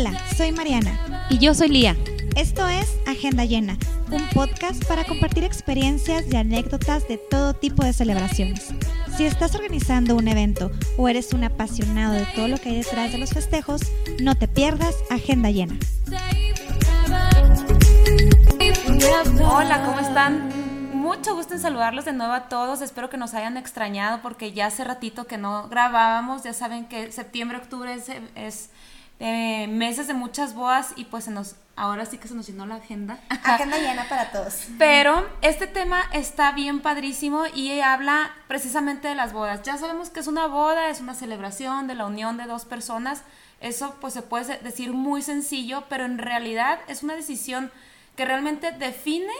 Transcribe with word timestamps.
Hola, 0.00 0.18
soy 0.34 0.50
Mariana. 0.50 1.26
Y 1.28 1.36
yo 1.36 1.52
soy 1.52 1.68
Lía. 1.68 1.94
Esto 2.34 2.66
es 2.66 2.96
Agenda 3.06 3.44
Llena, 3.44 3.76
un 4.10 4.26
podcast 4.30 4.82
para 4.86 5.04
compartir 5.04 5.44
experiencias 5.44 6.24
y 6.32 6.36
anécdotas 6.36 7.06
de 7.06 7.18
todo 7.18 7.52
tipo 7.52 7.84
de 7.84 7.92
celebraciones. 7.92 8.72
Si 9.14 9.26
estás 9.26 9.54
organizando 9.54 10.16
un 10.16 10.26
evento 10.26 10.70
o 10.96 11.10
eres 11.10 11.34
un 11.34 11.44
apasionado 11.44 12.14
de 12.14 12.24
todo 12.34 12.48
lo 12.48 12.56
que 12.56 12.70
hay 12.70 12.76
detrás 12.76 13.12
de 13.12 13.18
los 13.18 13.28
festejos, 13.28 13.82
no 14.22 14.34
te 14.36 14.48
pierdas 14.48 14.94
Agenda 15.10 15.50
Llena. 15.50 15.76
Hola, 19.44 19.84
¿cómo 19.84 20.00
están? 20.00 20.48
Mucho 20.94 21.34
gusto 21.34 21.52
en 21.52 21.60
saludarlos 21.60 22.06
de 22.06 22.14
nuevo 22.14 22.32
a 22.32 22.48
todos. 22.48 22.80
Espero 22.80 23.10
que 23.10 23.18
nos 23.18 23.34
hayan 23.34 23.58
extrañado 23.58 24.22
porque 24.22 24.52
ya 24.52 24.68
hace 24.68 24.82
ratito 24.82 25.26
que 25.26 25.36
no 25.36 25.68
grabábamos. 25.68 26.42
Ya 26.42 26.54
saben 26.54 26.86
que 26.86 27.12
septiembre, 27.12 27.58
octubre 27.58 27.92
es, 27.92 28.06
es 28.34 28.70
eh, 29.22 29.66
meses 29.68 30.06
de 30.06 30.14
muchas 30.14 30.54
bodas 30.54 30.94
y 30.96 31.04
pues 31.04 31.24
se 31.24 31.30
nos, 31.30 31.56
ahora 31.76 32.06
sí 32.06 32.16
que 32.16 32.26
se 32.26 32.34
nos 32.34 32.46
llenó 32.46 32.64
la 32.64 32.76
agenda. 32.76 33.18
Agenda 33.44 33.76
llena 33.76 34.08
para 34.08 34.30
todos. 34.32 34.64
Pero 34.78 35.28
este 35.42 35.66
tema 35.66 36.02
está 36.14 36.52
bien 36.52 36.80
padrísimo 36.80 37.44
y 37.54 37.78
habla 37.80 38.34
precisamente 38.48 39.08
de 39.08 39.14
las 39.14 39.34
bodas. 39.34 39.62
Ya 39.62 39.76
sabemos 39.76 40.08
que 40.08 40.20
es 40.20 40.26
una 40.26 40.46
boda, 40.46 40.88
es 40.88 41.00
una 41.00 41.14
celebración 41.14 41.86
de 41.86 41.96
la 41.96 42.06
unión 42.06 42.38
de 42.38 42.44
dos 42.44 42.64
personas. 42.64 43.22
Eso 43.60 43.94
pues 44.00 44.14
se 44.14 44.22
puede 44.22 44.56
decir 44.60 44.94
muy 44.94 45.20
sencillo, 45.20 45.84
pero 45.90 46.06
en 46.06 46.16
realidad 46.16 46.80
es 46.88 47.02
una 47.02 47.14
decisión 47.14 47.70
que 48.16 48.24
realmente 48.24 48.72
define 48.72 49.32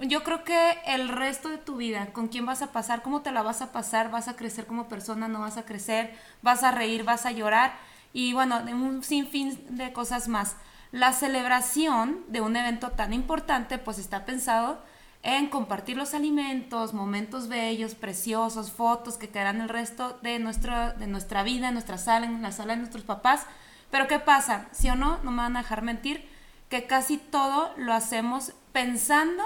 yo 0.00 0.22
creo 0.24 0.44
que 0.44 0.78
el 0.84 1.08
resto 1.08 1.48
de 1.48 1.56
tu 1.56 1.76
vida, 1.76 2.08
con 2.12 2.28
quién 2.28 2.44
vas 2.44 2.60
a 2.60 2.70
pasar, 2.70 3.00
cómo 3.00 3.22
te 3.22 3.32
la 3.32 3.40
vas 3.42 3.62
a 3.62 3.72
pasar, 3.72 4.10
vas 4.10 4.28
a 4.28 4.36
crecer 4.36 4.66
como 4.66 4.88
persona, 4.88 5.26
no 5.26 5.40
vas 5.40 5.56
a 5.56 5.64
crecer, 5.64 6.14
vas 6.42 6.64
a 6.64 6.70
reír, 6.70 7.02
vas 7.02 7.24
a 7.24 7.30
llorar 7.30 7.72
y 8.16 8.32
bueno, 8.32 8.62
de 8.62 8.72
un 8.72 9.04
sinfín 9.04 9.76
de 9.76 9.92
cosas 9.92 10.26
más. 10.26 10.56
La 10.90 11.12
celebración 11.12 12.24
de 12.28 12.40
un 12.40 12.56
evento 12.56 12.92
tan 12.92 13.12
importante 13.12 13.76
pues 13.76 13.98
está 13.98 14.24
pensado 14.24 14.82
en 15.22 15.48
compartir 15.50 15.98
los 15.98 16.14
alimentos, 16.14 16.94
momentos 16.94 17.48
bellos, 17.48 17.94
preciosos, 17.94 18.72
fotos 18.72 19.18
que 19.18 19.28
quedarán 19.28 19.60
el 19.60 19.68
resto 19.68 20.18
de, 20.22 20.38
nuestra, 20.38 20.94
de 20.94 21.06
nuestra 21.06 21.42
vida, 21.42 21.68
en 21.68 21.74
nuestra 21.74 21.98
sala, 21.98 22.24
en 22.24 22.40
la 22.40 22.52
sala 22.52 22.72
de 22.72 22.78
nuestros 22.78 23.04
papás. 23.04 23.44
Pero 23.90 24.08
¿qué 24.08 24.18
pasa? 24.18 24.66
¿Sí 24.72 24.88
o 24.88 24.94
no? 24.94 25.18
No 25.22 25.30
me 25.30 25.42
van 25.42 25.58
a 25.58 25.60
dejar 25.60 25.82
mentir 25.82 26.26
que 26.70 26.86
casi 26.86 27.18
todo 27.18 27.74
lo 27.76 27.92
hacemos 27.92 28.54
pensando 28.72 29.44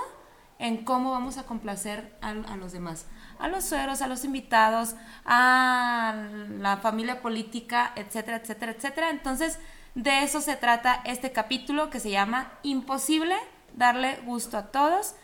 en 0.61 0.85
cómo 0.85 1.11
vamos 1.11 1.39
a 1.39 1.43
complacer 1.43 2.17
a 2.23 2.35
los 2.55 2.71
demás 2.71 3.07
a 3.41 3.49
los 3.49 3.65
sueros, 3.65 4.03
a 4.03 4.07
los 4.07 4.25
invitados, 4.25 4.95
a 5.25 6.15
la 6.59 6.77
familia 6.77 7.21
política, 7.23 7.93
etcétera, 7.97 8.37
etcétera, 8.37 8.73
etcétera. 8.73 9.11
Entonces, 9.11 9.59
de 9.95 10.23
eso 10.23 10.41
se 10.41 10.57
trata 10.57 11.03
este 11.05 11.33
capítulo 11.33 11.91
que 11.91 12.01
se 12.01 12.11
llama 12.11 12.53
Imposible 12.63 13.37
darle 13.75 14.19
gusto 14.25 14.57
a 14.59 14.67
todos. 14.67 15.15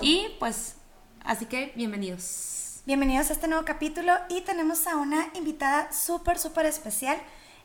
Y 0.00 0.26
pues, 0.38 0.76
así 1.24 1.46
que 1.46 1.72
bienvenidos. 1.76 2.82
Bienvenidos 2.86 3.30
a 3.30 3.32
este 3.32 3.48
nuevo 3.48 3.64
capítulo 3.64 4.14
y 4.28 4.42
tenemos 4.42 4.86
a 4.86 4.96
una 4.96 5.28
invitada 5.34 5.92
súper, 5.92 6.38
súper 6.38 6.66
especial. 6.66 7.18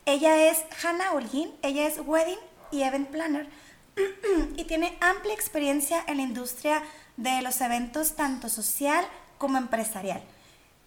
Ella 0.06 0.50
es 0.50 0.64
Hannah 0.84 1.12
Holguín, 1.14 1.52
ella 1.62 1.88
es 1.88 2.00
Wedding 2.04 2.40
y 2.72 2.82
Event 2.82 3.10
Planner 3.10 3.48
y 4.58 4.64
tiene 4.66 4.98
amplia 5.00 5.34
experiencia 5.34 6.04
en 6.08 6.18
la 6.18 6.24
industria 6.24 6.82
de 7.18 7.42
los 7.44 7.62
eventos 7.62 8.16
tanto 8.16 8.50
social 8.50 9.06
como 9.42 9.58
empresarial. 9.58 10.22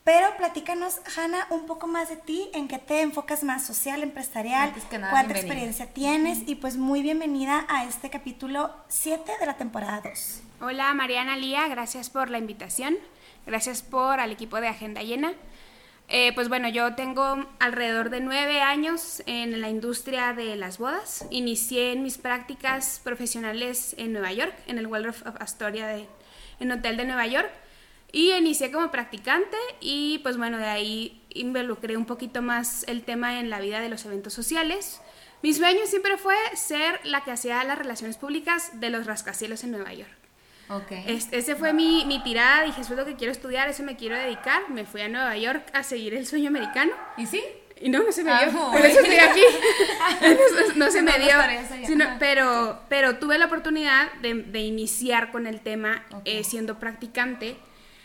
Pero 0.04 0.36
platícanos, 0.36 1.00
Hanna, 1.16 1.48
un 1.50 1.66
poco 1.66 1.88
más 1.88 2.08
de 2.08 2.16
ti, 2.16 2.50
en 2.54 2.68
qué 2.68 2.78
te 2.78 3.00
enfocas 3.00 3.42
más 3.42 3.66
social, 3.66 4.04
empresarial, 4.04 4.72
cuánta 5.10 5.32
experiencia 5.34 5.86
tienes 5.92 6.38
y 6.46 6.54
pues 6.54 6.76
muy 6.76 7.02
bienvenida 7.02 7.66
a 7.68 7.84
este 7.84 8.10
capítulo 8.10 8.72
7 8.86 9.32
de 9.40 9.46
la 9.46 9.56
temporada 9.56 10.02
2. 10.04 10.42
Hola 10.60 10.94
Mariana 10.94 11.36
Lía, 11.36 11.66
gracias 11.66 12.10
por 12.10 12.30
la 12.30 12.38
invitación, 12.38 12.96
gracias 13.44 13.82
por 13.82 14.20
al 14.20 14.30
equipo 14.30 14.60
de 14.60 14.68
Agenda 14.68 15.02
Llena. 15.02 15.32
Eh, 16.08 16.32
pues 16.34 16.48
bueno, 16.48 16.68
yo 16.68 16.94
tengo 16.94 17.48
alrededor 17.58 18.08
de 18.10 18.20
nueve 18.20 18.60
años 18.60 19.20
en 19.26 19.60
la 19.60 19.68
industria 19.68 20.32
de 20.32 20.54
las 20.54 20.78
bodas. 20.78 21.26
Inicié 21.30 21.90
en 21.90 22.04
mis 22.04 22.18
prácticas 22.18 23.00
profesionales 23.02 23.96
en 23.98 24.12
Nueva 24.12 24.32
York, 24.32 24.54
en 24.68 24.78
el 24.78 24.86
Waldorf 24.86 25.26
Astoria 25.40 25.88
de, 25.88 26.06
en 26.60 26.70
Hotel 26.70 26.96
de 26.96 27.04
Nueva 27.04 27.26
York. 27.26 27.50
Y 28.14 28.32
inicié 28.32 28.70
como 28.70 28.92
practicante 28.92 29.56
y 29.80 30.20
pues 30.20 30.36
bueno, 30.36 30.56
de 30.56 30.66
ahí 30.66 31.20
involucré 31.30 31.96
un 31.96 32.06
poquito 32.06 32.42
más 32.42 32.84
el 32.86 33.02
tema 33.02 33.40
en 33.40 33.50
la 33.50 33.58
vida 33.58 33.80
de 33.80 33.88
los 33.88 34.04
eventos 34.04 34.32
sociales. 34.32 35.00
Mi 35.42 35.52
sueño 35.52 35.80
siempre 35.86 36.16
fue 36.16 36.36
ser 36.54 37.00
la 37.02 37.24
que 37.24 37.32
hacía 37.32 37.64
las 37.64 37.76
relaciones 37.76 38.16
públicas 38.16 38.78
de 38.78 38.90
los 38.90 39.06
rascacielos 39.06 39.64
en 39.64 39.72
Nueva 39.72 39.92
York. 39.92 40.12
Okay. 40.68 41.04
ese 41.32 41.56
fue 41.56 41.72
mi, 41.72 42.04
mi, 42.06 42.22
tirada, 42.22 42.62
dije, 42.62 42.82
eso 42.82 42.92
es 42.92 42.98
lo 42.98 43.04
que 43.04 43.16
quiero 43.16 43.32
estudiar, 43.32 43.68
eso 43.68 43.82
me 43.82 43.96
quiero 43.96 44.16
dedicar. 44.16 44.70
Me 44.70 44.86
fui 44.86 45.00
a 45.00 45.08
Nueva 45.08 45.36
York 45.36 45.66
a 45.72 45.82
seguir 45.82 46.14
el 46.14 46.24
sueño 46.24 46.50
americano. 46.50 46.92
¿Y 47.16 47.26
sí? 47.26 47.42
Y 47.80 47.88
no, 47.88 48.04
no 48.04 48.12
se 48.12 48.22
me 48.22 48.30
dio. 48.30 48.60
Ah, 48.60 48.70
Por 48.70 48.86
eso 48.86 49.00
estoy 49.00 49.16
aquí. 49.16 49.42
no, 50.76 50.88
se 50.92 51.02
me 51.02 51.18
dio. 51.18 51.34
pero, 52.20 52.80
pero 52.88 53.16
tuve 53.18 53.38
la 53.38 53.46
oportunidad 53.46 54.12
de, 54.22 54.34
de 54.34 54.60
iniciar 54.60 55.32
con 55.32 55.48
el 55.48 55.60
tema 55.62 56.04
eh, 56.24 56.44
siendo 56.44 56.78
practicante 56.78 57.56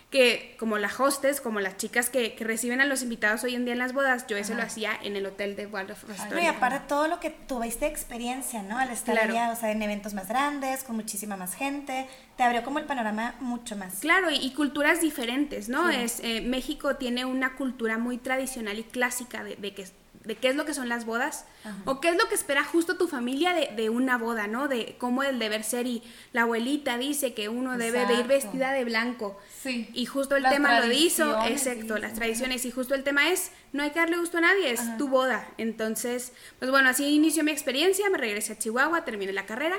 que 0.10 0.56
como 0.58 0.80
la 0.80 0.90
hostess, 0.98 1.40
como 1.40 1.60
las 1.60 1.78
chicas 1.78 2.10
que, 2.10 2.36
reciben 2.40 2.82
a 2.82 2.86
los 2.86 3.04
invitados 3.04 3.44
hoy 3.44 3.54
en 3.54 3.66
día 3.66 3.74
en 3.74 3.80
las 3.80 3.94
bodas, 3.94 4.26
yo 4.28 4.38
eso 4.38 4.56
lo 4.56 4.64
hacía 4.64 4.92
en 5.04 5.16
el 5.16 5.26
hotel 5.26 5.56
de 5.56 5.68
Waldorf 5.68 6.10
Astoria. 6.10 6.46
y 6.46 6.48
aparte 6.48 6.88
todo 6.88 7.08
lo 7.08 7.20
que 7.20 7.30
tuviste 7.30 7.86
experiencia, 7.86 8.64
¿no? 8.64 8.80
Al 8.80 8.90
estar 8.90 9.18
allá, 9.20 9.52
o 9.52 9.56
sea, 9.56 9.72
en 9.72 9.82
eventos 9.84 10.16
más 10.16 10.28
grandes, 10.28 10.84
con 10.84 10.96
muchísima 10.96 11.38
más 11.38 11.54
gente, 11.54 12.08
te 12.38 12.44
abrió 12.44 12.64
como 12.64 12.80
el 12.80 12.86
panorama 12.86 13.36
mucho 13.40 13.76
más. 13.76 14.00
Claro, 14.00 14.30
y, 14.32 14.52
culturas 14.54 15.00
diferentes, 15.00 15.70
¿no? 15.70 15.90
Es, 15.90 16.20
eh, 16.22 16.42
México 16.42 16.96
tiene 16.96 17.26
una 17.26 17.56
cultura 17.56 17.98
muy 17.98 18.18
tradicional 18.18 18.80
y 18.80 18.84
clásica 18.84 19.44
de, 19.44 19.58
de 19.58 19.74
que 19.74 19.86
de 20.30 20.36
qué 20.36 20.50
es 20.50 20.56
lo 20.56 20.64
que 20.64 20.76
son 20.76 20.90
las 20.90 21.08
bodas 21.08 21.46
o 21.86 22.00
qué 22.00 22.10
es 22.10 22.16
lo 22.16 22.30
que 22.30 22.36
espera 22.36 22.64
justo 22.64 22.98
tu 22.98 23.08
familia 23.08 23.52
de, 23.52 23.72
de, 23.76 23.90
una 23.90 24.20
boda, 24.20 24.46
¿no? 24.46 24.68
De 24.68 24.96
cómo 25.00 25.24
el 25.24 25.40
deber 25.40 25.64
ser 25.64 25.88
y 25.88 26.04
la 26.34 26.44
abuelita 26.44 27.00
dice 27.00 27.34
que 27.34 27.50
uno 27.50 27.80
debe 27.80 28.06
de 28.06 28.14
ir 28.14 28.28
vestida 28.28 28.72
de 28.72 28.86
blanco. 28.86 29.40
Sí. 29.64 29.90
Y 29.94 30.06
justo 30.06 30.36
el 30.36 30.44
tema 30.44 30.82
lo 30.82 30.92
hizo, 30.94 31.44
exacto, 31.48 31.98
las 31.98 32.14
tradiciones 32.14 32.64
y 32.66 32.70
justo 32.70 32.94
el 32.94 33.04
tema 33.04 33.32
es 33.32 33.52
no 33.74 33.82
hay 33.82 33.90
que 33.90 33.98
darle 33.98 34.18
gusto 34.18 34.38
a 34.38 34.42
nadie, 34.42 34.72
es 34.72 34.98
tu 35.00 35.08
boda. 35.08 35.48
Entonces, 35.58 36.32
pues 36.60 36.70
bueno, 36.70 36.90
así 36.90 37.08
inició 37.08 37.44
mi 37.44 37.52
experiencia, 37.52 38.08
me 38.12 38.20
regresé 38.20 38.54
a 38.54 38.60
Chihuahua, 38.60 39.04
terminé 39.04 39.34
la 39.34 39.48
carrera 39.48 39.78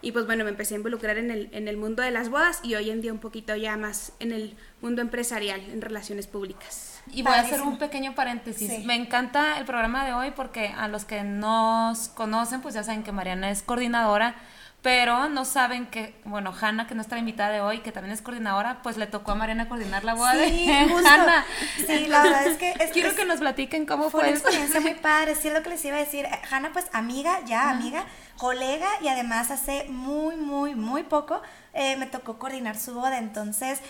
y 0.00 0.12
pues 0.12 0.24
bueno, 0.24 0.44
me 0.44 0.50
empecé 0.50 0.74
a 0.74 0.78
involucrar 0.78 1.18
en 1.18 1.30
el, 1.30 1.50
en 1.52 1.68
el 1.68 1.76
mundo 1.76 2.02
de 2.02 2.10
las 2.10 2.30
bodas 2.30 2.60
y 2.62 2.74
hoy 2.74 2.88
en 2.88 3.02
día 3.02 3.12
un 3.12 3.18
poquito 3.18 3.54
ya 3.54 3.76
más 3.76 4.14
en 4.18 4.32
el 4.32 4.56
mundo 4.80 5.02
empresarial, 5.02 5.60
en 5.60 5.82
relaciones 5.82 6.26
públicas. 6.26 6.89
Y 7.12 7.22
voy 7.22 7.34
a 7.34 7.40
hacer 7.40 7.62
un 7.62 7.78
pequeño 7.78 8.14
paréntesis. 8.14 8.84
Me 8.84 8.94
encanta 8.94 9.58
el 9.58 9.64
programa 9.64 10.04
de 10.04 10.12
hoy 10.12 10.32
porque 10.34 10.68
a 10.68 10.88
los 10.88 11.04
que 11.04 11.22
nos 11.22 12.08
conocen, 12.08 12.60
pues 12.60 12.74
ya 12.74 12.82
saben 12.82 13.02
que 13.02 13.12
Mariana 13.12 13.50
es 13.50 13.62
coordinadora, 13.62 14.34
pero 14.82 15.28
no 15.28 15.44
saben 15.44 15.86
que, 15.86 16.14
bueno, 16.24 16.54
Hanna, 16.58 16.86
que 16.86 16.94
es 16.94 16.96
nuestra 16.96 17.18
invitada 17.18 17.50
de 17.50 17.60
hoy, 17.60 17.80
que 17.80 17.92
también 17.92 18.14
es 18.14 18.22
coordinadora, 18.22 18.80
pues 18.82 18.96
le 18.96 19.06
tocó 19.06 19.32
a 19.32 19.34
Mariana 19.34 19.68
coordinar 19.68 20.04
la 20.04 20.14
boda 20.14 20.32
sí, 20.32 20.66
de 20.66 20.72
Hanna. 20.72 21.44
Sí, 21.86 22.06
la 22.06 22.22
verdad 22.22 22.46
es 22.46 22.56
que... 22.56 22.74
Quiero 22.92 23.14
que 23.14 23.26
nos 23.26 23.40
platiquen 23.40 23.84
cómo 23.84 24.04
fue, 24.04 24.10
fue 24.10 24.20
una 24.20 24.30
experiencia 24.30 24.80
muy 24.80 24.94
padre, 25.02 25.34
sí 25.34 25.48
es 25.48 25.54
lo 25.54 25.62
que 25.62 25.70
les 25.70 25.84
iba 25.84 25.96
a 25.96 26.00
decir. 26.00 26.26
Hanna, 26.50 26.70
pues 26.72 26.86
amiga, 26.92 27.40
ya 27.44 27.70
amiga, 27.70 28.04
colega 28.38 28.88
y 29.02 29.08
además 29.08 29.50
hace 29.50 29.84
muy, 29.88 30.36
muy, 30.36 30.74
muy 30.74 31.02
poco 31.02 31.42
eh, 31.72 31.96
me 31.96 32.06
tocó 32.06 32.38
coordinar 32.38 32.76
su 32.76 32.94
boda. 32.94 33.18
Entonces, 33.18 33.80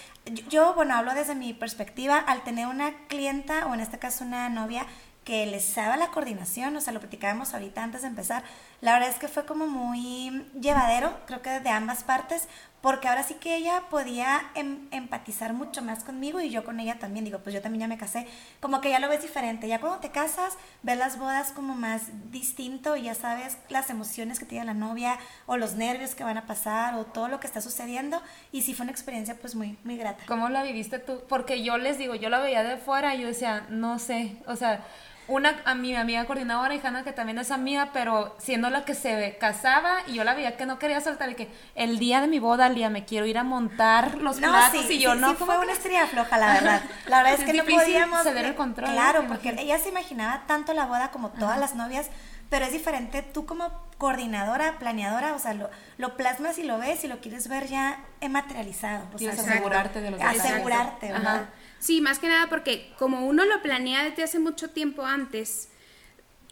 yo, 0.48 0.74
bueno, 0.74 0.94
hablo 0.94 1.14
desde 1.14 1.34
mi 1.34 1.54
perspectiva, 1.54 2.18
al 2.18 2.42
tener 2.42 2.66
una 2.66 2.92
clienta 3.06 3.66
o 3.66 3.74
en 3.74 3.80
este 3.80 3.98
caso 3.98 4.25
una 4.25 4.48
novia 4.48 4.86
que 5.31 5.47
les 5.47 5.77
daba 5.77 5.97
la 5.97 6.09
coordinación, 6.09 6.75
o 6.75 6.81
sea, 6.81 6.93
lo 6.93 6.99
platicábamos 6.99 7.55
ahorita 7.55 7.85
antes 7.85 8.03
de 8.03 8.09
empezar, 8.09 8.43
la 8.81 8.94
verdad 8.94 9.11
es 9.11 9.15
que 9.15 9.29
fue 9.29 9.47
como 9.47 9.69
muy 9.69 10.44
llevadero, 10.61 11.17
creo 11.27 11.41
que 11.41 11.61
de 11.61 11.71
ambas 11.71 12.03
partes, 12.03 12.49
porque 12.81 13.06
ahora 13.06 13.23
sí 13.23 13.35
que 13.35 13.55
ella 13.55 13.85
podía 13.91 14.41
em, 14.56 14.88
empatizar 14.91 15.53
mucho 15.53 15.82
más 15.82 16.03
conmigo 16.03 16.41
y 16.41 16.50
yo 16.50 16.65
con 16.65 16.81
ella 16.81 16.99
también, 16.99 17.25
digo, 17.25 17.38
pues 17.38 17.55
yo 17.55 17.62
también 17.62 17.82
ya 17.82 17.87
me 17.87 17.97
casé, 17.97 18.27
como 18.59 18.81
que 18.81 18.91
ya 18.91 18.99
lo 18.99 19.09
ves 19.09 19.23
diferente, 19.23 19.69
ya 19.69 19.79
cuando 19.79 20.00
te 20.00 20.11
casas, 20.11 20.59
ves 20.82 20.99
las 20.99 21.17
bodas 21.17 21.53
como 21.53 21.77
más 21.77 22.09
distinto 22.32 22.97
y 22.97 23.03
ya 23.03 23.15
sabes 23.15 23.56
las 23.69 23.88
emociones 23.88 24.41
que 24.41 24.47
tiene 24.47 24.65
la 24.65 24.75
novia 24.75 25.17
o 25.47 25.56
los 25.56 25.75
nervios 25.75 26.17
que 26.17 26.25
van 26.25 26.38
a 26.38 26.47
pasar 26.47 26.94
o 26.97 27.05
todo 27.05 27.29
lo 27.29 27.38
que 27.38 27.47
está 27.47 27.61
sucediendo. 27.61 28.21
Y 28.50 28.62
sí 28.62 28.75
fue 28.75 28.82
una 28.82 28.91
experiencia 28.91 29.37
pues 29.37 29.55
muy, 29.55 29.79
muy 29.85 29.97
grata. 29.97 30.25
¿Cómo 30.27 30.49
la 30.49 30.65
viviste 30.65 30.99
tú? 30.99 31.23
Porque 31.29 31.62
yo 31.62 31.79
les 31.79 31.99
digo, 31.99 32.17
yo 32.17 32.31
la 32.31 32.41
veía 32.41 32.65
de 32.65 32.79
fuera 32.79 33.15
y 33.15 33.21
yo 33.21 33.29
decía, 33.29 33.67
no 33.69 34.00
sé, 34.00 34.37
o 34.49 34.56
sea 34.56 34.85
una 35.31 35.62
a 35.65 35.75
mi 35.75 35.94
amiga 35.97 36.25
coordinadora 36.27 36.75
y 36.75 36.81
Hanna 36.85 37.05
que 37.05 37.12
también 37.12 37.38
es 37.38 37.50
amiga, 37.50 37.91
pero 37.93 38.35
siendo 38.38 38.69
la 38.69 38.85
que 38.85 38.94
se 38.94 39.37
casaba 39.38 39.99
y 40.06 40.15
yo 40.15 40.25
la 40.25 40.35
veía 40.35 40.56
que 40.56 40.67
no 40.67 40.79
quería 40.79 41.00
soltar 41.00 41.31
y 41.31 41.35
que 41.37 41.49
el 41.75 41.99
día 41.99 42.21
de 42.21 42.27
mi 42.27 42.38
boda, 42.38 42.67
al 42.67 42.75
día 42.75 42.91
me 42.91 43.05
quiero 43.05 43.27
ir 43.27 43.38
a 43.38 43.44
montar 43.44 44.19
los 44.19 44.41
No, 44.41 44.49
platos 44.50 44.87
sí, 44.87 44.94
y 44.94 44.99
yo 44.99 45.15
sí, 45.15 45.21
no. 45.21 45.31
sí 45.31 45.37
¿cómo 45.38 45.53
fue 45.53 45.62
una 45.62 45.73
estrella 45.73 46.06
floja, 46.06 46.37
la 46.37 46.53
verdad. 46.55 46.82
La 47.06 47.19
verdad 47.23 47.35
es 47.35 47.41
Es 47.41 47.47
que 47.47 47.53
no 47.55 47.65
podíamos. 47.65 48.23
ceder 48.25 48.44
el 48.44 48.55
control, 48.55 48.91
Claro, 48.91 49.25
porque 49.29 49.55
ella 49.59 49.79
se 49.79 49.88
imaginaba 49.88 50.43
tanto 50.47 50.75
la 50.75 50.87
boda 50.87 51.11
como 51.11 51.31
todas 51.31 51.59
las 51.59 51.75
novias, 51.75 52.11
pero 52.50 52.65
es 52.67 52.73
diferente 52.73 53.23
tú 53.23 53.47
como 53.47 53.71
coordinadora, 53.99 54.79
planeadora, 54.79 55.35
o 55.35 55.38
sea, 55.38 55.55
lo, 55.55 55.71
lo 55.99 56.17
plasmas 56.17 56.59
y 56.59 56.65
lo 56.65 56.79
ves 56.79 57.05
y 57.05 57.09
lo 57.09 57.21
quieres 57.21 57.47
ver 57.49 57.69
ya 57.69 58.00
en 58.21 58.32
materializado. 58.32 59.05
O 59.15 59.19
sea, 59.19 59.32
asegurarte 59.32 60.00
de 60.00 60.11
los. 60.11 60.21
Asegurarte, 60.21 61.12
¿verdad? 61.12 61.35
Ajá. 61.37 61.49
Sí, 61.81 62.03
más 62.03 62.19
que 62.19 62.29
nada 62.29 62.49
porque 62.49 62.93
como 62.99 63.27
uno 63.27 63.44
lo 63.47 63.62
planea 63.62 64.05
desde 64.05 64.23
hace 64.23 64.38
mucho 64.38 64.71
tiempo 64.71 65.05
antes 65.05 65.71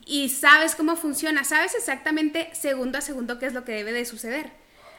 y 0.07 0.31
sabes 0.31 0.75
cómo 0.75 0.97
funciona, 0.97 1.45
sabes 1.45 1.75
exactamente 1.75 2.49
segundo 2.55 2.97
a 2.97 3.03
segundo 3.03 3.39
qué 3.39 3.45
es 3.45 3.53
lo 3.53 3.65
que 3.65 3.73
debe 3.73 3.93
de 3.93 4.07
suceder. 4.07 4.51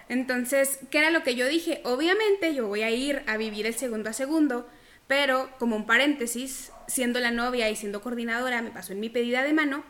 Entonces, 0.07 0.79
¿qué 0.91 0.99
era 0.99 1.09
lo 1.09 1.23
que 1.23 1.35
yo 1.35 1.47
dije? 1.47 1.81
Obviamente 1.83 2.53
yo 2.53 2.67
voy 2.67 2.83
a 2.83 2.91
ir 2.91 3.23
a 3.25 3.37
vivir 3.37 3.65
el 3.65 3.73
segundo 3.73 4.11
a 4.11 4.13
segundo, 4.13 4.69
pero 5.07 5.49
como 5.57 5.75
un 5.75 5.87
paréntesis, 5.87 6.71
siendo 6.87 7.19
la 7.19 7.31
novia 7.31 7.67
y 7.71 7.75
siendo 7.75 8.01
coordinadora, 8.03 8.61
me 8.61 8.69
pasó 8.69 8.93
en 8.93 8.99
mi 8.99 9.09
pedida 9.09 9.41
de 9.41 9.53
mano, 9.53 9.83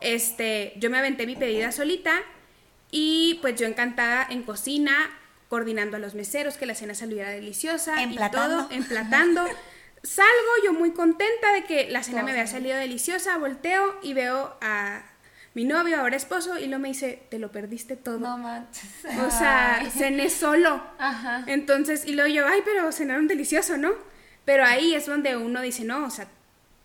este, 0.00 0.72
yo 0.78 0.90
me 0.90 0.98
aventé 0.98 1.26
mi 1.26 1.36
pedida 1.36 1.70
solita 1.70 2.20
y 2.90 3.38
pues 3.40 3.54
yo 3.60 3.68
encantada 3.68 4.26
en 4.28 4.42
cocina, 4.42 4.92
coordinando 5.50 5.96
a 5.96 6.00
los 6.00 6.14
meseros, 6.14 6.56
que 6.56 6.64
la 6.64 6.74
cena 6.74 6.94
saliera 6.94 7.28
deliciosa 7.28 8.00
Emplatando. 8.02 8.56
y 8.56 8.62
todo, 8.62 8.70
emplatando. 8.70 9.44
Salgo 10.02 10.52
yo 10.64 10.72
muy 10.72 10.92
contenta 10.92 11.52
de 11.52 11.64
que 11.64 11.90
la 11.90 12.02
cena 12.02 12.22
me 12.22 12.30
había 12.30 12.46
salido 12.46 12.78
deliciosa, 12.78 13.36
volteo 13.36 13.98
y 14.02 14.14
veo 14.14 14.56
a 14.62 15.02
mi 15.52 15.64
novio, 15.64 16.00
ahora 16.00 16.16
esposo, 16.16 16.58
y 16.58 16.66
lo 16.68 16.78
me 16.78 16.88
dice, 16.88 17.26
te 17.28 17.38
lo 17.38 17.50
perdiste 17.50 17.96
todo. 17.96 18.20
No 18.20 18.38
manches. 18.38 18.84
O 19.26 19.30
sea, 19.30 19.80
Ay. 19.80 19.90
cené 19.90 20.30
solo. 20.30 20.82
Ajá. 20.98 21.42
Entonces, 21.48 22.06
y 22.06 22.12
luego 22.12 22.32
yo, 22.32 22.46
ay, 22.46 22.60
pero 22.64 22.90
cenaron 22.92 23.26
delicioso, 23.26 23.76
¿no? 23.76 23.90
Pero 24.44 24.64
ahí 24.64 24.94
es 24.94 25.06
donde 25.06 25.36
uno 25.36 25.60
dice, 25.60 25.84
no, 25.84 26.06
o 26.06 26.10
sea, 26.10 26.28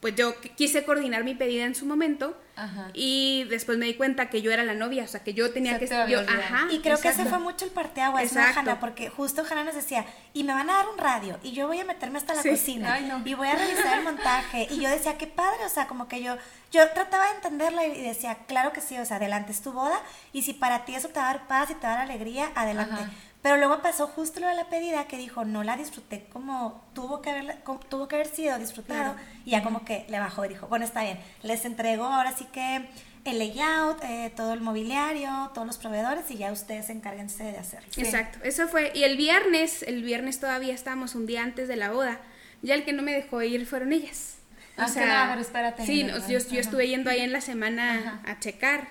pues 0.05 0.13
yo 0.15 0.35
qu- 0.39 0.51
quise 0.55 0.85
coordinar 0.85 1.23
mi 1.23 1.33
pedida 1.33 1.65
en 1.65 1.73
su 1.73 1.87
momento 1.87 2.37
Ajá. 2.55 2.91
y 2.93 3.45
después 3.49 3.75
me 3.79 3.87
di 3.87 3.95
cuenta 3.95 4.29
que 4.29 4.43
yo 4.43 4.51
era 4.51 4.63
la 4.63 4.75
novia, 4.75 5.03
o 5.03 5.07
sea, 5.07 5.23
que 5.23 5.33
yo 5.33 5.51
tenía 5.51 5.79
que 5.79 5.87
yo, 5.87 6.19
ajá, 6.19 6.67
Y 6.69 6.77
creo 6.81 6.99
que 7.01 7.07
ese 7.07 7.25
fue 7.25 7.39
mucho 7.39 7.65
el 7.65 7.71
parteaguas, 7.71 8.31
¿no. 8.33 8.41
Hanna? 8.41 8.79
Porque 8.79 9.09
justo 9.09 9.43
Hanna 9.49 9.63
nos 9.63 9.73
decía, 9.73 10.05
y 10.31 10.43
me 10.43 10.53
van 10.53 10.69
a 10.69 10.73
dar 10.73 10.89
un 10.89 10.99
radio, 10.99 11.39
y 11.41 11.53
yo 11.53 11.65
voy 11.65 11.79
a 11.79 11.85
meterme 11.85 12.19
hasta 12.19 12.35
la 12.35 12.43
Sí. 12.43 12.49
cocina, 12.51 12.93
Ay, 12.93 13.05
no. 13.07 13.19
y 13.25 13.33
voy 13.33 13.47
a 13.47 13.55
realizar 13.55 13.97
el 13.97 14.03
montaje. 14.03 14.67
Y 14.69 14.79
yo 14.79 14.89
decía, 14.89 15.17
qué 15.17 15.25
padre, 15.25 15.65
o 15.65 15.69
sea, 15.69 15.87
como 15.87 16.07
que 16.07 16.21
yo, 16.21 16.37
yo 16.71 16.87
trataba 16.91 17.25
de 17.29 17.35
entenderla 17.37 17.87
y 17.87 18.03
decía, 18.03 18.37
claro 18.47 18.73
que 18.73 18.81
sí, 18.81 18.95
o 18.99 19.05
sea, 19.05 19.17
adelante 19.17 19.51
es 19.53 19.61
tu 19.61 19.71
boda, 19.71 19.99
y 20.33 20.43
si 20.43 20.53
para 20.53 20.85
ti 20.85 20.93
eso 20.93 21.07
te 21.07 21.19
va 21.19 21.31
a 21.31 21.33
dar 21.33 21.47
paz 21.47 21.71
y 21.71 21.73
te 21.73 21.87
va 21.87 21.93
a 21.93 21.97
dar 21.97 22.05
alegría, 22.05 22.51
adelante. 22.53 22.93
Ajá. 22.93 23.09
Pero 23.45 23.57
luego 23.57 23.79
pasó 23.83 24.07
justo 24.07 24.39
lo 24.39 24.47
de 24.47 24.55
la 24.55 24.69
pedida 24.69 25.07
que 25.07 25.19
dijo, 25.19 25.45
no 25.45 25.63
la 25.63 25.77
disfruté 25.77 26.25
como 26.33 26.83
tuvo 26.95 27.21
que 27.21 27.29
haber, 27.29 27.59
como 27.61 27.79
tuvo 27.79 28.07
que 28.07 28.15
haber 28.15 28.25
sido 28.25 28.57
disfrutado. 28.57 29.13
Claro. 29.13 29.29
Y 29.45 29.51
ya 29.51 29.61
como 29.61 29.85
que 29.85 30.03
le 30.09 30.17
bajó 30.17 30.45
y 30.45 30.47
dijo, 30.49 30.65
bueno, 30.65 30.83
está 30.83 31.03
bien, 31.03 31.19
les 31.43 31.63
entrego 31.63 32.05
ahora 32.05 32.35
sí 32.35 32.47
que 32.51 32.89
el 33.23 33.37
layout, 33.37 34.03
eh, 34.03 34.33
todo 34.35 34.53
el 34.53 34.61
mobiliario, 34.61 35.51
todos 35.53 35.67
los 35.67 35.77
proveedores 35.77 36.31
y 36.31 36.37
ya 36.37 36.51
ustedes 36.51 36.89
encárguense 36.89 37.43
de 37.43 37.59
hacerlo. 37.59 37.87
Exacto, 37.95 38.39
eso 38.41 38.67
fue. 38.67 38.91
Y 38.95 39.03
el 39.03 39.15
viernes, 39.15 39.83
el 39.83 40.01
viernes 40.01 40.39
todavía 40.39 40.73
estábamos 40.73 41.13
un 41.13 41.27
día 41.27 41.43
antes 41.43 41.67
de 41.67 41.75
la 41.75 41.91
boda. 41.91 42.19
Ya 42.63 42.73
el 42.73 42.83
que 42.83 42.93
no 42.93 43.03
me 43.03 43.13
dejó 43.13 43.43
ir 43.43 43.67
fueron 43.67 43.93
ellas. 43.93 44.37
Ah, 44.75 44.87
que 44.91 45.05
no, 45.05 45.13
a 45.13 45.27
ver, 45.27 45.37
espérate, 45.37 45.85
Sí, 45.85 46.03
no, 46.03 46.17
no, 46.17 46.27
yo, 46.27 46.39
yo 46.39 46.59
estuve 46.59 46.87
yendo 46.87 47.11
ahí 47.11 47.19
en 47.19 47.31
la 47.31 47.41
semana 47.41 48.23
a 48.25 48.39
checar. 48.39 48.87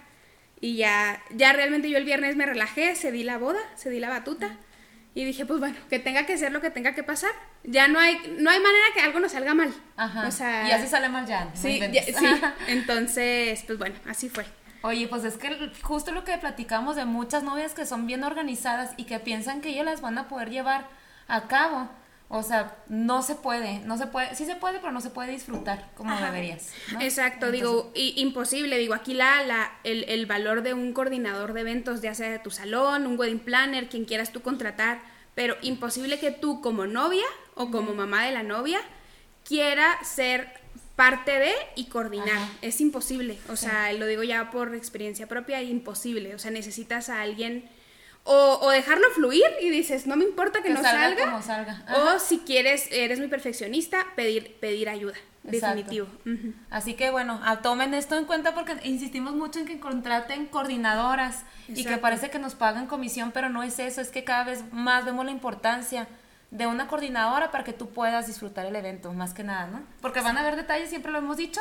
Y 0.64 0.76
ya, 0.76 1.22
ya 1.30 1.52
realmente 1.52 1.90
yo 1.90 1.98
el 1.98 2.04
viernes 2.06 2.36
me 2.36 2.46
relajé, 2.46 2.94
cedí 2.96 3.22
la 3.22 3.36
boda, 3.36 3.58
cedí 3.76 4.00
la 4.00 4.08
batuta. 4.08 4.56
Y 5.14 5.26
dije, 5.26 5.44
pues 5.44 5.60
bueno, 5.60 5.76
que 5.90 5.98
tenga 5.98 6.24
que 6.24 6.38
ser 6.38 6.52
lo 6.52 6.62
que 6.62 6.70
tenga 6.70 6.94
que 6.94 7.02
pasar. 7.02 7.32
Ya 7.64 7.86
no 7.86 7.98
hay, 8.00 8.16
no 8.38 8.48
hay 8.50 8.60
manera 8.60 8.84
que 8.94 9.00
algo 9.02 9.20
nos 9.20 9.32
salga 9.32 9.52
mal. 9.52 9.74
Ajá. 9.96 10.26
O 10.26 10.30
sea, 10.30 10.66
y 10.66 10.72
así 10.72 10.86
sale 10.86 11.10
mal 11.10 11.26
ya. 11.26 11.44
no 11.44 11.50
Sí, 11.54 11.80
ya- 11.92 12.02
sí. 12.02 12.14
Entonces, 12.68 13.62
pues 13.66 13.78
bueno, 13.78 13.94
así 14.08 14.30
fue. 14.30 14.46
Oye, 14.80 15.06
pues 15.06 15.24
es 15.24 15.36
que 15.36 15.70
justo 15.82 16.12
lo 16.12 16.24
que 16.24 16.36
platicamos 16.38 16.96
de 16.96 17.04
muchas 17.04 17.42
novias 17.42 17.74
que 17.74 17.84
son 17.84 18.06
bien 18.06 18.24
organizadas 18.24 18.92
y 18.96 19.04
que 19.04 19.18
piensan 19.20 19.60
que 19.60 19.68
ellas 19.68 19.84
las 19.84 20.00
van 20.00 20.16
a 20.16 20.28
poder 20.28 20.48
llevar 20.48 20.86
a 21.28 21.46
cabo. 21.46 21.90
O 22.28 22.42
sea, 22.42 22.76
no 22.88 23.22
se 23.22 23.34
puede, 23.36 23.80
no 23.80 23.96
se 23.98 24.06
puede, 24.06 24.34
sí 24.34 24.44
se 24.46 24.56
puede, 24.56 24.78
pero 24.80 24.92
no 24.92 25.00
se 25.00 25.10
puede 25.10 25.30
disfrutar 25.30 25.90
como 25.94 26.10
Ajá. 26.12 26.26
deberías. 26.26 26.72
¿no? 26.92 27.00
Exacto, 27.00 27.46
Entonces, 27.46 27.60
digo, 27.60 27.92
i- 27.94 28.14
imposible, 28.16 28.78
digo, 28.78 28.94
aquí 28.94 29.14
la, 29.14 29.42
la, 29.44 29.72
el, 29.84 30.04
el 30.08 30.26
valor 30.26 30.62
de 30.62 30.74
un 30.74 30.92
coordinador 30.94 31.52
de 31.52 31.60
eventos, 31.60 32.00
ya 32.00 32.14
sea 32.14 32.30
de 32.30 32.38
tu 32.38 32.50
salón, 32.50 33.06
un 33.06 33.18
wedding 33.18 33.38
planner, 33.40 33.88
quien 33.88 34.04
quieras 34.04 34.32
tú 34.32 34.40
contratar, 34.42 35.00
pero 35.34 35.56
imposible 35.62 36.18
que 36.18 36.30
tú 36.30 36.60
como 36.60 36.86
novia 36.86 37.26
o 37.54 37.70
como 37.70 37.94
mamá 37.94 38.24
de 38.24 38.32
la 38.32 38.42
novia 38.42 38.80
quiera 39.44 40.02
ser 40.04 40.48
parte 40.96 41.32
de 41.38 41.52
y 41.76 41.86
coordinar. 41.86 42.28
Ajá. 42.30 42.48
Es 42.62 42.80
imposible, 42.80 43.38
o 43.48 43.56
sea, 43.56 43.92
lo 43.92 44.06
digo 44.06 44.22
ya 44.22 44.50
por 44.50 44.74
experiencia 44.74 45.26
propia, 45.26 45.60
imposible, 45.62 46.34
o 46.34 46.38
sea, 46.38 46.50
necesitas 46.50 47.08
a 47.10 47.20
alguien 47.20 47.68
o, 48.24 48.58
o 48.62 48.70
dejarlo 48.70 49.08
fluir 49.10 49.44
y 49.60 49.70
dices, 49.70 50.06
no 50.06 50.16
me 50.16 50.24
importa 50.24 50.62
que, 50.62 50.68
Que 50.68 50.74
no 50.74 50.82
salga 50.82 51.08
salga, 51.08 51.24
como 51.24 51.42
salga. 51.42 51.84
O 52.14 52.18
si 52.18 52.38
quieres, 52.38 52.88
eres 52.90 53.18
muy 53.18 53.28
perfeccionista, 53.28 54.06
pedir, 54.16 54.56
pedir 54.60 54.88
ayuda, 54.88 55.14
Exacto. 55.44 55.76
definitivo. 55.76 56.08
Así 56.70 56.94
que 56.94 57.10
bueno, 57.10 57.40
tomen 57.62 57.92
esto 57.92 58.16
en 58.16 58.24
cuenta 58.24 58.54
porque 58.54 58.76
insistimos 58.84 59.34
mucho 59.34 59.60
en 59.60 59.66
que 59.66 59.78
contraten 59.78 60.46
coordinadoras 60.46 61.44
y 61.68 61.84
que 61.84 61.98
parece 61.98 62.30
que 62.30 62.38
nos 62.38 62.54
pagan 62.54 62.86
comisión, 62.86 63.30
pero 63.32 63.50
no 63.50 63.62
es 63.62 63.78
eso, 63.78 64.00
es 64.00 64.08
que 64.08 64.24
cada 64.24 64.44
vez 64.44 64.64
más 64.72 65.04
vemos 65.04 65.24
la 65.26 65.30
importancia 65.30 66.08
de 66.50 66.66
una 66.66 66.86
coordinadora 66.86 67.50
para 67.50 67.64
que 67.64 67.72
tú 67.72 67.90
puedas 67.90 68.26
disfrutar 68.26 68.64
el 68.64 68.76
evento, 68.76 69.12
más 69.12 69.34
que 69.34 69.42
nada, 69.42 69.66
¿no? 69.66 69.82
Porque 70.00 70.20
van 70.20 70.38
a 70.38 70.40
haber 70.40 70.56
detalles, 70.56 70.88
siempre 70.88 71.10
lo 71.12 71.18
hemos 71.18 71.36
dicho, 71.36 71.60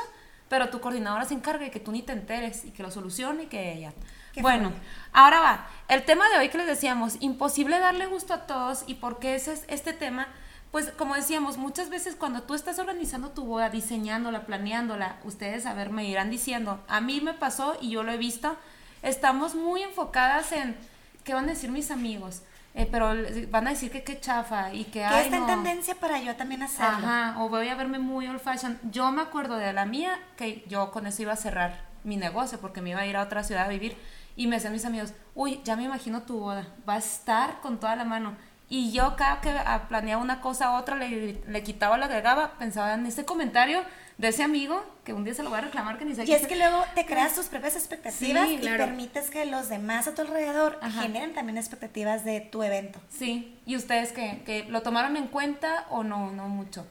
pero 0.53 0.69
tu 0.69 0.79
coordinadora 0.79 1.25
se 1.25 1.33
encarga 1.33 1.65
de 1.65 1.71
que 1.71 1.79
tú 1.79 1.91
ni 1.91 2.03
te 2.03 2.13
enteres 2.13 2.63
y 2.63 2.69
que 2.69 2.83
lo 2.83 2.91
solucione 2.91 3.45
y 3.45 3.47
que 3.47 3.73
ella. 3.73 3.91
Bueno, 4.39 4.71
ahora 5.11 5.39
va, 5.39 5.67
el 5.87 6.05
tema 6.05 6.29
de 6.29 6.37
hoy 6.37 6.49
que 6.49 6.59
les 6.59 6.67
decíamos, 6.67 7.15
imposible 7.21 7.79
darle 7.79 8.05
gusto 8.05 8.35
a 8.35 8.45
todos 8.45 8.83
y 8.85 8.93
por 8.93 9.17
qué 9.17 9.33
ese 9.33 9.53
es 9.53 9.65
este 9.67 9.93
tema, 9.93 10.27
pues 10.69 10.91
como 10.91 11.15
decíamos, 11.15 11.57
muchas 11.57 11.89
veces 11.89 12.15
cuando 12.15 12.43
tú 12.43 12.53
estás 12.53 12.77
organizando 12.77 13.31
tu 13.31 13.45
boda, 13.45 13.71
diseñándola, 13.71 14.45
planeándola, 14.45 15.17
ustedes 15.23 15.65
a 15.65 15.73
ver 15.73 15.89
me 15.89 16.05
irán 16.05 16.29
diciendo, 16.29 16.83
a 16.87 17.01
mí 17.01 17.19
me 17.19 17.33
pasó 17.33 17.75
y 17.81 17.89
yo 17.89 18.03
lo 18.03 18.11
he 18.11 18.17
visto, 18.17 18.55
estamos 19.01 19.55
muy 19.55 19.81
enfocadas 19.81 20.51
en 20.51 20.77
qué 21.23 21.33
van 21.33 21.45
a 21.45 21.53
decir 21.53 21.71
mis 21.71 21.89
amigos, 21.89 22.43
Eh, 22.75 22.87
pero 22.91 23.13
van 23.49 23.67
a 23.67 23.69
decir 23.69 23.91
que 23.91 24.03
qué 24.03 24.19
chafa 24.19 24.73
y 24.73 24.85
que 24.85 24.93
Que 24.93 25.05
ay, 25.05 25.25
está 25.25 25.37
en 25.37 25.45
tendencia 25.45 25.93
para 25.95 26.19
yo 26.19 26.35
también 26.35 26.63
hacerlo. 26.63 27.07
Ajá, 27.07 27.35
o 27.37 27.49
voy 27.49 27.69
a 27.69 27.75
verme 27.75 27.99
muy 27.99 28.27
old 28.27 28.39
fashion. 28.39 28.79
Yo 28.91 29.11
me 29.11 29.21
acuerdo 29.21 29.57
de 29.57 29.73
la 29.73 29.85
mía 29.85 30.19
que 30.37 30.65
yo 30.67 30.91
con 30.91 31.05
eso 31.05 31.21
iba 31.21 31.33
a 31.33 31.37
cerrar 31.37 31.85
mi 32.03 32.17
negocio 32.17 32.59
porque 32.59 32.81
me 32.81 32.89
iba 32.89 33.01
a 33.01 33.05
ir 33.05 33.15
a 33.15 33.21
otra 33.21 33.43
ciudad 33.43 33.65
a 33.65 33.69
vivir 33.69 33.95
y 34.35 34.47
me 34.47 34.55
decían 34.55 34.73
mis 34.73 34.85
amigos, 34.85 35.13
uy, 35.35 35.61
ya 35.63 35.75
me 35.75 35.83
imagino 35.83 36.23
tu 36.23 36.39
boda, 36.39 36.67
va 36.87 36.95
a 36.95 36.97
estar 36.97 37.61
con 37.61 37.79
toda 37.79 37.95
la 37.95 38.05
mano. 38.05 38.35
Y 38.69 38.91
yo 38.91 39.15
cada 39.15 39.39
que 39.39 39.51
ah, 39.51 39.85
planeaba 39.87 40.21
una 40.21 40.41
cosa 40.41 40.67
a 40.67 40.79
otra, 40.79 40.95
le, 40.95 41.43
le 41.45 41.63
quitaba, 41.63 41.97
le 41.99 42.05
agregaba, 42.05 42.53
pensaba 42.57 42.95
en 42.95 43.05
ese 43.05 43.23
comentario 43.23 43.81
de 44.17 44.27
ese 44.27 44.43
amigo 44.43 44.83
que 45.03 45.13
un 45.13 45.23
día 45.23 45.33
se 45.33 45.43
lo 45.43 45.49
voy 45.49 45.57
a 45.59 45.61
reclamar 45.61 45.97
que 45.97 46.05
ni 46.05 46.15
sé 46.15 46.23
Y 46.25 46.31
es 46.33 46.47
que 46.47 46.55
luego 46.55 46.83
te 46.95 47.05
creas 47.05 47.35
tus 47.35 47.47
propias 47.47 47.75
expectativas 47.75 48.47
Sí, 48.47 48.59
y 48.61 48.67
permites 48.67 49.29
que 49.29 49.45
los 49.45 49.69
demás 49.69 50.07
a 50.07 50.15
tu 50.15 50.21
alrededor 50.21 50.77
Ajá. 50.81 51.01
generen 51.01 51.33
también 51.33 51.57
expectativas 51.57 52.23
de 52.23 52.41
tu 52.41 52.63
evento. 52.63 52.99
Sí, 53.09 53.57
¿y 53.65 53.75
ustedes 53.75 54.11
qué? 54.11 54.41
¿Que 54.45 54.65
lo 54.65 54.81
tomaron 54.81 55.17
en 55.17 55.27
cuenta 55.27 55.85
o 55.89 56.03
no, 56.03 56.31
no 56.31 56.47
mucho? 56.47 56.85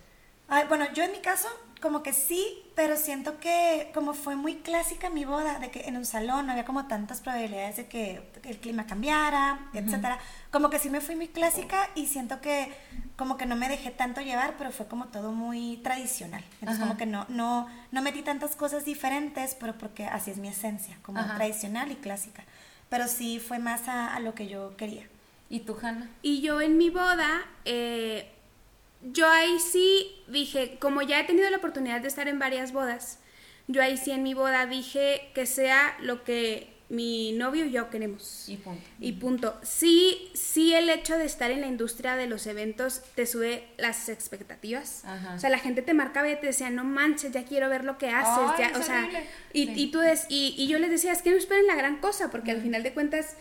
Ay, 0.49 0.65
bueno, 0.69 0.87
yo 0.95 1.03
en 1.05 1.13
mi 1.13 1.19
caso, 1.21 1.49
como 1.81 2.03
que 2.03 2.13
sí, 2.13 2.62
pero 2.75 2.97
siento 2.97 3.39
que 3.39 3.91
como 3.93 4.15
fue 4.15 4.35
muy 4.37 4.57
clásica 4.57 5.11
mi 5.11 5.25
boda, 5.25 5.59
de 5.59 5.71
que 5.71 5.83
en 5.89 5.97
un 5.97 6.07
salón 6.07 6.47
no 6.47 6.53
había 6.53 6.65
como 6.65 6.87
tantas 6.87 7.21
probabilidades 7.21 7.77
de 7.77 7.87
que 7.87 8.23
el 8.45 8.59
clima 8.59 8.87
cambiara, 8.87 9.71
etcétera. 9.75 10.19
Como 10.51 10.71
que 10.71 10.79
sí 10.79 10.89
me 10.89 11.01
fui 11.01 11.17
muy 11.17 11.29
clásica 11.29 11.91
y 11.95 12.07
siento 12.07 12.41
que 12.41 12.73
como 13.17 13.37
que 13.37 13.47
no 13.47 13.57
me 13.57 13.69
dejé 13.69 13.91
tanto 13.91 14.21
llevar, 14.21 14.55
pero 14.57 14.71
fue 14.71 14.87
como 14.87 15.07
todo 15.09 15.33
muy 15.33 15.77
tradicional. 15.79 16.43
Entonces 16.55 16.79
Ajá. 16.79 16.89
como 16.89 16.97
que 16.97 17.07
no, 17.07 17.27
no, 17.29 17.69
no 17.91 18.03
metí 18.03 18.23
tantas 18.23 18.57
cosas 18.57 18.85
diferentes, 18.85 19.55
pero 19.61 19.77
porque 19.77 20.07
así 20.07 20.31
es 20.31 20.39
mi 20.39 20.49
esencia, 20.49 20.97
como 21.03 21.21
Ajá. 21.21 21.35
tradicional 21.35 21.91
y 21.93 21.97
clásica. 21.97 22.43
Pero 22.89 23.09
sí 23.09 23.39
fue 23.39 23.59
más 23.59 23.89
a, 23.89 24.15
a 24.15 24.21
lo 24.21 24.35
que 24.35 24.49
yo 24.49 24.77
quería. 24.77 25.07
¿Y 25.49 25.61
tú, 25.61 25.77
Hanna? 25.81 26.09
Y 26.23 26.41
yo 26.41 26.61
en 26.63 26.79
mi 26.79 26.89
boda, 26.89 27.43
eh, 27.67 28.33
yo 29.03 29.29
ahí 29.29 29.59
sí 29.59 30.13
dije, 30.29 30.77
como 30.81 31.03
ya 31.03 31.21
he 31.21 31.25
tenido 31.25 31.49
la 31.51 31.57
oportunidad 31.59 32.01
de 32.01 32.09
estar 32.09 32.29
en 32.29 32.39
varias 32.39 32.73
bodas, 32.73 33.19
yo 33.69 33.83
ahí 33.83 33.97
sí 33.97 34.11
en 34.11 34.23
mi 34.23 34.35
boda 34.35 34.67
dije 34.67 35.31
que 35.35 35.47
sea 35.47 35.97
lo 36.01 36.25
que 36.25 36.71
mi 36.89 37.33
novio 37.33 37.65
y 37.65 37.71
yo 37.73 37.89
queremos. 37.89 38.45
Y 38.49 38.59
punto. 38.59 38.83
Y 39.01 39.13
punto. 39.13 39.61
Sí, 39.63 40.31
sí 40.35 40.75
el 40.75 40.91
hecho 40.91 41.17
de 41.17 41.25
estar 41.25 41.51
en 41.51 41.63
la 41.63 41.67
industria 41.67 42.17
de 42.17 42.27
los 42.27 42.47
eventos 42.47 43.01
te 43.15 43.25
sube 43.27 43.67
las 43.79 44.11
expectativas. 44.11 45.03
Ajá. 45.07 45.35
O 45.35 45.39
sea, 45.39 45.49
la 45.49 45.59
gente 45.59 45.81
te 45.81 45.95
marcaba 45.95 46.29
y 46.31 46.39
te 46.39 46.49
decía, 46.49 46.69
no 46.69 46.85
manches, 46.85 47.33
ya 47.33 47.45
quiero 47.45 47.71
ver 47.71 47.85
lo 47.85 47.97
que 47.97 48.11
haces. 48.11 48.45
Ay, 48.59 48.65
ya, 48.73 48.79
o 48.79 48.83
sea, 48.83 49.09
y, 49.55 49.67
Sí. 49.69 49.73
y 49.75 49.91
tú 49.91 50.01
des- 50.01 50.27
y, 50.29 50.55
y 50.59 50.69
yo 50.69 50.79
les 50.79 50.91
decía, 50.91 51.13
es 51.13 51.23
que 51.23 51.31
no 51.31 51.37
esperen 51.39 51.67
la 51.67 51.77
gran 51.77 51.97
cosa, 51.99 52.31
porque 52.31 52.51
al 52.51 52.61
final 52.61 52.83
de 52.83 52.93
cuentas 52.93 53.37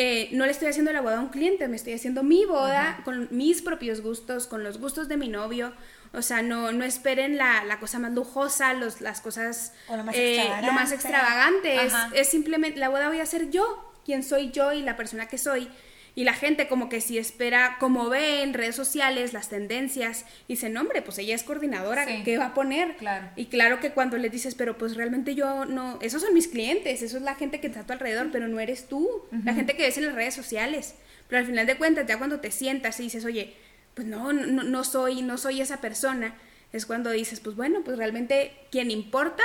eh, 0.00 0.28
no 0.30 0.44
le 0.44 0.52
estoy 0.52 0.68
haciendo 0.68 0.92
la 0.92 1.00
boda 1.00 1.18
a 1.18 1.20
un 1.20 1.30
cliente, 1.30 1.66
me 1.66 1.74
estoy 1.74 1.92
haciendo 1.92 2.22
mi 2.22 2.44
boda 2.44 3.00
con 3.04 3.26
mis 3.32 3.62
propios 3.62 4.00
gustos, 4.00 4.46
con 4.46 4.62
los 4.62 4.78
gustos 4.78 5.08
de 5.08 5.16
mi 5.16 5.28
novio. 5.28 5.72
O 6.12 6.22
sea, 6.22 6.40
no, 6.40 6.70
no 6.70 6.84
esperen 6.84 7.36
la, 7.36 7.64
la 7.64 7.80
cosa 7.80 7.98
más 7.98 8.12
lujosa, 8.12 8.74
los, 8.74 9.00
las 9.00 9.20
cosas 9.20 9.72
O 9.88 9.96
lo 9.96 10.04
más 10.04 10.14
eh, 10.16 10.48
lo 10.62 10.72
más 10.72 10.92
extravagante. 10.92 11.84
Es, 11.84 11.92
es 12.14 12.28
simplemente, 12.28 12.78
la 12.78 12.90
boda 12.90 13.08
voy 13.08 13.18
a 13.18 13.26
ser 13.26 13.50
yo, 13.50 13.92
quien 14.04 14.22
soy 14.22 14.52
yo 14.52 14.72
y 14.72 14.82
la 14.82 14.96
persona 14.96 15.26
que 15.26 15.36
soy. 15.36 15.68
Y 16.18 16.24
la 16.24 16.32
gente 16.34 16.66
como 16.66 16.88
que 16.88 17.00
si 17.00 17.16
espera, 17.16 17.76
como 17.78 18.08
ve 18.08 18.42
en 18.42 18.52
redes 18.52 18.74
sociales 18.74 19.32
las 19.32 19.48
tendencias, 19.50 20.24
y 20.48 20.54
dice, 20.54 20.68
no 20.68 20.80
hombre, 20.80 21.00
pues 21.00 21.16
ella 21.18 21.36
es 21.36 21.44
coordinadora, 21.44 22.06
Sí. 22.06 22.22
¿qué 22.24 22.38
va 22.38 22.46
a 22.46 22.54
poner? 22.54 22.96
Claro. 22.96 23.28
Y 23.36 23.46
claro 23.46 23.78
que 23.78 23.92
cuando 23.92 24.18
le 24.18 24.28
dices, 24.28 24.56
pero 24.56 24.76
pues 24.76 24.96
realmente 24.96 25.36
yo 25.36 25.64
no, 25.64 25.96
esos 26.02 26.22
son 26.22 26.34
mis 26.34 26.48
clientes, 26.48 27.02
eso 27.02 27.18
es 27.18 27.22
la 27.22 27.36
gente 27.36 27.60
que 27.60 27.68
está 27.68 27.80
a 27.80 27.86
tu 27.86 27.92
alrededor, 27.92 28.30
pero 28.32 28.48
no 28.48 28.58
eres 28.58 28.88
tú, 28.88 29.08
la 29.44 29.54
gente 29.54 29.76
que 29.76 29.84
ves 29.84 29.96
en 29.96 30.06
las 30.06 30.14
redes 30.16 30.34
sociales. 30.34 30.96
Pero 31.28 31.38
al 31.38 31.46
final 31.46 31.66
de 31.68 31.76
cuentas, 31.76 32.06
ya 32.08 32.18
cuando 32.18 32.40
te 32.40 32.50
sientas 32.50 32.98
y 32.98 33.04
dices, 33.04 33.24
oye, 33.24 33.54
pues 33.94 34.08
no, 34.08 34.32
no, 34.32 34.64
no 34.64 34.82
soy, 34.82 35.22
no 35.22 35.38
soy 35.38 35.60
esa 35.60 35.80
persona, 35.80 36.34
es 36.72 36.84
cuando 36.84 37.10
dices, 37.12 37.38
pues 37.38 37.54
bueno, 37.54 37.82
pues 37.84 37.96
realmente 37.96 38.52
quien 38.72 38.90
importa 38.90 39.44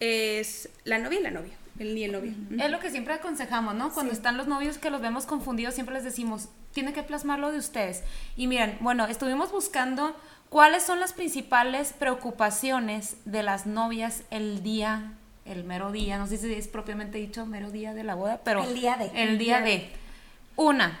es 0.00 0.70
la 0.84 0.96
novia 0.98 1.20
y 1.20 1.22
la 1.22 1.30
novia, 1.32 1.52
el 1.78 1.96
y 1.98 2.04
el 2.04 2.12
novio. 2.12 2.32
Es 2.58 2.70
lo 2.70 2.78
que 2.78 2.90
siempre 2.90 3.14
aconsejamos, 3.14 3.74
¿no? 3.74 3.92
Cuando 3.92 4.12
están 4.12 4.36
los 4.36 4.46
novios 4.46 4.78
que 4.78 4.90
los 4.90 5.00
vemos 5.00 5.26
confundidos, 5.26 5.74
siempre 5.74 5.94
les 5.94 6.04
decimos, 6.04 6.48
tiene 6.72 6.92
que 6.92 7.02
plasmarlo 7.02 7.50
de 7.50 7.58
ustedes. 7.58 8.02
Y 8.36 8.46
miren, 8.46 8.76
bueno, 8.80 9.06
estuvimos 9.06 9.50
buscando 9.50 10.16
cuáles 10.48 10.82
son 10.82 11.00
las 11.00 11.12
principales 11.12 11.92
preocupaciones 11.92 13.16
de 13.24 13.42
las 13.42 13.66
novias 13.66 14.22
el 14.30 14.62
día, 14.62 15.12
el 15.44 15.64
mero 15.64 15.90
día, 15.90 16.18
no 16.18 16.26
sé 16.26 16.38
si 16.38 16.52
es 16.52 16.68
propiamente 16.68 17.18
dicho 17.18 17.44
mero 17.46 17.70
día 17.70 17.92
de 17.92 18.04
la 18.04 18.14
boda, 18.14 18.40
pero... 18.44 18.62
El 18.62 18.74
día 18.74 18.96
de. 18.96 19.10
El 19.14 19.38
día 19.38 19.60
de. 19.60 19.90
Una, 20.56 21.00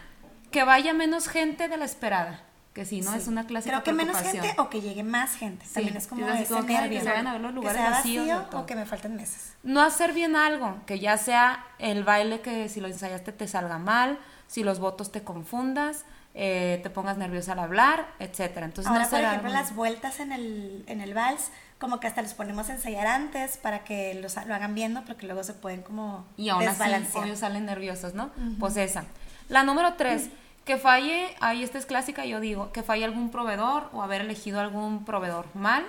que 0.50 0.64
vaya 0.64 0.92
menos 0.92 1.28
gente 1.28 1.68
de 1.68 1.76
la 1.76 1.84
esperada, 1.84 2.43
que 2.74 2.84
si 2.84 3.00
no 3.00 3.12
Sí. 3.12 3.18
es 3.18 3.28
una 3.28 3.46
clásica 3.46 3.80
Creo 3.80 3.84
que 3.84 3.92
menos 3.92 4.16
gente 4.20 4.52
o 4.58 4.68
que 4.68 4.80
llegue 4.80 5.04
más 5.04 5.36
gente. 5.36 5.64
También 5.72 5.96
es 5.96 6.06
como 6.08 6.28
ese 6.28 6.52
como 6.52 6.66
que, 6.66 6.72
nervio. 6.74 6.98
que 6.98 7.04
se 7.04 7.10
vayan 7.10 7.26
a 7.28 7.32
ver 7.32 7.40
los 7.40 7.54
lugares 7.54 7.80
que 7.82 7.88
vacíos 7.90 8.26
vacío 8.28 8.58
o 8.60 8.66
que 8.66 8.74
me 8.74 8.84
falten 8.84 9.14
mesas. 9.16 9.52
No 9.62 9.80
hacer 9.80 10.12
bien 10.12 10.34
algo, 10.36 10.76
que 10.84 10.98
ya 10.98 11.16
sea 11.16 11.64
el 11.78 12.02
baile 12.04 12.40
que 12.40 12.68
si 12.68 12.80
lo 12.80 12.88
ensayaste 12.88 13.30
te 13.32 13.46
salga 13.48 13.78
mal, 13.78 14.18
si 14.48 14.64
los 14.64 14.80
votos 14.80 15.12
te 15.12 15.22
confundas, 15.22 16.04
eh, 16.34 16.80
te 16.82 16.90
pongas 16.90 17.16
nerviosa 17.16 17.52
al 17.52 17.60
hablar, 17.60 18.08
etcétera. 18.18 18.66
Entonces 18.66 18.90
Ahora, 18.90 19.04
no 19.04 19.10
por 19.10 19.20
ejemplo, 19.20 19.48
algo- 19.50 19.60
las 19.60 19.74
vueltas 19.76 20.18
en 20.18 20.32
el, 20.32 20.82
en 20.88 21.00
el 21.00 21.14
vals, 21.14 21.50
como 21.78 22.00
que 22.00 22.08
hasta 22.08 22.22
los 22.22 22.34
ponemos 22.34 22.70
a 22.70 22.72
ensayar 22.74 23.06
antes 23.06 23.56
para 23.56 23.84
que 23.84 24.14
los, 24.14 24.34
lo 24.46 24.52
hagan 24.54 24.74
viendo, 24.74 25.04
porque 25.04 25.26
luego 25.26 25.44
se 25.44 25.52
pueden 25.54 25.82
como 25.82 26.26
y 26.36 26.48
aún 26.48 26.66
así 26.66 26.82
obvio 27.14 27.36
salen 27.36 27.66
nerviosos, 27.66 28.14
¿no? 28.14 28.30
Pues 28.58 28.76
esa. 28.76 29.04
La 29.48 29.62
número 29.62 29.94
tres, 29.94 30.28
que 30.64 30.76
falle, 30.78 31.34
ahí 31.40 31.62
esta 31.62 31.78
es 31.78 31.86
clásica, 31.86 32.24
yo 32.24 32.40
digo, 32.40 32.72
que 32.72 32.82
falle 32.82 33.04
algún 33.04 33.30
proveedor 33.30 33.90
o 33.92 34.02
haber 34.02 34.22
elegido 34.22 34.60
algún 34.60 35.04
proveedor 35.04 35.46
mal, 35.54 35.84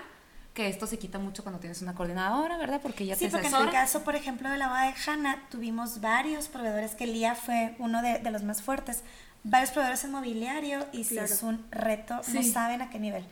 que 0.54 0.68
esto 0.68 0.88
se 0.88 0.98
quita 0.98 1.20
mucho 1.20 1.44
cuando 1.44 1.60
tienes 1.60 1.82
una 1.82 1.94
coordinadora, 1.96 2.58
¿verdad? 2.58 2.80
Porque 2.82 3.06
ya 3.06 3.16
Sí, 3.16 3.26
te 3.26 3.32
porque 3.32 3.48
en 3.48 3.56
el 3.56 3.70
caso, 3.72 4.04
por 4.04 4.16
ejemplo, 4.16 4.50
de 4.50 4.58
la 4.58 4.70
boda 4.70 4.84
de 4.84 4.94
Hanna, 5.06 5.44
tuvimos 5.50 6.02
varios 6.02 6.48
proveedores, 6.48 6.96
que 6.96 7.08
Lía 7.08 7.36
fue 7.36 7.76
uno 7.80 8.02
de, 8.02 8.20
de 8.20 8.32
los 8.32 8.44
más 8.44 8.62
fuertes, 8.62 9.04
varios 9.44 9.72
proveedores 9.72 10.04
en 10.06 10.12
mobiliario, 10.12 10.86
y 10.92 11.04
si 11.04 11.18
es 11.18 11.44
un 11.44 11.66
reto, 11.72 12.22
no 12.34 12.44
saben 12.44 12.82
a 12.82 12.90
qué 12.90 13.00
nivel. 13.00 13.26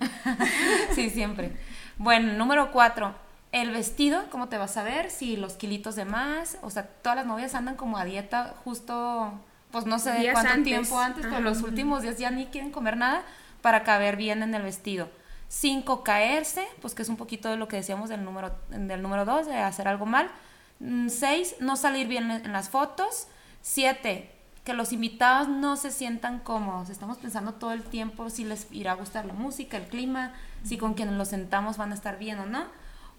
sí, 0.95 1.09
siempre. 1.09 1.55
Bueno, 1.97 2.33
número 2.33 2.71
cuatro, 2.71 3.15
el 3.51 3.71
vestido, 3.71 4.25
¿cómo 4.29 4.49
te 4.49 4.57
vas 4.57 4.77
a 4.77 4.83
ver? 4.83 5.09
Si 5.11 5.37
los 5.37 5.53
kilitos 5.53 5.95
de 5.95 6.05
más, 6.05 6.57
o 6.61 6.69
sea, 6.69 6.87
todas 6.87 7.15
las 7.17 7.25
novias 7.25 7.55
andan 7.55 7.75
como 7.75 7.97
a 7.97 8.05
dieta 8.05 8.53
justo, 8.63 9.31
pues 9.73 9.85
no 9.85 9.99
sé 9.99 10.11
de 10.11 10.31
cuánto 10.31 10.51
antes. 10.51 10.63
tiempo 10.63 10.97
antes, 10.99 11.23
pero 11.23 11.35
Ajá. 11.35 11.43
los 11.43 11.61
últimos 11.63 12.01
días 12.03 12.17
ya 12.17 12.31
ni 12.31 12.45
quieren 12.45 12.71
comer 12.71 12.95
nada 12.95 13.23
para 13.61 13.83
caber 13.83 14.15
bien 14.15 14.41
en 14.43 14.53
el 14.55 14.61
vestido. 14.61 15.09
Cinco, 15.49 16.03
caerse, 16.03 16.65
pues 16.81 16.95
que 16.95 17.01
es 17.01 17.09
un 17.09 17.17
poquito 17.17 17.49
de 17.49 17.57
lo 17.57 17.67
que 17.67 17.75
decíamos 17.75 18.07
del 18.09 18.23
número, 18.23 18.55
del 18.69 19.01
número 19.01 19.25
dos, 19.25 19.45
de 19.45 19.57
hacer 19.57 19.87
algo 19.89 20.05
mal. 20.05 20.31
Mm, 20.79 21.09
Seis, 21.09 21.55
no 21.59 21.75
salir 21.75 22.07
bien 22.07 22.31
en 22.31 22.45
en 22.45 22.53
las 22.53 22.69
fotos. 22.69 23.27
Siete, 23.61 24.31
que 24.63 24.73
los 24.73 24.91
invitados 24.93 25.47
no 25.47 25.75
se 25.77 25.91
sientan 25.91 26.39
cómodos. 26.39 26.89
Estamos 26.89 27.17
pensando 27.17 27.53
todo 27.53 27.71
el 27.73 27.83
tiempo 27.83 28.29
si 28.29 28.43
les 28.45 28.67
irá 28.71 28.91
a 28.93 28.95
gustar 28.95 29.25
la 29.25 29.33
música, 29.33 29.77
el 29.77 29.87
clima, 29.87 30.33
si 30.63 30.77
con 30.77 30.93
quienes 30.93 31.15
los 31.15 31.29
sentamos 31.29 31.77
van 31.77 31.91
a 31.91 31.95
estar 31.95 32.17
bien 32.17 32.39
o 32.39 32.45
no. 32.45 32.63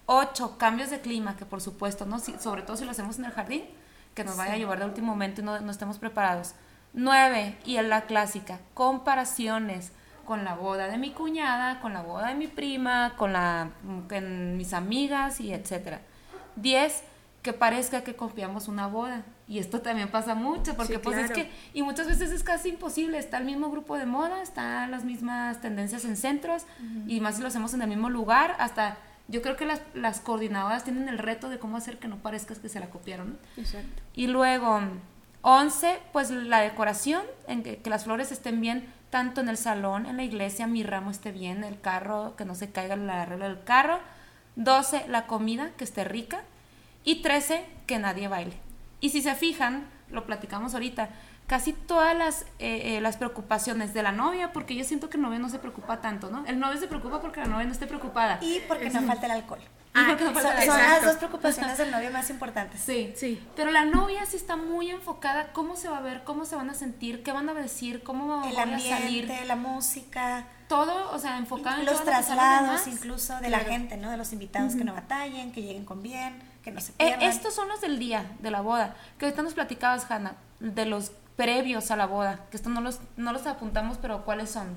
Ocho, 0.07 0.57
cambios 0.57 0.89
de 0.89 1.01
clima, 1.01 1.35
que 1.35 1.45
por 1.45 1.61
supuesto, 1.61 2.05
¿no? 2.05 2.19
Si- 2.19 2.35
sobre 2.39 2.61
todo 2.61 2.77
si 2.77 2.85
lo 2.85 2.91
hacemos 2.91 3.17
en 3.19 3.25
el 3.25 3.31
jardín, 3.31 3.63
que 4.15 4.23
nos 4.23 4.37
vaya 4.37 4.53
a 4.53 4.57
llevar 4.57 4.79
de 4.79 4.85
último 4.85 5.07
momento 5.07 5.41
y 5.41 5.43
no, 5.43 5.59
no 5.59 5.71
estemos 5.71 5.99
preparados. 5.99 6.55
Nueve, 6.93 7.57
y 7.65 7.75
en 7.75 7.89
la 7.89 8.01
clásica, 8.05 8.59
comparaciones 8.73 9.91
con 10.25 10.43
la 10.43 10.55
boda 10.55 10.87
de 10.87 10.97
mi 10.97 11.11
cuñada, 11.11 11.79
con 11.81 11.93
la 11.93 12.01
boda 12.01 12.29
de 12.29 12.35
mi 12.35 12.47
prima, 12.47 13.13
con 13.17 13.33
la, 13.33 13.69
con 14.09 14.57
mis 14.57 14.73
amigas 14.73 15.39
y 15.39 15.53
etcétera. 15.53 16.01
Diez, 16.55 17.03
que 17.43 17.53
parezca 17.53 18.03
que 18.03 18.15
copiamos 18.15 18.67
una 18.67 18.87
boda. 18.87 19.23
Y 19.47 19.59
esto 19.59 19.81
también 19.81 20.09
pasa 20.09 20.33
mucho, 20.33 20.75
porque 20.75 20.93
Sí, 20.93 20.99
pues 21.03 21.17
es 21.17 21.31
que, 21.31 21.51
y 21.73 21.83
muchas 21.83 22.07
veces 22.07 22.31
es 22.31 22.43
casi 22.43 22.69
imposible, 22.69 23.19
está 23.19 23.37
el 23.37 23.45
mismo 23.45 23.69
grupo 23.69 23.97
de 23.97 24.07
moda, 24.07 24.41
están 24.41 24.89
las 24.89 25.03
mismas 25.03 25.61
tendencias 25.61 26.05
en 26.05 26.17
centros, 26.17 26.65
y 27.05 27.19
más 27.21 27.35
si 27.35 27.43
lo 27.43 27.49
hacemos 27.49 27.75
en 27.75 27.83
el 27.83 27.87
mismo 27.87 28.09
lugar, 28.09 28.55
hasta 28.57 28.97
yo 29.27 29.41
creo 29.41 29.55
que 29.55 29.65
las, 29.65 29.81
las 29.93 30.19
coordinadoras 30.19 30.83
tienen 30.83 31.09
el 31.09 31.17
reto 31.17 31.49
de 31.49 31.59
cómo 31.59 31.77
hacer 31.77 31.97
que 31.97 32.07
no 32.07 32.17
parezcas 32.17 32.59
que 32.59 32.69
se 32.69 32.79
la 32.79 32.89
copiaron. 32.89 33.37
Exacto. 33.57 34.03
Y 34.13 34.27
luego, 34.27 34.79
11, 35.41 35.99
pues 36.11 36.29
la 36.29 36.61
decoración, 36.61 37.23
en 37.47 37.63
que, 37.63 37.77
que 37.77 37.89
las 37.89 38.03
flores 38.03 38.31
estén 38.31 38.61
bien, 38.61 38.85
tanto 39.09 39.41
en 39.41 39.49
el 39.49 39.57
salón, 39.57 40.05
en 40.05 40.17
la 40.17 40.23
iglesia, 40.23 40.67
mi 40.67 40.83
ramo 40.83 41.09
esté 41.09 41.31
bien, 41.31 41.63
el 41.63 41.79
carro, 41.79 42.35
que 42.35 42.45
no 42.45 42.53
se 42.53 42.71
caiga 42.71 42.95
el 42.95 43.09
arreglo 43.09 43.45
del 43.45 43.63
carro. 43.63 43.99
12, 44.57 45.07
la 45.07 45.25
comida, 45.25 45.71
que 45.77 45.83
esté 45.83 46.03
rica. 46.03 46.41
Y 47.03 47.21
13, 47.21 47.65
que 47.87 47.99
nadie 47.99 48.27
baile. 48.27 48.53
Y 48.99 49.09
si 49.09 49.21
se 49.21 49.35
fijan, 49.35 49.87
lo 50.09 50.25
platicamos 50.25 50.73
ahorita, 50.73 51.09
casi 51.47 51.73
todas 51.73 52.15
las, 52.17 52.41
eh, 52.59 52.97
eh, 52.97 53.01
las 53.01 53.17
preocupaciones 53.17 53.93
de 53.93 54.01
la 54.03 54.11
novia, 54.11 54.51
porque 54.51 54.75
yo 54.75 54.83
siento 54.83 55.09
que 55.09 55.17
el 55.17 55.23
novio 55.23 55.39
no 55.39 55.49
se 55.49 55.59
preocupa 55.59 56.01
tanto, 56.01 56.29
¿no? 56.29 56.45
El 56.45 56.59
novio 56.59 56.79
se 56.79 56.87
preocupa 56.87 57.21
porque 57.21 57.39
la 57.41 57.45
novia 57.47 57.65
no 57.65 57.71
esté 57.71 57.85
preocupada. 57.87 58.39
Y 58.41 58.61
porque 58.67 58.89
no 58.89 59.01
falta 59.03 59.25
el 59.27 59.31
alcohol. 59.33 59.59
Ah, 59.97 60.17
Son, 60.19 60.37
el 60.59 60.67
las 60.67 61.05
dos 61.05 61.15
preocupaciones 61.15 61.77
del 61.77 61.89
novio 61.89 62.11
más 62.11 62.29
importantes. 62.29 62.81
Sí, 62.81 63.13
Sí. 63.15 63.41
Pero 63.55 63.71
la 63.71 63.85
novia 63.85 64.25
sí 64.25 64.35
está 64.35 64.57
muy 64.57 64.89
enfocada, 64.89 65.53
cómo 65.53 65.77
se 65.77 65.87
va 65.87 65.99
a 65.99 66.01
ver, 66.01 66.25
cómo 66.25 66.43
se 66.43 66.57
van 66.57 66.69
a 66.69 66.73
sentir, 66.73 67.23
qué 67.23 67.31
van 67.31 67.47
a 67.47 67.53
decir, 67.53 68.03
cómo 68.03 68.43
El 68.45 68.55
van 68.55 68.73
a 68.73 68.79
salir. 68.79 68.93
ambiente, 69.23 69.45
la 69.45 69.55
música, 69.55 70.47
Todo, 70.67 71.11
o 71.11 71.19
sea, 71.19 71.37
enfocado 71.37 71.79
en 71.79 71.85
los 71.85 72.03
traslados 72.03 72.87
incluso 72.87 73.39
de 73.39 73.49
la 73.51 73.59
gente, 73.59 73.95
¿no? 73.97 74.09
De 74.11 74.17
los 74.17 74.33
invitados 74.33 74.75
que 74.75 74.83
no 74.83 74.93
batallen, 74.93 75.51
que 75.53 75.61
lleguen 75.61 75.85
con 75.85 76.01
bien, 76.01 76.41
que 76.63 76.71
no 76.71 76.81
se 76.81 76.91
Eh, 76.93 76.95
pierdan. 76.97 77.21
estos 77.21 77.53
son 77.53 77.69
los 77.69 77.79
del 77.79 77.97
día 77.99 78.25
de 78.39 78.49
la 78.51 78.59
boda, 78.61 78.95
que 79.19 79.25
ahorita 79.25 79.43
nos 79.43 79.53
platicabas, 79.53 80.09
Hanna, 80.11 80.35
de 80.59 80.85
los 80.87 81.11
previos 81.35 81.91
a 81.91 81.95
la 81.95 82.05
boda, 82.05 82.45
que 82.49 82.57
esto 82.57 82.69
no 82.69 82.81
los, 82.81 82.99
no 83.17 83.33
los 83.33 83.45
apuntamos, 83.47 83.97
pero 84.01 84.23
¿cuáles 84.25 84.49
son? 84.49 84.75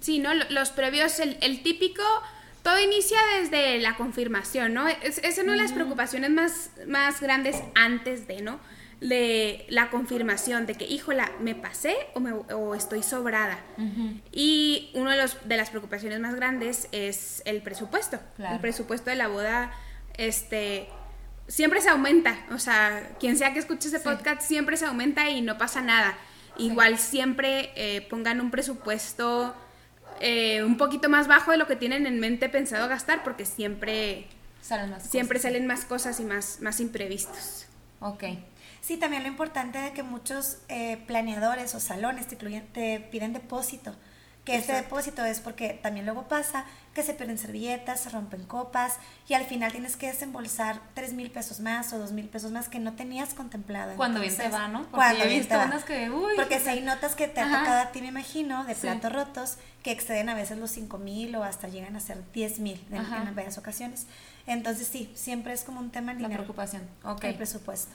Sí, 0.00 0.18
¿no? 0.18 0.32
Lo- 0.34 0.48
Los 0.50 0.70
previos, 0.70 1.20
el, 1.20 1.36
el 1.42 1.62
típico, 1.62 2.02
todo 2.62 2.78
inicia 2.80 3.18
desde 3.40 3.78
la 3.80 3.96
confirmación, 3.96 4.72
¿no? 4.74 4.88
Es, 4.88 5.18
es 5.18 5.38
una 5.38 5.52
de 5.52 5.58
las 5.58 5.72
preocupaciones 5.72 6.30
más, 6.30 6.70
más 6.86 7.20
grandes 7.20 7.62
antes 7.74 8.26
de, 8.26 8.40
¿no? 8.40 8.58
De 9.00 9.64
la 9.70 9.88
confirmación 9.90 10.66
de 10.66 10.74
que, 10.74 10.84
híjola, 10.86 11.30
¿me 11.40 11.54
pasé 11.54 11.96
o, 12.14 12.20
me- 12.20 12.32
o 12.32 12.74
estoy 12.74 13.02
sobrada? 13.02 13.58
Y 14.32 14.90
una 14.94 15.12
de, 15.12 15.22
los, 15.22 15.36
de 15.48 15.56
las 15.56 15.70
preocupaciones 15.70 16.20
más 16.20 16.34
grandes 16.34 16.88
es 16.92 17.42
el 17.46 17.62
presupuesto. 17.62 18.18
Claro. 18.36 18.54
El 18.56 18.60
presupuesto 18.60 19.08
de 19.10 19.16
la 19.16 19.28
boda, 19.28 19.72
este, 20.14 20.88
siempre 21.50 21.82
se 21.82 21.90
aumenta. 21.90 22.34
O 22.52 22.58
sea, 22.58 23.10
quien 23.20 23.36
sea 23.36 23.52
que 23.52 23.58
escuche 23.58 23.88
ese 23.88 24.00
podcast, 24.00 24.40
siempre 24.40 24.78
se 24.78 24.86
aumenta 24.86 25.28
y 25.28 25.42
no 25.42 25.58
pasa 25.58 25.82
nada. 25.82 26.16
Igual 26.56 26.98
siempre 26.98 27.72
eh, 27.76 28.00
pongan 28.08 28.40
un 28.40 28.50
presupuesto 28.50 29.54
eh, 30.20 30.62
un 30.64 30.76
poquito 30.76 31.08
más 31.08 31.26
bajo 31.28 31.50
de 31.50 31.56
lo 31.58 31.66
que 31.66 31.76
tienen 31.76 32.06
en 32.06 32.18
mente 32.20 32.48
pensado 32.48 32.88
gastar, 32.88 33.22
porque 33.22 33.44
siempre, 33.44 34.26
Salen 34.62 34.90
las 34.90 35.04
siempre 35.10 35.38
cosas. 35.38 35.50
salen 35.52 35.66
más 35.66 35.84
cosas 35.84 36.20
y 36.20 36.24
más, 36.24 36.60
más 36.60 36.80
imprevistos. 36.80 37.66
Ok. 38.00 38.24
Sí, 38.82 38.96
también 38.96 39.22
lo 39.22 39.28
importante 39.28 39.78
de 39.78 39.92
que 39.92 40.02
muchos 40.02 40.58
eh, 40.68 41.02
planeadores 41.06 41.74
o 41.74 41.80
salones 41.80 42.26
te, 42.28 42.36
incluyen- 42.38 42.66
te 42.72 43.00
piden 43.10 43.32
depósito. 43.32 43.94
Que 44.44 44.56
este 44.56 44.72
depósito 44.72 45.24
es 45.24 45.40
porque 45.40 45.78
también 45.82 46.06
luego 46.06 46.26
pasa 46.26 46.64
que 46.94 47.02
se 47.02 47.14
pierden 47.14 47.38
servilletas, 47.38 48.00
se 48.00 48.08
rompen 48.08 48.44
copas 48.44 48.96
y 49.28 49.34
al 49.34 49.44
final 49.44 49.70
tienes 49.70 49.96
que 49.96 50.06
desembolsar 50.06 50.80
tres 50.94 51.12
mil 51.12 51.30
pesos 51.30 51.60
más 51.60 51.92
o 51.92 51.98
dos 51.98 52.12
mil 52.12 52.28
pesos 52.28 52.50
más 52.50 52.68
que 52.68 52.78
no 52.78 52.94
tenías 52.94 53.34
contemplado. 53.34 53.94
Cuando 53.96 54.20
bien 54.20 54.34
te 54.34 54.48
va, 54.48 54.68
¿no? 54.68 54.80
Porque 54.84 54.96
cuando 54.96 55.24
he 55.24 55.28
visto 55.28 55.60
unas 55.60 55.84
que, 55.84 56.10
uy. 56.10 56.32
Porque 56.36 56.58
si 56.58 56.68
hay 56.70 56.80
notas 56.82 57.14
que 57.14 57.28
te 57.28 57.40
ha 57.40 57.44
tocado 57.44 57.80
a 57.80 57.92
ti, 57.92 58.00
me 58.00 58.08
imagino, 58.08 58.64
de 58.64 58.74
platos 58.74 59.12
rotos, 59.12 59.56
que 59.82 59.92
exceden 59.92 60.28
a 60.28 60.34
veces 60.34 60.58
los 60.58 60.70
cinco 60.70 60.98
mil 60.98 61.34
o 61.36 61.44
hasta 61.44 61.68
llegan 61.68 61.94
a 61.96 62.00
ser 62.00 62.22
diez 62.32 62.58
mil 62.58 62.82
en, 62.90 62.96
en, 62.96 63.34
varias 63.34 63.58
ocasiones. 63.58 64.06
Entonces 64.46 64.88
sí, 64.88 65.12
siempre 65.14 65.52
es 65.52 65.64
como 65.64 65.80
un 65.80 65.90
tema 65.90 66.12
en 66.12 66.22
La 66.22 66.28
preocupación, 66.28 66.82
ok. 67.04 67.24
El 67.24 67.34
presupuesto. 67.34 67.92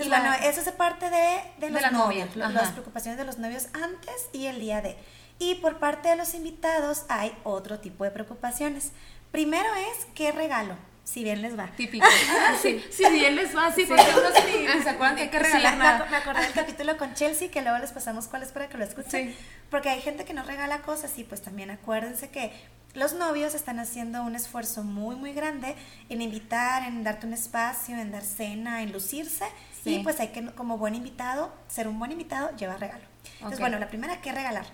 Entonces, 0.00 0.18
bueno, 0.18 0.34
eso 0.48 0.60
es 0.60 0.72
parte 0.76 1.10
de, 1.10 1.42
de 1.58 1.70
los 1.70 1.92
novios, 1.92 2.34
las 2.36 2.70
preocupaciones 2.70 3.18
de 3.18 3.24
los 3.24 3.38
novios 3.38 3.68
antes 3.74 4.28
y 4.32 4.46
el 4.46 4.58
día 4.60 4.80
de. 4.80 4.96
Y 5.40 5.54
por 5.56 5.78
parte 5.78 6.10
de 6.10 6.16
los 6.16 6.34
invitados 6.34 7.06
hay 7.08 7.34
otro 7.44 7.80
tipo 7.80 8.04
de 8.04 8.10
preocupaciones. 8.10 8.92
Primero 9.32 9.68
es, 9.74 10.06
¿qué 10.14 10.32
regalo? 10.32 10.76
Si 11.02 11.24
bien 11.24 11.40
les 11.40 11.58
va. 11.58 11.68
Típico. 11.76 12.06
sí. 12.62 12.84
Si 12.90 13.08
bien 13.10 13.34
les 13.34 13.56
va, 13.56 13.72
sí, 13.72 13.86
porque 13.88 14.04
uno 14.12 14.82
se 14.82 14.90
acuerdan 14.90 15.16
que 15.16 15.22
hay 15.22 15.28
que 15.30 15.38
regalar 15.38 15.78
nada. 15.78 16.06
Me 16.10 16.16
acordé 16.18 16.42
del 16.42 16.52
capítulo 16.52 16.96
con 16.98 17.14
Chelsea, 17.14 17.50
que 17.50 17.62
luego 17.62 17.78
les 17.78 17.90
pasamos 17.90 18.28
cuáles 18.28 18.52
para 18.52 18.68
que 18.68 18.76
lo 18.76 18.84
escuchen. 18.84 19.34
Porque 19.70 19.88
hay 19.88 20.02
gente 20.02 20.26
que 20.26 20.34
no 20.34 20.42
regala 20.42 20.82
cosas 20.82 21.18
y 21.18 21.24
pues 21.24 21.40
también 21.40 21.70
acuérdense 21.70 22.28
que 22.28 22.52
los 22.92 23.14
novios 23.14 23.54
están 23.54 23.78
haciendo 23.78 24.22
un 24.22 24.36
esfuerzo 24.36 24.82
muy, 24.82 25.16
muy 25.16 25.32
grande 25.32 25.74
en 26.10 26.20
invitar, 26.20 26.86
en 26.86 27.02
darte 27.02 27.26
un 27.26 27.32
espacio, 27.32 27.96
en 27.96 28.12
dar 28.12 28.24
cena, 28.24 28.82
en 28.82 28.92
lucirse. 28.92 29.46
Y 29.86 30.00
pues 30.00 30.20
hay 30.20 30.28
que, 30.28 30.44
como 30.52 30.76
buen 30.76 30.94
invitado, 30.94 31.50
ser 31.66 31.88
un 31.88 31.98
buen 31.98 32.12
invitado, 32.12 32.54
llevar 32.56 32.78
regalo. 32.78 33.04
Entonces, 33.36 33.58
bueno, 33.58 33.78
la 33.78 33.88
primera, 33.88 34.20
¿qué 34.20 34.32
regalar? 34.32 34.66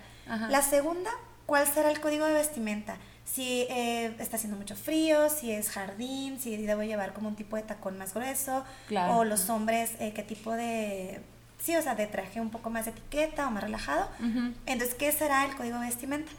La 0.49 0.61
segunda, 0.61 1.11
¿cuál 1.45 1.67
será 1.67 1.89
el 1.91 1.99
código 1.99 2.25
de 2.25 2.33
vestimenta? 2.33 2.97
Si 3.25 3.67
eh, 3.69 4.15
está 4.19 4.37
haciendo 4.37 4.57
mucho 4.57 4.75
frío, 4.75 5.29
si 5.29 5.51
es 5.51 5.69
jardín, 5.69 6.39
si 6.39 6.55
debo 6.57 6.83
llevar 6.83 7.13
como 7.13 7.27
un 7.27 7.35
tipo 7.35 7.55
de 7.57 7.63
tacón 7.63 7.97
más 7.97 8.13
grueso, 8.13 8.63
o 9.11 9.23
los 9.25 9.49
hombres, 9.49 9.91
eh, 9.99 10.13
qué 10.13 10.23
tipo 10.23 10.53
de, 10.53 11.21
sí, 11.59 11.75
o 11.75 11.81
sea, 11.81 11.95
de 11.95 12.07
traje 12.07 12.39
un 12.39 12.49
poco 12.49 12.69
más 12.69 12.85
de 12.85 12.91
etiqueta 12.91 13.47
o 13.47 13.51
más 13.51 13.63
relajado. 13.63 14.07
Entonces, 14.65 14.95
¿qué 14.95 15.11
será 15.11 15.45
el 15.45 15.55
código 15.55 15.77
de 15.79 15.87
vestimenta? 15.87 16.31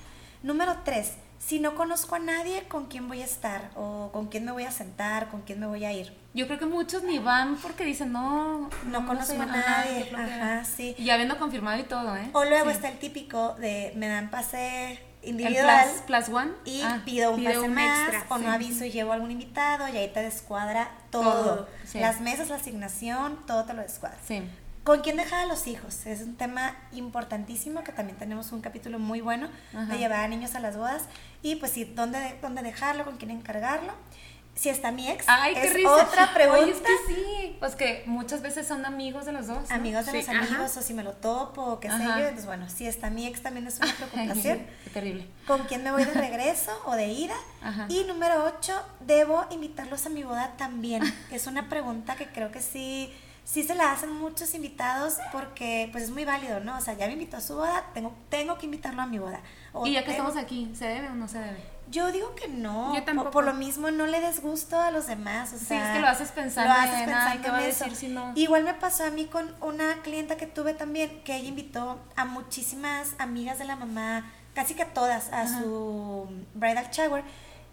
Número 0.42 0.76
tres, 0.84 1.12
si 1.38 1.60
no 1.60 1.74
conozco 1.74 2.16
a 2.16 2.18
nadie, 2.18 2.64
¿con 2.64 2.86
quién 2.86 3.08
voy 3.08 3.22
a 3.22 3.24
estar? 3.24 3.70
¿O 3.76 4.10
con 4.12 4.26
quién 4.26 4.44
me 4.44 4.52
voy 4.52 4.64
a 4.64 4.70
sentar? 4.70 5.28
¿Con 5.30 5.42
quién 5.42 5.60
me 5.60 5.66
voy 5.66 5.84
a 5.84 5.92
ir? 5.92 6.12
Yo 6.34 6.46
creo 6.46 6.58
que 6.58 6.66
muchos 6.66 7.02
ni 7.04 7.18
van 7.18 7.56
porque 7.56 7.84
dicen, 7.84 8.12
no, 8.12 8.68
no, 8.86 9.06
conozco 9.06 9.40
a 9.40 9.46
nadie. 9.46 10.10
Ajá, 10.14 10.64
sí. 10.64 10.94
Y 10.98 11.10
habiendo 11.10 11.38
confirmado 11.38 11.80
y 11.80 11.84
todo, 11.84 12.16
¿eh? 12.16 12.30
O 12.32 12.44
luego 12.44 12.70
está 12.70 12.88
el 12.88 12.98
típico 12.98 13.54
de, 13.54 13.92
me 13.96 14.08
dan 14.08 14.30
pase 14.30 15.00
individual. 15.22 15.88
El 15.88 16.02
plus, 16.04 16.28
one. 16.28 16.50
Y 16.64 16.82
ah, 16.82 17.02
pido 17.04 17.32
un 17.32 17.44
pase 17.44 17.68
más, 17.68 18.08
extra, 18.08 18.26
o 18.34 18.38
no 18.38 18.50
aviso 18.50 18.84
y 18.84 18.90
llevo 18.90 19.12
algún 19.12 19.30
invitado 19.30 19.88
y 19.88 19.96
ahí 19.96 20.08
te 20.08 20.22
descuadra 20.22 20.90
todo. 21.10 21.68
Las 21.94 22.20
mesas, 22.20 22.48
la 22.48 22.56
asignación, 22.56 23.38
todo 23.46 23.64
te 23.64 23.74
lo 23.74 23.82
descuadra. 23.82 24.18
Sí. 24.26 24.42
¿Con 24.88 25.02
quién 25.02 25.18
dejar 25.18 25.40
a 25.40 25.44
los 25.44 25.66
hijos? 25.66 26.06
Es 26.06 26.22
un 26.22 26.34
tema 26.34 26.74
importantísimo 26.92 27.84
que 27.84 27.92
también 27.92 28.16
tenemos 28.16 28.52
un 28.52 28.62
capítulo 28.62 28.98
muy 28.98 29.20
bueno 29.20 29.50
de 29.74 29.98
llevar 29.98 30.20
a 30.20 30.28
niños 30.28 30.54
a 30.54 30.60
las 30.60 30.78
bodas. 30.78 31.02
Y 31.42 31.56
pues 31.56 31.72
sí, 31.72 31.84
¿dónde, 31.84 32.38
dónde 32.40 32.62
dejarlo? 32.62 33.04
¿Con 33.04 33.18
quién 33.18 33.30
encargarlo? 33.30 33.92
Si 34.54 34.70
está 34.70 34.90
mi 34.90 35.06
ex, 35.06 35.26
Ay, 35.28 35.52
es 35.56 35.74
risa. 35.74 35.90
otra 35.94 36.32
pregunta. 36.32 36.62
Oye, 36.62 36.72
es 36.72 36.78
que 36.78 36.96
sí, 37.06 37.56
pues 37.60 37.74
que 37.74 38.02
muchas 38.06 38.40
veces 38.40 38.66
son 38.66 38.86
amigos 38.86 39.26
de 39.26 39.32
los 39.32 39.46
dos. 39.46 39.70
Amigos 39.70 40.06
de 40.06 40.14
los 40.14 40.28
amigos, 40.30 40.74
o 40.78 40.80
si 40.80 40.94
me 40.94 41.04
lo 41.04 41.12
topo, 41.12 41.62
o 41.64 41.80
qué 41.80 41.90
sé 41.90 42.02
yo. 42.02 42.16
Entonces, 42.16 42.46
bueno, 42.46 42.70
si 42.70 42.86
está 42.86 43.10
mi 43.10 43.26
ex 43.26 43.42
también 43.42 43.66
es 43.66 43.78
una 43.80 43.92
preocupación. 44.10 44.66
qué 44.84 44.90
terrible. 44.90 45.26
¿Con 45.46 45.64
quién 45.64 45.84
me 45.84 45.92
voy 45.92 46.06
de 46.06 46.12
regreso 46.14 46.72
o 46.86 46.94
de 46.96 47.08
ida? 47.08 47.36
Y 47.90 48.04
número 48.04 48.42
ocho, 48.46 48.72
¿debo 49.00 49.44
invitarlos 49.50 50.06
a 50.06 50.08
mi 50.08 50.22
boda 50.22 50.54
también? 50.56 51.02
Es 51.30 51.46
una 51.46 51.68
pregunta 51.68 52.16
que 52.16 52.26
creo 52.28 52.50
que 52.50 52.62
sí 52.62 53.12
sí 53.48 53.62
se 53.62 53.74
la 53.74 53.92
hacen 53.92 54.12
muchos 54.12 54.52
invitados 54.54 55.16
porque 55.32 55.88
pues 55.90 56.04
es 56.04 56.10
muy 56.10 56.26
válido, 56.26 56.60
¿no? 56.60 56.76
O 56.76 56.80
sea, 56.82 56.94
ya 56.94 57.06
me 57.06 57.14
invitó 57.14 57.38
a 57.38 57.40
su 57.40 57.54
boda, 57.54 57.86
tengo, 57.94 58.12
tengo 58.28 58.58
que 58.58 58.66
invitarlo 58.66 59.00
a 59.00 59.06
mi 59.06 59.18
boda. 59.18 59.40
y 59.84 59.92
ya 59.92 60.04
que 60.04 60.10
estamos 60.10 60.36
aquí, 60.36 60.70
¿se 60.74 60.84
debe 60.86 61.08
o 61.08 61.14
no 61.14 61.26
se 61.28 61.38
debe? 61.38 61.78
Yo 61.90 62.12
digo 62.12 62.34
que 62.34 62.48
no. 62.48 62.94
Yo 62.94 63.02
tampoco. 63.04 63.30
Por, 63.30 63.44
lo 63.44 63.54
mismo 63.54 63.90
no 63.90 64.06
le 64.06 64.20
des 64.20 64.42
gusto 64.42 64.78
a 64.78 64.90
los 64.90 65.06
demás. 65.06 65.54
O 65.54 65.58
sea, 65.58 65.66
sí, 65.66 65.74
es 65.74 65.94
que 65.94 66.00
lo 66.00 66.06
haces 66.06 66.32
pensando, 66.32 66.70
lo 66.70 66.78
haces 66.78 67.06
pensando. 67.06 68.32
Igual 68.34 68.64
me 68.64 68.74
pasó 68.74 69.04
a 69.04 69.10
mí 69.10 69.24
con 69.24 69.54
una 69.62 70.02
clienta 70.02 70.36
que 70.36 70.46
tuve 70.46 70.74
también, 70.74 71.22
que 71.24 71.36
ella 71.36 71.48
invitó 71.48 71.98
a 72.16 72.26
muchísimas 72.26 73.14
amigas 73.18 73.58
de 73.58 73.64
la 73.64 73.76
mamá, 73.76 74.30
casi 74.54 74.74
que 74.74 74.82
a 74.82 74.92
todas, 74.92 75.32
a 75.32 75.48
su 75.48 76.28
bridal 76.52 76.90
shower 76.90 77.24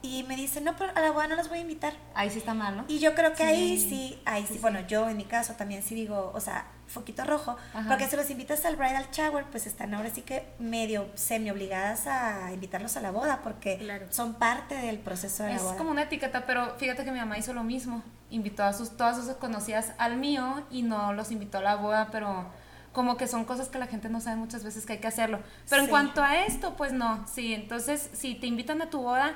y 0.06 0.24
me 0.24 0.36
dice, 0.36 0.62
no, 0.62 0.76
pero 0.76 0.92
a 0.96 1.02
la 1.02 1.12
boda 1.12 1.28
no 1.28 1.36
las 1.36 1.50
voy 1.50 1.60
a 1.60 1.62
invitar. 1.62 1.94
Ahí 2.14 2.30
sí 2.30 2.40
está 2.40 2.54
mal, 2.54 2.78
¿no? 2.78 2.86
Y 2.88 3.00
yo 3.00 3.16
creo 3.16 3.34
que 3.34 3.44
ahí 3.44 3.78
sí, 3.80 4.20
ahí 4.26 4.46
sí, 4.48 4.60
bueno, 4.62 4.80
yo 4.88 5.10
en 5.10 5.18
mi 5.18 5.26
caso 5.26 5.54
también 5.54 5.84
sí 5.84 5.96
digo, 5.96 6.32
o 6.34 6.40
sea, 6.40 6.66
foquito 6.88 7.24
rojo, 7.24 7.58
porque 7.88 8.08
si 8.08 8.16
los 8.16 8.30
invitas 8.30 8.64
al 8.66 8.76
bridal 8.76 9.08
shower, 9.12 9.46
pues 9.46 9.66
están 9.68 9.94
ahora 9.94 10.10
sí 10.10 10.22
que 10.22 10.48
medio 10.60 11.08
semi 11.16 11.50
obligadas 11.50 12.08
a 12.08 12.52
invitarlos 12.54 12.96
a 12.98 13.02
la 13.02 13.12
boda, 13.12 13.42
porque 13.44 14.08
son 14.10 14.36
parte 14.36 14.76
del 14.76 15.00
proceso 15.00 15.44
de 15.44 15.54
la 15.54 15.60
boda. 15.60 15.72
Es 15.72 15.78
como 15.78 15.92
una 15.92 16.04
etiqueta, 16.04 16.46
pero 16.46 16.76
fíjate 16.78 17.04
que 17.04 17.12
mi 17.12 17.20
mamá 17.20 17.38
hizo 17.38 17.54
lo 17.54 17.64
mismo, 17.64 18.04
invitó 18.30 18.64
a 18.64 18.74
sus, 18.74 18.96
todas 18.98 19.18
sus 19.18 19.34
conocidas 19.36 19.94
al 19.98 20.18
mío 20.18 20.64
y 20.70 20.84
no 20.84 21.14
los 21.14 21.32
invitó 21.32 21.58
a 21.58 21.62
la 21.62 21.76
boda, 21.76 22.10
pero 22.12 22.46
como 22.94 23.18
que 23.18 23.28
son 23.28 23.46
cosas 23.46 23.68
que 23.68 23.78
la 23.78 23.88
gente 23.88 24.10
no 24.10 24.22
sabe 24.22 24.38
muchas 24.38 24.64
veces 24.64 24.86
que 24.86 24.94
hay 24.94 25.00
que 25.00 25.08
hacerlo. 25.08 25.40
Pero 25.70 25.84
en 25.84 25.90
cuanto 25.90 26.24
a 26.24 26.46
esto, 26.46 26.76
pues 26.78 26.94
no, 26.94 27.26
sí, 27.28 27.54
entonces 27.54 28.10
si 28.14 28.36
te 28.36 28.48
invitan 28.48 28.82
a 28.82 28.90
tu 28.90 29.02
boda, 29.02 29.34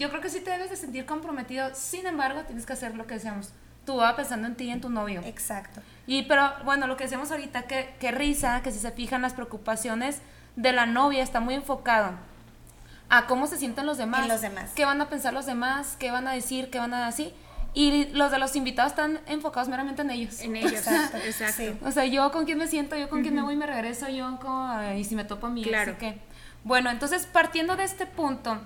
yo 0.00 0.08
creo 0.08 0.22
que 0.22 0.30
sí 0.30 0.40
te 0.40 0.50
debes 0.50 0.70
de 0.70 0.76
sentir 0.76 1.04
comprometido, 1.04 1.74
sin 1.74 2.06
embargo, 2.06 2.42
tienes 2.44 2.64
que 2.64 2.72
hacer 2.72 2.94
lo 2.96 3.06
que 3.06 3.14
decíamos. 3.14 3.50
Tú 3.84 3.96
vas 3.96 4.14
pensando 4.14 4.46
en 4.48 4.56
ti 4.56 4.64
y 4.64 4.70
en 4.70 4.80
tu 4.80 4.88
novio. 4.88 5.20
Exacto. 5.24 5.82
Y 6.06 6.22
pero 6.22 6.50
bueno, 6.64 6.86
lo 6.86 6.96
que 6.96 7.04
decíamos 7.04 7.30
ahorita, 7.30 7.64
que, 7.64 7.94
que 8.00 8.10
risa, 8.10 8.62
que 8.62 8.72
si 8.72 8.78
se 8.78 8.90
fijan 8.92 9.20
las 9.20 9.34
preocupaciones 9.34 10.22
de 10.56 10.72
la 10.72 10.86
novia 10.86 11.22
está 11.22 11.40
muy 11.40 11.54
enfocado 11.54 12.12
a 13.10 13.26
cómo 13.26 13.46
se 13.46 13.58
sienten 13.58 13.84
los 13.84 13.98
demás. 13.98 14.26
los 14.26 14.40
demás. 14.40 14.70
¿Qué 14.74 14.86
van 14.86 15.02
a 15.02 15.10
pensar 15.10 15.34
los 15.34 15.44
demás? 15.44 15.96
¿Qué 15.98 16.10
van 16.10 16.26
a 16.26 16.32
decir? 16.32 16.70
¿Qué 16.70 16.78
van 16.78 16.94
a 16.94 17.04
decir? 17.04 17.34
Y 17.74 18.06
los 18.12 18.30
de 18.30 18.38
los 18.38 18.56
invitados 18.56 18.92
están 18.92 19.20
enfocados 19.26 19.68
meramente 19.68 20.00
en 20.00 20.10
ellos. 20.10 20.40
En 20.40 20.56
ellos, 20.56 20.72
exacto. 20.72 21.18
exacto. 21.24 21.86
O 21.86 21.90
sea, 21.90 22.06
yo 22.06 22.32
con 22.32 22.46
quién 22.46 22.56
me 22.56 22.68
siento, 22.68 22.96
yo 22.96 23.10
con 23.10 23.20
quién 23.20 23.34
me 23.34 23.42
voy 23.42 23.52
y 23.52 23.56
me 23.58 23.66
regreso, 23.66 24.08
yo 24.08 24.38
con, 24.40 24.96
y 24.96 25.04
si 25.04 25.14
me 25.14 25.24
topo 25.24 25.48
a 25.48 25.50
mí. 25.50 25.62
Claro. 25.62 25.98
que, 25.98 26.18
bueno, 26.64 26.90
entonces 26.90 27.26
partiendo 27.26 27.76
de 27.76 27.84
este 27.84 28.06
punto, 28.06 28.60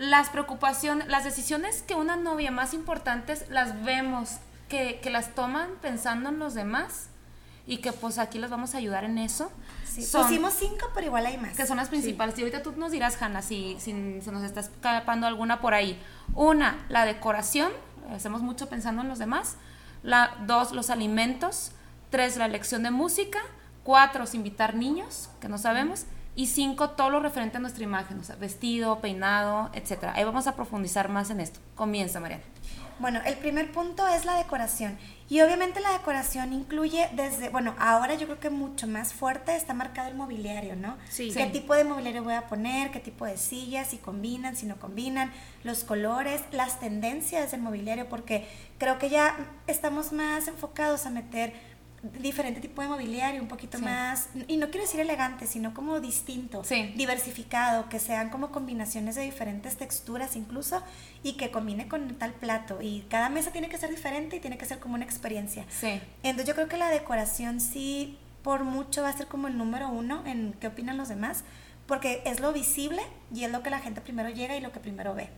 las 0.00 0.30
preocupaciones, 0.30 1.08
las 1.08 1.24
decisiones 1.24 1.82
que 1.82 1.94
una 1.94 2.16
novia 2.16 2.50
más 2.50 2.72
importantes 2.72 3.44
las 3.50 3.84
vemos, 3.84 4.38
que, 4.70 4.98
que, 5.02 5.10
las 5.10 5.34
toman 5.34 5.68
pensando 5.82 6.30
en 6.30 6.38
los 6.38 6.54
demás 6.54 7.08
y 7.66 7.78
que 7.78 7.92
pues 7.92 8.16
aquí 8.16 8.38
las 8.38 8.50
vamos 8.50 8.74
a 8.74 8.78
ayudar 8.78 9.04
en 9.04 9.18
eso. 9.18 9.52
Sí, 9.84 10.08
pusimos 10.10 10.54
cinco, 10.54 10.88
pero 10.94 11.08
igual 11.08 11.26
hay 11.26 11.36
más. 11.36 11.54
Que 11.54 11.66
son 11.66 11.76
las 11.76 11.90
principales. 11.90 12.38
Y 12.38 12.40
ahorita 12.40 12.62
tú 12.62 12.72
nos 12.78 12.92
dirás, 12.92 13.20
Hanna, 13.20 13.42
si, 13.42 13.76
si 13.78 14.22
se 14.22 14.32
nos 14.32 14.42
está 14.42 14.60
escapando 14.60 15.26
alguna 15.26 15.60
por 15.60 15.74
ahí. 15.74 16.00
Una, 16.34 16.78
la 16.88 17.04
decoración, 17.04 17.70
hacemos 18.10 18.40
mucho 18.40 18.70
pensando 18.70 19.02
en 19.02 19.08
los 19.08 19.18
demás. 19.18 19.56
La, 20.02 20.34
dos, 20.46 20.72
los 20.72 20.88
alimentos. 20.88 21.72
Tres, 22.08 22.38
la 22.38 22.46
elección 22.46 22.84
de 22.84 22.90
música. 22.90 23.40
Cuatro, 23.84 24.24
invitar 24.32 24.74
niños, 24.74 25.28
que 25.42 25.48
no 25.50 25.58
sabemos. 25.58 26.06
Y 26.36 26.46
cinco, 26.46 26.90
todo 26.90 27.10
lo 27.10 27.20
referente 27.20 27.56
a 27.56 27.60
nuestra 27.60 27.84
imagen, 27.84 28.18
o 28.20 28.24
sea, 28.24 28.36
vestido, 28.36 29.00
peinado, 29.00 29.70
etcétera. 29.74 30.14
Ahí 30.14 30.24
vamos 30.24 30.46
a 30.46 30.54
profundizar 30.54 31.08
más 31.08 31.30
en 31.30 31.40
esto. 31.40 31.60
Comienza, 31.74 32.20
Mariana. 32.20 32.42
Bueno, 33.00 33.20
el 33.24 33.36
primer 33.38 33.72
punto 33.72 34.06
es 34.08 34.26
la 34.26 34.36
decoración. 34.36 34.98
Y 35.30 35.40
obviamente 35.40 35.80
la 35.80 35.92
decoración 35.92 36.52
incluye 36.52 37.08
desde, 37.14 37.48
bueno, 37.48 37.74
ahora 37.78 38.14
yo 38.14 38.26
creo 38.26 38.40
que 38.40 38.50
mucho 38.50 38.86
más 38.86 39.14
fuerte 39.14 39.56
está 39.56 39.72
marcado 39.72 40.08
el 40.08 40.14
mobiliario, 40.14 40.76
¿no? 40.76 40.98
Sí. 41.08 41.32
¿Qué 41.34 41.46
tipo 41.46 41.74
de 41.74 41.84
mobiliario 41.84 42.22
voy 42.22 42.34
a 42.34 42.46
poner? 42.46 42.90
¿Qué 42.90 43.00
tipo 43.00 43.24
de 43.24 43.38
sillas? 43.38 43.88
Si 43.88 43.96
combinan, 43.96 44.54
si 44.54 44.66
no 44.66 44.76
combinan, 44.76 45.32
los 45.64 45.82
colores, 45.82 46.42
las 46.52 46.78
tendencias 46.78 47.52
del 47.52 47.62
mobiliario, 47.62 48.08
porque 48.08 48.46
creo 48.76 48.98
que 48.98 49.08
ya 49.08 49.34
estamos 49.66 50.12
más 50.12 50.46
enfocados 50.46 51.06
a 51.06 51.10
meter 51.10 51.54
diferente 52.02 52.60
tipo 52.60 52.80
de 52.80 52.88
mobiliario, 52.88 53.42
un 53.42 53.48
poquito 53.48 53.78
más, 53.78 54.30
y 54.48 54.56
no 54.56 54.70
quiero 54.70 54.86
decir 54.86 55.00
elegante, 55.00 55.46
sino 55.46 55.74
como 55.74 56.00
distinto, 56.00 56.62
diversificado, 56.96 57.88
que 57.88 57.98
sean 57.98 58.30
como 58.30 58.50
combinaciones 58.50 59.16
de 59.16 59.22
diferentes 59.22 59.76
texturas 59.76 60.34
incluso, 60.36 60.82
y 61.22 61.34
que 61.34 61.50
combine 61.50 61.88
con 61.88 62.14
tal 62.14 62.32
plato. 62.32 62.80
Y 62.80 63.04
cada 63.10 63.28
mesa 63.28 63.52
tiene 63.52 63.68
que 63.68 63.76
ser 63.76 63.90
diferente 63.90 64.36
y 64.36 64.40
tiene 64.40 64.56
que 64.56 64.64
ser 64.64 64.78
como 64.78 64.94
una 64.94 65.04
experiencia. 65.04 65.66
Entonces 66.22 66.46
yo 66.46 66.54
creo 66.54 66.68
que 66.68 66.78
la 66.78 66.88
decoración 66.88 67.60
sí, 67.60 68.18
por 68.42 68.64
mucho, 68.64 69.02
va 69.02 69.10
a 69.10 69.16
ser 69.16 69.26
como 69.26 69.48
el 69.48 69.58
número 69.58 69.90
uno 69.90 70.22
en 70.26 70.54
qué 70.60 70.68
opinan 70.68 70.96
los 70.96 71.08
demás, 71.08 71.44
porque 71.86 72.22
es 72.24 72.40
lo 72.40 72.52
visible 72.52 73.02
y 73.34 73.44
es 73.44 73.50
lo 73.50 73.62
que 73.62 73.68
la 73.68 73.80
gente 73.80 74.00
primero 74.00 74.30
llega 74.30 74.56
y 74.56 74.60
lo 74.60 74.72
que 74.72 74.80
primero 74.80 75.14
ve. 75.14 75.28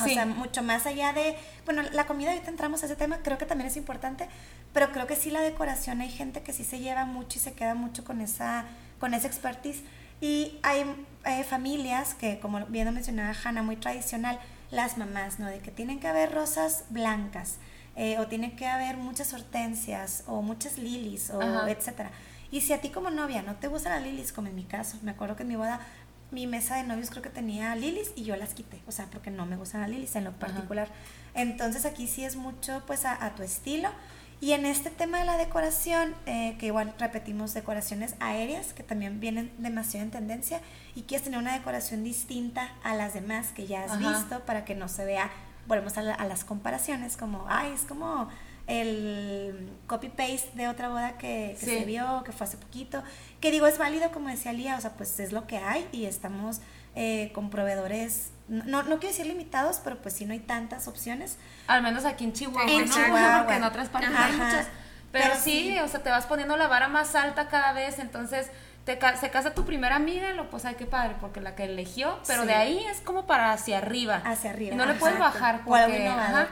O 0.00 0.08
sea, 0.08 0.26
mucho 0.26 0.60
más 0.62 0.86
allá 0.86 1.12
de, 1.12 1.36
bueno, 1.64 1.82
la 1.92 2.06
comida, 2.06 2.32
ahorita 2.32 2.50
entramos 2.50 2.82
a 2.82 2.86
ese 2.86 2.96
tema, 2.96 3.18
creo 3.22 3.38
que 3.38 3.46
también 3.46 3.68
es 3.68 3.76
importante, 3.76 4.28
pero 4.74 4.90
creo 4.92 5.06
que 5.06 5.16
sí 5.16 5.30
la 5.30 5.40
decoración 5.40 6.00
hay 6.02 6.10
gente 6.10 6.42
que 6.42 6.52
sí 6.52 6.64
se 6.64 6.80
lleva 6.80 7.06
mucho 7.06 7.38
y 7.38 7.40
se 7.40 7.52
queda 7.52 7.74
mucho 7.74 8.04
con 8.04 8.20
esa, 8.20 8.66
con 8.98 9.14
esa 9.14 9.28
expertise. 9.28 9.82
Y 10.20 10.58
hay 10.62 10.84
eh, 11.24 11.44
familias 11.44 12.14
que, 12.14 12.40
como 12.40 12.66
bien 12.66 12.92
mencionaba 12.92 13.34
Hanna, 13.42 13.62
muy 13.62 13.76
tradicional, 13.76 14.38
las 14.70 14.98
mamás, 14.98 15.38
¿no? 15.38 15.46
De 15.46 15.60
que 15.60 15.70
tienen 15.70 16.00
que 16.00 16.08
haber 16.08 16.32
rosas 16.32 16.84
blancas, 16.90 17.58
eh, 17.94 18.18
o 18.18 18.26
tiene 18.26 18.56
que 18.56 18.66
haber 18.66 18.96
muchas 18.96 19.32
hortensias, 19.32 20.24
o 20.26 20.42
muchas 20.42 20.76
lilies, 20.76 21.30
o 21.30 21.40
Ajá. 21.40 21.70
etcétera. 21.70 22.10
Y 22.50 22.60
si 22.60 22.72
a 22.72 22.80
ti 22.80 22.90
como 22.90 23.10
novia 23.10 23.42
no 23.42 23.54
te 23.54 23.68
gustan 23.68 23.92
las 23.92 24.02
lilies, 24.02 24.32
como 24.32 24.48
en 24.48 24.56
mi 24.56 24.64
caso, 24.64 24.98
me 25.02 25.12
acuerdo 25.12 25.36
que 25.36 25.42
en 25.44 25.50
mi 25.50 25.56
boda 25.56 25.80
mi 26.30 26.48
mesa 26.48 26.76
de 26.76 26.82
novios 26.82 27.10
creo 27.10 27.22
que 27.22 27.30
tenía 27.30 27.76
lilies 27.76 28.10
y 28.16 28.24
yo 28.24 28.34
las 28.34 28.54
quité, 28.54 28.80
o 28.88 28.92
sea, 28.92 29.06
porque 29.06 29.30
no 29.30 29.46
me 29.46 29.56
gustan 29.56 29.82
las 29.82 29.90
lilies 29.90 30.16
en 30.16 30.24
lo 30.24 30.32
particular. 30.32 30.88
Entonces 31.34 31.84
aquí 31.84 32.08
sí 32.08 32.24
es 32.24 32.34
mucho 32.34 32.82
pues 32.86 33.04
a, 33.04 33.24
a 33.24 33.36
tu 33.36 33.44
estilo. 33.44 33.90
Y 34.40 34.52
en 34.52 34.66
este 34.66 34.90
tema 34.90 35.20
de 35.20 35.24
la 35.24 35.36
decoración, 35.38 36.14
eh, 36.26 36.56
que 36.58 36.66
igual 36.66 36.92
repetimos 36.98 37.54
decoraciones 37.54 38.14
aéreas, 38.20 38.74
que 38.74 38.82
también 38.82 39.18
vienen 39.20 39.50
demasiado 39.58 40.04
en 40.04 40.10
tendencia, 40.10 40.60
y 40.94 41.02
quieres 41.02 41.24
tener 41.24 41.38
una 41.38 41.54
decoración 41.56 42.04
distinta 42.04 42.70
a 42.82 42.94
las 42.94 43.14
demás 43.14 43.52
que 43.52 43.66
ya 43.66 43.84
has 43.84 43.92
Ajá. 43.92 44.10
visto 44.10 44.40
para 44.44 44.64
que 44.66 44.74
no 44.74 44.88
se 44.88 45.04
vea, 45.06 45.30
volvemos 45.66 45.96
a, 45.96 46.02
la- 46.02 46.14
a 46.14 46.26
las 46.26 46.44
comparaciones, 46.44 47.16
como, 47.16 47.46
ay, 47.48 47.72
es 47.72 47.82
como 47.82 48.28
el 48.66 49.70
copy-paste 49.86 50.50
de 50.54 50.68
otra 50.68 50.88
boda 50.88 51.16
que, 51.18 51.56
que 51.58 51.66
Sí. 51.66 51.78
se 51.78 51.84
vio, 51.84 52.22
que 52.24 52.32
fue 52.32 52.46
hace 52.46 52.56
poquito, 52.56 53.02
que 53.40 53.50
digo, 53.50 53.66
es 53.66 53.78
válido, 53.78 54.10
como 54.10 54.28
decía 54.28 54.52
Lía, 54.52 54.76
o 54.76 54.80
sea, 54.80 54.90
pues 54.92 55.18
es 55.20 55.32
lo 55.32 55.46
que 55.46 55.56
hay 55.58 55.86
y 55.92 56.04
estamos 56.06 56.60
eh, 56.94 57.30
con 57.34 57.50
proveedores, 57.50 58.30
no, 58.48 58.82
no 58.82 58.98
quiero 58.98 59.08
decir 59.08 59.26
limitados, 59.26 59.80
pero 59.82 60.00
pues 60.02 60.14
sí 60.14 60.24
no 60.26 60.32
hay 60.32 60.40
tantas 60.40 60.86
opciones. 60.88 61.38
Al 61.66 61.82
menos 61.82 62.04
aquí 62.04 62.24
en 62.24 62.32
Chihuahua, 62.32 62.70
En 62.70 62.86
¿no? 62.88 62.94
Chihuahua. 62.94 63.38
Porque 63.40 63.56
en 63.56 63.64
otras 63.64 63.88
partes 63.88 64.10
Ajá. 64.10 64.26
hay 64.26 64.32
muchas. 64.32 64.66
Pero, 65.12 65.24
Pero 65.30 65.36
sí, 65.40 65.70
sí. 65.74 65.78
o 65.78 65.88
sea, 65.88 66.02
te 66.02 66.10
vas 66.10 66.26
poniendo 66.26 66.56
la 66.56 66.66
vara 66.68 66.88
más 66.88 67.14
alta 67.14 67.48
cada 67.48 67.72
vez, 67.72 67.98
entonces 67.98 68.50
te 68.84 68.98
se 69.18 69.30
casa 69.30 69.54
tu 69.54 69.64
primera 69.64 69.96
amiga 69.96 70.30
y 70.30 70.34
lo 70.34 70.50
pues 70.50 70.64
ay 70.66 70.74
qué 70.74 70.84
padre, 70.86 71.14
porque 71.20 71.40
la 71.40 71.54
que 71.54 71.64
eligió, 71.64 72.18
pero 72.26 72.42
Sí. 72.42 72.48
de 72.48 72.54
ahí 72.54 72.84
es 72.90 73.00
como 73.00 73.26
para 73.26 73.52
hacia 73.52 73.78
arriba. 73.78 74.20
hacia 74.24 74.50
arriba. 74.50 74.74
Y 74.74 74.76
no 74.76 74.84
le 74.86 74.94
puedes 74.94 75.18
bajar 75.18 75.62
porque, 75.64 76.06
ajá. 76.08 76.48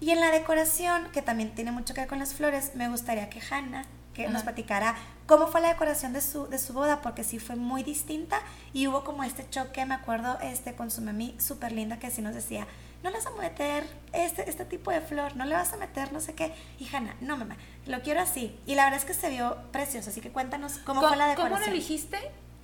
Y 0.00 0.10
en 0.10 0.20
la 0.20 0.30
decoración, 0.30 1.08
que 1.12 1.22
también 1.22 1.54
tiene 1.54 1.72
mucho 1.72 1.92
que 1.92 2.00
ver 2.02 2.08
con 2.08 2.18
las 2.18 2.34
flores, 2.34 2.72
me 2.74 2.88
gustaría 2.88 3.28
que 3.28 3.40
Hanna 3.50 3.84
que 4.14 4.28
nos 4.28 4.42
platicara 4.44 4.94
cómo 5.26 5.46
fue 5.48 5.60
la 5.60 5.68
decoración 5.68 6.12
de 6.12 6.20
su, 6.20 6.46
de 6.48 6.58
su 6.58 6.72
boda, 6.72 7.02
porque 7.02 7.24
sí 7.24 7.38
fue 7.38 7.56
muy 7.56 7.82
distinta 7.82 8.40
y 8.72 8.86
hubo 8.86 9.04
como 9.04 9.24
este 9.24 9.48
choque, 9.50 9.84
me 9.84 9.94
acuerdo, 9.94 10.38
este 10.40 10.74
con 10.74 10.90
su 10.90 11.02
mami 11.02 11.34
súper 11.38 11.72
linda 11.72 11.98
que 11.98 12.10
sí 12.10 12.22
nos 12.22 12.34
decía, 12.34 12.66
no 13.02 13.10
le 13.10 13.16
vas 13.16 13.26
a 13.26 13.30
meter 13.32 13.84
este, 14.12 14.48
este 14.48 14.64
tipo 14.64 14.90
de 14.90 15.00
flor, 15.02 15.36
no 15.36 15.44
le 15.44 15.54
vas 15.54 15.72
a 15.74 15.76
meter 15.76 16.12
no 16.12 16.20
sé 16.20 16.34
qué. 16.34 16.54
Y 16.78 16.88
Hanna, 16.94 17.14
no 17.20 17.36
mamá, 17.36 17.56
lo 17.86 18.00
quiero 18.00 18.20
así. 18.22 18.58
Y 18.64 18.76
la 18.76 18.84
verdad 18.84 19.00
es 19.00 19.04
que 19.04 19.12
se 19.14 19.28
vio 19.28 19.58
precioso, 19.72 20.08
así 20.10 20.20
que 20.22 20.30
cuéntanos 20.30 20.78
cómo 20.78 21.00
fue 21.02 21.16
la 21.16 21.34
¿Cómo 21.34 21.48
decoración. 21.48 21.60
lo 21.60 21.66
elegiste? 21.76 22.18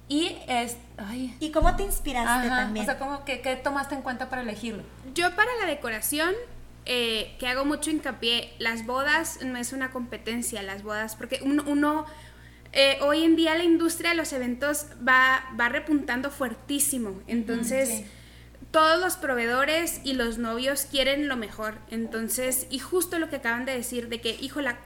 Y 0.09 0.39
es, 0.49 0.77
ay, 0.97 1.37
Y 1.41 1.53
cómo 1.53 1.77
te 1.77 1.83
inspiraste 1.85 2.49
ajá, 2.49 2.57
también. 2.65 2.85
o 2.85 2.87
sea, 2.87 2.99
¿cómo, 2.99 3.25
qué, 3.25 3.43
qué 3.43 3.55
tomaste 3.57 3.95
en 3.95 4.03
cuenta 4.03 4.29
para 4.31 4.43
elegirlo? 4.43 4.83
Yo 5.15 5.35
para 5.37 5.51
la 5.61 5.67
decoración, 5.67 6.35
eh, 6.87 7.37
que 7.39 7.47
hago 7.47 7.65
mucho 7.65 7.91
hincapié, 7.91 8.53
las 8.59 8.87
bodas 8.87 9.41
no 9.45 9.59
es 9.59 9.73
una 9.73 9.91
competencia, 9.91 10.63
las 10.63 10.83
bodas, 10.83 11.15
porque 11.15 11.41
uno, 11.43 11.63
uno, 11.67 12.07
eh, 12.73 12.99
hoy 13.03 13.23
en 13.23 13.37
día 13.37 13.55
la 13.55 13.65
industria 13.65 14.11
de 14.11 14.17
los 14.17 14.33
eventos 14.33 14.87
va, 15.07 15.45
va 15.59 15.69
repuntando 15.69 16.31
fuertísimo, 16.31 17.21
entonces 17.27 17.89
sí. 17.89 18.07
todos 18.71 18.99
los 19.01 19.17
proveedores 19.17 20.01
y 20.05 20.15
los 20.15 20.39
novios 20.39 20.87
quieren 20.91 21.29
lo 21.29 21.37
mejor, 21.37 21.75
entonces, 21.91 22.67
y 22.71 22.79
justo 22.79 23.19
lo 23.19 23.29
que 23.29 23.37
acaban 23.37 23.67
de 23.67 23.75
decir, 23.75 24.09
de 24.09 24.21
que, 24.21 24.37
híjola, 24.41 24.79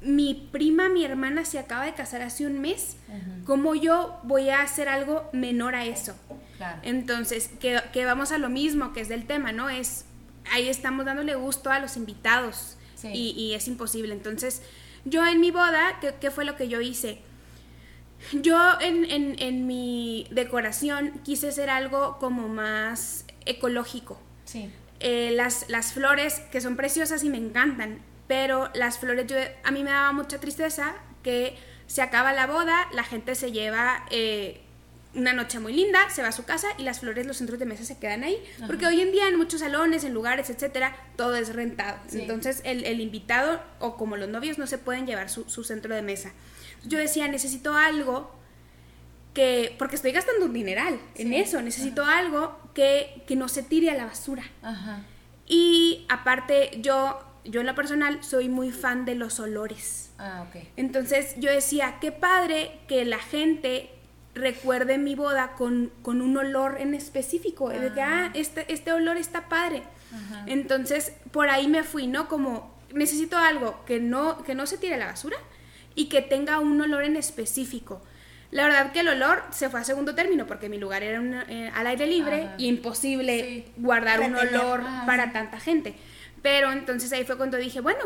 mi 0.00 0.48
prima, 0.52 0.88
mi 0.88 1.04
hermana 1.04 1.44
se 1.44 1.58
acaba 1.58 1.84
de 1.84 1.94
casar 1.94 2.22
hace 2.22 2.46
un 2.46 2.60
mes, 2.60 2.96
¿cómo 3.44 3.74
yo 3.74 4.18
voy 4.22 4.48
a 4.48 4.62
hacer 4.62 4.88
algo 4.88 5.28
menor 5.32 5.74
a 5.74 5.84
eso? 5.84 6.16
Claro. 6.56 6.80
Entonces, 6.82 7.50
que, 7.60 7.80
que 7.92 8.04
vamos 8.06 8.32
a 8.32 8.38
lo 8.38 8.48
mismo, 8.48 8.92
que 8.92 9.02
es 9.02 9.08
del 9.08 9.26
tema, 9.26 9.52
¿no? 9.52 9.68
Es, 9.68 10.05
ahí 10.52 10.68
estamos 10.68 11.04
dándole 11.06 11.34
gusto 11.34 11.70
a 11.70 11.78
los 11.80 11.96
invitados 11.96 12.76
Sí. 12.94 13.08
y, 13.12 13.30
y 13.32 13.54
es 13.54 13.68
imposible. 13.68 14.14
Entonces, 14.14 14.62
yo 15.04 15.26
en 15.26 15.38
mi 15.40 15.50
boda, 15.50 15.98
¿qué, 16.00 16.14
qué 16.20 16.30
fue 16.30 16.44
lo 16.46 16.56
que 16.56 16.68
yo 16.68 16.80
hice? 16.80 17.20
Yo 18.32 18.58
en, 18.80 19.04
en, 19.10 19.36
en 19.38 19.66
mi 19.66 20.26
decoración 20.30 21.20
quise 21.22 21.48
hacer 21.48 21.68
algo 21.68 22.16
como 22.18 22.48
más 22.48 23.26
ecológico. 23.44 24.18
Sí. 24.44 24.70
Eh, 25.00 25.32
las, 25.34 25.68
las 25.68 25.92
flores, 25.92 26.40
que 26.50 26.60
son 26.62 26.76
preciosas 26.76 27.22
y 27.22 27.28
me 27.28 27.36
encantan, 27.36 28.00
pero 28.26 28.70
las 28.74 28.98
flores, 28.98 29.26
yo, 29.26 29.36
a 29.64 29.70
mí 29.70 29.84
me 29.84 29.90
daba 29.90 30.12
mucha 30.12 30.40
tristeza 30.40 30.94
que 31.22 31.56
se 31.86 32.00
acaba 32.00 32.32
la 32.32 32.46
boda, 32.46 32.88
la 32.92 33.04
gente 33.04 33.34
se 33.34 33.52
lleva 33.52 34.06
eh, 34.10 34.62
una 35.16 35.32
noche 35.32 35.58
muy 35.58 35.72
linda, 35.72 36.08
se 36.10 36.22
va 36.22 36.28
a 36.28 36.32
su 36.32 36.44
casa 36.44 36.68
y 36.78 36.82
las 36.82 37.00
flores, 37.00 37.26
los 37.26 37.38
centros 37.38 37.58
de 37.58 37.66
mesa 37.66 37.84
se 37.84 37.98
quedan 37.98 38.22
ahí. 38.22 38.38
Porque 38.66 38.86
hoy 38.86 39.00
en 39.00 39.12
día 39.12 39.28
en 39.28 39.36
muchos 39.36 39.60
salones, 39.60 40.04
en 40.04 40.14
lugares, 40.14 40.50
etcétera, 40.50 40.96
todo 41.16 41.34
es 41.36 41.54
rentado. 41.54 41.98
Sí. 42.06 42.20
Entonces 42.20 42.60
el, 42.64 42.84
el 42.84 43.00
invitado 43.00 43.62
o 43.80 43.96
como 43.96 44.16
los 44.16 44.28
novios 44.28 44.58
no 44.58 44.66
se 44.66 44.78
pueden 44.78 45.06
llevar 45.06 45.30
su, 45.30 45.48
su 45.48 45.64
centro 45.64 45.94
de 45.94 46.02
mesa. 46.02 46.32
Yo 46.84 46.98
decía, 46.98 47.26
necesito 47.28 47.74
algo 47.74 48.30
que, 49.34 49.74
porque 49.78 49.96
estoy 49.96 50.12
gastando 50.12 50.46
un 50.46 50.52
dineral 50.52 50.98
en 51.14 51.32
eso, 51.32 51.60
necesito 51.60 52.04
algo 52.04 52.58
que, 52.74 53.22
que 53.26 53.36
no 53.36 53.48
se 53.48 53.62
tire 53.62 53.90
a 53.90 53.94
la 53.94 54.06
basura. 54.06 54.44
Ajá. 54.62 55.02
Y 55.46 56.06
aparte, 56.08 56.78
yo, 56.80 57.20
yo 57.44 57.60
en 57.60 57.66
lo 57.66 57.74
personal 57.74 58.22
soy 58.22 58.48
muy 58.48 58.72
fan 58.72 59.04
de 59.04 59.14
los 59.14 59.38
olores. 59.38 60.10
Ah, 60.18 60.46
ok. 60.48 60.62
Entonces 60.76 61.34
yo 61.38 61.50
decía, 61.50 61.98
qué 62.00 62.12
padre 62.12 62.80
que 62.88 63.04
la 63.04 63.18
gente 63.18 63.90
recuerde 64.36 64.98
mi 64.98 65.14
boda 65.16 65.52
con, 65.56 65.90
con 66.02 66.20
un 66.20 66.36
olor 66.36 66.76
en 66.80 66.94
específico. 66.94 67.68
De 67.70 67.92
que, 67.92 68.00
ah, 68.02 68.30
este, 68.34 68.72
este 68.72 68.92
olor 68.92 69.16
está 69.16 69.48
padre. 69.48 69.82
Ajá. 70.14 70.44
Entonces, 70.46 71.12
por 71.32 71.48
ahí 71.50 71.66
me 71.66 71.82
fui, 71.82 72.06
¿no? 72.06 72.28
Como, 72.28 72.74
necesito 72.94 73.36
algo 73.36 73.84
que 73.86 73.98
no, 73.98 74.42
que 74.44 74.54
no 74.54 74.66
se 74.66 74.78
tire 74.78 74.94
a 74.94 74.98
la 74.98 75.06
basura 75.06 75.36
y 75.94 76.08
que 76.08 76.22
tenga 76.22 76.60
un 76.60 76.80
olor 76.80 77.02
en 77.04 77.16
específico. 77.16 78.00
La 78.52 78.64
verdad 78.64 78.92
que 78.92 79.00
el 79.00 79.08
olor 79.08 79.42
se 79.50 79.68
fue 79.68 79.80
a 79.80 79.84
segundo 79.84 80.14
término 80.14 80.46
porque 80.46 80.68
mi 80.68 80.78
lugar 80.78 81.02
era 81.02 81.20
una- 81.20 81.44
eh, 81.48 81.70
al 81.74 81.86
aire 81.88 82.06
libre 82.06 82.44
Ajá. 82.44 82.54
y 82.58 82.68
imposible 82.68 83.40
Sí. 83.42 83.72
guardar 83.78 84.20
un 84.20 84.34
Retener. 84.34 84.60
olor 84.60 84.80
Ajá, 84.82 85.04
para 85.06 85.24
sí. 85.26 85.30
tanta 85.32 85.58
gente. 85.58 85.96
Pero 86.42 86.70
entonces 86.70 87.12
ahí 87.12 87.24
fue 87.24 87.36
cuando 87.36 87.56
dije, 87.56 87.80
bueno, 87.80 88.04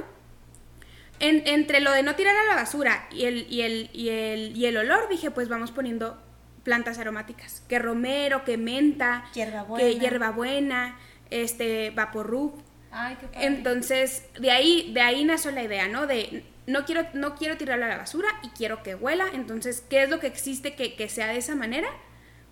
en- 1.21 1.47
entre 1.47 1.81
lo 1.81 1.93
de 1.93 2.03
no 2.03 2.15
tirar 2.17 2.37
a 2.37 2.45
la 2.49 2.55
basura 2.57 3.07
y 3.13 3.25
el, 3.27 3.47
y, 3.53 3.63
el, 3.63 3.91
y, 3.93 4.09
el, 4.09 4.57
y 4.57 4.67
el 4.67 4.77
olor, 4.77 5.09
dije, 5.09 5.31
pues 5.31 5.49
vamos 5.49 5.71
poniendo 5.71 6.21
plantas 6.65 6.99
aromáticas. 6.99 7.63
Que 7.69 7.79
romero, 7.79 8.45
que 8.45 8.57
menta, 8.57 9.25
Hierbabuena. 9.35 9.87
que 9.87 9.99
hierbabuena, 9.99 10.99
este, 11.31 11.91
vaporrub. 11.91 12.63
Ay, 12.91 13.17
qué 13.21 13.27
padre. 13.29 13.47
Entonces, 13.47 14.25
de 14.41 14.51
ahí, 14.51 14.91
de 14.93 15.01
ahí 15.01 15.25
nació 15.25 15.51
la 15.53 15.63
idea, 15.63 15.87
¿no? 15.89 16.07
De 16.07 16.45
no 16.67 16.85
quiero, 16.85 17.07
no 17.15 17.35
quiero 17.37 17.57
tirarlo 17.57 17.85
a 17.85 17.89
la 17.89 17.97
basura 17.97 18.29
y 18.43 18.49
quiero 18.49 18.83
que 18.83 18.95
huela. 18.95 19.27
Entonces, 19.33 19.85
¿qué 19.89 20.03
es 20.03 20.11
lo 20.11 20.21
que 20.21 20.27
existe 20.27 20.75
que, 20.75 20.95
que 20.97 21.09
sea 21.09 21.29
de 21.29 21.39
esa 21.39 21.55
manera? 21.55 21.89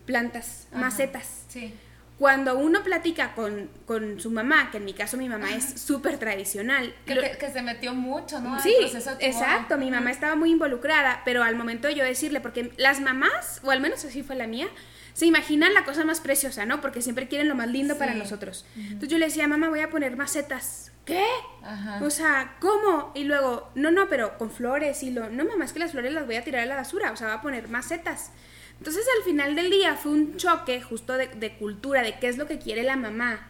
Plantas, 0.07 0.69
Ajá. 0.71 0.81
macetas. 0.81 1.45
Sí. 1.49 1.75
Cuando 2.19 2.59
uno 2.59 2.83
platica 2.83 3.35
con, 3.35 3.71
con 3.87 4.19
su 4.21 4.31
mamá, 4.33 4.71
que 4.73 4.79
en 4.79 4.85
mi 4.85 4.93
caso 4.93 5.17
mi 5.17 5.29
mamá 5.29 5.55
es 5.55 5.81
súper 5.81 6.19
tradicional, 6.19 6.93
Que, 7.07 7.15
lo- 7.15 7.21
te- 7.23 7.39
que 7.39 7.51
se 7.51 7.63
metió 7.63 7.95
mucho, 7.95 8.41
¿no? 8.41 8.61
Sí, 8.61 8.75
proceso 8.81 9.17
exacto, 9.21 9.77
mi 9.79 9.91
mamá 9.91 10.11
estaba 10.11 10.35
muy 10.35 10.51
involucrada, 10.51 11.23
pero 11.25 11.45
al 11.45 11.55
momento 11.55 11.87
de 11.87 11.95
yo 11.95 12.05
decirle, 12.05 12.41
porque 12.41 12.73
las 12.77 13.01
mamás, 13.01 13.61
o 13.63 13.71
al 13.71 13.81
menos 13.81 14.05
así 14.05 14.25
fue 14.25 14.35
la 14.35 14.49
mía, 14.49 14.67
se 15.13 15.27
imaginan 15.27 15.75
la 15.75 15.85
cosa 15.85 16.05
más 16.05 16.21
preciosa, 16.21 16.67
¿no? 16.67 16.81
Porque 16.81 17.03
siempre 17.03 17.29
quieren 17.29 17.49
lo 17.49 17.55
más 17.55 17.69
lindo 17.69 17.97
para 17.99 18.13
Sí. 18.15 18.19
nosotros. 18.19 18.67
Entonces 18.77 19.09
yo 19.09 19.19
le 19.19 19.27
decía, 19.27 19.47
mamá, 19.49 19.69
voy 19.69 19.81
a 19.81 19.91
poner 19.91 20.17
macetas. 20.17 20.91
¿Qué? 21.05 21.25
Ajá. 21.63 22.01
O 22.05 22.11
sea, 22.11 22.57
¿cómo? 22.61 23.13
Y 23.15 23.25
luego, 23.25 23.71
no, 23.75 23.91
no, 23.91 24.09
pero 24.09 24.37
con 24.39 24.51
flores 24.51 25.03
y 25.03 25.11
lo... 25.11 25.31
No, 25.31 25.45
mamá, 25.45 25.65
es 25.65 25.73
que 25.73 25.79
las 25.79 25.93
flores 25.93 26.13
las 26.13 26.27
voy 26.27 26.37
a 26.37 26.45
tirar 26.45 26.63
a 26.63 26.67
la 26.67 26.77
basura, 26.77 27.11
o 27.13 27.17
sea, 27.17 27.29
voy 27.29 27.37
a 27.37 27.41
poner 27.43 27.69
macetas. 27.69 28.31
Entonces 28.79 29.05
al 29.19 29.25
final 29.25 29.55
del 29.55 29.71
día 29.71 29.95
fue 29.97 30.13
un 30.13 30.37
choque 30.37 30.81
justo 30.81 31.15
de, 31.15 31.27
de 31.29 31.53
cultura, 31.57 32.03
de 32.03 32.19
qué 32.19 32.29
es 32.29 32.39
lo 32.39 32.47
que 32.47 32.59
quiere 32.59 32.83
la 32.83 32.97
mamá 32.97 33.47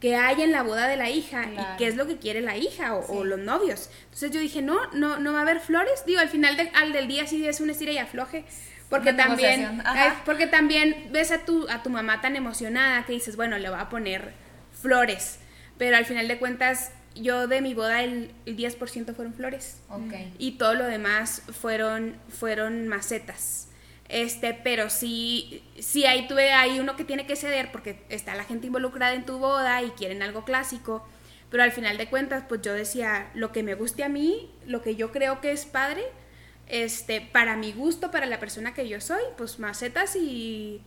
que 0.00 0.14
hay 0.14 0.42
en 0.42 0.52
la 0.52 0.62
boda 0.62 0.86
de 0.86 0.96
la 0.96 1.10
hija 1.10 1.42
Claro. 1.42 1.74
y 1.74 1.76
qué 1.78 1.88
es 1.88 1.96
lo 1.96 2.06
que 2.06 2.18
quiere 2.18 2.40
la 2.40 2.56
hija 2.56 2.94
o, 2.94 3.18
o 3.18 3.24
los 3.24 3.40
novios. 3.40 3.90
Entonces 4.04 4.30
yo 4.30 4.38
dije, 4.40 4.62
no, 4.62 4.78
no, 4.92 5.18
no 5.18 5.32
va 5.32 5.40
a 5.40 5.42
haber 5.42 5.58
flores. 5.58 6.04
Digo, 6.06 6.20
al 6.20 6.28
final 6.28 6.56
del, 6.56 6.70
al 6.74 6.92
del 6.92 7.08
día 7.08 7.26
sí 7.26 7.44
es 7.48 7.60
un 7.60 7.68
estira 7.70 7.90
y 7.90 7.98
afloje. 7.98 8.44
Porque 8.90 9.10
Una 9.10 9.26
también, 9.26 9.80
eh, 9.80 10.12
porque 10.24 10.46
también 10.46 11.08
ves 11.10 11.32
a 11.32 11.44
tu, 11.44 11.68
a 11.68 11.82
tu 11.82 11.90
mamá 11.90 12.20
tan 12.20 12.36
emocionada 12.36 13.04
que 13.06 13.12
dices, 13.12 13.34
bueno, 13.34 13.58
le 13.58 13.68
voy 13.70 13.78
a 13.80 13.88
poner 13.88 14.32
flores. 14.80 15.40
Pero 15.78 15.96
al 15.96 16.06
final 16.06 16.28
de 16.28 16.38
cuentas, 16.38 16.92
yo 17.16 17.48
de 17.48 17.60
mi 17.60 17.74
boda 17.74 18.02
el, 18.04 18.30
el 18.46 18.56
10% 18.56 19.14
fueron 19.16 19.34
flores 19.34 19.78
Ok. 19.90 20.14
y 20.38 20.52
todo 20.52 20.74
lo 20.74 20.84
demás 20.84 21.42
fueron, 21.60 22.14
fueron 22.28 22.86
macetas. 22.88 23.67
Este, 24.08 24.54
pero 24.54 24.88
sí, 24.88 25.62
sí 25.78 26.06
ahí 26.06 26.26
tuve 26.26 26.52
ahí 26.52 26.80
uno 26.80 26.96
que 26.96 27.04
tiene 27.04 27.26
que 27.26 27.36
ceder 27.36 27.70
porque 27.70 28.02
está 28.08 28.34
la 28.34 28.44
gente 28.44 28.66
involucrada 28.66 29.12
en 29.12 29.26
tu 29.26 29.38
boda 29.38 29.82
y 29.82 29.90
quieren 29.90 30.22
algo 30.22 30.44
clásico. 30.44 31.06
Pero 31.50 31.62
al 31.62 31.72
final 31.72 31.96
de 31.98 32.08
cuentas, 32.08 32.44
pues 32.48 32.62
yo 32.62 32.72
decía, 32.72 33.30
lo 33.34 33.52
que 33.52 33.62
me 33.62 33.74
guste 33.74 34.04
a 34.04 34.08
mí, 34.08 34.50
lo 34.66 34.82
que 34.82 34.96
yo 34.96 35.12
creo 35.12 35.40
que 35.40 35.52
es 35.52 35.66
padre, 35.66 36.02
este, 36.66 37.20
para 37.20 37.56
mi 37.56 37.72
gusto, 37.72 38.10
para 38.10 38.26
la 38.26 38.38
persona 38.38 38.74
que 38.74 38.88
yo 38.88 39.00
soy, 39.00 39.22
pues 39.36 39.58
macetas 39.58 40.14
y, 40.16 40.82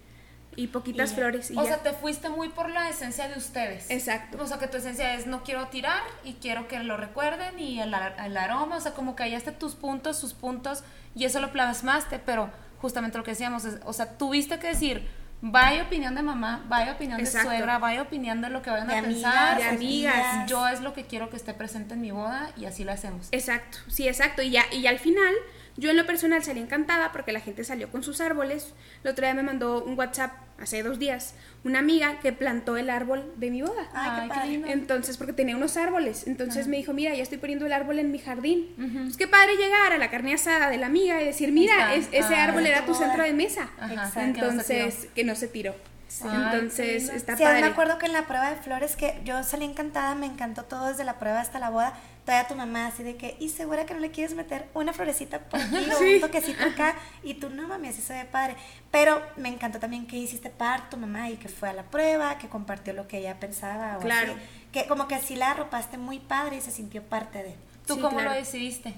y 0.56 0.68
poquitas 0.68 1.14
flores. 1.14 1.50
y 1.50 1.58
o 1.58 1.64
ya. 1.64 1.68
sea, 1.68 1.78
te 1.84 1.94
fuiste 1.94 2.30
muy 2.30 2.50
por 2.50 2.70
la 2.70 2.90
esencia 2.90 3.28
de 3.28 3.38
ustedes. 3.38 3.90
Exacto. 3.90 4.38
O 4.42 4.48
sea, 4.48 4.60
que 4.60 4.68
tu 4.68 4.78
esencia 4.78 5.16
es 5.16 5.26
no 5.26 5.44
quiero 5.44 5.68
tirar 5.68 6.02
y 6.24 6.34
quiero 6.34 6.68
que 6.68 6.80
lo 6.80 6.98
recuerden 6.98 7.58
y 7.60 7.80
el, 7.80 7.94
el 8.24 8.38
aroma, 8.38 8.78
o 8.78 8.82
sea, 8.82 8.94
como 8.94 9.16
que 9.16 9.24
hallaste 9.24 9.52
tus 9.52 9.74
puntos, 9.74 10.20
sus 10.20 10.34
puntos 10.34 10.84
y 11.16 11.26
eso 11.26 11.40
lo 11.40 11.52
plasmaste, 11.52 12.20
pero 12.20 12.52
justamente 12.82 13.18
lo 13.18 13.24
que 13.24 13.32
decíamos, 13.32 13.66
es, 13.66 13.78
o 13.86 13.94
sea, 13.94 14.18
tuviste 14.18 14.60
que 14.60 14.68
decir, 14.68 15.08
vaya 15.42 15.84
opinión 15.84 16.16
de 16.16 16.22
mamá, 16.22 16.66
vaya 16.68 16.94
opinión 16.94 17.20
Exacto. 17.20 17.50
de 17.50 17.56
suegra, 17.58 17.78
vaya 17.80 18.02
opinión 18.02 18.42
de 18.42 18.50
lo 18.50 18.62
que 18.62 18.70
vayan 18.70 18.88
De 18.88 18.96
a 18.96 19.00
amigas, 19.00 19.14
pensar. 19.34 19.58
de 19.58 19.64
amigas. 19.66 20.50
Yo 20.50 20.68
es 20.68 20.82
lo 20.82 20.94
que 20.94 21.06
quiero 21.06 21.30
que 21.30 21.36
esté 21.38 21.54
presente 21.54 21.94
en 21.94 22.02
mi 22.02 22.12
boda 22.12 22.50
y 22.58 22.66
así 22.66 22.84
lo 22.84 22.92
hacemos. 22.92 23.28
Exacto, 23.32 23.78
sí, 23.88 24.08
exacto. 24.08 24.42
Y 24.42 24.52
ya, 24.52 24.64
y 24.72 24.82
ya 24.82 24.90
al 24.90 25.00
final, 25.00 25.34
yo 25.78 25.90
en 25.90 25.98
lo 25.98 26.06
personal 26.06 26.44
salí 26.44 26.60
encantada 26.60 27.12
porque 27.12 27.32
la 27.32 27.40
gente 27.40 27.64
salió 27.64 27.90
con 27.92 28.04
sus 28.04 28.22
árboles. 28.22 28.74
El 29.04 29.12
otro 29.12 29.26
día 29.26 29.34
me 29.34 29.44
mandó 29.44 29.84
un 29.84 29.98
WhatsApp, 29.98 30.32
hace 30.60 30.84
dos 30.84 31.00
días, 31.00 31.34
una 31.64 31.80
amiga 31.80 32.20
que 32.20 32.32
plantó 32.34 32.76
el 32.78 32.90
árbol 32.90 33.34
de 33.38 33.52
mi 33.52 33.62
boda. 33.62 33.90
Ay, 33.94 34.22
qué 34.24 34.28
padre. 34.30 34.72
Entonces, 34.72 35.18
porque 35.18 35.34
tenía 35.34 35.56
unos 35.56 35.78
árboles. 35.78 36.26
Entonces 36.28 36.68
me 36.68 36.78
dijo, 36.78 36.92
mira, 36.94 37.14
ya 37.14 37.22
estoy 37.22 37.38
poniendo 37.38 37.66
el 37.68 37.74
árbol 37.74 38.00
en 38.00 38.12
mi 38.12 38.18
jardín. 38.20 38.68
Pues 39.06 39.18
qué 39.18 39.28
padre 39.28 39.56
llegar 39.58 39.94
a 39.94 39.98
la 40.00 40.10
carne 40.10 40.34
asada 40.34 40.70
de 40.70 40.78
la 40.78 40.88
amiga 40.88 41.22
y 41.22 41.26
decir, 41.26 41.52
mira, 41.52 41.94
es- 41.94 42.08
ese 42.12 42.34
Ah, 42.36 42.46
árbol 42.46 42.66
era 42.66 42.86
tu 42.86 42.96
centro 42.96 43.24
de 43.24 43.34
mesa. 43.34 43.70
Ajá, 43.80 44.12
que 44.12 44.22
Entonces, 44.24 45.08
que 45.14 45.24
no 45.24 45.36
se 45.36 45.48
tiró. 45.48 45.76
Ay, 46.24 46.30
Entonces, 46.54 47.04
lindo. 47.04 47.14
está 47.14 47.38
Sí, 47.38 47.44
padre. 47.44 47.62
me 47.62 47.68
acuerdo 47.68 47.98
que 47.98 48.06
en 48.06 48.14
la 48.14 48.26
prueba 48.28 48.50
de 48.50 48.58
flores 48.58 48.96
que 48.96 49.20
yo 49.24 49.44
salí 49.44 49.66
encantada, 49.66 50.14
me 50.16 50.26
encantó 50.26 50.64
todo 50.66 50.88
desde 50.88 51.04
la 51.04 51.20
prueba 51.20 51.40
hasta 51.40 51.60
la 51.60 51.70
boda. 51.70 51.94
Todavía 52.26 52.48
tu 52.48 52.56
mamá 52.56 52.88
así 52.88 53.02
de 53.04 53.16
que, 53.18 53.36
¿y 53.40 53.50
segura 53.50 53.86
que 53.86 53.94
no 53.94 54.00
le 54.00 54.12
quieres 54.12 54.36
meter 54.36 54.68
una 54.74 54.94
florecita 54.94 55.40
por 55.40 55.60
aquí 55.60 55.76
o 55.90 55.98
Sí. 56.00 56.16
un 56.16 56.22
toquecito 56.22 56.64
acá? 56.66 56.96
Y 57.24 57.36
tú, 57.36 57.50
no 57.50 57.68
mami, 57.68 57.88
así 57.88 58.02
se 58.02 58.14
ve 58.14 58.26
padre. 58.26 58.56
Pero 58.92 59.22
me 59.38 59.50
encantó 59.50 59.80
también 59.80 60.06
que 60.06 60.18
hiciste 60.18 60.50
parte 60.50 60.88
tu 60.92 60.98
mamá 60.98 61.30
y 61.30 61.38
que 61.38 61.48
fue 61.50 61.70
a 61.70 61.74
la 61.74 61.84
prueba, 61.84 62.38
que 62.38 62.48
compartió 62.50 62.94
lo 62.94 63.08
que 63.08 63.20
ella 63.20 63.40
pensaba. 63.40 63.98
O 63.98 64.02
Claro. 64.02 64.34
así. 64.34 64.42
Que 64.72 64.86
como 64.88 65.08
que 65.08 65.16
así 65.16 65.36
la 65.36 65.52
arropaste 65.52 65.98
muy 65.98 66.20
padre 66.20 66.58
y 66.58 66.62
se 66.62 66.72
sintió 66.72 67.02
parte 67.04 67.42
de. 67.42 67.56
¿Tú 67.88 67.96
Sí, 67.96 68.02
cómo 68.02 68.18
claro. 68.18 68.30
lo 68.32 68.36
decidiste? 68.36 68.94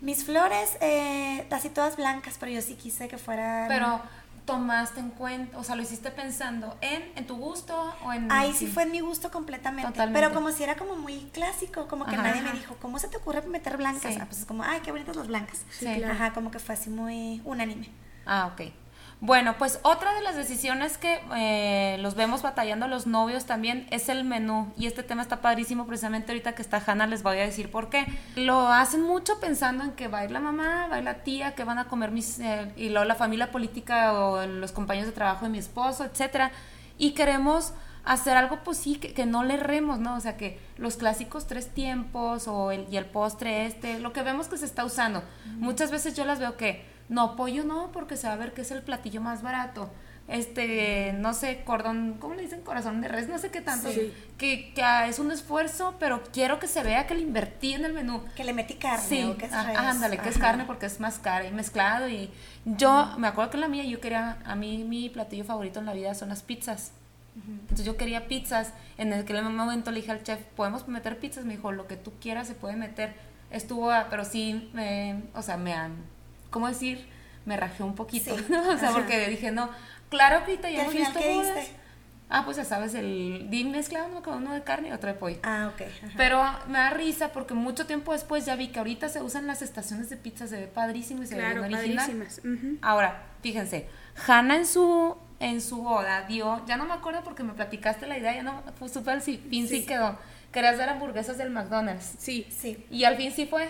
Mis 0.00 0.24
flores, 0.24 0.76
eh, 0.80 1.46
así 1.50 1.68
todas 1.70 1.96
blancas, 1.96 2.36
pero 2.40 2.50
yo 2.52 2.60
sí 2.60 2.74
quise 2.74 3.06
que 3.08 3.16
fueran... 3.16 3.68
Pero 3.68 4.02
tomaste 4.44 5.00
en 5.00 5.10
cuenta, 5.10 5.58
o 5.58 5.64
sea, 5.64 5.74
lo 5.74 5.82
hiciste 5.82 6.10
pensando 6.10 6.76
en, 6.80 7.02
en 7.16 7.26
tu 7.26 7.36
gusto 7.36 7.94
o 8.04 8.12
en... 8.12 8.30
Ahí 8.30 8.52
sí 8.52 8.66
fue 8.66 8.82
en 8.82 8.92
mi 8.92 9.00
gusto 9.00 9.30
completamente. 9.30 9.90
Totalmente. 9.90 10.20
Pero 10.20 10.34
como 10.34 10.52
si 10.52 10.62
era 10.62 10.76
como 10.76 10.96
muy 10.96 11.30
clásico, 11.32 11.88
como 11.88 12.04
que 12.04 12.14
Ajá. 12.14 12.22
nadie 12.24 12.42
me 12.42 12.52
dijo, 12.52 12.76
¿cómo 12.80 12.98
se 12.98 13.08
te 13.08 13.16
ocurre 13.16 13.42
meter 13.42 13.76
blancas? 13.76 14.12
Sí. 14.12 14.18
Ah, 14.20 14.26
pues 14.26 14.40
es 14.40 14.46
como, 14.46 14.62
ay, 14.62 14.80
qué 14.84 14.90
bonitas 14.90 15.16
las 15.16 15.28
blancas. 15.28 15.64
Sí, 15.70 15.86
claro. 15.86 16.12
Ajá, 16.12 16.32
como 16.32 16.50
que 16.50 16.58
fue 16.58 16.74
así 16.74 16.90
muy 16.90 17.40
unánime. 17.44 17.88
Ah, 18.26 18.52
ok. 18.52 18.72
Bueno, 19.20 19.56
pues 19.56 19.80
otra 19.82 20.12
de 20.12 20.20
las 20.20 20.36
decisiones 20.36 20.98
que 20.98 21.20
eh, 21.34 21.96
los 22.00 22.14
vemos 22.14 22.42
batallando 22.42 22.88
los 22.88 23.06
novios 23.06 23.46
también 23.46 23.86
es 23.90 24.08
el 24.08 24.24
menú. 24.24 24.72
Y 24.76 24.86
este 24.86 25.02
tema 25.02 25.22
está 25.22 25.40
padrísimo 25.40 25.86
precisamente 25.86 26.32
ahorita 26.32 26.54
que 26.54 26.62
está 26.62 26.82
Hanna, 26.84 27.06
les 27.06 27.22
voy 27.22 27.38
a 27.38 27.40
decir 27.40 27.70
por 27.70 27.88
qué. 27.88 28.06
Lo 28.36 28.68
hacen 28.68 29.02
mucho 29.02 29.40
pensando 29.40 29.82
en 29.84 29.92
que 29.92 30.08
va 30.08 30.18
a 30.18 30.24
ir 30.24 30.30
la 30.30 30.40
mamá, 30.40 30.88
va 30.88 30.96
a 30.96 30.98
ir 30.98 31.04
la 31.04 31.22
tía, 31.22 31.54
que 31.54 31.64
van 31.64 31.78
a 31.78 31.86
comer 31.86 32.10
mis... 32.10 32.38
eh, 32.38 32.72
y 32.76 32.90
luego 32.90 33.06
la 33.06 33.14
familia 33.14 33.50
política 33.50 34.12
o 34.12 34.44
los 34.46 34.72
compañeros 34.72 35.08
de 35.08 35.14
trabajo 35.14 35.46
de 35.46 35.50
mi 35.50 35.58
esposo, 35.58 36.04
etcétera. 36.04 36.50
Y 36.98 37.12
queremos 37.12 37.72
hacer 38.04 38.36
algo 38.36 38.58
pues 38.62 38.76
sí, 38.76 38.96
que, 38.96 39.14
que 39.14 39.24
no 39.24 39.44
le 39.44 39.54
erremos, 39.54 39.98
¿no? 39.98 40.16
O 40.16 40.20
sea, 40.20 40.36
que 40.36 40.60
los 40.76 40.96
clásicos 40.96 41.46
tres 41.46 41.72
tiempos 41.72 42.46
o 42.46 42.70
el, 42.70 42.86
y 42.90 42.98
el 42.98 43.06
postre 43.06 43.64
este, 43.64 43.98
lo 43.98 44.12
que 44.12 44.22
vemos 44.22 44.48
que 44.48 44.58
se 44.58 44.66
está 44.66 44.84
usando. 44.84 45.22
Muchas 45.56 45.90
veces 45.90 46.14
yo 46.14 46.26
las 46.26 46.38
veo 46.38 46.58
que, 46.58 46.84
no, 47.08 47.36
pollo 47.36 47.64
no, 47.64 47.90
porque 47.92 48.16
se 48.16 48.26
va 48.26 48.32
a 48.34 48.36
ver 48.36 48.52
que 48.54 48.62
es 48.62 48.70
el 48.70 48.82
platillo 48.82 49.20
más 49.20 49.42
barato. 49.42 49.90
Este, 50.26 51.12
no 51.18 51.34
sé, 51.34 51.64
cordón, 51.64 52.16
¿cómo 52.18 52.34
le 52.34 52.40
dicen? 52.42 52.62
Corazón 52.62 53.02
de 53.02 53.08
res, 53.08 53.28
no 53.28 53.36
sé 53.38 53.50
qué 53.50 53.60
tanto. 53.60 53.90
Sí. 53.92 54.10
Que, 54.38 54.72
que 54.72 54.82
ah, 54.82 55.06
es 55.06 55.18
un 55.18 55.30
esfuerzo, 55.30 55.96
pero 56.00 56.22
quiero 56.32 56.58
que 56.58 56.66
se 56.66 56.82
vea 56.82 57.06
que 57.06 57.14
le 57.14 57.20
invertí 57.20 57.74
en 57.74 57.84
el 57.84 57.92
menú. 57.92 58.22
Que 58.34 58.42
le 58.42 58.54
metí 58.54 58.74
carne 58.74 59.04
Sí, 59.06 59.22
o 59.22 59.36
que 59.36 59.44
es 59.46 59.52
ah, 59.52 59.64
res. 59.64 59.76
ándale, 59.76 60.16
que 60.16 60.30
es 60.30 60.38
carne 60.38 60.64
porque 60.64 60.86
es 60.86 60.98
más 60.98 61.18
cara 61.18 61.44
y 61.46 61.52
mezclado. 61.52 62.08
Y 62.08 62.30
yo 62.64 63.14
me 63.18 63.28
acuerdo 63.28 63.50
que 63.50 63.56
en 63.58 63.60
la 63.60 63.68
mía 63.68 63.84
yo 63.84 64.00
quería, 64.00 64.38
a 64.46 64.54
mí 64.54 64.82
mi 64.84 65.10
platillo 65.10 65.44
favorito 65.44 65.78
en 65.80 65.86
la 65.86 65.92
vida 65.92 66.14
son 66.14 66.30
las 66.30 66.42
pizzas. 66.42 66.92
Entonces 67.46 67.84
yo 67.84 67.98
quería 67.98 68.26
pizzas. 68.26 68.72
En 68.96 69.12
aquel 69.12 69.42
momento 69.42 69.90
le 69.90 70.00
dije 70.00 70.10
al 70.12 70.22
chef, 70.22 70.40
¿podemos 70.56 70.88
meter 70.88 71.18
pizzas? 71.18 71.44
Me 71.44 71.56
dijo, 71.56 71.70
lo 71.70 71.86
que 71.86 71.96
tú 71.96 72.12
quieras 72.18 72.46
se 72.48 72.54
puede 72.54 72.76
meter. 72.76 73.12
Estuvo, 73.50 73.90
ah, 73.90 74.06
pero 74.08 74.24
sí, 74.24 74.70
me, 74.72 75.22
o 75.34 75.42
sea, 75.42 75.58
me, 75.58 75.74
han- 75.74 76.13
¿cómo 76.54 76.68
decir? 76.68 77.04
Me 77.44 77.56
rajé 77.56 77.82
un 77.82 77.94
poquito. 77.96 78.36
Sí, 78.38 78.44
¿no? 78.48 78.60
O 78.70 78.78
sea, 78.78 78.90
ajá. 78.90 78.92
porque 78.98 79.28
dije, 79.28 79.50
no, 79.50 79.68
claro 80.08 80.44
que 80.44 80.52
ahorita 80.52 80.70
¿Y 80.70 80.74
ya 80.76 80.84
al 80.84 80.90
hemos 80.90 80.94
visto 80.94 81.18
qué 81.18 81.34
bodas. 81.34 81.54
diste? 81.56 81.72
Ah, 82.30 82.42
pues 82.44 82.56
ya 82.56 82.64
sabes, 82.64 82.94
el 82.94 83.48
di 83.50 83.64
mezclado 83.64 84.08
uno 84.08 84.22
con 84.22 84.34
uno 84.36 84.54
de 84.54 84.62
carne 84.62 84.88
y 84.88 84.92
otro 84.92 85.08
de 85.10 85.14
pollo. 85.14 85.38
Ah, 85.42 85.70
ok. 85.74 85.82
ajá. 85.82 86.14
Pero 86.16 86.42
me 86.68 86.78
da 86.78 86.90
risa 86.90 87.32
porque 87.32 87.52
mucho 87.54 87.86
tiempo 87.86 88.12
después 88.12 88.46
ya 88.46 88.56
vi 88.56 88.68
que 88.68 88.78
ahorita 88.78 89.08
se 89.10 89.20
usan 89.20 89.46
las 89.46 89.60
estaciones 89.62 90.08
de 90.08 90.16
pizza, 90.16 90.46
se 90.46 90.58
ve 90.60 90.66
padrísimo 90.66 91.22
y 91.22 91.26
se 91.26 91.34
Claro, 91.36 91.60
ve 91.62 91.66
original. 91.74 91.96
padrísimas. 91.96 92.40
Ahora, 92.80 93.24
fíjense, 93.42 93.88
Hannah 94.26 94.56
en 94.56 94.66
su 94.66 95.16
en 95.40 95.60
su 95.60 95.82
boda 95.82 96.22
dio, 96.22 96.64
ya 96.66 96.76
no 96.78 96.86
me 96.86 96.94
acuerdo 96.94 97.22
porque 97.24 97.42
me 97.42 97.52
platicaste 97.52 98.06
la 98.06 98.16
idea, 98.16 98.34
ya 98.34 98.42
no 98.42 98.62
fue 98.78 98.88
súper 98.88 99.20
si 99.20 99.36
fin 99.36 99.68
sí. 99.68 99.80
Sí. 99.80 99.86
quedó. 99.86 100.16
Querías 100.50 100.78
dar 100.78 100.88
hamburguesas 100.88 101.36
del 101.36 101.50
McDonald's. 101.50 102.14
Sí. 102.18 102.46
Sí. 102.48 102.86
Y 102.90 103.04
al 103.04 103.16
fin 103.16 103.32
sí 103.32 103.44
fue. 103.46 103.68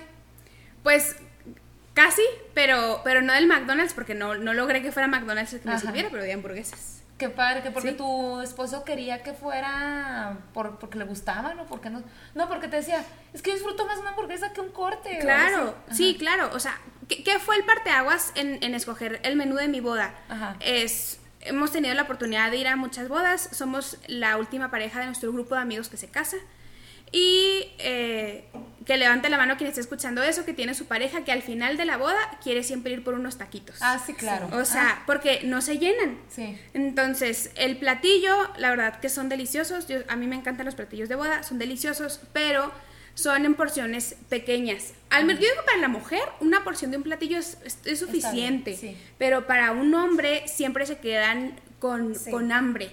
Pues 0.84 1.16
casi, 1.94 2.22
pero, 2.54 3.00
pero 3.04 3.22
no 3.22 3.32
del 3.32 3.46
McDonald's, 3.46 3.94
porque 3.94 4.14
no, 4.14 4.34
no 4.34 4.52
logré 4.52 4.82
que 4.82 4.92
fuera 4.92 5.08
McDonald's 5.08 5.52
el 5.54 5.60
que 5.60 5.68
me 5.68 5.74
Ajá. 5.74 5.80
sirviera, 5.86 6.08
pero 6.10 6.22
de 6.22 6.32
hamburguesas. 6.32 7.00
Qué 7.18 7.28
padre, 7.28 7.62
que 7.62 7.70
porque 7.70 7.90
Sí. 7.92 7.96
tu 7.96 8.40
esposo 8.40 8.84
quería 8.84 9.22
que 9.22 9.34
fuera 9.34 10.36
por, 10.52 10.78
porque 10.80 10.98
le 10.98 11.04
gustaban 11.04 11.58
o 11.60 11.66
porque 11.66 11.88
no. 11.88 12.02
No, 12.34 12.48
porque 12.48 12.66
te 12.66 12.76
decía, 12.78 13.04
es 13.32 13.40
que 13.40 13.52
disfruto 13.54 13.86
más 13.86 13.98
una 13.98 14.10
hamburguesa 14.10 14.52
que 14.52 14.60
un 14.60 14.70
corte. 14.70 15.20
Claro, 15.20 15.76
sí, 15.92 16.16
claro. 16.18 16.50
O 16.52 16.58
sea, 16.58 16.76
¿qué, 17.08 17.22
qué 17.22 17.38
fue 17.38 17.54
el 17.56 17.64
parteaguas 17.64 18.32
en, 18.34 18.58
en 18.64 18.74
escoger 18.74 19.20
el 19.22 19.36
menú 19.36 19.54
de 19.54 19.68
mi 19.68 19.78
boda? 19.78 20.12
Ajá. 20.28 20.56
Es, 20.58 21.20
hemos 21.42 21.70
tenido 21.70 21.94
la 21.94 22.02
oportunidad 22.02 22.50
de 22.50 22.56
ir 22.56 22.66
a 22.66 22.74
muchas 22.74 23.06
bodas. 23.08 23.48
Somos 23.52 23.98
la 24.08 24.36
última 24.36 24.72
pareja 24.72 24.98
de 24.98 25.06
nuestro 25.06 25.32
grupo 25.32 25.54
de 25.54 25.60
amigos 25.60 25.88
que 25.88 25.96
se 25.96 26.08
casa. 26.10 26.36
Y 27.16 27.68
eh, 27.78 28.44
que 28.84 28.96
levante 28.96 29.28
la 29.28 29.36
mano 29.38 29.56
quien 29.56 29.68
esté 29.68 29.80
escuchando 29.80 30.20
eso, 30.24 30.44
que 30.44 30.52
tiene 30.52 30.74
su 30.74 30.86
pareja, 30.86 31.22
que 31.24 31.30
al 31.30 31.42
final 31.42 31.76
de 31.76 31.84
la 31.84 31.96
boda 31.96 32.18
quiere 32.42 32.64
siempre 32.64 32.92
ir 32.92 33.04
por 33.04 33.14
unos 33.14 33.38
taquitos. 33.38 33.76
Ah, 33.80 34.02
sí, 34.04 34.14
claro. 34.14 34.48
O 34.52 34.64
sea, 34.64 35.04
porque 35.06 35.42
no 35.44 35.60
se 35.60 35.78
llenan. 35.78 36.18
Sí. 36.28 36.58
Entonces, 36.74 37.52
el 37.54 37.76
platillo, 37.76 38.34
la 38.58 38.70
verdad 38.70 38.98
que 38.98 39.08
son 39.08 39.28
deliciosos. 39.28 39.86
Yo, 39.86 39.98
a 40.08 40.16
mí 40.16 40.26
me 40.26 40.34
encantan 40.34 40.66
los 40.66 40.74
platillos 40.74 41.08
de 41.08 41.14
boda, 41.14 41.44
son 41.44 41.58
deliciosos, 41.58 42.20
pero 42.32 42.72
son 43.14 43.44
en 43.44 43.54
porciones 43.54 44.16
pequeñas. 44.28 44.92
Al 45.10 45.24
menos 45.24 45.40
yo 45.40 45.48
digo 45.48 45.64
para 45.64 45.78
la 45.78 45.86
mujer, 45.86 46.22
una 46.40 46.64
porción 46.64 46.90
de 46.90 46.96
un 46.96 47.04
platillo 47.04 47.38
es, 47.38 47.58
es- 47.64 47.78
es 47.84 48.00
suficiente, 48.00 48.76
bien, 48.80 48.96
sí. 48.96 48.96
pero 49.18 49.46
para 49.46 49.70
un 49.70 49.94
hombre 49.94 50.48
siempre 50.48 50.84
se 50.84 50.98
quedan 50.98 51.54
con, 51.78 52.16
Sí. 52.16 52.32
con 52.32 52.50
hambre. 52.50 52.90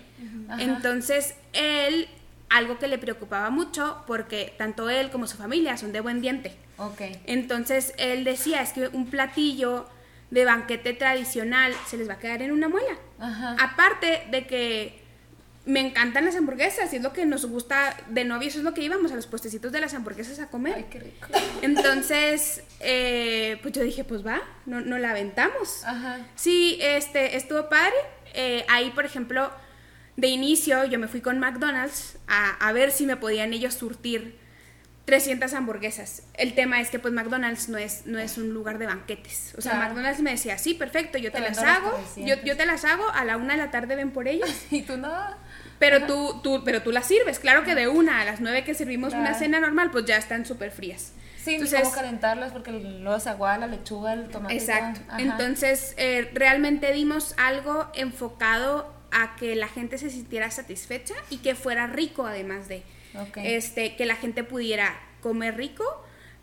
Entonces, 0.59 1.33
él, 1.53 2.07
algo 2.51 2.77
que 2.77 2.87
le 2.87 2.97
preocupaba 2.97 3.49
mucho, 3.49 4.03
porque 4.07 4.53
tanto 4.57 4.89
él 4.89 5.09
como 5.09 5.27
su 5.27 5.37
familia 5.37 5.77
son 5.77 5.91
de 5.91 6.01
buen 6.01 6.21
diente. 6.21 6.55
Ok. 6.77 7.01
Entonces 7.25 7.93
él 7.97 8.23
decía, 8.23 8.61
es 8.61 8.73
que 8.73 8.87
un 8.87 9.09
platillo 9.09 9.87
de 10.29 10.45
banquete 10.45 10.93
tradicional 10.93 11.73
se 11.87 11.97
les 11.97 12.09
va 12.09 12.13
a 12.13 12.19
quedar 12.19 12.41
en 12.41 12.51
una 12.51 12.69
muela. 12.69 12.97
Ajá. 13.19 13.55
Aparte 13.59 14.27
de 14.31 14.47
que 14.47 15.01
me 15.65 15.79
encantan 15.79 16.25
las 16.25 16.35
hamburguesas 16.35 16.91
y 16.91 16.95
es 16.95 17.03
lo 17.03 17.13
que 17.13 17.25
nos 17.25 17.45
gusta 17.45 17.95
de 18.07 18.25
novio, 18.25 18.47
eso 18.47 18.57
es 18.57 18.63
lo 18.63 18.73
que 18.73 18.81
íbamos 18.81 19.11
a 19.11 19.15
los 19.15 19.27
puestecitos 19.27 19.71
de 19.71 19.79
las 19.79 19.93
hamburguesas 19.93 20.39
a 20.39 20.47
comer. 20.47 20.73
Ay, 20.75 20.85
qué 20.89 20.99
rico. 20.99 21.27
Entonces, 21.61 22.63
eh, 22.79 23.59
pues 23.61 23.73
yo 23.73 23.83
dije, 23.83 24.03
pues 24.03 24.25
va, 24.25 24.41
no, 24.65 24.81
no 24.81 24.97
la 24.97 25.11
aventamos. 25.11 25.83
Ajá. 25.85 26.19
Sí, 26.35 26.79
este, 26.81 27.37
estuvo 27.37 27.69
padre. 27.69 27.95
Eh, 28.33 28.65
ahí, 28.69 28.89
por 28.91 29.05
ejemplo, 29.05 29.51
de 30.21 30.27
inicio 30.27 30.85
yo 30.85 30.99
me 30.99 31.07
fui 31.07 31.19
con 31.21 31.39
McDonald's 31.39 32.17
a, 32.27 32.51
a 32.67 32.71
ver 32.73 32.91
si 32.91 33.05
me 33.07 33.17
podían 33.17 33.53
ellos 33.53 33.73
surtir 33.73 34.39
300 35.05 35.51
hamburguesas. 35.55 36.23
El 36.35 36.53
tema 36.53 36.79
es 36.79 36.89
que 36.91 36.99
pues 36.99 37.11
McDonald's 37.13 37.69
no 37.69 37.77
es, 37.79 38.05
no 38.05 38.19
es 38.19 38.37
un 38.37 38.53
lugar 38.53 38.77
de 38.77 38.85
banquetes. 38.85 39.53
O 39.57 39.61
sea, 39.61 39.71
Claro. 39.73 39.87
McDonald's 39.87 40.21
me 40.21 40.29
decía, 40.31 40.57
sí, 40.59 40.75
perfecto, 40.75 41.17
yo 41.17 41.31
Te 41.31 41.39
te, 41.41 41.47
las 41.49 41.57
hago, 41.57 41.89
yo, 41.91 42.03
300. 42.37 42.45
yo 42.45 42.55
te 42.55 42.65
las 42.67 42.85
hago, 42.85 43.09
a 43.09 43.25
la 43.25 43.37
una 43.37 43.53
de 43.55 43.59
la 43.59 43.71
tarde 43.71 43.95
ven 43.95 44.11
por 44.11 44.27
ellas. 44.27 44.49
Y 44.71 44.83
tú 44.83 44.97
no. 44.97 45.11
Pero 45.79 46.05
tú, 46.05 46.39
tú, 46.43 46.61
pero 46.63 46.83
tú 46.83 46.91
las 46.91 47.07
sirves, 47.07 47.39
claro 47.39 47.63
que 47.63 47.73
de 47.73 47.87
una 47.87 48.21
a 48.21 48.25
las 48.25 48.39
nueve 48.39 48.63
que 48.63 48.75
servimos 48.75 49.13
una 49.13 49.33
cena 49.33 49.59
normal, 49.59 49.89
pues 49.91 50.05
ya 50.05 50.17
están 50.17 50.45
súper 50.45 50.69
frías. 50.71 51.13
Sí, 51.37 51.49
ni 51.49 51.53
Entonces- 51.55 51.81
cómo 51.81 51.95
calentarlas 51.95 52.51
porque 52.51 52.71
luego 52.71 53.19
se 53.19 53.29
aguada 53.31 53.57
la 53.57 53.67
lechuga, 53.67 54.13
el 54.13 54.29
tomate. 54.29 54.53
Exacto. 54.53 55.01
Entonces, 55.17 55.95
eh, 55.97 56.29
realmente 56.35 56.93
dimos 56.93 57.33
algo 57.39 57.89
enfocado 57.95 58.93
a 59.11 59.35
que 59.35 59.55
la 59.55 59.67
gente 59.67 59.97
se 59.97 60.09
sintiera 60.09 60.49
satisfecha 60.51 61.13
y 61.29 61.37
que 61.37 61.55
fuera 61.55 61.87
rico 61.87 62.25
además 62.25 62.67
de 62.67 62.83
este 63.43 63.95
que 63.97 64.05
la 64.05 64.15
gente 64.15 64.43
pudiera 64.43 64.99
comer 65.21 65.55
rico 65.57 65.83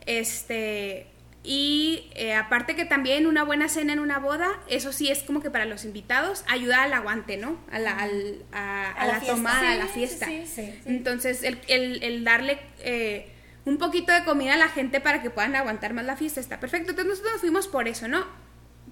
este 0.06 1.06
Y 1.44 2.10
eh, 2.14 2.34
aparte 2.34 2.74
que 2.74 2.84
también 2.84 3.26
una 3.26 3.42
buena 3.44 3.68
cena 3.68 3.92
en 3.92 4.00
una 4.00 4.18
boda, 4.18 4.48
eso 4.68 4.92
sí 4.92 5.08
es 5.10 5.22
como 5.22 5.40
que 5.40 5.50
para 5.50 5.64
los 5.66 5.84
invitados, 5.84 6.44
ayuda 6.48 6.82
al 6.82 6.92
aguante, 6.92 7.36
¿no? 7.36 7.56
A 7.70 7.78
la, 7.78 7.92
al- 7.96 8.42
a, 8.52 8.88
a 8.88 8.92
A 9.02 9.06
la 9.06 9.20
tomada, 9.20 9.70
a 9.72 9.76
la 9.76 9.86
fiesta. 9.86 10.26
sí, 10.26 10.42
sí, 10.46 10.72
sí. 10.72 10.80
Entonces, 10.86 11.42
el, 11.44 11.58
el- 11.68 12.02
el 12.02 12.24
darle 12.24 12.58
eh, 12.80 13.30
un 13.64 13.78
poquito 13.78 14.12
de 14.12 14.24
comida 14.24 14.54
a 14.54 14.56
la 14.58 14.68
gente 14.68 15.00
para 15.00 15.22
que 15.22 15.30
puedan 15.30 15.54
aguantar 15.54 15.94
más 15.94 16.04
la 16.04 16.16
fiesta 16.16 16.40
está 16.40 16.58
perfecto. 16.58 16.90
Entonces 16.90 17.08
nosotros 17.12 17.32
nos 17.34 17.40
fuimos 17.40 17.68
por 17.68 17.86
eso, 17.86 18.08
¿no? 18.08 18.26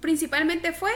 Principalmente 0.01 0.71
fue 0.71 0.91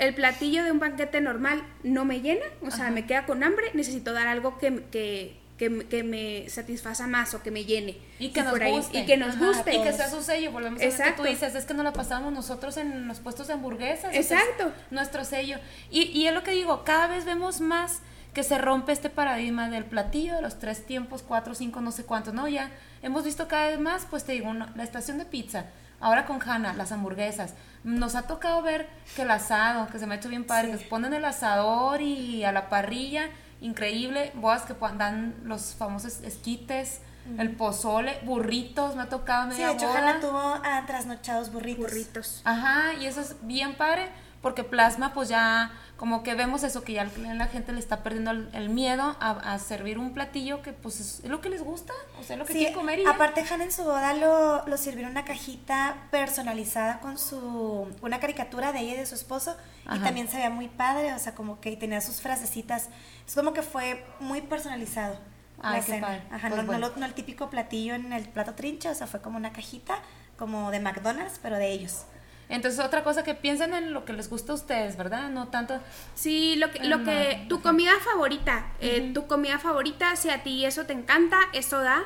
el 0.00 0.14
platillo 0.14 0.64
de 0.64 0.72
un 0.72 0.78
banquete 0.80 1.20
normal 1.20 1.62
no 1.84 2.04
me 2.04 2.20
llena, 2.20 2.44
o 2.62 2.70
sea, 2.70 2.90
me 2.90 3.06
queda 3.06 3.26
con 3.26 3.44
hambre, 3.44 3.66
necesito 3.74 4.12
dar 4.12 4.26
algo 4.26 4.58
que, 4.58 4.82
que, 4.90 5.38
que, 5.58 5.86
que 5.88 6.02
me 6.02 6.48
satisfaza 6.48 7.06
más 7.06 7.34
o 7.34 7.42
que 7.42 7.50
me 7.50 7.64
llene. 7.66 7.98
Y 8.18 8.30
que 8.30 8.42
nos 8.42 8.52
por 8.52 8.62
ahí- 8.62 8.72
guste. 8.72 9.00
Y 9.00 9.06
que 9.06 9.16
nos 9.18 9.36
Ajá, 9.36 9.46
guste. 9.46 9.76
Y 9.76 9.82
que 9.82 9.92
sea 9.92 10.08
su 10.08 10.22
sello. 10.22 10.52
Volvemos 10.52 10.80
a 10.80 10.84
lo 10.86 10.90
que 11.04 11.12
tú 11.12 11.22
dices. 11.24 11.54
Es 11.54 11.66
que 11.66 11.74
no 11.74 11.82
lo 11.82 11.92
pasamos 11.92 12.32
nosotros 12.32 12.76
en 12.78 13.06
los 13.06 13.20
puestos 13.20 13.46
de 13.48 13.52
hamburguesas. 13.52 14.14
Exacto. 14.14 14.72
nuestro 14.90 15.24
sello. 15.24 15.58
Y, 15.90 16.02
y 16.04 16.26
es 16.26 16.34
lo 16.34 16.42
que 16.42 16.52
digo, 16.52 16.82
cada 16.84 17.06
vez 17.06 17.24
vemos 17.26 17.60
más 17.60 18.00
que 18.32 18.42
se 18.42 18.56
rompe 18.58 18.92
este 18.92 19.10
paradigma 19.10 19.68
del 19.68 19.84
platillo, 19.84 20.36
de 20.36 20.40
los 20.42 20.58
tres 20.58 20.86
tiempos, 20.86 21.22
cuatro, 21.26 21.54
cinco, 21.54 21.80
no 21.82 21.90
sé 21.92 22.04
cuántos, 22.04 22.32
¿no? 22.32 22.48
Ya 22.48 22.70
hemos 23.02 23.24
visto 23.24 23.48
cada 23.48 23.68
vez 23.68 23.80
más, 23.80 24.06
pues 24.08 24.24
te 24.24 24.32
digo, 24.32 24.52
la 24.54 24.82
estación 24.84 25.18
de 25.18 25.24
pizza, 25.24 25.66
ahora 26.00 26.26
con 26.26 26.40
Hanna, 26.42 26.72
las 26.72 26.92
hamburguesas. 26.92 27.54
Nos 27.84 28.14
ha 28.14 28.22
tocado 28.22 28.62
ver 28.62 28.88
que 29.16 29.22
el 29.22 29.30
asado, 29.30 29.86
que 29.88 29.98
se 29.98 30.06
me 30.06 30.14
ha 30.14 30.18
hecho 30.18 30.28
bien 30.28 30.44
padre, 30.44 30.70
que 30.72 30.78
se 30.78 30.84
ponen 30.86 31.14
el 31.14 31.24
asador 31.24 32.00
y 32.02 32.44
a 32.44 32.52
la 32.52 32.68
parrilla, 32.68 33.28
increíble, 33.60 34.32
bodas 34.34 34.62
que 34.62 34.74
dan 34.96 35.34
los 35.44 35.74
famosos 35.74 36.20
esquites, 36.22 37.00
el 37.38 37.52
pozole, 37.52 38.18
burritos, 38.24 38.96
me 38.96 39.02
ha 39.02 39.08
tocado 39.08 39.44
Sí, 39.44 39.58
media 39.58 39.68
de 39.68 39.72
hecho, 39.74 39.86
boda. 39.86 39.98
Hanna 39.98 40.20
tuvo 40.20 40.38
ah, 40.64 40.82
trasnochados 40.86 41.52
burritos. 41.52 41.84
burritos. 41.84 42.42
Ajá, 42.44 42.94
y 42.94 43.06
eso 43.06 43.20
es 43.20 43.36
bien 43.42 43.76
padre, 43.76 44.08
porque 44.42 44.64
plasma, 44.64 45.12
pues 45.12 45.28
ya, 45.28 45.70
como 45.98 46.22
que 46.22 46.34
vemos 46.34 46.62
eso, 46.62 46.82
que 46.82 46.94
ya 46.94 47.04
la 47.04 47.46
gente 47.48 47.72
le 47.72 47.78
está 47.78 48.02
perdiendo 48.02 48.30
el, 48.30 48.48
el 48.54 48.70
miedo 48.70 49.16
a, 49.20 49.30
a 49.52 49.58
servir 49.58 49.98
un 49.98 50.14
platillo 50.14 50.62
que, 50.62 50.72
pues, 50.72 50.98
es, 51.00 51.28
lo 51.28 51.42
que 51.42 51.50
les 51.50 51.62
gusta, 51.62 51.92
o 52.18 52.22
sea, 52.22 52.36
lo 52.36 52.46
que 52.46 52.52
Sí, 52.54 52.58
quieren 52.60 52.74
comer 52.74 53.00
y 53.00 53.04
aparte 53.06 53.44
Hanna 53.50 53.64
en 53.64 53.72
su 53.72 53.84
boda 53.84 54.14
lo, 54.14 54.66
lo 54.66 54.76
sirvió 54.78 55.04
en 55.04 55.10
una 55.10 55.26
cajita 55.26 55.96
personalizada 56.10 57.00
con 57.00 57.18
su 57.18 57.86
una 58.00 58.18
caricatura 58.18 58.72
de 58.72 58.80
ella 58.80 58.94
y 58.94 58.96
de 58.96 59.06
su 59.06 59.14
esposo 59.14 59.56
y 59.94 59.98
también 59.98 60.28
se 60.28 60.36
veía 60.36 60.50
muy 60.50 60.68
padre, 60.68 61.12
o 61.12 61.18
sea, 61.18 61.34
como 61.34 61.60
que 61.60 61.76
tenía 61.76 62.00
sus 62.00 62.20
frasecitas, 62.22 62.88
es 63.26 63.34
como 63.34 63.52
que 63.52 63.62
fue 63.62 64.06
muy 64.20 64.40
personalizado. 64.40 65.18
Ay, 65.62 65.80
la 65.80 65.84
qué 65.84 65.92
cena. 65.92 66.06
padre. 66.06 66.22
Ajá, 66.30 66.48
Pues 66.48 66.60
no, 66.62 66.66
bueno. 66.66 66.88
no 66.88 66.94
lo- 66.94 66.96
no 67.00 67.04
el 67.06 67.12
típico 67.12 67.50
platillo 67.50 67.94
en 67.94 68.14
el 68.14 68.26
plato 68.28 68.54
trincha, 68.54 68.90
o 68.92 68.94
sea, 68.94 69.06
fue 69.06 69.20
como 69.20 69.36
una 69.36 69.52
cajita 69.52 69.96
como 70.38 70.70
de 70.70 70.80
McDonald's, 70.80 71.38
pero 71.42 71.56
de 71.58 71.70
ellos. 71.70 72.04
Entonces, 72.50 72.84
otra 72.84 73.02
cosa 73.04 73.24
que 73.24 73.34
piensen 73.34 73.72
en 73.74 73.92
lo 73.94 74.04
que 74.04 74.12
les 74.12 74.28
gusta 74.28 74.52
a 74.52 74.56
ustedes, 74.56 74.96
¿verdad? 74.96 75.30
No 75.30 75.48
tanto... 75.48 75.80
Sí, 76.14 76.56
lo 76.56 76.70
que, 76.70 76.84
lo 76.84 76.96
Ajá, 76.96 77.04
que 77.04 77.46
tu 77.48 77.62
comida 77.62 77.92
favorita, 78.04 78.66
eh, 78.80 79.12
tu 79.14 79.26
comida 79.26 79.58
favorita, 79.58 80.16
si 80.16 80.28
a 80.30 80.42
ti 80.42 80.64
eso 80.64 80.84
te 80.84 80.92
encanta, 80.92 81.38
eso 81.52 81.80
da. 81.80 82.02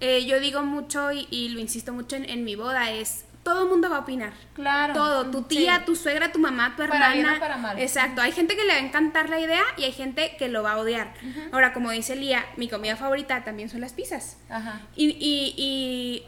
Eh, 0.00 0.24
yo 0.24 0.40
digo 0.40 0.62
mucho 0.62 1.12
y, 1.12 1.26
y 1.30 1.48
lo 1.50 1.60
insisto 1.60 1.92
mucho 1.92 2.16
en, 2.16 2.28
en 2.30 2.44
mi 2.44 2.56
boda, 2.56 2.90
es 2.90 3.24
todo 3.44 3.64
el 3.64 3.68
mundo 3.68 3.90
va 3.90 3.96
a 3.96 4.00
opinar. 4.00 4.32
Claro. 4.54 4.94
Todo, 4.94 5.26
tu 5.32 5.42
tía, 5.42 5.78
Sí. 5.78 5.84
tu 5.86 5.96
suegra, 5.96 6.30
tu 6.30 6.38
mamá, 6.38 6.70
tu 6.76 6.82
Para 6.86 6.94
hermana. 6.94 7.12
bien 7.14 7.28
o 7.28 7.38
para 7.40 7.56
mal. 7.56 7.76
Exacto, 7.78 8.20
hay 8.22 8.30
gente 8.30 8.54
que 8.56 8.62
le 8.64 8.68
va 8.72 8.78
a 8.78 8.82
encantar 8.86 9.28
la 9.28 9.40
idea 9.40 9.62
y 9.76 9.82
hay 9.82 9.90
gente 9.92 10.36
que 10.38 10.48
lo 10.48 10.62
va 10.62 10.72
a 10.74 10.78
odiar. 10.78 11.12
Ahora, 11.50 11.72
como 11.72 11.90
dice 11.90 12.14
Lía, 12.14 12.44
mi 12.56 12.68
comida 12.68 12.96
favorita 12.96 13.42
también 13.42 13.68
son 13.68 13.80
las 13.80 13.94
pizzas. 13.94 14.36
Ajá. 14.48 14.80
Y, 14.94 15.06
y- 15.08 15.54
y 15.56 16.24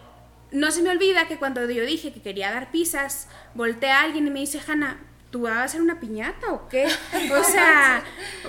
no 0.55 0.71
se 0.71 0.83
me 0.83 0.91
olvida 0.91 1.27
que 1.27 1.37
cuando 1.37 1.69
yo 1.69 1.85
dije 1.85 2.13
que 2.13 2.23
quería 2.23 2.53
dar 2.53 2.71
pizzas, 2.71 3.29
volteé 3.55 3.91
a 3.91 4.03
alguien 4.03 4.29
y 4.29 4.31
me 4.31 4.41
dice, 4.41 4.61
Hanna, 4.67 5.01
¿tú 5.35 5.41
vas 5.43 5.57
a 5.57 5.65
hacer 5.65 5.83
una 5.83 5.99
piñata 5.99 6.53
o 6.53 6.69
qué? 6.69 6.87
O 7.41 7.43
sea, 7.43 8.05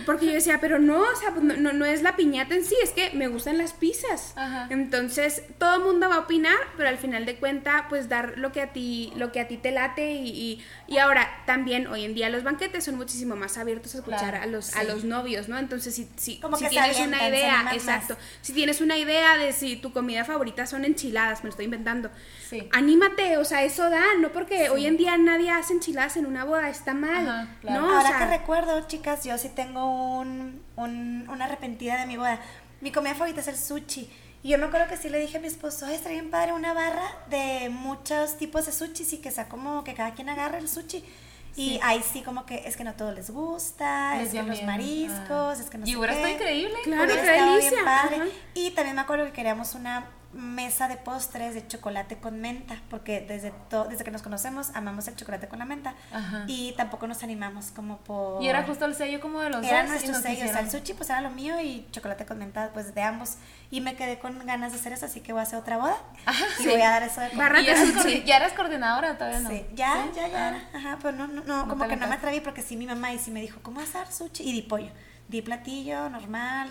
porque 0.06 0.28
yo 0.28 0.34
decía, 0.34 0.60
pero 0.62 0.78
no, 0.78 1.00
o 1.02 1.16
sea, 1.20 1.32
pues 1.32 1.44
no, 1.44 1.56
no- 1.56 1.74
no 1.74 1.84
es 1.86 2.04
la 2.04 2.16
piñata 2.16 2.54
en 2.54 2.64
sí, 2.64 2.76
es 2.84 2.92
que 2.92 3.10
me 3.16 3.28
gustan 3.28 3.58
las 3.58 3.74
pizzas. 3.74 4.34
Ajá. 4.36 4.68
Entonces, 4.70 5.42
todo 5.58 5.78
el 5.78 5.82
mundo 5.82 6.08
va 6.10 6.16
a 6.16 6.20
opinar, 6.20 6.58
pero 6.78 6.88
al 6.90 7.00
final 7.00 7.26
de 7.26 7.38
cuenta, 7.38 7.88
pues 7.90 8.08
dar 8.08 8.38
lo 8.38 8.52
que 8.52 8.62
a 8.62 8.72
ti, 8.72 9.12
lo 9.16 9.32
que 9.32 9.40
a 9.40 9.48
ti 9.48 9.58
te 9.58 9.72
late 9.72 10.12
y, 10.12 10.30
y, 10.30 10.66
y 10.94 10.98
ahora 11.00 11.28
también 11.48 11.88
hoy 11.88 12.04
en 12.06 12.14
día 12.14 12.30
los 12.30 12.44
banquetes 12.44 12.84
son 12.84 12.96
muchísimo 12.98 13.36
más 13.36 13.58
abiertos 13.58 13.96
a 13.96 13.98
escuchar 14.00 14.30
Claro, 14.30 14.44
a 14.44 14.46
los, 14.46 14.76
a 14.76 14.84
los 14.84 15.04
novios, 15.04 15.50
¿no? 15.50 15.58
Entonces, 15.58 15.96
si, 15.96 16.08
si, 16.18 16.40
Como 16.40 16.56
si 16.58 16.68
tienes 16.68 17.00
una 17.00 17.28
idea, 17.28 17.64
más. 17.64 17.74
exacto, 17.74 18.16
si 18.42 18.54
tienes 18.54 18.80
una 18.82 18.98
idea 18.98 19.38
de 19.38 19.52
si 19.54 19.76
tu 19.76 19.92
comida 19.92 20.24
favorita 20.24 20.68
son 20.68 20.86
enchiladas, 20.86 21.40
me 21.40 21.46
lo 21.48 21.50
estoy 21.50 21.66
inventando, 21.66 22.12
Sí. 22.50 22.70
anímate, 22.74 23.38
o 23.38 23.46
sea, 23.46 23.64
eso 23.64 23.90
da, 23.90 24.04
no 24.20 24.32
porque 24.32 24.70
hoy 24.70 24.86
en 24.86 24.98
día 24.98 25.18
nadie 25.18 25.50
hace 25.52 25.74
enchiladas 25.74 26.16
en 26.18 26.26
una 26.26 26.44
boda, 26.44 26.70
está 26.70 26.94
mal, 26.94 27.28
Ajá, 27.28 27.48
claro. 27.62 27.82
¿no? 27.82 27.88
O 27.88 27.92
Ahora 27.98 28.10
sea, 28.10 28.18
que 28.20 28.26
recuerdo, 28.38 28.82
chicas, 28.88 29.24
yo 29.24 29.38
sí 29.38 29.50
tengo 29.50 30.20
un, 30.20 30.62
un- 30.76 31.28
una 31.30 31.46
arrepentida 31.46 31.98
de 32.00 32.06
mi 32.06 32.18
boda. 32.18 32.40
Mi 32.82 32.92
comida 32.92 33.14
favorita 33.16 33.42
es 33.42 33.48
el 33.48 33.58
sushi. 33.58 34.10
Y 34.44 34.50
yo 34.50 34.60
me 34.60 34.66
acuerdo 34.66 34.88
que 34.88 34.98
sí 34.98 35.10
le 35.10 35.20
dije 35.20 35.38
a 35.38 35.40
mi 35.40 35.48
esposo, 35.48 35.88
"Ay, 35.88 35.96
estaría 35.96 36.20
bien 36.20 36.30
padre 36.30 36.54
una 36.54 36.74
barra 36.74 37.04
de 37.32 37.70
muchos 37.70 38.38
tipos 38.38 38.68
de 38.68 38.72
sushi 38.74 39.04
y 39.16 39.18
que 39.18 39.32
sea 39.32 39.50
como 39.50 39.84
que 39.84 39.96
cada 39.96 40.14
quien 40.14 40.30
agarre 40.30 40.60
el 40.60 40.70
sushi. 40.70 41.04
Y 41.58 41.70
Sí. 41.70 41.80
ahí 41.82 42.04
sí 42.04 42.22
como 42.22 42.46
que 42.46 42.62
es 42.68 42.76
que 42.78 42.84
no 42.84 42.90
a 42.92 42.94
todos 42.94 43.16
les 43.16 43.32
gusta, 43.32 44.18
Les 44.18 44.28
es 44.28 44.34
que 44.34 44.44
los 44.44 44.62
mariscos, 44.64 45.30
Ah. 45.32 45.54
es 45.60 45.70
que 45.70 45.78
no 45.80 45.88
Y 45.88 45.96
qué. 45.96 46.02
estado 46.12 46.28
increíble. 46.28 46.76
Claro, 46.84 47.06
Hubiera 47.06 47.22
qué 47.24 47.28
estado 47.32 47.50
bien 47.58 47.60
delicia, 47.70 47.86
padre. 47.86 48.16
ajá. 48.18 48.26
Y 48.54 48.72
también 48.72 48.96
me 48.98 49.02
acuerdo 49.02 49.26
que 49.26 49.32
queríamos 49.32 49.74
una 49.74 50.06
mesa 50.36 50.88
de 50.88 50.98
postres 50.98 51.54
de 51.54 51.66
chocolate 51.66 52.18
con 52.18 52.40
menta, 52.42 52.82
porque 52.90 53.22
desde, 53.22 53.54
desde 53.90 54.04
que 54.04 54.12
nos 54.12 54.22
conocemos 54.22 54.72
amamos 54.76 55.08
el 55.08 55.16
chocolate 55.16 55.48
con 55.48 55.60
la 55.60 55.66
menta. 55.66 55.96
Ajá. 56.12 56.44
Y 56.48 56.74
tampoco 56.74 57.08
nos 57.08 57.24
animamos 57.24 57.72
como 57.72 57.98
por... 58.00 58.44
Y 58.44 58.50
era 58.50 58.64
justo 58.64 58.86
el 58.86 58.96
sello 58.96 59.22
como 59.22 59.40
de 59.42 59.50
los 59.50 59.66
Era 59.66 59.84
dos. 59.84 60.04
y 60.04 60.08
nuestro 60.08 60.22
sello, 60.22 60.46
o 60.46 60.52
sea, 60.52 60.60
el 60.60 60.70
sushi 60.70 60.94
pues 60.94 61.10
era 61.10 61.22
lo 61.22 61.30
mío 61.30 61.60
y 61.62 61.88
chocolate 61.92 62.26
con 62.26 62.38
menta 62.38 62.72
pues 62.74 62.94
de 62.94 63.02
ambos. 63.02 63.36
Y 63.72 63.82
me 63.82 63.96
quedé 63.96 64.20
con 64.20 64.46
ganas 64.46 64.74
de 64.74 64.80
hacer 64.80 64.94
eso, 64.94 65.06
así 65.06 65.22
que 65.22 65.32
voy 65.32 65.40
a 65.40 65.44
hacer 65.44 65.58
otra 65.58 65.78
boda 65.78 65.98
y 66.60 66.64
sí. 66.64 66.70
voy 66.70 66.82
a 66.82 66.90
dar 66.90 67.04
eso 67.04 67.22
de 67.22 67.30
¿Y 68.12 68.24
¿Ya 68.26 68.38
eras 68.38 68.54
coordinadora 68.54 69.18
todavía 69.18 69.40
no? 69.40 69.50
Sí, 69.50 69.66
ya, 69.74 70.04
¿Sí? 70.04 70.20
ya, 70.20 70.28
ya. 70.28 70.62
Ah. 70.74 70.78
Ajá, 70.78 71.00
pero 71.02 71.18
no, 71.18 71.28
no, 71.28 71.44
no, 71.44 71.66
No 71.66 71.68
como 71.70 71.88
que 71.88 71.96
no 71.96 72.08
me 72.08 72.16
atreví 72.16 72.42
porque 72.42 72.62
sí 72.62 72.76
mi 72.76 72.86
mamá 72.86 73.14
y 73.14 73.20
sí 73.20 73.32
me 73.32 73.42
dijo, 73.42 73.60
¿cómo 73.64 73.80
hacer 73.80 74.08
sushi? 74.12 74.44
Y 74.44 74.52
di 74.52 74.62
pollo. 74.62 74.92
Di 75.28 75.42
platillo, 75.42 76.08
normal, 76.10 76.70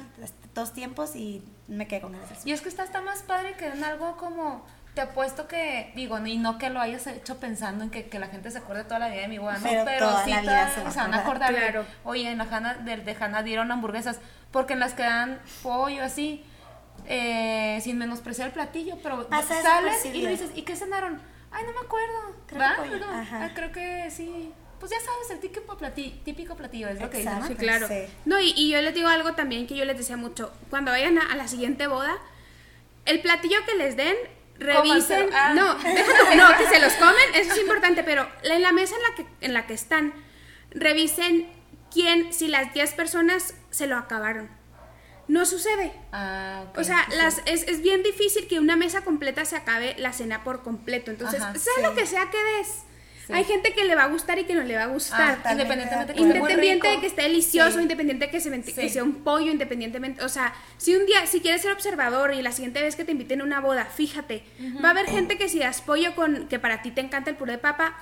dos 0.54 0.72
tiempos 0.72 1.16
y 1.16 1.42
me 1.66 1.88
quedé 1.88 2.00
con 2.02 2.12
ganas 2.12 2.28
de. 2.44 2.48
Y 2.48 2.52
es 2.52 2.60
que 2.60 2.68
está, 2.68 2.84
está 2.84 3.00
más 3.00 3.22
padre 3.22 3.54
que 3.56 3.66
en 3.66 3.82
algo 3.82 4.16
como, 4.16 4.64
te 4.94 5.00
apuesto 5.00 5.48
que, 5.48 5.92
digo, 5.96 6.24
y 6.24 6.36
no 6.38 6.56
que 6.56 6.70
lo 6.70 6.80
hayas 6.80 7.04
hecho 7.08 7.40
pensando 7.40 7.82
en 7.82 7.90
que, 7.90 8.06
que 8.08 8.20
la 8.20 8.28
gente 8.28 8.50
se 8.52 8.58
acuerde 8.58 8.84
toda 8.84 9.00
la 9.00 9.08
vida 9.08 9.22
de 9.22 9.28
mi 9.28 9.38
boda, 9.38 9.58
¿no? 9.58 9.64
Pero 9.64 9.84
Pero, 9.84 10.08
toda 10.10 10.24
sí, 10.24 10.30
la 10.30 10.40
vida 10.42 10.50
toda- 10.74 10.86
se 10.86 10.92
se 10.92 10.98
van 11.00 11.14
a 11.14 11.18
acordar. 11.18 11.52
Claro. 11.52 11.84
oye, 12.04 12.30
en 12.30 12.38
la 12.38 12.44
Hanna, 12.44 12.74
de, 12.74 12.98
de 12.98 13.16
Hanna 13.18 13.42
dieron 13.42 13.72
hamburguesas, 13.72 14.20
porque 14.52 14.74
en 14.74 14.78
las 14.80 14.94
que 14.94 15.02
dan 15.02 15.40
pollo 15.64 16.04
así, 16.04 16.44
eh, 17.06 17.80
sin 17.82 17.98
menospreciar 17.98 18.48
el 18.48 18.54
platillo, 18.54 18.98
pero 19.02 19.28
Pasa 19.28 19.60
sales 19.62 20.04
y 20.06 20.24
dices, 20.26 20.50
¿y 20.54 20.62
qué 20.62 20.76
cenaron? 20.76 21.20
Ay, 21.50 21.64
no 21.66 21.72
me 21.72 21.86
acuerdo. 21.86 22.36
Creo 22.46 22.60
¿Va? 22.60 22.74
que 22.76 22.82
pollo, 22.82 22.98
No, 23.04 23.18
ajá. 23.18 23.44
ah, 23.46 23.50
creo 23.54 23.72
que 23.72 24.10
sí. 24.12 24.52
Pues 24.80 24.92
ya 24.92 24.98
sabes, 25.00 25.30
el 25.30 25.40
típico 25.40 25.76
platillo, 25.76 26.16
típico 26.24 26.54
platillo 26.56 26.88
es 26.88 27.00
lo 27.00 27.10
que 27.10 27.18
dicen, 27.18 27.32
¿no? 27.32 27.38
Exacto. 27.46 27.60
Sí, 27.60 27.66
claro. 27.66 27.88
Sí. 27.88 28.12
No, 28.24 28.38
y, 28.40 28.52
y 28.56 28.70
yo 28.70 28.80
les 28.82 28.94
digo 28.94 29.08
algo 29.08 29.34
también 29.34 29.66
que 29.66 29.74
yo 29.76 29.84
les 29.84 29.96
decía 29.96 30.16
mucho. 30.16 30.52
Cuando 30.70 30.90
vayan 30.90 31.18
a, 31.18 31.32
a 31.32 31.36
la 31.36 31.48
siguiente 31.48 31.86
boda, 31.86 32.16
el 33.06 33.20
platillo 33.20 33.58
que 33.66 33.74
les 33.76 33.96
den, 33.96 34.16
revisen. 34.58 35.28
Ah. 35.32 35.52
No, 35.54 35.78
déjalo- 35.80 36.36
no, 36.36 36.56
que 36.58 36.66
se 36.68 36.80
los 36.80 36.92
comen, 36.94 37.34
eso 37.34 37.52
es 37.52 37.58
importante, 37.60 38.02
pero 38.04 38.28
en 38.42 38.62
la 38.62 38.72
mesa 38.72 38.94
en 38.96 39.02
la 39.02 39.14
que, 39.16 39.46
en 39.46 39.54
la 39.54 39.66
que 39.66 39.74
están, 39.74 40.12
revisen 40.70 41.48
quién, 41.92 42.32
si 42.32 42.48
las 42.48 42.72
10 42.74 42.92
personas 42.94 43.54
se 43.70 43.86
lo 43.86 43.96
acabaron. 43.96 44.48
No 45.26 45.46
sucede. 45.46 45.90
Ah, 46.12 46.64
ok, 46.68 46.78
O 46.78 46.84
sea, 46.84 47.06
sí. 47.08 47.16
las, 47.16 47.38
es, 47.46 47.62
es 47.66 47.80
bien 47.80 48.02
difícil 48.02 48.46
que 48.46 48.58
una 48.60 48.76
mesa 48.76 49.02
completa 49.04 49.44
se 49.46 49.56
acabe 49.56 49.94
la 49.98 50.12
cena 50.12 50.44
por 50.44 50.62
completo. 50.62 51.10
Entonces, 51.10 51.40
Ajá, 51.40 51.54
sea 51.54 51.72
sí. 51.76 51.82
lo 51.82 51.94
que 51.94 52.04
sea 52.06 52.30
que 52.30 52.36
des. 52.36 52.82
Sí. 53.26 53.32
Hay 53.32 53.44
gente 53.44 53.72
que 53.72 53.84
le 53.84 53.94
va 53.94 54.04
a 54.04 54.08
gustar 54.08 54.38
y 54.38 54.44
que 54.44 54.54
no 54.54 54.62
le 54.62 54.76
va 54.76 54.82
a 54.84 54.86
gustar. 54.86 55.38
Ah, 55.44 55.52
independientemente 55.52 56.12
muy 56.14 56.22
Independiente 56.24 56.88
de 56.88 57.00
que 57.00 57.06
esté 57.06 57.22
delicioso, 57.22 57.76
Sí. 57.78 57.82
independiente 57.82 58.26
de 58.26 58.30
que, 58.30 58.40
se, 58.40 58.50
que 58.62 58.70
Sí. 58.72 58.88
sea 58.90 59.02
un 59.02 59.14
pollo, 59.24 59.50
independientemente, 59.50 60.22
o 60.22 60.28
sea, 60.28 60.52
si 60.76 60.94
un 60.94 61.06
día, 61.06 61.26
si 61.26 61.40
quieres 61.40 61.62
ser 61.62 61.72
observador 61.72 62.34
y 62.34 62.42
la 62.42 62.52
siguiente 62.52 62.82
vez 62.82 62.96
que 62.96 63.04
te 63.04 63.12
inviten 63.12 63.40
a 63.40 63.44
una 63.44 63.60
boda, 63.60 63.86
fíjate, 63.86 64.42
va 64.84 64.88
a 64.88 64.90
haber 64.92 65.06
gente 65.06 65.38
que 65.38 65.48
si 65.48 65.58
das 65.58 65.80
pollo 65.80 66.14
con, 66.14 66.48
que 66.48 66.58
para 66.58 66.82
ti 66.82 66.90
te 66.90 67.00
encanta 67.00 67.30
el 67.30 67.36
puré 67.36 67.52
de 67.52 67.58
papa, 67.58 67.94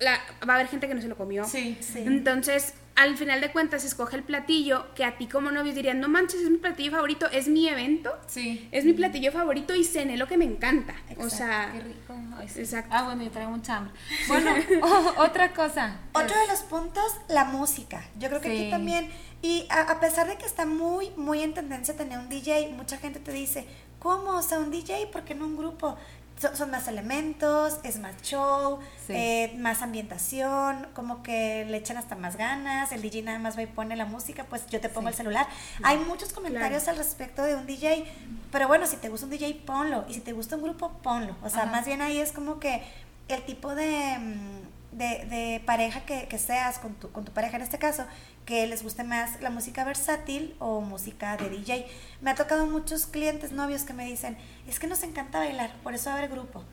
la- 0.00 0.20
va 0.48 0.54
a 0.54 0.56
haber 0.56 0.68
gente 0.68 0.88
que 0.88 0.94
no 0.94 1.00
se 1.00 1.08
lo 1.08 1.16
comió. 1.16 1.44
Sí. 1.44 1.76
Sí. 1.80 2.00
Entonces, 2.06 2.74
al 2.96 3.16
final 3.16 3.40
de 3.40 3.50
cuentas, 3.52 3.84
escoge 3.84 4.16
el 4.16 4.22
platillo 4.22 4.86
que 4.94 5.04
a 5.04 5.16
ti 5.16 5.26
como 5.26 5.50
novios 5.50 5.74
dirían, 5.74 6.00
no 6.00 6.08
manches, 6.08 6.40
es 6.42 6.50
mi 6.50 6.58
platillo 6.58 6.90
favorito, 6.90 7.26
es 7.30 7.48
mi 7.48 7.66
evento, 7.68 8.12
Sí. 8.26 8.68
es 8.72 8.84
mi 8.84 8.92
platillo 8.92 9.32
favorito 9.32 9.74
y 9.74 9.84
cené 9.84 10.16
lo 10.18 10.26
que 10.26 10.36
me 10.36 10.44
encanta. 10.44 10.94
O 11.16 11.24
Exacto, 11.24 11.30
sea, 11.36 11.70
Qué 11.72 11.80
rico. 11.80 12.14
Ay, 12.38 12.48
sí. 12.48 12.60
Exacto. 12.60 12.90
Ah, 12.92 13.04
bueno, 13.04 13.22
yo 13.22 13.30
traigo 13.30 13.50
mucha 13.52 13.76
hambre. 13.76 13.94
Bueno, 14.28 14.50
o- 14.82 15.22
otra 15.22 15.52
cosa. 15.54 15.96
Otro 16.12 16.38
de 16.40 16.46
los 16.48 16.60
puntos, 16.60 17.04
la 17.28 17.44
música. 17.44 18.02
Yo 18.18 18.28
creo 18.28 18.40
que 18.40 18.50
Sí. 18.50 18.60
aquí 18.62 18.70
también, 18.70 19.08
y 19.42 19.66
a, 19.70 19.82
a 19.82 20.00
pesar 20.00 20.26
de 20.28 20.36
que 20.36 20.44
está 20.44 20.66
muy, 20.66 21.10
muy 21.16 21.42
en 21.42 21.54
tendencia 21.54 21.96
tener 21.96 22.18
un 22.18 22.28
DJ, 22.28 22.68
mucha 22.76 22.98
gente 22.98 23.18
te 23.20 23.32
dice, 23.32 23.66
¿cómo? 23.98 24.32
O 24.32 24.42
sea, 24.42 24.58
un 24.58 24.70
DJ, 24.70 25.06
¿por 25.12 25.24
qué 25.24 25.34
no 25.34 25.46
un 25.46 25.56
grupo? 25.56 25.96
Son, 26.40 26.70
más 26.70 26.88
elementos, 26.88 27.78
es 27.82 27.98
más 27.98 28.20
show, 28.22 28.78
eh, 29.08 29.54
más 29.58 29.82
ambientación, 29.82 30.88
como 30.94 31.22
que 31.22 31.66
le 31.66 31.76
echan 31.76 31.96
hasta 31.96 32.16
más 32.16 32.36
ganas, 32.36 32.92
el 32.92 33.02
DJ 33.02 33.22
nada 33.22 33.38
más 33.38 33.56
va 33.56 33.62
y 33.62 33.66
pone 33.66 33.96
la 33.96 34.06
música, 34.06 34.44
pues 34.44 34.66
yo 34.68 34.80
te 34.80 34.88
pongo 34.88 35.08
el 35.08 35.14
celular. 35.14 35.46
Hay 35.82 35.98
muchos 35.98 36.32
comentarios 36.32 36.88
al 36.88 36.96
respecto 36.96 37.42
de 37.42 37.54
un 37.54 37.66
DJ, 37.66 38.04
pero 38.50 38.68
bueno, 38.68 38.86
si 38.86 38.96
te 38.96 39.08
gusta 39.08 39.26
un 39.26 39.30
DJ, 39.30 39.62
ponlo, 39.66 40.04
y 40.08 40.14
si 40.14 40.20
te 40.20 40.32
gusta 40.32 40.56
un 40.56 40.62
grupo, 40.62 40.90
ponlo. 41.02 41.36
O 41.42 41.50
sea, 41.50 41.66
más 41.66 41.84
bien 41.84 42.00
ahí 42.00 42.18
es 42.18 42.32
como 42.32 42.58
que 42.58 42.82
el 43.28 43.42
tipo 43.44 43.74
de... 43.74 44.18
Mm, 44.18 44.70
de, 44.92 45.62
pareja 45.64 46.00
que, 46.00 46.26
que, 46.26 46.38
seas, 46.38 46.78
con 46.78 46.94
tu, 46.94 47.12
con 47.12 47.24
tu 47.24 47.32
pareja 47.32 47.56
en 47.56 47.62
este 47.62 47.78
caso, 47.78 48.04
que 48.44 48.66
les 48.66 48.82
guste 48.82 49.04
más 49.04 49.40
la 49.40 49.50
música 49.50 49.84
versátil 49.84 50.56
o 50.58 50.80
música 50.80 51.36
de 51.36 51.48
DJ. 51.48 51.86
Me 52.20 52.30
ha 52.30 52.34
tocado 52.34 52.66
muchos 52.66 53.06
clientes 53.06 53.52
novios 53.52 53.82
que 53.82 53.92
me 53.92 54.04
dicen, 54.04 54.36
es 54.66 54.78
que 54.78 54.86
nos 54.86 55.02
encanta 55.02 55.38
bailar, 55.38 55.72
por 55.82 55.94
eso 55.94 56.10
abre 56.10 56.28
grupo. 56.28 56.64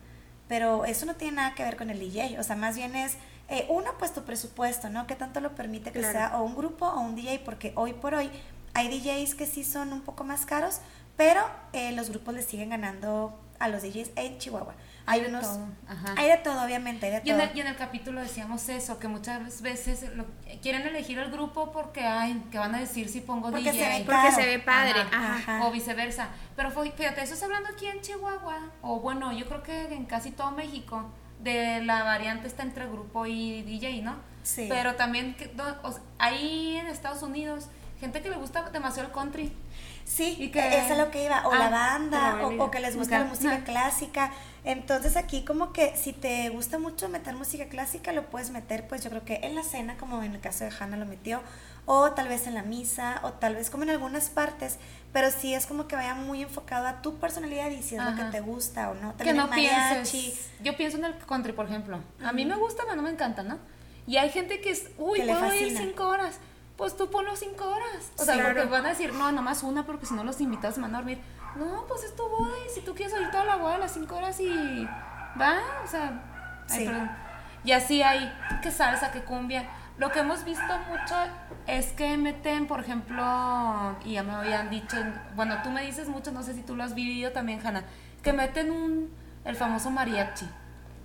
Pero 0.48 0.84
eso 0.84 1.06
no 1.06 1.14
tiene 1.14 1.36
nada 1.36 1.54
que 1.54 1.62
ver 1.62 1.76
con 1.76 1.90
el 1.90 2.00
DJ, 2.00 2.38
o 2.38 2.42
sea, 2.42 2.56
más 2.56 2.76
bien 2.76 2.96
es, 2.96 3.16
eh, 3.48 3.66
uno, 3.68 3.90
pues 3.98 4.12
tu 4.12 4.24
presupuesto, 4.24 4.90
¿no? 4.90 5.06
¿Qué 5.06 5.14
tanto 5.14 5.40
lo 5.40 5.54
permite 5.54 5.92
que 5.92 6.02
sea 6.02 6.38
o 6.38 6.42
un 6.42 6.54
grupo 6.56 6.86
o 6.86 7.00
un 7.00 7.14
DJ? 7.14 7.40
Porque 7.40 7.72
hoy 7.76 7.92
por 7.92 8.14
hoy 8.14 8.30
hay 8.74 8.88
DJs 8.88 9.34
que 9.34 9.46
sí 9.46 9.64
son 9.64 9.92
un 9.92 10.02
poco 10.02 10.24
más 10.24 10.46
caros, 10.46 10.80
pero 11.16 11.42
eh, 11.72 11.92
los 11.92 12.10
grupos 12.10 12.34
le 12.34 12.42
siguen 12.42 12.70
ganando 12.70 13.38
a 13.58 13.68
los 13.68 13.82
DJs 13.82 14.10
en 14.16 14.38
Chihuahua. 14.38 14.74
Hay, 15.08 15.24
unos, 15.24 15.42
todo. 15.42 15.66
hay 16.16 16.28
de 16.28 16.36
todo, 16.38 16.64
obviamente, 16.64 17.06
hay 17.06 17.12
de 17.12 17.18
y, 17.18 17.30
todo. 17.30 17.40
En 17.40 17.48
el, 17.48 17.56
y 17.56 17.60
en 17.60 17.66
el 17.68 17.76
capítulo 17.76 18.20
decíamos 18.20 18.68
eso, 18.68 18.98
que 18.98 19.08
muchas 19.08 19.62
veces 19.62 20.04
quieren 20.60 20.86
elegir 20.86 21.18
el 21.18 21.30
grupo 21.30 21.72
porque, 21.72 22.04
ay, 22.04 22.44
que 22.50 22.58
van 22.58 22.74
a 22.74 22.80
decir 22.80 23.08
si 23.08 23.20
pongo 23.20 23.50
porque 23.50 23.72
DJ. 23.72 23.98
Se 23.98 24.04
porque 24.04 24.32
se 24.32 24.46
ve 24.46 24.58
padre, 24.58 25.00
o 25.62 25.70
viceversa. 25.70 26.28
Pero 26.56 26.70
fíjate, 26.70 27.22
eso 27.22 27.34
es 27.34 27.42
hablando 27.42 27.70
aquí 27.70 27.86
en 27.86 28.00
Chihuahua, 28.00 28.70
o 28.82 29.00
bueno, 29.00 29.32
yo 29.32 29.46
creo 29.46 29.62
que 29.62 29.94
en 29.94 30.04
casi 30.04 30.30
todo 30.30 30.50
México, 30.50 31.10
de 31.40 31.82
la 31.84 32.02
variante 32.02 32.48
está 32.48 32.62
entre 32.62 32.86
grupo 32.86 33.26
y 33.26 33.62
DJ, 33.62 34.02
¿no? 34.02 34.16
Sí. 34.42 34.66
Pero 34.68 34.94
también, 34.96 35.34
que, 35.34 35.50
ahí 36.18 36.76
en 36.76 36.86
Estados 36.86 37.22
Unidos, 37.22 37.68
gente 38.00 38.22
que 38.22 38.30
le 38.30 38.36
gusta 38.36 38.70
demasiado 38.70 39.08
el 39.08 39.14
country. 39.14 39.52
Sí, 40.08 40.36
y 40.38 40.50
que, 40.50 40.66
eso 40.66 40.94
es 40.94 40.98
lo 40.98 41.10
que 41.10 41.24
iba, 41.24 41.46
o 41.46 41.54
la 41.54 41.66
ah, 41.66 41.70
banda, 41.70 42.40
o, 42.42 42.64
o, 42.64 42.70
que 42.70 42.80
les 42.80 42.96
gusta 42.96 43.18
la 43.18 43.26
música 43.26 43.62
clásica. 43.62 44.32
Entonces 44.64 45.16
aquí 45.16 45.44
como 45.44 45.72
que 45.72 45.94
si 45.96 46.14
te 46.14 46.48
gusta 46.48 46.78
mucho 46.78 47.10
meter 47.10 47.34
música 47.36 47.66
clásica, 47.66 48.12
lo 48.12 48.30
puedes 48.30 48.50
meter 48.50 48.88
pues 48.88 49.04
yo 49.04 49.10
creo 49.10 49.24
que 49.24 49.40
en 49.42 49.54
la 49.54 49.62
cena, 49.62 49.96
como 49.98 50.22
en 50.22 50.34
el 50.34 50.40
caso 50.40 50.64
de 50.64 50.72
Hannah 50.78 50.96
lo 50.96 51.04
metió, 51.04 51.42
o 51.84 52.12
tal 52.12 52.28
vez 52.28 52.46
en 52.46 52.54
la 52.54 52.62
misa, 52.62 53.20
o 53.22 53.34
tal 53.34 53.54
vez 53.54 53.68
como 53.68 53.82
en 53.82 53.90
algunas 53.90 54.30
partes, 54.30 54.78
pero 55.12 55.30
sí 55.30 55.54
es 55.54 55.66
como 55.66 55.86
que 55.88 55.96
vaya 55.96 56.14
muy 56.14 56.42
enfocado 56.42 56.86
a 56.86 57.02
tu 57.02 57.18
personalidad 57.18 57.70
y 57.70 57.82
si 57.82 57.96
es 57.96 58.02
lo 58.02 58.16
que 58.16 58.24
te 58.24 58.40
gusta 58.40 58.90
o 58.90 58.94
no. 58.94 59.14
que 59.16 59.34
no 59.34 59.50
pienses. 59.50 60.48
Yo 60.62 60.74
pienso 60.76 60.96
en 60.96 61.04
el 61.04 61.18
country, 61.18 61.52
por 61.52 61.66
ejemplo. 61.66 62.00
A 62.24 62.32
mí 62.32 62.46
me 62.46 62.56
gusta, 62.56 62.82
pero 62.84 62.96
no 62.96 63.02
me 63.02 63.10
encanta, 63.10 63.42
¿no? 63.42 63.58
Y 64.06 64.16
hay 64.16 64.30
gente 64.30 64.62
que 64.62 64.70
es, 64.70 64.88
uy, 64.96 65.20
puedo 65.20 65.54
ir 65.54 65.76
cinco 65.76 66.08
horas. 66.08 66.40
Pues 66.78 66.96
tú 66.96 67.10
ponlo 67.10 67.36
cinco 67.36 67.66
horas. 67.66 68.10
O 68.16 68.24
sea, 68.24 68.42
porque 68.42 68.64
van 68.64 68.86
a 68.86 68.90
decir, 68.90 69.12
no, 69.12 69.30
nomás 69.32 69.62
una, 69.62 69.84
porque 69.84 70.06
si 70.06 70.14
no 70.14 70.24
los 70.24 70.40
invitas 70.40 70.76
se 70.76 70.80
van 70.80 70.94
a 70.94 70.98
dormir 70.98 71.20
no, 71.56 71.84
pues 71.86 72.04
es 72.04 72.14
tu 72.14 72.22
boda 72.28 72.52
y 72.66 72.70
si 72.70 72.80
tú 72.80 72.94
quieres 72.94 73.12
salir 73.12 73.30
toda 73.30 73.44
la 73.44 73.56
boda 73.56 73.76
a 73.76 73.78
las 73.78 73.92
5 73.92 74.14
horas 74.14 74.38
y 74.40 74.86
va, 75.40 75.58
o 75.84 75.86
sea, 75.86 76.22
y 77.64 77.72
así 77.72 78.02
hay 78.02 78.32
que 78.62 78.70
salsa, 78.70 79.10
que 79.10 79.22
cumbia. 79.22 79.68
Lo 79.98 80.12
que 80.12 80.20
hemos 80.20 80.44
visto 80.44 80.62
mucho 80.88 81.14
es 81.66 81.86
que 81.92 82.16
meten, 82.16 82.68
por 82.68 82.78
ejemplo, 82.80 83.96
y 84.04 84.12
ya 84.12 84.22
me 84.22 84.32
habían 84.32 84.70
dicho, 84.70 84.96
bueno, 85.34 85.56
tú 85.64 85.70
me 85.70 85.82
dices 85.82 86.08
mucho, 86.08 86.30
no 86.30 86.44
sé 86.44 86.54
si 86.54 86.62
tú 86.62 86.76
lo 86.76 86.84
has 86.84 86.94
vivido 86.94 87.32
también, 87.32 87.60
Hanna, 87.66 87.82
que 88.22 88.32
meten 88.32 88.70
un, 88.70 89.10
el 89.44 89.56
famoso 89.56 89.90
mariachi. 89.90 90.48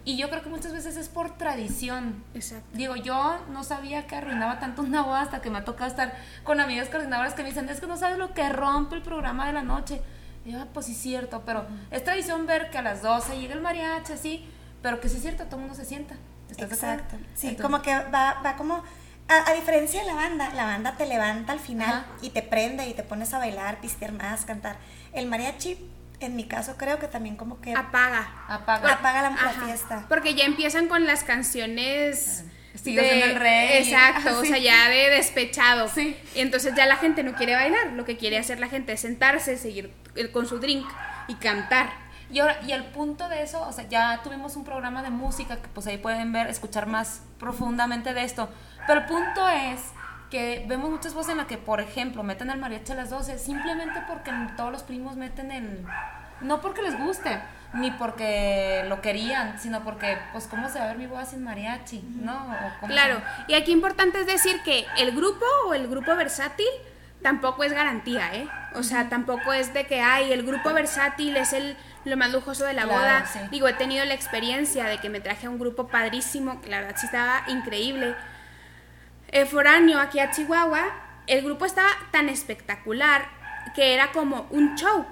Y 0.05 0.17
yo 0.17 0.29
creo 0.29 0.41
que 0.41 0.49
muchas 0.49 0.73
veces 0.73 0.97
es 0.97 1.07
por 1.07 1.37
tradición. 1.37 2.23
Exacto. 2.33 2.67
Digo, 2.73 2.95
yo 2.95 3.37
no 3.49 3.63
sabía 3.63 4.05
que 4.05 4.15
arruinaba 4.15 4.59
tanto 4.59 4.81
una 4.81 5.01
boda 5.01 5.21
hasta 5.21 5.41
que 5.41 5.49
me 5.49 5.59
ha 5.59 5.63
tocado 5.63 5.89
estar 5.89 6.13
con 6.43 6.59
amigas 6.59 6.89
coordinadoras 6.89 7.33
que 7.33 7.43
me 7.43 7.49
dicen, 7.49 7.69
es 7.69 7.79
que 7.79 7.87
no 7.87 7.95
sabes 7.95 8.17
lo 8.17 8.33
que 8.33 8.47
rompe 8.49 8.95
el 8.95 9.01
programa 9.01 9.47
de 9.47 9.53
la 9.53 9.63
noche. 9.63 10.01
Y 10.45 10.51
yo, 10.51 10.61
ah, 10.61 10.67
pues 10.73 10.87
sí 10.87 10.91
es 10.91 10.97
cierto, 10.97 11.43
pero 11.45 11.65
es 11.89 12.03
tradición 12.03 12.45
ver 12.45 12.69
que 12.69 12.77
a 12.77 12.81
las 12.81 13.01
12 13.01 13.39
llega 13.39 13.53
el 13.53 13.61
mariachi, 13.61 14.11
así, 14.11 14.45
pero 14.81 14.99
que 14.99 15.07
sí 15.07 15.17
es 15.17 15.21
cierto, 15.21 15.45
todo 15.45 15.55
el 15.55 15.61
mundo 15.61 15.75
se 15.75 15.85
sienta. 15.85 16.15
Exacto. 16.57 17.15
Sí, 17.33 17.55
como 17.55 17.81
que 17.81 17.95
va, 17.95 18.41
va 18.43 18.55
como... 18.57 18.83
A, 19.29 19.53
diferencia 19.53 20.01
de 20.01 20.05
la 20.05 20.15
banda, 20.15 20.53
la 20.53 20.65
banda 20.65 20.97
te 20.97 21.05
levanta 21.05 21.53
al 21.53 21.59
final 21.59 22.05
y 22.21 22.31
te 22.31 22.41
prende 22.43 22.87
y 22.89 22.93
te 22.93 23.03
pones 23.03 23.33
a 23.33 23.39
bailar, 23.39 23.79
pistear 23.79 24.11
más, 24.11 24.43
cantar. 24.43 24.75
El 25.13 25.27
mariachi, 25.27 25.77
en 26.25 26.35
mi 26.35 26.45
caso, 26.45 26.75
creo 26.77 26.99
que 26.99 27.07
también 27.07 27.35
como 27.35 27.61
que... 27.61 27.73
Apaga. 27.73 28.45
Apaga. 28.47 28.93
Apaga 28.93 29.29
la, 29.29 29.65
fiesta. 29.65 30.05
Porque 30.09 30.35
ya 30.35 30.45
empiezan 30.45 30.87
con 30.87 31.05
las 31.05 31.23
canciones... 31.23 32.45
de, 32.83 33.21
el 33.21 33.35
rey. 33.39 33.83
Exacto, 33.83 34.39
o 34.39 34.45
sea, 34.45 34.57
ya 34.57 34.89
de 34.89 35.09
despechado. 35.09 35.87
Sí. 35.87 36.17
Y 36.35 36.39
entonces 36.41 36.73
ya 36.75 36.85
la 36.85 36.97
gente 36.97 37.23
no 37.23 37.33
quiere 37.33 37.55
bailar, 37.55 37.93
lo 37.93 38.05
que 38.05 38.17
quiere 38.17 38.37
hacer 38.37 38.59
la 38.59 38.67
gente 38.67 38.93
es 38.93 39.01
sentarse, 39.01 39.57
seguir 39.57 39.93
con 40.31 40.47
su 40.47 40.59
drink 40.59 40.87
y 41.27 41.35
cantar. 41.35 41.91
Y, 42.31 42.39
ahora, 42.39 42.59
y 42.65 42.71
el 42.71 42.85
punto 42.85 43.29
de 43.29 43.43
eso, 43.43 43.61
o 43.61 43.71
sea, 43.71 43.87
ya 43.87 44.21
tuvimos 44.23 44.55
un 44.55 44.63
programa 44.63 45.03
de 45.03 45.11
música 45.11 45.57
que 45.57 45.67
pues 45.67 45.85
ahí 45.85 45.97
pueden 45.97 46.31
ver, 46.31 46.47
escuchar 46.47 46.87
más 46.87 47.21
profundamente 47.39 48.13
de 48.13 48.23
esto. 48.23 48.49
Pero 48.87 49.01
el 49.01 49.05
punto 49.05 49.47
es 49.47 49.79
que 50.33 50.65
vemos 50.67 50.89
muchas 50.89 51.13
voces 51.13 51.33
en 51.33 51.37
las 51.37 51.45
que, 51.45 51.59
por 51.59 51.79
ejemplo, 51.79 52.23
meten 52.23 52.49
el 52.49 52.57
mariachi 52.57 52.93
a 52.93 52.95
las 52.95 53.11
12 53.11 53.37
simplemente 53.37 54.01
porque 54.07 54.31
todos 54.57 54.71
los 54.71 54.81
primos 54.81 55.15
meten 55.15 55.51
el... 55.51 55.85
No 56.41 56.59
porque 56.59 56.81
les 56.81 56.97
guste, 56.97 57.39
ni 57.75 57.91
porque 57.91 58.83
lo 58.89 58.99
querían, 58.99 59.59
sino 59.59 59.83
porque, 59.83 60.17
pues, 60.31 60.47
¿cómo 60.47 60.69
se 60.69 60.79
va 60.79 60.85
a 60.85 60.87
ver 60.87 60.97
mi 60.97 61.05
voz 61.05 61.29
sin 61.29 61.43
mariachi? 61.43 62.03
¿No? 62.19 62.47
claro, 62.87 63.21
y 63.47 63.53
aquí 63.53 63.71
importante 63.71 64.21
es 64.21 64.25
decir 64.25 64.59
que 64.63 64.87
el 64.97 65.11
grupo 65.11 65.45
o 65.67 65.75
el 65.75 65.87
grupo 65.87 66.15
versátil 66.15 66.65
tampoco 67.21 67.63
es 67.63 67.71
garantía, 67.71 68.33
¿eh? 68.33 68.47
O 68.73 68.81
sea, 68.81 69.09
tampoco 69.09 69.53
es 69.53 69.71
de 69.71 69.85
que, 69.85 70.01
ay, 70.01 70.33
el 70.33 70.43
grupo 70.43 70.73
versátil 70.73 71.37
es 71.37 71.53
el 71.53 71.77
lo 72.05 72.17
más 72.17 72.33
lujoso 72.33 72.65
de 72.65 72.73
la 72.73 72.85
boda. 72.85 73.23
Digo, 73.51 73.67
he 73.67 73.73
tenido 73.73 74.03
la 74.03 74.15
experiencia 74.15 74.85
de 74.85 74.97
que 74.97 75.09
me 75.09 75.21
traje 75.21 75.45
a 75.45 75.49
un 75.51 75.59
grupo 75.59 75.87
padrísimo, 75.87 76.59
que 76.59 76.69
la 76.69 76.81
verdad 76.81 76.95
sí 76.97 77.05
estaba 77.05 77.43
increíble. 77.47 78.15
Eh, 79.33 79.45
foráneo 79.45 79.99
aquí 79.99 80.19
a 80.19 80.29
Chihuahua, 80.29 80.93
el 81.25 81.43
grupo 81.43 81.65
estaba 81.65 81.89
tan 82.11 82.29
espectacular 82.29 83.25
que 83.73 83.95
era 83.95 84.11
como 84.11 84.45
un 84.51 84.75
show 84.75 85.07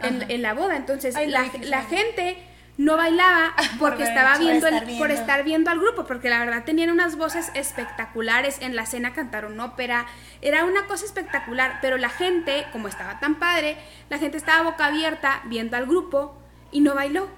en, 0.00 0.40
la 0.40 0.54
boda. 0.54 0.76
Entonces, 0.76 1.14
la, 1.28 1.50
la 1.62 1.82
gente 1.82 2.38
no 2.78 2.96
bailaba 2.96 3.54
porque 3.78 4.04
estaba 4.04 4.38
viendo, 4.38 4.66
el, 4.66 4.98
por 4.98 5.10
estar 5.10 5.44
viendo 5.44 5.70
al 5.70 5.78
grupo, 5.78 6.06
porque 6.06 6.30
la 6.30 6.38
verdad 6.38 6.64
tenían 6.64 6.90
unas 6.90 7.16
voces 7.16 7.50
espectaculares, 7.52 8.58
en 8.62 8.76
la 8.76 8.86
cena 8.86 9.12
cantaron 9.12 9.60
ópera, 9.60 10.06
era 10.40 10.64
una 10.64 10.86
cosa 10.86 11.04
espectacular, 11.04 11.78
pero 11.82 11.98
la 11.98 12.08
gente, 12.08 12.66
como 12.72 12.88
estaba 12.88 13.20
tan 13.20 13.34
padre, 13.34 13.76
la 14.08 14.18
gente 14.18 14.38
estaba 14.38 14.70
boca 14.70 14.86
abierta 14.86 15.42
viendo 15.46 15.76
al 15.76 15.84
grupo 15.86 16.34
y 16.72 16.80
no 16.80 16.94
bailó. 16.94 17.28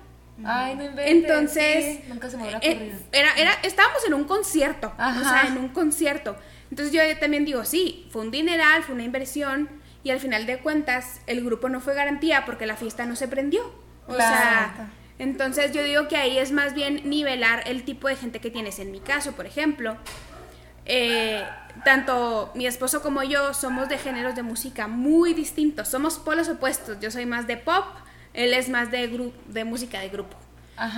Ay, 0.44 0.76
no 0.76 0.84
Entonces, 1.00 2.08
nunca 2.08 2.30
se 2.30 2.36
me 2.36 2.48
eh, 2.60 2.92
era, 3.12 3.34
era, 3.36 3.52
estábamos 3.62 4.04
en 4.06 4.14
un 4.14 4.24
concierto, 4.24 4.92
o 4.96 5.22
sea, 5.24 5.44
en 5.46 5.58
un 5.58 5.68
concierto. 5.68 6.36
Entonces 6.70 6.92
yo 6.92 7.00
también 7.18 7.44
digo, 7.44 7.64
sí, 7.64 8.08
fue 8.10 8.22
un 8.22 8.30
dineral, 8.30 8.82
fue 8.82 8.94
una 8.94 9.04
inversión, 9.04 9.68
y 10.02 10.10
al 10.10 10.20
final 10.20 10.46
de 10.46 10.58
cuentas 10.58 11.20
el 11.26 11.44
grupo 11.44 11.68
no 11.68 11.80
fue 11.80 11.94
garantía 11.94 12.44
porque 12.44 12.66
la 12.66 12.76
fiesta 12.76 13.04
no 13.04 13.16
se 13.16 13.28
prendió. 13.28 13.62
O 14.06 14.14
sea, 14.14 14.90
entonces 15.18 15.72
yo 15.72 15.82
digo 15.82 16.08
que 16.08 16.16
ahí 16.16 16.38
es 16.38 16.52
más 16.52 16.74
bien 16.74 17.08
nivelar 17.08 17.62
el 17.66 17.84
tipo 17.84 18.08
de 18.08 18.16
gente 18.16 18.40
que 18.40 18.50
tienes. 18.50 18.78
En 18.78 18.90
mi 18.90 19.00
caso, 19.00 19.32
por 19.32 19.44
ejemplo, 19.44 19.96
eh, 20.86 21.44
tanto 21.84 22.50
mi 22.54 22.66
esposo 22.66 23.02
como 23.02 23.22
yo 23.22 23.52
somos 23.52 23.88
de 23.88 23.98
géneros 23.98 24.34
de 24.34 24.42
música 24.42 24.88
muy 24.88 25.34
distintos. 25.34 25.88
Somos 25.88 26.18
polos 26.18 26.48
opuestos. 26.48 26.98
Yo 27.00 27.10
soy 27.10 27.26
más 27.26 27.46
de 27.46 27.56
pop, 27.56 27.84
él 28.44 28.54
es 28.54 28.68
más 28.68 28.90
de, 28.90 29.32
de 29.46 29.64
música 29.64 30.00
de 30.00 30.08
grupo. 30.08 30.36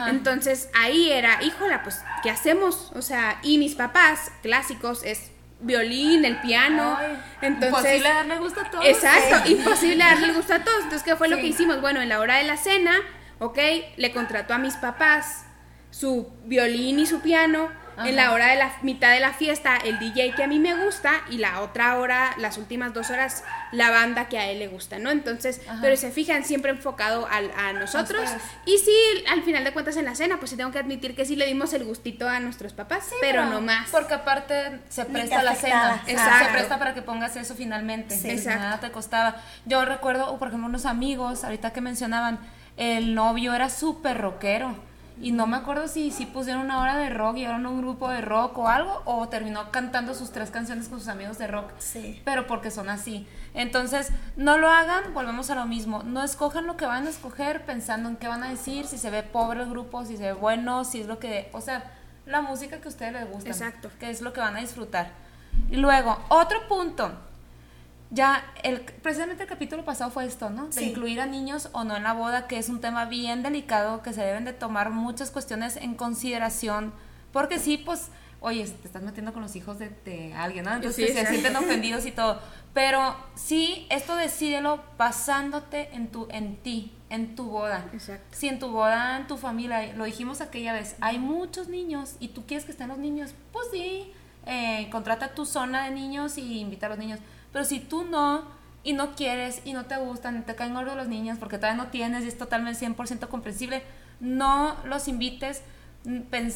Entonces 0.08 0.68
ahí 0.74 1.10
era, 1.10 1.42
híjola, 1.42 1.82
pues, 1.82 2.02
¿qué 2.22 2.30
hacemos? 2.30 2.92
O 2.94 3.00
sea, 3.00 3.38
y 3.42 3.56
mis 3.56 3.74
papás 3.74 4.30
clásicos 4.42 5.02
es 5.04 5.30
violín, 5.60 6.24
el 6.26 6.38
piano. 6.40 6.98
entonces, 7.40 7.70
imposible 7.70 8.08
darle 8.08 8.38
gusto 8.38 8.60
a 8.60 8.70
todos. 8.70 8.84
Exacto, 8.84 9.50
imposible 9.50 9.96
darle 9.96 10.32
gusto 10.34 10.52
a 10.52 10.58
todos. 10.58 10.82
Entonces, 10.82 11.02
¿qué 11.02 11.16
fue 11.16 11.28
lo 11.28 11.36
que 11.36 11.46
hicimos? 11.46 11.80
Bueno, 11.80 12.02
en 12.02 12.10
la 12.10 12.20
hora 12.20 12.36
de 12.36 12.44
la 12.44 12.58
cena 12.58 12.92
¿ok? 13.40 13.58
Le 13.96 14.12
contrató 14.12 14.54
a 14.54 14.58
mis 14.58 14.76
papás 14.76 15.46
su 15.90 16.28
violín 16.44 17.00
y 17.00 17.06
su 17.06 17.20
piano. 17.20 17.68
En 18.06 18.16
la 18.16 18.32
hora 18.32 18.48
de 18.48 18.56
la 18.56 18.72
mitad 18.82 19.12
de 19.12 19.20
la 19.20 19.32
fiesta, 19.32 19.76
el 19.76 19.98
DJ 19.98 20.34
que 20.34 20.42
a 20.42 20.46
mí 20.46 20.58
me 20.58 20.74
gusta 20.84 21.12
y 21.30 21.38
la 21.38 21.60
otra 21.60 21.98
hora, 21.98 22.34
las 22.38 22.58
últimas 22.58 22.92
dos 22.92 23.10
horas, 23.10 23.44
la 23.72 23.90
banda 23.90 24.28
que 24.28 24.38
a 24.38 24.50
él 24.50 24.58
le 24.58 24.68
gusta, 24.68 24.98
¿no? 24.98 25.10
Entonces, 25.10 25.60
pero 25.80 25.96
se 25.96 26.10
fijan 26.10 26.44
siempre 26.44 26.70
enfocado 26.70 27.26
a 27.30 27.72
nosotros. 27.72 28.28
y 28.66 28.78
sí, 28.78 29.24
al 29.30 29.42
final 29.42 29.64
de 29.64 29.72
cuentas 29.72 29.96
en 29.96 30.04
la 30.04 30.14
cena, 30.14 30.38
pues 30.38 30.50
sí 30.50 30.56
tengo 30.56 30.70
que 30.70 30.78
admitir 30.78 31.14
que 31.14 31.24
sí 31.24 31.36
le 31.36 31.46
dimos 31.46 31.72
el 31.72 31.84
gustito 31.84 32.28
a 32.28 32.40
nuestros 32.40 32.72
papás, 32.72 33.10
pero, 33.20 33.46
no 33.46 33.60
más. 33.60 33.90
Porque 33.90 34.14
aparte 34.14 34.80
se 34.88 35.04
presta 35.04 35.42
la 35.42 35.54
cena. 35.54 36.02
Exacto. 36.06 36.46
Se 36.46 36.52
presta 36.52 36.78
para 36.78 36.94
que 36.94 37.02
pongas 37.02 37.36
eso 37.36 37.54
finalmente. 37.54 38.14
Exacto. 38.14 38.60
Nada 38.60 38.80
te 38.80 38.90
costaba. 38.90 39.36
Yo 39.66 39.84
recuerdo, 39.84 40.38
por 40.38 40.48
ejemplo, 40.48 40.68
unos 40.68 40.86
amigos, 40.86 41.44
ahorita 41.44 41.72
que 41.72 41.80
mencionaban, 41.80 42.38
el 42.76 43.14
novio 43.14 43.54
era 43.54 43.68
súper 43.68 44.18
rockero. 44.18 44.89
Y 45.20 45.32
no 45.32 45.46
me 45.46 45.58
acuerdo 45.58 45.86
si, 45.86 46.10
si 46.10 46.24
pusieron 46.24 46.62
una 46.62 46.80
hora 46.80 46.96
de 46.96 47.10
rock 47.10 47.36
y 47.36 47.44
eran 47.44 47.66
un 47.66 47.82
grupo 47.82 48.08
de 48.08 48.22
rock 48.22 48.56
o 48.56 48.68
algo, 48.68 49.02
o 49.04 49.28
terminó 49.28 49.70
cantando 49.70 50.14
sus 50.14 50.32
tres 50.32 50.50
canciones 50.50 50.88
con 50.88 50.98
sus 50.98 51.08
amigos 51.08 51.36
de 51.36 51.46
rock. 51.46 51.72
Sí. 51.78 52.22
Pero 52.24 52.46
porque 52.46 52.70
son 52.70 52.88
así. 52.88 53.26
Entonces, 53.52 54.10
no 54.36 54.56
lo 54.56 54.70
hagan, 54.70 55.12
volvemos 55.12 55.50
a 55.50 55.54
lo 55.54 55.66
mismo. 55.66 56.02
No 56.04 56.22
escojan 56.22 56.66
lo 56.66 56.78
que 56.78 56.86
van 56.86 57.06
a 57.06 57.10
escoger 57.10 57.66
pensando 57.66 58.08
en 58.08 58.16
qué 58.16 58.28
van 58.28 58.42
a 58.42 58.48
decir, 58.48 58.86
si 58.86 58.96
se 58.96 59.10
ve 59.10 59.22
pobre 59.22 59.62
el 59.62 59.68
grupo, 59.68 60.04
si 60.06 60.16
se 60.16 60.22
ve 60.22 60.32
bueno, 60.32 60.84
si 60.84 61.02
es 61.02 61.06
lo 61.06 61.18
que. 61.18 61.50
O 61.52 61.60
sea, 61.60 61.84
la 62.24 62.40
música 62.40 62.80
que 62.80 62.88
a 62.88 62.90
ustedes 62.90 63.12
les 63.12 63.28
gusta. 63.30 63.50
Exacto. 63.50 63.90
Que 64.00 64.08
es 64.08 64.22
lo 64.22 64.32
que 64.32 64.40
van 64.40 64.56
a 64.56 64.60
disfrutar. 64.60 65.10
Y 65.70 65.76
luego, 65.76 66.18
otro 66.28 66.66
punto. 66.66 67.12
Ya, 68.12 68.44
el, 68.64 68.80
precisamente 68.80 69.44
el 69.44 69.48
capítulo 69.48 69.84
pasado 69.84 70.10
fue 70.10 70.24
esto, 70.26 70.50
¿no? 70.50 70.66
De 70.66 70.72
Sí. 70.72 70.84
incluir 70.90 71.20
a 71.20 71.26
niños 71.26 71.68
o 71.72 71.84
no 71.84 71.96
en 71.96 72.02
la 72.02 72.12
boda, 72.12 72.48
que 72.48 72.58
es 72.58 72.68
un 72.68 72.80
tema 72.80 73.04
bien 73.04 73.42
delicado, 73.44 74.02
que 74.02 74.12
se 74.12 74.20
deben 74.22 74.44
de 74.44 74.52
tomar 74.52 74.90
muchas 74.90 75.30
cuestiones 75.30 75.76
en 75.76 75.94
consideración, 75.94 76.92
porque 77.32 77.60
sí, 77.60 77.78
pues, 77.78 78.08
oye, 78.40 78.64
te 78.66 78.86
estás 78.88 79.02
metiendo 79.02 79.32
con 79.32 79.42
los 79.42 79.54
hijos 79.54 79.78
de, 79.78 79.90
de 80.04 80.34
alguien, 80.34 80.64
¿no? 80.64 80.74
Entonces 80.74 81.06
Sí, 81.08 81.12
se 81.16 81.24
sienten 81.26 81.54
ofendidos 81.54 82.04
y 82.04 82.10
todo. 82.10 82.40
Pero 82.74 83.14
sí, 83.36 83.86
esto 83.90 84.16
decídelo 84.16 84.82
basándote 84.98 85.90
en, 85.94 86.08
tu, 86.08 86.26
en 86.30 86.56
ti, 86.56 86.92
en 87.10 87.36
tu 87.36 87.44
boda. 87.44 87.84
Exacto. 87.92 88.24
Si 88.32 88.48
en 88.48 88.58
tu 88.58 88.70
boda, 88.70 89.18
en 89.18 89.26
tu 89.28 89.36
familia, 89.36 89.92
lo 89.94 90.04
dijimos 90.04 90.40
aquella 90.40 90.72
vez, 90.72 90.96
hay 91.00 91.18
muchos 91.18 91.68
niños 91.68 92.16
y 92.18 92.28
tú 92.28 92.44
quieres 92.46 92.64
que 92.64 92.72
estén 92.72 92.88
los 92.88 92.98
niños, 92.98 93.34
pues 93.52 93.66
sí, 93.72 94.12
eh, 94.46 94.88
contrata 94.90 95.34
tu 95.34 95.46
zona 95.46 95.84
de 95.84 95.90
niños 95.92 96.38
y 96.38 96.58
invita 96.60 96.86
a 96.86 96.88
los 96.90 96.98
niños. 96.98 97.20
Pero 97.52 97.64
si 97.64 97.80
tú 97.80 98.04
no, 98.04 98.44
y 98.82 98.92
no 98.92 99.14
quieres, 99.14 99.60
y 99.64 99.72
no 99.72 99.86
te 99.86 99.96
gustan, 99.96 100.38
y 100.38 100.40
te 100.42 100.54
caen 100.54 100.74
gordos 100.74 100.96
los 100.96 101.08
niños 101.08 101.38
porque 101.38 101.58
todavía 101.58 101.82
no 101.82 101.90
tienes 101.90 102.24
y 102.24 102.28
es 102.28 102.38
totalmente 102.38 102.86
100% 102.86 103.28
comprensible, 103.28 103.82
no 104.20 104.76
los 104.84 105.08
invites, 105.08 105.62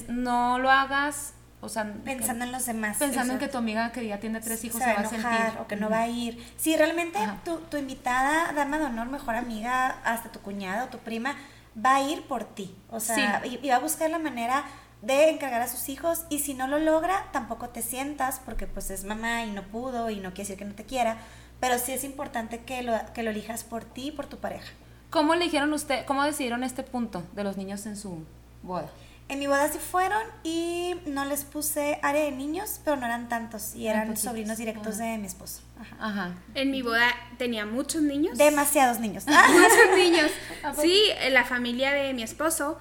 no 0.08 0.58
lo 0.58 0.70
hagas, 0.70 1.34
o 1.60 1.68
sea, 1.68 1.90
Pensando 2.04 2.44
en 2.44 2.52
los 2.52 2.66
demás. 2.66 2.98
pensando 2.98 3.32
en 3.32 3.38
que 3.38 3.48
tu 3.48 3.56
amiga 3.56 3.90
que 3.90 4.06
ya 4.06 4.20
tiene 4.20 4.40
tres 4.40 4.62
hijos 4.64 4.80
se 4.82 4.86
va 4.86 5.00
a 5.00 5.04
enojar 5.04 5.42
sentir. 5.42 5.60
o 5.60 5.66
que 5.66 5.76
no 5.76 5.88
va 5.88 6.00
a 6.00 6.08
ir. 6.08 6.44
Si 6.58 6.76
realmente 6.76 7.18
tu, 7.44 7.56
tu 7.56 7.78
invitada, 7.78 8.52
dama 8.52 8.78
de 8.78 8.84
honor, 8.84 9.08
mejor 9.08 9.34
amiga, 9.34 9.96
hasta 10.04 10.30
tu 10.30 10.40
cuñada 10.40 10.84
o 10.84 10.88
tu 10.88 10.98
prima, 10.98 11.34
va 11.82 11.96
a 11.96 12.02
ir 12.02 12.22
por 12.22 12.44
ti. 12.44 12.74
O 12.90 13.00
sea, 13.00 13.42
y, 13.46 13.60
y 13.62 13.70
va 13.70 13.76
a 13.76 13.80
buscar 13.80 14.10
la 14.10 14.18
manera 14.18 14.64
de 15.04 15.30
encargar 15.30 15.60
a 15.62 15.68
sus 15.68 15.88
hijos 15.88 16.24
y 16.28 16.40
si 16.40 16.54
no 16.54 16.66
lo 16.66 16.78
logra, 16.78 17.28
tampoco 17.32 17.68
te 17.68 17.82
sientas 17.82 18.40
porque 18.44 18.66
pues 18.66 18.90
es 18.90 19.04
mamá 19.04 19.44
y 19.44 19.50
no 19.50 19.62
pudo 19.62 20.10
y 20.10 20.16
no 20.16 20.30
quiere 20.30 20.42
decir 20.42 20.56
que 20.56 20.64
no 20.64 20.74
te 20.74 20.84
quiera, 20.84 21.18
pero 21.60 21.78
sí 21.78 21.92
es 21.92 22.04
importante 22.04 22.60
que 22.60 22.82
lo, 22.82 22.92
que 23.12 23.22
lo 23.22 23.30
elijas 23.30 23.64
por 23.64 23.84
ti 23.84 24.08
y 24.08 24.12
por 24.12 24.26
tu 24.26 24.38
pareja. 24.38 24.72
¿Cómo 25.10 25.34
eligieron 25.34 25.72
usted, 25.72 26.04
cómo 26.06 26.24
decidieron 26.24 26.64
este 26.64 26.82
punto 26.82 27.22
de 27.34 27.44
los 27.44 27.56
niños 27.56 27.86
en 27.86 27.96
su 27.96 28.24
boda? 28.62 28.90
En 29.28 29.38
mi 29.38 29.46
boda 29.46 29.68
sí 29.72 29.78
fueron 29.78 30.22
y 30.42 30.96
no 31.06 31.24
les 31.24 31.44
puse 31.44 31.98
área 32.02 32.24
de 32.24 32.30
niños, 32.32 32.80
pero 32.84 32.96
no 32.96 33.06
eran 33.06 33.28
tantos 33.30 33.74
y 33.74 33.86
eran 33.86 34.08
poquitos. 34.08 34.24
sobrinos 34.24 34.58
directos 34.58 34.96
Ajá. 34.96 35.04
de 35.04 35.18
mi 35.18 35.26
esposo. 35.26 35.62
Ajá. 35.80 35.96
Ajá. 35.98 36.34
En 36.54 36.70
mi 36.70 36.82
boda 36.82 37.08
tenía 37.38 37.64
muchos 37.64 38.02
niños. 38.02 38.36
Demasiados 38.36 39.00
niños. 39.00 39.24
muchos 39.26 39.96
niños. 39.96 40.30
Sí, 40.78 41.00
en 41.22 41.32
la 41.32 41.44
familia 41.44 41.92
de 41.92 42.12
mi 42.12 42.22
esposo, 42.22 42.78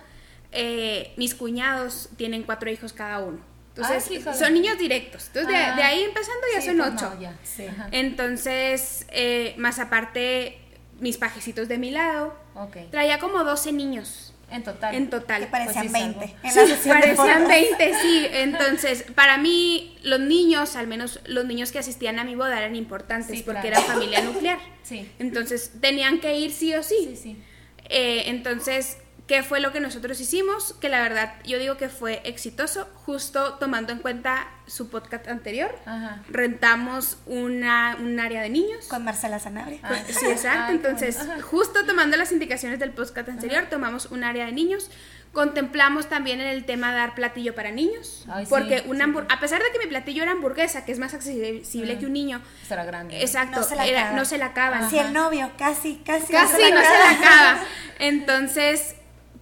eh, 0.53 1.13
mis 1.17 1.35
cuñados 1.35 2.09
tienen 2.17 2.43
cuatro 2.43 2.69
hijos 2.69 2.93
cada 2.93 3.19
uno. 3.19 3.39
Entonces, 3.75 4.27
Ah, 4.27 4.33
son 4.35 4.53
niños 4.53 4.77
directos. 4.77 5.27
Entonces, 5.27 5.47
de, 5.51 5.55
Ah. 5.57 5.75
de 5.75 5.81
ahí 5.83 6.03
empezando 6.03 6.41
ya 6.53 6.61
Sí, 6.61 6.67
son 6.67 6.77
pues 6.77 6.89
ocho. 6.93 7.09
no, 7.15 7.21
ya. 7.21 7.35
Sí. 7.43 7.65
Ajá. 7.65 7.87
Entonces, 7.91 9.05
eh, 9.09 9.55
más 9.57 9.79
aparte, 9.79 10.59
mis 10.99 11.17
pajecitos 11.17 11.67
de 11.67 11.77
mi 11.77 11.89
lado. 11.91 12.35
Traía 12.91 13.17
como 13.17 13.43
12 13.43 13.71
niños 13.71 14.33
En 14.51 14.63
total. 14.63 14.93
en 14.93 15.09
total. 15.09 15.41
Que 15.41 15.47
parecían 15.47 15.89
Pues 15.89 15.91
sí, 15.91 15.97
es 15.97 16.03
20. 16.13 16.25
algo. 16.25 16.37
En 16.43 16.51
Sí, 16.51 16.57
la 16.59 16.65
de 16.95 16.99
parecían 17.01 17.15
fotos. 17.41 17.47
20, 17.47 17.93
sí. 18.01 18.27
Entonces, 18.31 19.05
para 19.15 19.37
mí, 19.39 19.97
los 20.03 20.19
niños, 20.19 20.75
al 20.75 20.85
menos 20.85 21.19
los 21.25 21.45
niños 21.45 21.71
que 21.71 21.79
asistían 21.79 22.19
a 22.19 22.23
mi 22.23 22.35
boda, 22.35 22.59
eran 22.59 22.75
importantes 22.75 23.37
Sí, 23.37 23.43
porque 23.43 23.61
claro. 23.69 23.77
eran 23.77 23.83
familia 23.91 24.21
nuclear. 24.21 24.59
Sí. 24.83 25.09
Entonces, 25.17 25.71
tenían 25.81 26.19
que 26.19 26.37
ir 26.37 26.51
sí 26.51 26.75
o 26.75 26.83
sí. 26.83 26.95
Sí, 27.09 27.15
sí. 27.15 27.43
Eh, 27.89 28.25
entonces, 28.27 28.97
¿qué 29.33 29.41
fue 29.41 29.59
lo 29.59 29.71
que 29.71 29.79
nosotros 29.79 30.19
hicimos? 30.19 30.75
Que 30.79 30.89
la 30.89 31.01
verdad, 31.01 31.33
yo 31.43 31.57
digo 31.57 31.75
que 31.75 31.89
fue 31.89 32.21
exitoso, 32.23 32.87
justo 32.93 33.55
tomando 33.55 33.91
en 33.91 33.97
cuenta 33.97 34.47
su 34.67 34.89
podcast 34.89 35.27
anterior. 35.27 35.73
Ajá. 35.87 36.21
Rentamos 36.29 37.17
una, 37.25 37.97
un 37.99 38.19
área 38.19 38.43
de 38.43 38.49
niños. 38.49 38.85
Con 38.89 39.03
Marcela 39.03 39.39
Sanabria. 39.39 39.79
Ah, 39.81 39.95
Sí, 40.07 40.27
exacto. 40.27 40.71
Entonces, 40.73 41.17
bueno. 41.25 41.41
Justo 41.41 41.83
tomando 41.87 42.15
las 42.15 42.31
indicaciones 42.31 42.77
del 42.79 42.91
podcast 42.91 43.27
anterior, 43.27 43.65
tomamos 43.71 44.05
un 44.11 44.23
área 44.23 44.45
de 44.45 44.51
niños. 44.51 44.91
Contemplamos 45.31 46.09
también 46.09 46.39
en 46.41 46.45
el 46.45 46.63
tema 46.63 46.91
de 46.91 46.97
dar 46.99 47.15
platillo 47.15 47.55
para 47.55 47.71
niños. 47.71 48.25
Ay, 48.31 48.45
sí, 48.45 48.49
porque 48.51 48.83
una 48.85 49.05
sí. 49.05 49.13
a 49.29 49.39
pesar 49.39 49.63
de 49.63 49.71
que 49.71 49.79
mi 49.79 49.87
platillo 49.87 50.21
era 50.21 50.33
hamburguesa, 50.33 50.85
que 50.85 50.91
es 50.91 50.99
más 50.99 51.15
accesible 51.15 51.95
Mm. 51.95 51.99
que 51.99 52.05
un 52.05 52.13
niño, 52.13 52.39
Será 52.67 52.85
grande. 52.85 53.19
exacto, 53.19 53.61
No 53.61 53.63
se 53.65 53.75
la 53.75 53.87
era- 53.87 53.99
acaban. 54.01 54.15
no 54.15 54.25
se 54.25 54.37
la 54.37 54.45
acaban. 54.45 54.89
Si 54.91 54.99
el 54.99 55.11
novio, 55.11 55.49
casi, 55.57 55.95
casi. 56.05 56.31
Casi 56.31 56.71
no 56.71 56.81
se 56.81 56.99
la 56.99 57.09
acaba. 57.17 57.63
Entonces, 57.99 58.93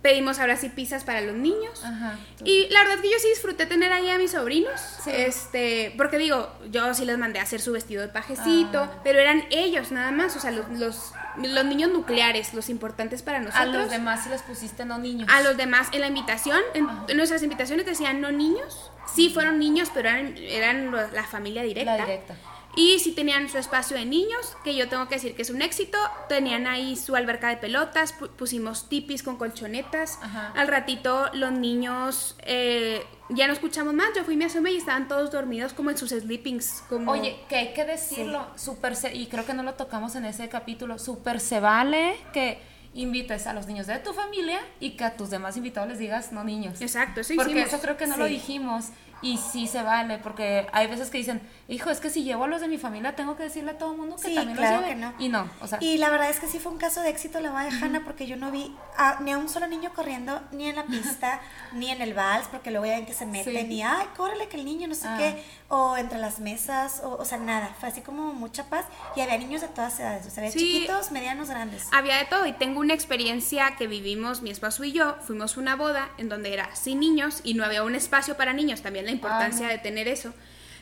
pedimos 0.02 0.40
ahora 0.40 0.58
sí 0.58 0.70
pizzas 0.70 1.04
para 1.04 1.22
los 1.22 1.36
niños. 1.36 1.84
Ajá. 1.84 2.18
Y 2.44 2.68
la 2.70 2.84
verdad 2.84 3.02
que 3.02 3.12
yo 3.12 3.18
sí 3.20 3.28
disfruté 3.30 3.66
tener 3.68 3.92
ahí 3.94 4.10
a 4.10 4.18
mis 4.18 4.32
sobrinos, 4.32 4.80
Sí. 5.04 5.12
este, 5.14 5.94
porque 5.98 6.18
digo, 6.18 6.52
yo 6.72 6.94
sí 6.94 7.06
les 7.06 7.18
mandé 7.18 7.40
a 7.40 7.44
hacer 7.44 7.62
su 7.62 7.72
vestido 7.72 8.02
de 8.02 8.08
pajecito, 8.08 8.80
Ah. 8.82 9.02
pero 9.04 9.20
eran 9.20 9.44
ellos 9.52 9.92
nada 9.92 10.12
más, 10.12 10.36
o 10.36 10.40
sea, 10.40 10.50
los, 10.52 10.68
los, 10.70 11.14
los 11.38 11.66
niños 11.66 11.92
nucleares, 11.92 12.54
los 12.54 12.70
importantes 12.70 13.22
para 13.22 13.38
A 13.38 13.42
nosotros. 13.42 13.74
los 13.76 13.90
demás 13.92 14.24
si 14.24 14.30
les 14.30 14.42
pusiste 14.42 14.86
no 14.86 14.98
niños. 14.98 15.30
A 15.32 15.42
los 15.42 15.56
demás 15.56 15.88
en 15.92 16.02
la 16.02 16.08
invitación, 16.08 16.60
en, 16.74 16.88
nuestras 17.16 17.44
invitaciones 17.44 17.86
decían 17.86 18.22
no 18.22 18.32
niños, 18.32 18.92
sí 19.14 19.30
fueron 19.30 19.60
niños, 19.60 19.90
pero 19.94 20.10
eran, 20.10 20.36
eran 20.38 20.92
la 21.14 21.24
familia 21.26 21.62
directa. 21.64 21.96
La 21.98 22.06
directa. 22.06 22.36
Y 22.76 23.00
sí 23.00 23.12
tenían 23.12 23.50
su 23.50 23.58
espacio 23.58 23.98
de 23.98 24.06
niños, 24.06 24.56
que 24.64 24.76
yo 24.76 24.88
tengo 24.88 25.08
que 25.10 25.16
decir 25.16 25.36
que 25.36 25.42
es 25.42 25.50
un 25.50 25.62
éxito. 25.62 25.98
Tenían 26.30 26.68
ahí 26.68 26.96
su 26.96 27.16
alberca 27.18 27.50
de 27.50 27.58
pelotas, 27.58 28.18
pu- 28.18 28.30
pusimos 28.30 28.88
tipis 28.88 29.24
con 29.24 29.36
colchonetas. 29.36 30.18
Ajá. 30.22 30.54
Al 30.56 30.68
ratito 30.70 31.30
los 31.34 31.52
niños 31.52 32.36
eh, 32.44 33.06
ya 33.30 33.48
no 33.48 33.54
escuchamos 33.54 33.94
más. 33.94 34.10
Yo 34.16 34.24
fui 34.24 34.38
me 34.38 34.46
asomé 34.46 34.72
y 34.72 34.78
estaban 34.78 35.10
todos 35.10 35.32
dormidos 35.32 35.74
como 35.74 35.90
en 35.90 35.98
sus 35.98 36.12
sleepings. 36.12 36.84
Como... 36.88 37.12
Oye, 37.12 37.38
que 37.50 37.58
hay 37.58 37.74
que 37.74 37.84
decirlo, 37.84 38.48
súper 38.56 38.96
se- 38.96 39.14
y 39.16 39.28
creo 39.28 39.46
que 39.46 39.54
no 39.54 39.64
lo 39.64 39.74
tocamos 39.74 40.16
en 40.16 40.24
ese 40.24 40.48
capítulo, 40.48 40.98
súper 40.98 41.42
se 41.42 41.60
vale 41.60 42.16
que 42.32 42.58
invites 42.94 43.48
a 43.48 43.54
los 43.54 43.68
niños 43.68 43.88
de 43.88 44.00
tu 44.00 44.12
familia 44.14 44.60
y 44.82 44.92
que 44.92 45.04
a 45.06 45.16
tus 45.16 45.30
demás 45.30 45.56
invitados 45.58 45.90
les 45.90 45.98
digas 46.00 46.32
no 46.32 46.44
niños. 46.44 46.82
Exacto, 46.82 47.22
eso 47.22 47.34
Porque 47.36 47.52
hicimos. 47.52 47.70
eso 47.74 47.82
creo 47.82 47.96
que 47.98 48.08
no 48.08 48.18
lo 48.18 48.28
Sí. 48.28 48.34
dijimos 48.34 48.88
y 49.22 49.38
sí 49.38 49.68
se 49.68 49.84
vale, 49.84 50.18
porque 50.18 50.68
hay 50.74 50.88
veces 50.88 51.10
que 51.10 51.18
dicen, 51.20 51.42
hijo, 51.68 51.90
es 51.92 52.00
que 52.00 52.10
si 52.10 52.24
llevo 52.24 52.46
a 52.46 52.48
los 52.48 52.62
de 52.62 52.68
mi 52.68 52.78
familia 52.78 53.16
tengo 53.16 53.36
que 53.38 53.44
decirle 53.44 53.72
a 53.72 53.78
todo 53.78 53.92
el 53.92 53.98
mundo 53.98 54.16
que 54.16 54.30
Sí, 54.30 54.36
también 54.36 54.58
claro 54.58 54.78
los 54.78 54.86
lleve. 54.90 54.96
que 54.96 55.02
no. 55.02 55.14
Y 55.20 55.30
no, 55.30 55.50
o 55.62 55.68
sea, 55.68 55.78
Y 55.82 55.98
la 55.98 56.10
verdad 56.10 56.30
es 56.30 56.40
que 56.40 56.48
sí 56.48 56.60
fue 56.60 56.72
un 56.72 56.78
caso 56.78 57.02
de 57.02 57.10
éxito 57.10 57.40
la 57.40 57.52
boda 57.52 57.64
de 57.66 57.70
Hannah 57.70 58.04
porque 58.04 58.26
yo 58.28 58.36
no 58.38 58.52
vi 58.52 58.76
a- 58.98 59.20
ni 59.22 59.32
a 59.32 59.38
un 59.38 59.48
solo 59.50 59.68
niño 59.68 59.92
corriendo, 59.94 60.42
ni 60.52 60.68
en 60.70 60.76
la 60.76 60.84
pista, 60.86 61.40
ni 61.74 61.90
en 61.92 62.02
el 62.02 62.14
vals, 62.14 62.48
porque 62.48 62.72
luego 62.72 62.86
ya 62.86 62.94
ven 62.96 63.06
que 63.06 63.14
se 63.14 63.26
meten 63.26 63.68
Sí. 63.68 63.74
y, 63.74 63.82
ay, 63.82 64.08
córrele 64.18 64.48
que 64.48 64.58
el 64.58 64.66
niño 64.66 64.88
no 64.88 64.96
sé 64.96 65.08
Ah. 65.08 65.16
qué, 65.18 65.44
o 65.70 65.98
entre 65.98 66.18
las 66.20 66.40
mesas, 66.40 67.02
o, 67.04 67.12
o 67.18 67.26
sea, 67.26 67.38
nada, 67.38 67.74
fue 67.80 67.90
así 67.90 68.02
como 68.02 68.34
mucha 68.34 68.66
paz. 68.66 68.86
Y 69.16 69.22
había 69.22 69.38
niños 69.38 69.62
de 69.62 69.68
todas 69.68 70.00
edades, 70.00 70.26
o 70.26 70.30
sea, 70.30 70.42
había 70.44 70.52
Sí. 70.52 70.60
chiquitos, 70.60 71.12
medianos, 71.12 71.50
grandes. 71.50 71.88
Había 71.92 72.18
de 72.18 72.26
todo 72.26 72.46
y 72.46 72.54
tengo 72.54 72.80
una 72.80 72.94
experiencia 72.94 73.76
que 73.78 73.88
vivimos 73.88 74.42
mi 74.42 74.50
esposo 74.50 74.84
y 74.84 74.92
yo. 74.92 75.16
Fuimos 75.22 75.56
a 75.56 75.60
una 75.60 75.76
boda 75.76 76.10
en 76.18 76.28
donde 76.30 76.54
era 76.54 76.74
sin 76.76 77.00
niños 77.00 77.42
y 77.44 77.54
no 77.54 77.64
había 77.64 77.84
un 77.84 77.96
espacio 77.96 78.36
para 78.36 78.54
niños. 78.54 78.82
También 78.82 79.08
la 79.12 79.16
importancia 79.16 79.68
Ah, 79.68 79.72
de 79.72 79.78
tener 79.78 80.08
eso. 80.08 80.34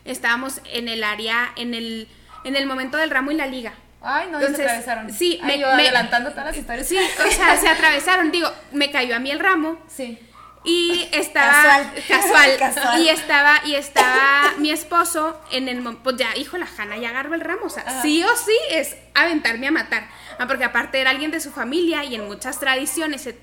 Estábamos 0.06 0.62
en 0.72 0.88
el 0.88 1.04
área, 1.04 1.52
en 1.56 1.74
el, 1.74 2.08
en 2.44 2.56
el 2.56 2.66
momento 2.66 2.98
del 2.98 3.10
ramo 3.10 3.32
y 3.32 3.36
la 3.36 3.48
liga. 3.48 3.74
ay, 4.02 4.28
no, 4.32 4.40
ya 4.40 4.48
se 4.48 4.52
Entonces, 4.52 4.66
atravesaron. 4.66 5.14
sí, 5.14 5.40
Ay, 5.44 5.48
me- 5.48 5.60
yo 5.60 5.68
me- 5.76 5.84
adelantando 5.84 6.30
todas 6.30 6.46
las 6.46 6.58
historias. 6.58 6.88
Sí, 6.88 6.98
o 6.98 7.32
sea, 7.32 7.58
se 7.58 7.68
atravesaron. 7.68 8.32
Digo, 8.32 8.50
me 8.72 8.92
cayó 8.92 9.16
a 9.16 9.20
mí 9.20 9.30
el 9.30 9.40
ramo 9.40 9.78
Sí. 9.88 10.18
y 10.64 11.08
estaba 11.12 11.52
Casual. 11.52 11.94
casual, 12.08 12.58
Casual. 12.60 13.02
y 13.02 13.10
estaba 13.10 13.62
y 13.66 13.76
estaba 13.76 14.54
mi 14.58 14.72
esposo 14.72 15.40
en 15.52 15.68
el 15.68 15.82
pues 16.04 16.16
ya 16.18 16.36
hijo 16.38 16.58
la 16.58 16.68
Hanna 16.78 16.98
ya 16.98 17.10
agarró 17.10 17.34
el 17.34 17.40
ramo 17.42 17.62
o 17.66 17.70
sea 17.70 17.84
Ajá. 17.88 18.02
sí 18.02 18.22
o 18.24 18.36
sí 18.36 18.58
es 18.70 18.96
aventarme 19.16 19.68
a 19.68 19.72
matar 19.72 20.10
ah, 20.38 20.48
porque 20.48 20.66
aparte 20.66 21.00
era 21.00 21.12
alguien 21.12 21.32
de 21.32 21.40
su 21.40 21.50
familia 21.52 22.04
y 22.04 22.16
en 22.16 22.26
muchas 22.28 22.60
tradiciones 22.60 23.22
se, 23.22 23.38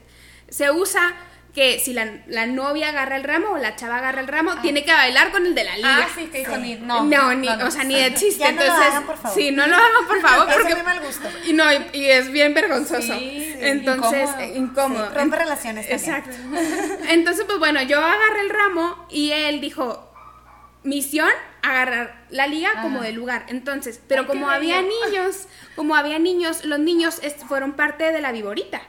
se 0.51 0.71
usa 0.71 1.15
que 1.57 1.81
si 1.81 1.95
la, 1.95 2.07
la 2.27 2.45
novia 2.47 2.91
agarra 2.91 3.17
el 3.17 3.25
ramo 3.25 3.53
o 3.53 3.57
la 3.57 3.75
chava 3.77 3.97
agarra 3.97 4.21
el 4.21 4.29
ramo 4.29 4.61
tiene 4.61 4.85
que 4.85 4.93
bailar 4.93 5.33
con 5.33 5.47
el 5.47 5.55
de 5.55 5.65
la 5.65 5.75
liga 5.77 6.01
Ah, 6.05 6.09
sí, 6.15 6.27
que 6.27 6.41
dijo 6.41 6.55
Sí. 6.55 6.61
ni, 6.61 6.75
no. 6.77 7.05
no, 7.05 7.35
ni, 7.35 7.49
no, 7.49 7.57
no. 7.57 7.67
o 7.67 7.71
sea, 7.71 7.83
ni 7.83 7.95
de 7.95 8.13
chiste. 8.15 8.41
Ya 8.45 8.53
no 8.53 8.59
lo 8.59 8.63
Entonces, 8.67 8.87
hagan, 8.91 9.07
por 9.07 9.17
favor. 9.17 9.39
sí, 9.39 9.51
no 9.51 9.67
lo 9.67 9.75
hagan, 9.75 10.07
por 10.07 10.21
favor, 10.21 10.49
Es 10.51 10.55
porque 10.57 10.75
muy 10.75 10.83
mal 10.85 11.01
gusto. 11.01 11.29
y 11.47 11.53
no, 11.55 11.73
y, 11.73 11.79
y 11.95 12.05
es 12.11 12.31
bien 12.31 12.53
vergonzoso. 12.53 13.01
Sí, 13.19 13.55
sí, 13.55 13.57
Entonces, 13.61 14.29
incómodo. 14.29 14.57
incómodo. 14.57 15.09
Sí, 15.09 15.15
rompe 15.17 15.37
relaciones 15.37 15.89
también. 15.89 16.15
Exacto. 16.15 16.37
Entonces, 17.09 17.45
pues 17.47 17.59
bueno, 17.59 17.81
yo 17.83 17.99
agarré 18.01 18.41
el 18.43 18.51
ramo 18.51 19.07
y 19.09 19.33
él 19.33 19.61
dijo, 19.63 20.13
misión, 20.83 21.31
agarrar 21.63 22.27
la 22.31 22.47
liga 22.47 22.69
Ajá. 22.73 22.83
como 22.83 23.01
de 23.01 23.13
lugar. 23.13 23.47
Entonces, 23.49 23.99
pero 24.07 24.23
Ay, 24.23 24.27
como 24.29 24.51
había 24.51 24.83
niños, 24.83 25.47
como 25.75 25.97
había 25.97 26.19
niños, 26.19 26.65
los 26.67 26.79
niños 26.79 27.21
fueron 27.49 27.73
parte 27.73 28.13
de 28.13 28.21
la 28.21 28.31
viborita. 28.33 28.83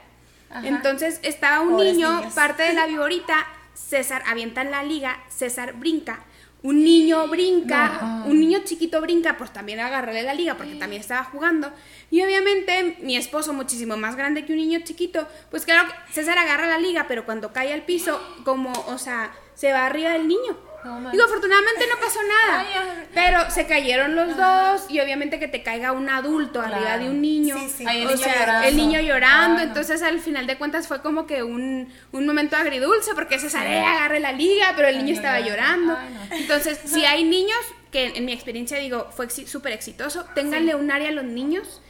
Entonces 0.62 1.20
estaba 1.22 1.60
un 1.60 1.72
Pobres 1.72 1.94
niño, 1.94 2.20
niños. 2.20 2.34
parte 2.34 2.62
de 2.62 2.72
la 2.72 2.86
viborita, 2.88 3.46
César 3.74 4.22
avienta 4.26 4.62
en 4.62 4.70
la 4.70 4.82
liga, 4.82 5.22
César 5.28 5.74
brinca, 5.74 6.24
un 6.62 6.82
niño 6.82 7.28
brinca, 7.28 8.24
un 8.26 8.40
niño 8.40 8.60
chiquito 8.64 9.00
brinca, 9.00 9.36
pues 9.36 9.52
también 9.52 9.78
agarrarle 9.78 10.22
la 10.24 10.34
liga 10.34 10.56
porque 10.56 10.74
también 10.74 11.00
estaba 11.00 11.22
jugando. 11.24 11.72
Y 12.10 12.22
obviamente 12.22 12.96
mi 13.00 13.16
esposo, 13.16 13.52
muchísimo 13.52 13.96
más 13.96 14.16
grande 14.16 14.44
que 14.44 14.52
un 14.52 14.58
niño 14.58 14.80
chiquito, 14.82 15.28
pues 15.50 15.64
claro, 15.64 15.88
que 15.88 16.12
César 16.12 16.36
agarra 16.36 16.66
la 16.66 16.78
liga, 16.78 17.06
pero 17.06 17.24
cuando 17.24 17.52
cae 17.52 17.72
al 17.72 17.82
piso, 17.82 18.20
como, 18.44 18.72
o 18.88 18.98
sea, 18.98 19.32
se 19.54 19.72
va 19.72 19.86
arriba 19.86 20.10
del 20.10 20.26
niño. 20.26 20.67
No. 20.84 21.10
Digo, 21.10 21.24
afortunadamente 21.24 21.86
no 21.92 22.00
pasó 22.00 22.20
nada, 22.22 22.60
Ay, 22.60 23.08
pero 23.12 23.50
se 23.50 23.66
cayeron 23.66 24.14
los 24.14 24.36
dos 24.36 24.86
y 24.88 25.00
obviamente 25.00 25.38
que 25.38 25.48
te 25.48 25.62
caiga 25.62 25.92
un 25.92 26.08
adulto 26.08 26.60
arriba 26.60 26.98
de 26.98 27.10
un 27.10 27.20
niño. 27.20 27.56
Sí, 27.58 27.68
sí. 27.78 27.84
Ay, 27.86 28.02
el 28.02 28.06
o 28.06 28.10
niño 28.10 28.22
sea, 28.24 28.38
llorando. 28.40 28.68
el 28.68 28.76
niño 28.76 29.00
llorando, 29.00 29.62
entonces 29.62 30.02
al 30.02 30.20
final 30.20 30.46
de 30.46 30.56
cuentas 30.56 30.86
fue 30.86 31.02
como 31.02 31.26
que 31.26 31.42
un, 31.42 31.92
un 32.12 32.26
momento 32.26 32.56
agridulce 32.56 33.14
porque 33.14 33.38
César 33.38 33.66
eh, 33.66 33.80
agarre 33.80 34.20
la 34.20 34.32
liga, 34.32 34.72
pero 34.76 34.88
el 34.88 34.98
niño 34.98 35.14
estaba 35.14 35.40
llorando. 35.40 35.94
no. 35.94 36.36
Entonces, 36.36 36.78
si 36.84 37.04
hay 37.04 37.24
niños, 37.24 37.58
que 37.90 38.06
en 38.16 38.24
mi 38.24 38.32
experiencia 38.32 38.78
digo, 38.78 39.08
fue 39.10 39.28
súper 39.30 39.72
exitoso, 39.72 40.24
ténganle 40.34 40.74
un 40.74 40.90
área 40.90 41.08
a 41.08 41.12
los 41.12 41.24
niños 41.24 41.80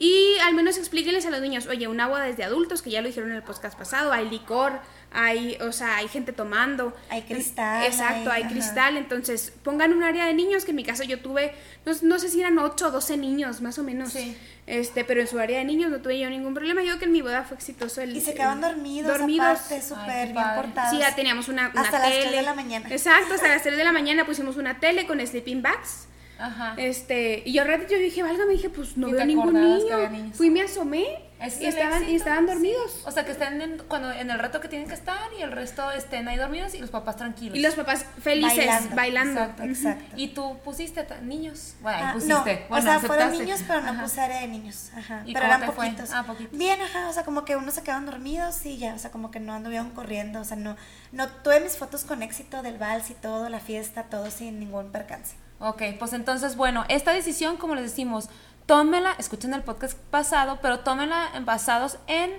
y 0.00 0.36
al 0.44 0.54
menos 0.54 0.78
explíquenles 0.78 1.26
a 1.26 1.30
los 1.30 1.40
niños, 1.40 1.66
oye, 1.66 1.88
una 1.88 2.06
boda 2.06 2.28
es 2.28 2.36
de 2.36 2.44
adultos, 2.44 2.82
que 2.82 2.90
ya 2.90 3.00
lo 3.00 3.08
dijeron 3.08 3.30
en 3.30 3.36
el 3.36 3.42
podcast 3.42 3.76
pasado, 3.76 4.12
hay 4.12 4.28
licor, 4.30 4.80
hay, 5.10 5.56
o 5.62 5.72
sea, 5.72 5.96
hay 5.96 6.08
gente 6.08 6.32
tomando. 6.32 6.94
Hay 7.08 7.22
cristal, 7.22 7.84
Exacto, 7.86 8.30
hay- 8.30 8.36
hay 8.38 8.42
ajá. 8.44 8.52
cristal, 8.52 8.96
entonces 8.96 9.52
pongan 9.62 9.92
un 9.92 10.02
área 10.02 10.26
de 10.26 10.34
niños, 10.34 10.64
que 10.64 10.70
en 10.72 10.76
mi 10.76 10.84
caso 10.84 11.02
yo 11.04 11.20
tuve, 11.20 11.52
no, 11.86 11.92
no 12.02 12.18
sé 12.18 12.28
si 12.28 12.40
eran 12.40 12.58
8 12.58 12.88
o 12.88 12.90
12 12.90 13.16
niños, 13.16 13.60
más 13.62 13.78
o 13.78 13.82
menos. 13.82 14.12
Sí. 14.12 14.36
Este, 14.66 15.04
pero 15.04 15.20
en 15.22 15.26
su 15.26 15.38
área 15.38 15.58
de 15.60 15.64
niños 15.64 15.90
no 15.90 16.00
tuve 16.02 16.18
yo 16.18 16.28
ningún 16.28 16.52
problema. 16.52 16.82
Yo 16.82 16.88
creo 16.88 16.98
que 16.98 17.04
en 17.06 17.12
mi 17.12 17.22
boda 17.22 17.42
fue 17.44 17.56
exitoso 17.56 18.02
el 18.02 18.14
Y 18.14 18.20
se 18.20 18.34
quedaban 18.34 18.60
dormidos, 18.60 19.16
dormidos. 19.16 19.46
aparte, 19.46 19.74
Ay, 19.76 19.80
súper 19.82 20.32
bien 20.32 20.44
portados. 20.56 20.90
Sí, 20.90 20.98
ya 20.98 21.14
teníamos 21.14 21.48
una, 21.48 21.70
una 21.70 21.80
Hasta 21.80 21.98
las 22.00 22.10
tele. 22.10 22.20
tres 22.24 22.36
de 22.36 22.42
la 22.42 22.54
mañana. 22.54 22.88
Exacto, 22.90 23.34
hasta 23.34 23.48
las 23.48 23.62
3 23.64 23.76
de 23.78 23.84
la 23.84 23.92
mañana 23.92 24.26
pusimos 24.26 24.56
una 24.58 24.78
tele 24.78 25.06
con 25.06 25.26
sleeping 25.26 25.62
bags. 25.62 26.06
Ajá. 26.38 26.74
Este, 26.76 27.42
y 27.46 27.52
yo 27.54 27.62
al 27.62 27.68
ratito 27.68 27.92
yo 27.94 27.98
dije, 27.98 28.22
válgame, 28.22 28.52
dije, 28.52 28.68
pues 28.68 28.96
no 28.98 29.08
¿Y 29.08 29.12
veo 29.12 29.24
ningún 29.24 29.54
niño. 29.54 30.32
Fui 30.34 30.48
y 30.48 30.50
me 30.50 30.60
asomé 30.60 31.06
es 31.40 31.60
y 31.60 31.66
estaban, 31.66 32.08
y 32.08 32.16
estaban 32.16 32.46
sí. 32.46 32.52
dormidos. 32.52 33.02
O 33.06 33.10
sea, 33.10 33.24
que 33.24 33.32
estén 33.32 33.60
en, 33.62 33.78
cuando, 33.88 34.10
en 34.12 34.30
el 34.30 34.38
rato 34.38 34.60
que 34.60 34.68
tienen 34.68 34.88
que 34.88 34.94
estar 34.94 35.18
y 35.38 35.42
el 35.42 35.52
resto 35.52 35.90
estén 35.92 36.26
ahí 36.28 36.36
dormidos 36.36 36.74
y 36.74 36.78
los 36.78 36.90
papás 36.90 37.16
tranquilos. 37.16 37.56
Y 37.56 37.60
los 37.60 37.74
papás 37.74 38.04
felices, 38.22 38.56
Bailando. 38.94 38.96
bailando. 38.96 39.64
Exacto. 39.64 40.04
Y 40.16 40.28
tú 40.28 40.58
pusiste 40.64 41.06
niños. 41.22 41.74
Bueno, 41.80 41.98
Ah, 42.02 42.12
pusiste. 42.12 42.34
no, 42.34 42.42
Bueno, 42.42 42.64
o 42.70 42.80
sea, 42.82 42.98
fueron 43.00 43.28
aceptaste. 43.28 43.44
niños, 43.44 43.60
pero 43.66 43.80
no 43.82 43.90
Ajá. 43.90 44.02
puse 44.02 44.20
área 44.20 44.40
de 44.40 44.48
niños. 44.48 44.90
Ajá. 44.96 45.22
¿Y 45.26 45.32
Pero 45.32 45.44
cómo 45.46 45.54
eran 45.54 45.60
te 45.60 45.72
fue? 45.74 45.84
poquitos. 45.86 46.10
Ah, 46.12 46.24
poquitos. 46.26 46.58
Bien, 46.58 46.80
ajá. 46.82 47.08
O 47.08 47.12
sea, 47.12 47.24
como 47.24 47.44
que 47.44 47.56
unos 47.56 47.74
se 47.74 47.82
quedaron 47.82 48.06
dormidos 48.06 48.64
y 48.66 48.78
ya. 48.78 48.94
O 48.94 48.98
sea, 48.98 49.10
como 49.10 49.30
que 49.30 49.38
no 49.40 49.54
anduvieron 49.54 49.90
corriendo. 49.90 50.40
O 50.40 50.44
sea, 50.44 50.56
no, 50.56 50.76
no 51.12 51.28
tuve 51.28 51.60
mis 51.60 51.76
fotos 51.76 52.04
con 52.04 52.22
éxito 52.22 52.62
del 52.62 52.78
vals 52.78 53.10
y 53.10 53.14
todo, 53.14 53.48
la 53.48 53.60
fiesta, 53.60 54.04
todo 54.04 54.30
sin 54.30 54.58
ningún 54.58 54.90
percance. 54.90 55.36
Ok, 55.60 55.82
pues 55.98 56.12
entonces, 56.12 56.54
bueno, 56.54 56.84
esta 56.88 57.12
decisión, 57.12 57.56
como 57.56 57.74
les 57.74 57.82
decimos, 57.84 58.28
tómela, 58.68 59.14
escuchen 59.18 59.54
el 59.54 59.62
podcast 59.62 59.96
pasado, 60.10 60.58
pero 60.60 60.80
tómela 60.80 61.30
en- 61.34 61.46
basados 61.46 61.98
en 62.06 62.30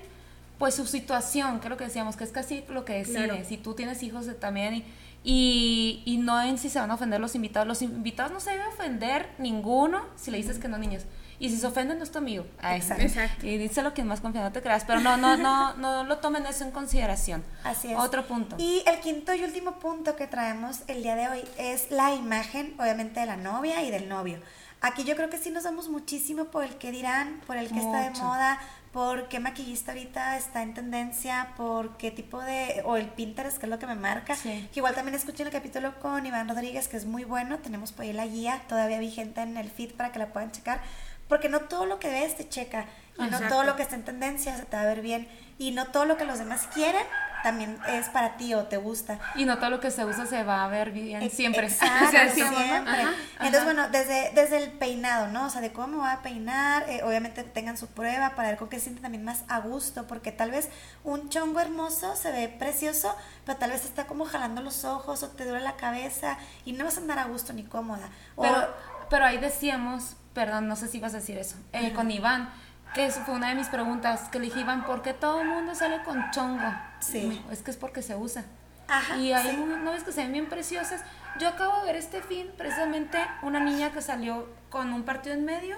pues 0.60 0.76
su 0.76 0.86
situación, 0.86 1.60
que 1.60 1.66
es 1.66 1.70
lo 1.72 1.78
que 1.78 1.86
decíamos, 1.86 2.16
que 2.18 2.24
es 2.24 2.32
casi 2.32 2.64
lo 2.70 2.86
que 2.86 2.94
decide. 2.94 3.26
Claro. 3.30 3.44
Si 3.48 3.58
tú 3.58 3.74
tienes 3.74 4.04
hijos 4.04 4.28
también 4.40 4.76
y, 4.76 4.86
y, 5.24 6.04
y 6.06 6.18
no 6.18 6.40
en 6.42 6.58
si 6.60 6.70
se 6.70 6.80
van 6.80 6.92
a 6.92 6.94
ofender 6.94 7.20
los 7.20 7.34
invitados. 7.34 7.68
Los 7.68 7.82
invitados 7.82 8.32
no 8.32 8.40
se 8.40 8.52
debe 8.52 8.68
ofender 8.68 9.28
ninguno 9.40 10.06
si 10.18 10.30
le 10.32 10.38
dices 10.38 10.60
que 10.60 10.68
no, 10.68 10.78
niños. 10.78 11.04
Y 11.40 11.50
si 11.50 11.58
se 11.58 11.66
ofenden, 11.66 11.98
no 11.98 12.04
es 12.04 12.12
tu 12.12 12.18
amigo. 12.18 12.46
Exacto. 12.62 13.02
Exacto. 13.04 13.48
Y 13.48 13.58
díselo 13.58 13.94
quien 13.94 14.06
más 14.08 14.20
confiado 14.20 14.52
te 14.52 14.62
creas, 14.62 14.84
pero 14.86 15.00
no, 15.00 15.16
no, 15.18 15.38
no, 15.38 15.74
no 15.78 16.04
lo 16.04 16.18
tomen 16.18 16.46
eso 16.46 16.66
en 16.66 16.72
consideración. 16.72 17.44
Así 17.64 17.92
es. 17.92 17.98
Otro 17.98 18.28
punto. 18.28 18.58
Y 18.60 18.84
el 18.86 19.00
quinto 19.00 19.34
y 19.34 19.44
último 19.46 19.80
punto 19.80 20.18
que 20.18 20.28
traemos 20.28 20.82
el 20.88 21.02
día 21.02 21.16
de 21.16 21.30
hoy 21.30 21.42
es 21.58 21.90
la 21.92 22.14
imagen, 22.14 22.76
obviamente, 22.78 23.22
de 23.22 23.26
la 23.26 23.38
novia 23.38 23.82
y 23.84 23.90
del 23.90 24.10
novio. 24.10 24.40
Aquí 24.82 25.04
yo 25.04 25.16
creo 25.16 25.30
que 25.30 25.38
sí 25.38 25.52
nos 25.52 25.64
damos 25.64 25.90
muchísimo 25.90 26.46
por 26.46 26.64
el 26.64 26.78
que 26.78 26.92
dirán, 26.92 27.42
por 27.46 27.58
el 27.58 27.68
que 27.70 27.80
está 27.80 28.02
de 28.02 28.12
Mucho. 28.12 28.24
moda, 28.24 28.60
por 28.94 29.28
qué 29.28 29.40
maquillista 29.42 29.92
ahorita 29.92 30.38
está 30.38 30.62
en 30.64 30.74
tendencia, 30.74 31.50
por 31.58 31.98
qué 31.98 32.12
tipo 32.12 32.40
de, 32.42 32.82
o 32.86 32.96
el 32.96 33.08
Pinterest, 33.08 33.58
que 33.58 33.66
es 33.66 33.70
lo 33.70 33.78
que 33.78 33.88
me 33.88 33.96
marca. 33.96 34.36
Sí. 34.36 34.70
Que 34.74 34.80
igual 34.80 34.96
también 34.96 35.16
escuchen 35.16 35.48
el 35.48 35.54
capítulo 35.54 36.00
con 36.00 36.26
Iván 36.26 36.48
Rodríguez, 36.48 36.88
que 36.88 36.96
es 36.96 37.06
muy 37.06 37.26
bueno. 37.26 37.60
Tenemos 37.60 37.92
por 37.92 38.06
ahí 38.06 38.14
la 38.14 38.26
guía 38.26 38.62
todavía 38.70 39.00
vigente 39.00 39.42
en 39.42 39.58
el 39.58 39.70
feed 39.70 39.96
para 39.96 40.14
que 40.14 40.20
la 40.20 40.28
puedan 40.28 40.52
checar. 40.52 40.80
Porque 41.28 41.50
no 41.50 41.60
todo 41.60 41.86
lo 41.86 42.00
que 42.00 42.10
ves 42.10 42.38
te 42.38 42.48
checa. 42.48 42.86
Y 43.18 43.24
no 43.24 43.28
Exacto. 43.28 43.50
todo 43.50 43.64
lo 43.66 43.76
que 43.76 43.84
está 43.84 43.96
en 43.96 44.06
tendencia 44.06 44.56
se 44.56 44.64
te 44.64 44.78
va 44.78 44.84
a 44.84 44.86
ver 44.86 45.02
bien. 45.02 45.28
Y 45.58 45.72
no 45.72 45.88
todo 45.88 46.06
lo 46.06 46.16
que 46.16 46.24
los 46.24 46.40
demás 46.40 46.68
quieren 46.74 47.06
también 47.44 47.80
es 47.88 48.10
para 48.10 48.38
ti 48.38 48.54
o 48.54 48.64
te 48.66 48.78
gusta. 48.78 49.20
Y 49.36 49.46
no 49.46 49.58
todo 49.58 49.70
lo 49.70 49.80
que 49.80 49.92
se 49.92 50.06
usa 50.06 50.26
se 50.26 50.44
va 50.44 50.64
a 50.64 50.68
ver 50.68 50.92
bien 50.92 51.30
siempre. 51.30 51.68
Exacto, 51.68 52.06
O 52.08 52.12
sea, 52.12 52.30
siempre. 52.30 52.64
Ajá, 52.64 53.14
Entonces, 53.40 53.56
ajá. 53.56 53.64
bueno, 53.66 53.90
desde, 53.90 54.32
desde 54.34 54.64
el 54.64 54.72
peinado, 54.72 55.28
¿no? 55.28 55.46
O 55.46 55.50
sea, 55.50 55.62
de 55.62 55.72
cómo 55.72 55.88
me 55.88 55.98
voy 55.98 56.10
a 56.10 56.22
peinar, 56.22 56.90
eh, 56.90 57.02
obviamente 57.04 57.44
tengan 57.44 57.78
su 57.78 57.88
prueba 57.88 58.36
para 58.36 58.50
ver 58.50 58.58
con 58.58 58.70
qué 58.70 58.78
se 58.78 58.84
sienten 58.84 59.04
también 59.04 59.24
más 59.24 59.44
a 59.48 59.60
gusto, 59.60 60.08
porque 60.08 60.32
tal 60.32 60.52
vez 60.52 60.70
un 61.04 61.30
chongo 61.30 61.60
hermoso 61.60 62.16
se 62.16 62.32
ve 62.32 62.48
precioso, 62.50 63.16
pero 63.46 63.58
tal 63.58 63.72
vez 63.72 63.86
está 63.86 64.06
como 64.08 64.26
jalando 64.26 64.62
los 64.62 64.86
ojos 64.86 65.24
o 65.24 65.30
te 65.30 65.46
duele 65.46 65.64
la 65.64 65.76
cabeza 65.76 66.38
y 66.66 66.74
no 66.74 66.86
vas 66.86 66.98
a 66.98 67.02
andar 67.02 67.20
a 67.20 67.26
gusto 67.26 67.54
ni 67.54 67.64
cómoda. 67.64 68.10
O, 68.36 68.42
Pero, 68.42 68.68
pero 69.10 69.26
ahí 69.26 69.38
decíamos, 69.38 70.16
perdón, 70.34 70.68
no 70.68 70.76
sé 70.76 70.88
si 70.88 70.98
ibas 70.98 71.14
a 71.14 71.18
decir 71.18 71.38
eso, 71.38 71.56
eh, 71.74 71.94
con 71.94 72.12
Iván, 72.12 72.50
que 72.94 73.06
eso 73.06 73.22
fue 73.22 73.36
una 73.36 73.50
de 73.50 73.56
mis 73.56 73.68
preguntas, 73.68 74.30
que 74.32 74.40
le 74.40 74.46
dije, 74.46 74.62
Iván, 74.62 74.84
¿por 74.86 75.02
qué 75.02 75.14
todo 75.14 75.42
el 75.42 75.48
mundo 75.48 75.76
sale 75.76 76.02
con 76.04 76.32
chongo? 76.32 76.74
Sí. 77.00 77.44
Es 77.52 77.62
que 77.62 77.72
es 77.72 77.78
porque 77.78 78.02
se 78.02 78.16
usa. 78.16 78.44
Ajá, 78.88 79.18
y 79.18 79.32
hay 79.34 79.50
sí. 79.52 80.04
que 80.06 80.12
se 80.12 80.22
ven 80.24 80.34
bien 80.34 80.50
preciosas. 80.50 81.04
Yo 81.40 81.50
acabo 81.50 81.80
de 81.82 81.86
ver 81.86 81.96
este 81.96 82.22
fin, 82.24 82.50
precisamente 82.58 83.20
una 83.44 83.60
niña 83.60 83.92
que 83.92 84.02
salió 84.02 84.50
con 84.70 84.92
un 84.94 85.04
partido 85.04 85.36
en 85.36 85.46
medio 85.46 85.78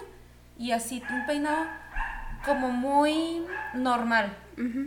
y 0.57 0.71
así 0.71 1.03
un 1.09 1.25
peinado 1.25 1.65
como 2.45 2.69
muy 2.69 3.45
normal, 3.73 4.35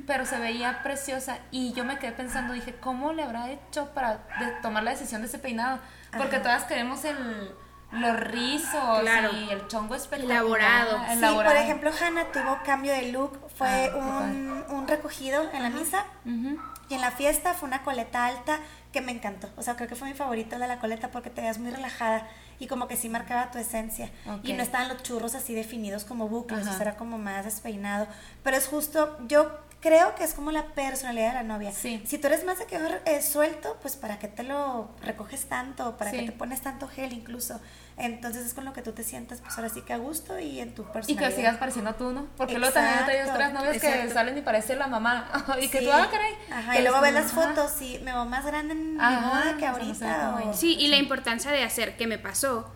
pero 0.07 0.25
se 0.27 0.39
veía 0.39 0.83
preciosa 0.83 1.39
y 1.51 1.73
yo 1.75 1.85
me 1.85 1.99
quedé 1.99 2.13
pensando, 2.13 2.53
dije, 2.55 2.75
¿cómo 2.81 3.13
le 3.13 3.23
habrá 3.23 3.51
hecho 3.51 3.91
para 3.95 4.19
de- 4.41 4.51
tomar 4.63 4.83
la 4.83 4.91
decisión 4.93 5.21
de 5.21 5.29
ese 5.29 5.39
peinado? 5.39 5.79
Porque 6.17 6.39
todas 6.39 6.65
queremos 6.65 7.05
el, 7.05 7.55
los 7.95 8.21
rizos 8.21 9.01
Claro. 9.01 9.31
y 9.33 9.51
el 9.51 9.67
chongo 9.69 9.95
espectacular. 9.95 10.39
Elaborado. 10.43 10.99
Sí, 11.07 11.13
elaborado. 11.19 11.55
por 11.55 11.63
ejemplo, 11.65 11.91
Hannah 12.01 12.33
tuvo 12.33 12.59
cambio 12.65 12.93
de 12.93 13.13
look, 13.13 13.39
fue 13.57 13.91
Ah, 13.95 13.97
un, 13.97 14.65
un 14.69 14.89
recogido 14.89 15.51
en 15.53 15.63
la 15.63 15.71
misa 15.71 16.05
y 16.25 16.95
en 16.95 17.01
la 17.01 17.11
fiesta 17.11 17.55
fue 17.55 17.67
una 17.69 17.83
coleta 17.83 18.27
alta 18.27 18.59
que 18.93 19.01
me 19.01 19.13
encantó. 19.13 19.49
O 19.57 19.63
sea, 19.63 19.75
creo 19.77 19.89
que 19.89 19.95
fue 19.97 20.09
mi 20.09 20.15
favorito 20.15 20.55
el 20.57 20.61
de 20.63 20.69
la 20.69 20.79
coleta 20.79 21.11
porque 21.11 21.31
te 21.31 21.41
veías 21.41 21.59
muy 21.59 21.71
relajada 21.71 22.27
y 22.59 22.67
como 22.69 22.87
que 22.89 22.97
sí 22.97 23.09
marcaba 23.09 23.51
tu 23.51 23.59
esencia. 23.59 24.11
Y 24.45 24.53
no 24.53 24.63
estaban 24.63 24.89
los 24.89 25.03
churros 25.03 25.35
así 25.35 25.55
definidos 25.55 26.05
como 26.05 26.29
bucles, 26.29 26.67
o 26.67 26.73
sea, 26.73 26.81
era 26.83 26.97
como 26.97 27.19
más 27.19 27.45
despeinado. 27.45 28.07
Pero 28.43 28.57
es 28.57 28.67
justo, 28.69 29.17
yo 29.27 29.59
creo 29.85 30.15
que 30.15 30.25
es 30.25 30.33
como 30.33 30.51
la 30.51 30.65
personalidad 30.69 31.29
de 31.29 31.35
la 31.35 31.43
novia. 31.43 31.71
Sí. 31.71 32.03
Si 32.07 32.17
tú 32.17 32.29
eres 32.29 32.43
más 32.47 32.59
de 32.59 32.65
quedar 32.65 33.03
eh, 33.05 33.21
suelto, 33.21 33.77
pues 33.83 33.97
¿para 33.97 34.19
qué 34.19 34.29
te 34.29 34.43
lo 34.43 34.89
recoges 35.03 35.45
tanto? 35.45 35.99
¿Para 35.99 36.11
Sí. 36.11 36.17
qué 36.21 36.23
te 36.25 36.33
pones 36.33 36.63
tanto 36.63 36.89
gel 36.89 37.13
incluso? 37.13 37.61
Entonces 37.99 38.47
es 38.47 38.55
con 38.55 38.65
lo 38.65 38.73
que 38.73 38.81
tú 38.81 38.93
te 38.93 39.05
sientas, 39.05 39.43
pues 39.43 39.55
ahora 39.59 39.69
sí 39.69 39.83
que 39.83 39.93
a 39.93 39.99
gusto 39.99 40.39
y 40.41 40.59
en 40.61 40.75
tu 40.75 40.83
Y 40.83 40.87
personalidad. 40.87 41.29
que 41.29 41.37
sigas 41.37 41.57
pareciendo 41.59 41.95
tú, 41.97 42.13
¿no? 42.13 42.27
Porque 42.39 42.59
luego 42.59 42.73
también 42.73 42.99
hay 43.07 43.29
otras 43.29 43.53
novias 43.53 43.79
que 43.79 44.09
salen 44.11 44.39
y 44.39 44.41
parecen 44.41 44.79
la 44.79 44.87
mamá. 44.87 45.29
y 45.61 45.69
que 45.69 45.81
Sí. 45.81 45.85
tú, 45.85 45.91
ah, 45.93 46.09
caray. 46.11 46.33
Ajá, 46.51 46.73
Que 46.73 46.79
y 46.81 46.83
luego 46.83 47.01
ves 47.03 47.13
las 47.13 47.31
ajá. 47.31 47.43
fotos 47.55 47.83
y 47.83 47.99
me 47.99 48.13
veo 48.13 48.25
más 48.25 48.47
grande 48.47 48.73
en 48.73 48.93
mi 48.95 48.99
boda 48.99 49.55
que 49.59 49.67
no 49.67 49.73
ahorita. 49.73 50.41
o-. 50.47 50.55
Sí, 50.55 50.77
y 50.81 50.89
la 50.89 50.97
importancia 50.97 51.51
de 51.53 51.63
hacer, 51.63 51.97
que 51.99 52.07
me 52.07 52.19
pasó, 52.19 52.73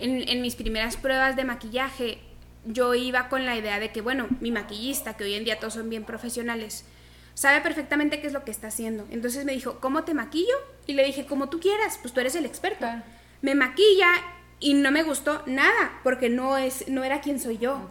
en, 0.00 0.28
en 0.28 0.42
mis 0.42 0.56
primeras 0.56 0.96
pruebas 0.96 1.36
de 1.36 1.44
maquillaje, 1.44 2.20
yo 2.64 2.94
iba 2.94 3.28
con 3.28 3.46
la 3.46 3.56
idea 3.56 3.78
de 3.78 3.90
que, 3.90 4.00
bueno, 4.00 4.28
mi 4.40 4.50
maquillista, 4.50 5.16
que 5.16 5.24
hoy 5.24 5.34
en 5.34 5.44
día 5.44 5.58
todos 5.58 5.74
son 5.74 5.88
bien 5.88 6.04
profesionales, 6.04 6.84
sabe 7.34 7.60
perfectamente 7.60 8.20
qué 8.20 8.26
es 8.26 8.32
lo 8.32 8.44
que 8.44 8.50
está 8.50 8.68
haciendo. 8.68 9.06
Entonces 9.10 9.44
me 9.44 9.52
dijo, 9.52 9.80
¿cómo 9.80 10.04
te 10.04 10.14
maquillo? 10.14 10.54
Y 10.86 10.94
le 10.94 11.04
dije, 11.04 11.26
como 11.26 11.48
tú 11.48 11.60
quieras, 11.60 11.98
pues 12.02 12.12
tú 12.12 12.20
eres 12.20 12.34
el 12.34 12.44
experto. 12.44 12.78
Claro. 12.78 13.02
Me 13.42 13.54
maquilla 13.54 14.08
y 14.58 14.74
no 14.74 14.90
me 14.90 15.02
gustó 15.02 15.42
nada, 15.46 16.00
porque 16.02 16.28
no, 16.28 16.58
es, 16.58 16.88
no 16.88 17.02
era 17.02 17.20
quien 17.20 17.40
soy 17.40 17.58
yo. 17.58 17.90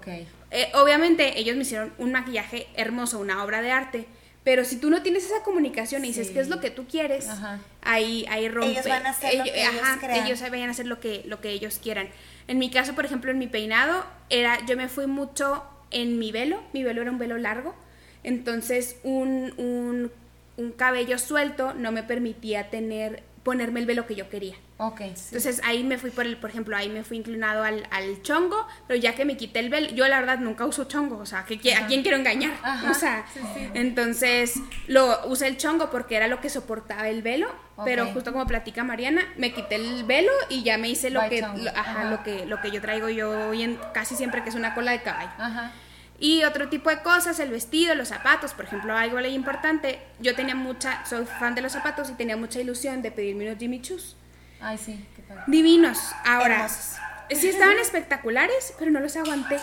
Eh, 0.52 0.72
obviamente 0.76 1.40
ellos 1.40 1.56
me 1.56 1.64
hicieron 1.64 1.94
un 1.98 2.12
maquillaje 2.12 2.68
hermoso, 2.76 3.20
una 3.20 3.44
obra 3.44 3.62
de 3.62 3.72
arte, 3.72 4.08
pero 4.50 4.66
si 4.66 4.78
tú 4.78 4.90
no 4.90 5.04
tienes 5.04 5.26
esa 5.28 5.44
comunicación 5.44 6.04
y 6.04 6.08
dices 6.08 6.30
Sí. 6.30 6.34
qué 6.34 6.40
es 6.40 6.48
lo 6.50 6.60
que 6.60 6.72
tú 6.72 6.88
quieres, 6.88 7.30
Ajá. 7.30 7.60
ahí, 7.84 8.26
ahí 8.32 8.50
rompe. 8.50 8.72
Ellos 8.72 8.88
van 8.88 9.06
a 9.06 9.12
hacer 9.12 9.36
lo 9.38 9.44
que 9.44 9.62
ellos 9.62 9.82
crean. 10.00 10.26
ellos 10.26 10.42
vayan 10.42 10.70
a 10.70 10.72
hacer 10.72 10.88
lo 10.88 11.00
que, 11.00 11.22
lo 11.28 11.40
que 11.40 11.50
ellos 11.52 11.78
quieran. 11.80 12.10
En 12.48 12.58
mi 12.58 12.72
caso, 12.72 12.96
por 12.96 13.06
ejemplo, 13.06 13.30
en 13.30 13.38
mi 13.38 13.46
peinado, 13.46 14.04
era, 14.32 14.58
yo 14.66 14.76
me 14.76 14.90
fui 14.90 15.06
mucho 15.06 15.64
en 15.92 16.18
mi 16.18 16.32
velo, 16.32 16.64
mi 16.74 16.84
velo 16.84 17.04
era 17.04 17.12
un 17.12 17.20
velo 17.20 17.38
largo, 17.38 17.76
entonces 18.24 18.96
un, 19.04 19.54
un, 19.58 20.12
un 20.58 20.72
cabello 20.72 21.20
suelto 21.20 21.76
no 21.76 21.92
me 21.92 22.02
permitía 22.02 22.72
tener 22.72 23.22
ponerme 23.50 23.80
el 23.80 23.88
velo 23.88 24.06
que 24.06 24.14
yo 24.14 24.30
quería. 24.30 24.54
Ok. 24.78 25.02
Entonces 25.02 25.60
ahí 25.64 25.84
me 25.84 25.98
fui 25.98 26.12
por 26.12 26.28
el, 26.28 26.38
por 26.38 26.52
ejemplo, 26.52 26.78
ahí 26.78 26.88
me 26.88 27.04
fui 27.04 27.18
inclinado 27.18 27.64
al, 27.64 27.88
al 27.90 28.22
chongo, 28.22 28.68
pero 28.88 29.00
ya 29.00 29.16
que 29.16 29.26
me 29.26 29.38
quité 29.38 29.58
el 29.58 29.70
velo, 29.72 29.88
yo 29.90 30.08
la 30.08 30.20
verdad 30.20 30.38
nunca 30.38 30.66
uso 30.66 30.84
chongo, 30.84 31.18
o 31.18 31.26
sea, 31.26 31.46
que, 31.46 31.74
¿a 31.74 31.88
quién 31.88 32.04
quiero 32.04 32.16
engañar? 32.18 32.52
Ajá, 32.62 32.92
O 32.92 32.94
sea, 32.94 33.26
sí, 33.34 33.40
sí. 33.56 33.68
entonces 33.74 34.54
lo 34.88 35.26
usé 35.28 35.48
el 35.48 35.58
chongo 35.58 35.90
porque 35.90 36.16
era 36.16 36.28
lo 36.28 36.40
que 36.42 36.50
soportaba 36.52 37.10
el 37.10 37.24
velo, 37.24 37.48
pero 37.86 38.04
Ok. 38.06 38.14
justo 38.14 38.32
como 38.32 38.46
platica 38.46 38.84
Mariana, 38.84 39.24
me 39.36 39.52
quité 39.52 39.76
el 39.76 40.04
velo 40.04 40.32
y 40.50 40.62
ya 40.62 40.78
me 40.78 40.90
hice 40.90 41.10
lo 41.10 41.22
By 41.22 41.30
que, 41.30 41.42
lo- 41.42 41.48
ajá, 41.72 41.82
ajá. 42.02 42.04
lo 42.12 42.22
que, 42.22 42.46
lo 42.46 42.62
que 42.62 42.70
yo 42.70 42.80
traigo 42.82 43.10
yo 43.10 43.50
hoy 43.50 43.64
en, 43.64 43.80
casi 43.96 44.16
siempre 44.16 44.44
que 44.44 44.50
es 44.50 44.56
una 44.56 44.76
cola 44.76 44.92
de 44.92 45.02
caballo. 45.02 45.32
Ajá. 45.40 45.72
Y 46.20 46.44
otro 46.44 46.68
tipo 46.70 46.90
de 46.90 47.02
cosas, 47.02 47.40
el 47.40 47.50
vestido, 47.50 47.96
los 47.96 48.10
zapatos, 48.10 48.54
por 48.54 48.66
ejemplo, 48.66 48.96
algo 48.96 49.18
muy 49.18 49.28
importante, 49.30 50.00
yo 50.20 50.36
tenía 50.36 50.56
mucha, 50.56 51.06
soy 51.06 51.26
fan 51.26 51.56
de 51.56 51.62
los 51.62 51.72
zapatos 51.72 52.10
y 52.10 52.14
tenía 52.14 52.36
mucha 52.36 52.60
ilusión 52.60 53.02
de 53.02 53.12
pedirme 53.12 53.46
unos 53.48 53.58
Jimmy 53.58 53.82
Choos. 53.82 54.16
Ay, 54.62 54.78
sí, 54.78 55.06
qué 55.16 55.22
padre. 55.22 55.44
Divinos. 55.48 55.98
Ahora, 56.26 56.56
Hermosos. 56.66 56.96
sí 57.32 57.48
estaban 57.48 57.78
espectaculares, 57.78 58.74
pero 58.78 58.92
no 58.92 59.00
los 59.00 59.16
aguanté. 59.16 59.58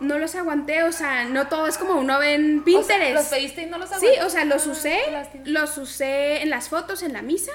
No 0.00 0.18
los 0.18 0.34
aguanté, 0.34 0.82
o 0.84 0.90
sea, 0.92 1.24
no 1.24 1.46
todo 1.48 1.66
es 1.68 1.78
como 1.78 1.94
uno 1.94 2.18
ve 2.18 2.34
en 2.34 2.60
O 2.60 2.64
sea, 2.64 2.64
Pinterest. 2.64 3.14
¿Los 3.14 3.26
pediste 3.26 3.62
y 3.62 3.66
no 3.66 3.78
los 3.78 3.88
Sí, 3.90 3.94
aguantaste? 3.94 4.24
o 4.24 4.30
sea, 4.30 4.44
los 4.44 4.66
Ah, 4.66 4.70
usé, 4.70 4.98
los 5.44 5.78
usé 5.78 6.42
en 6.42 6.50
las 6.50 6.68
fotos, 6.68 7.02
en 7.02 7.12
la 7.12 7.22
misa, 7.22 7.52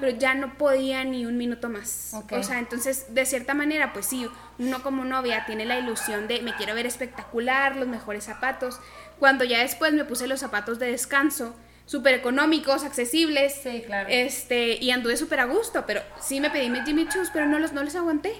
pero 0.00 0.16
ya 0.18 0.34
no 0.34 0.54
podía 0.58 1.04
ni 1.04 1.24
un 1.26 1.38
minuto 1.38 1.68
más. 1.70 2.10
Ok. 2.14 2.32
O 2.32 2.42
sea, 2.42 2.58
entonces, 2.58 3.14
de 3.14 3.24
cierta 3.24 3.54
manera, 3.54 3.92
pues 3.92 4.06
sí, 4.06 4.28
uno 4.58 4.82
como 4.82 5.04
novia 5.04 5.44
tiene 5.46 5.64
la 5.64 5.78
ilusión 5.78 6.26
de 6.28 6.42
me 6.42 6.54
quiero 6.54 6.74
ver 6.74 6.86
espectacular, 6.86 7.76
los 7.76 7.88
mejores 7.88 8.24
zapatos. 8.24 8.80
Cuando 9.18 9.44
ya 9.44 9.60
después 9.60 9.92
me 9.92 10.04
puse 10.04 10.26
los 10.26 10.40
zapatos 10.40 10.78
de 10.78 10.90
descanso, 10.90 11.54
súper 11.86 12.14
económicos, 12.14 12.84
accesibles, 12.84 13.60
Sí, 13.62 13.82
claro. 13.86 14.08
este, 14.10 14.76
y 14.82 14.90
anduve 14.90 15.16
súper 15.16 15.40
a 15.40 15.44
gusto, 15.44 15.84
pero 15.86 16.02
sí 16.20 16.40
me 16.40 16.50
pedí 16.50 16.68
mis 16.70 16.84
Jimmy 16.84 17.08
Choos, 17.08 17.30
pero 17.32 17.46
no 17.46 17.58
los, 17.58 17.72
no 17.72 17.82
los 17.82 17.94
aguanté. 17.96 18.32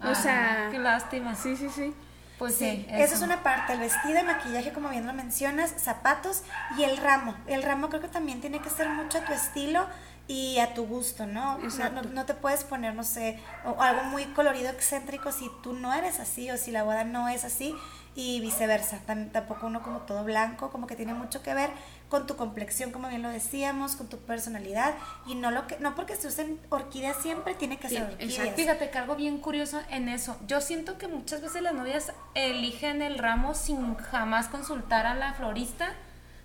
O 0.00 0.08
Ah, 0.08 0.14
sea, 0.14 0.68
Qué 0.70 0.78
lástima. 0.78 1.34
sí, 1.34 1.56
sí, 1.56 1.68
sí. 1.68 1.92
Pues 2.38 2.54
Sí, 2.54 2.84
sí. 2.86 2.86
eso 2.90 3.14
es 3.14 3.22
una 3.22 3.42
parte, 3.42 3.72
el 3.72 3.80
vestido, 3.80 4.18
el 4.18 4.26
maquillaje, 4.26 4.70
como 4.72 4.90
bien 4.90 5.06
lo 5.06 5.14
mencionas, 5.14 5.72
zapatos 5.78 6.42
y 6.78 6.84
el 6.84 6.98
ramo. 6.98 7.34
El 7.46 7.62
ramo 7.62 7.88
creo 7.88 8.02
que 8.02 8.08
también 8.08 8.42
tiene 8.42 8.60
que 8.60 8.68
ser 8.68 8.88
mucho 8.90 9.16
a 9.18 9.24
tu 9.24 9.32
estilo 9.32 9.86
y 10.28 10.58
a 10.58 10.74
tu 10.74 10.86
gusto, 10.86 11.26
¿no? 11.26 11.58
No, 11.58 12.02
no- 12.02 12.02
no 12.14 12.26
te 12.26 12.34
puedes 12.34 12.64
poner, 12.64 12.94
no 12.94 13.04
sé, 13.04 13.38
o 13.64 13.80
algo 13.80 14.02
muy 14.04 14.24
colorido, 14.26 14.70
excéntrico 14.70 15.30
si 15.32 15.50
tú 15.62 15.72
no 15.72 15.92
eres 15.94 16.18
así 16.20 16.50
o 16.50 16.56
si 16.56 16.70
la 16.72 16.82
boda 16.82 17.04
no 17.04 17.28
es 17.28 17.44
así 17.44 17.74
y 18.16 18.40
viceversa. 18.40 18.98
Tam- 19.06 19.30
tampoco 19.30 19.66
uno 19.66 19.82
como 19.82 20.00
todo 20.00 20.24
blanco, 20.24 20.70
como 20.70 20.86
que 20.88 20.96
tiene 20.96 21.14
mucho 21.14 21.42
que 21.42 21.54
ver 21.54 21.70
con 22.08 22.26
tu 22.26 22.34
complexión, 22.36 22.90
como 22.90 23.08
bien 23.08 23.22
lo 23.22 23.28
decíamos, 23.28 23.94
con 23.94 24.08
tu 24.08 24.16
personalidad 24.18 24.94
y 25.26 25.34
no 25.36 25.50
lo 25.50 25.66
que 25.68 25.78
no 25.80 25.94
porque 25.94 26.16
se 26.16 26.26
usen 26.28 26.58
orquídeas 26.70 27.16
siempre 27.22 27.54
tiene 27.54 27.78
que 27.78 27.88
ser 27.88 28.02
orquídeas. 28.14 28.32
Fíjate 28.56 28.90
que 28.90 28.98
algo 28.98 29.14
bien 29.16 29.38
curioso 29.38 29.80
en 29.90 30.08
eso. 30.08 30.36
Yo 30.48 30.60
siento 30.60 30.98
que 30.98 31.06
muchas 31.08 31.40
veces 31.40 31.62
las 31.62 31.74
novias 31.74 32.12
eligen 32.34 33.02
el 33.02 33.18
ramo 33.18 33.54
sin 33.54 33.94
jamás 33.96 34.48
consultar 34.48 35.06
a 35.06 35.14
la 35.14 35.34
florista 35.34 35.92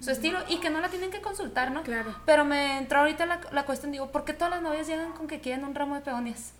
su 0.01 0.11
estilo 0.11 0.39
y 0.49 0.57
que 0.57 0.69
no 0.69 0.81
la 0.81 0.89
tienen 0.89 1.11
que 1.11 1.21
consultar, 1.21 1.71
¿no? 1.71 1.83
Claro. 1.83 2.15
Pero 2.25 2.43
me 2.43 2.77
entró 2.77 2.99
ahorita 2.99 3.25
la, 3.25 3.39
la 3.51 3.65
cuestión, 3.65 3.91
digo, 3.91 4.11
¿por 4.11 4.25
qué 4.25 4.33
todas 4.33 4.51
las 4.51 4.61
novias 4.61 4.87
llegan 4.87 5.11
con 5.13 5.27
que 5.27 5.39
quieren 5.39 5.63
un 5.63 5.75
ramo 5.75 5.95
de 5.95 6.01
peonias? 6.01 6.51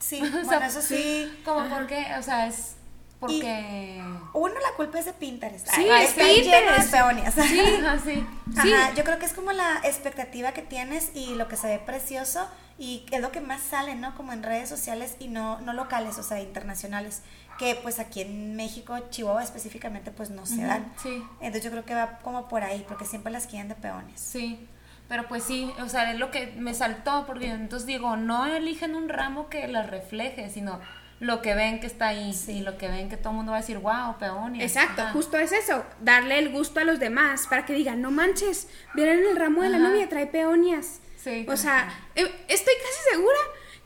Sí, 0.00 0.20
O 0.22 0.26
sea, 0.26 0.42
bueno, 0.42 0.64
eso 0.66 0.82
sí. 0.82 1.40
Como 1.44 1.68
porque, 1.68 2.06
o 2.18 2.22
sea, 2.22 2.46
es 2.46 2.74
porque... 3.20 4.02
Uno, 4.32 4.54
la 4.54 4.74
culpa 4.76 4.98
es 4.98 5.04
de 5.04 5.12
Pinterest. 5.12 5.68
Sí, 5.68 5.86
Ay, 5.90 6.06
es 6.06 6.16
lleno 6.16 6.28
de 6.28 6.40
Pinterest. 6.42 6.90
peonias. 6.90 7.34
Sí, 7.34 7.60
ajá, 7.84 7.98
sí. 7.98 8.26
Sí. 8.62 8.72
Ajá, 8.72 8.94
yo 8.94 9.04
creo 9.04 9.18
que 9.18 9.26
es 9.26 9.34
como 9.34 9.52
la 9.52 9.80
expectativa 9.84 10.52
que 10.52 10.62
tienes 10.62 11.10
y 11.14 11.34
lo 11.34 11.46
que 11.46 11.56
se 11.56 11.66
ve 11.66 11.78
precioso 11.78 12.48
y 12.78 13.04
es 13.10 13.20
lo 13.20 13.30
que 13.30 13.42
más 13.42 13.60
sale, 13.60 13.94
¿no? 13.94 14.14
Como 14.16 14.32
en 14.32 14.42
redes 14.42 14.70
sociales 14.70 15.16
y 15.18 15.28
no, 15.28 15.60
no 15.60 15.74
locales, 15.74 16.16
o 16.18 16.22
sea, 16.22 16.40
internacionales, 16.40 17.20
que 17.60 17.74
pues 17.74 17.98
aquí 17.98 18.22
en 18.22 18.56
México, 18.56 18.98
Chihuahua 19.10 19.44
específicamente, 19.44 20.10
pues 20.10 20.30
no 20.30 20.46
se 20.46 20.62
dan. 20.64 20.90
sí. 21.02 21.22
Entonces 21.42 21.62
yo 21.62 21.70
creo 21.70 21.84
que 21.84 21.94
va 21.94 22.18
como 22.22 22.48
por 22.48 22.64
ahí, 22.64 22.86
porque 22.88 23.04
siempre 23.04 23.30
las 23.30 23.46
quieren 23.46 23.68
de 23.68 23.74
peones. 23.74 24.18
Sí, 24.18 24.66
pero 25.10 25.28
pues 25.28 25.44
sí, 25.44 25.70
o 25.78 25.86
sea, 25.86 26.10
es 26.10 26.18
lo 26.18 26.30
que 26.30 26.54
me 26.56 26.72
saltó, 26.72 27.26
porque 27.26 27.48
entonces 27.48 27.86
digo, 27.86 28.16
no 28.16 28.46
eligen 28.46 28.94
un 28.94 29.10
ramo 29.10 29.50
que 29.50 29.68
las 29.68 29.90
refleje, 29.90 30.48
sino 30.48 30.80
lo 31.18 31.42
que 31.42 31.54
ven 31.54 31.80
que 31.80 31.86
está 31.86 32.08
ahí, 32.08 32.34
y 32.48 32.60
lo 32.62 32.78
que 32.78 32.88
ven 32.88 33.10
que 33.10 33.18
todo 33.18 33.32
el 33.32 33.36
mundo 33.36 33.52
va 33.52 33.58
a 33.58 33.60
decir, 33.60 33.76
wow, 33.76 34.16
peonias. 34.18 34.64
Exacto, 34.64 35.02
Ajá. 35.02 35.12
justo 35.12 35.36
es 35.36 35.52
eso, 35.52 35.84
darle 36.00 36.38
el 36.38 36.48
gusto 36.48 36.80
a 36.80 36.84
los 36.84 36.98
demás 36.98 37.46
para 37.46 37.66
que 37.66 37.74
digan, 37.74 38.00
no 38.00 38.10
manches, 38.10 38.68
miren 38.94 39.18
el 39.18 39.36
ramo 39.36 39.60
de 39.60 39.68
la 39.68 39.78
novia, 39.78 40.08
trae 40.08 40.26
peonias. 40.26 41.00
Sí. 41.22 41.44
O 41.46 41.58
sea, 41.58 41.92
eh, 42.14 42.22
estoy 42.48 42.72
casi 42.72 43.10
segura 43.10 43.38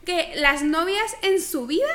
que 0.05 0.31
las 0.37 0.63
novias 0.63 1.17
en 1.23 1.41
su 1.41 1.67
vida 1.67 1.91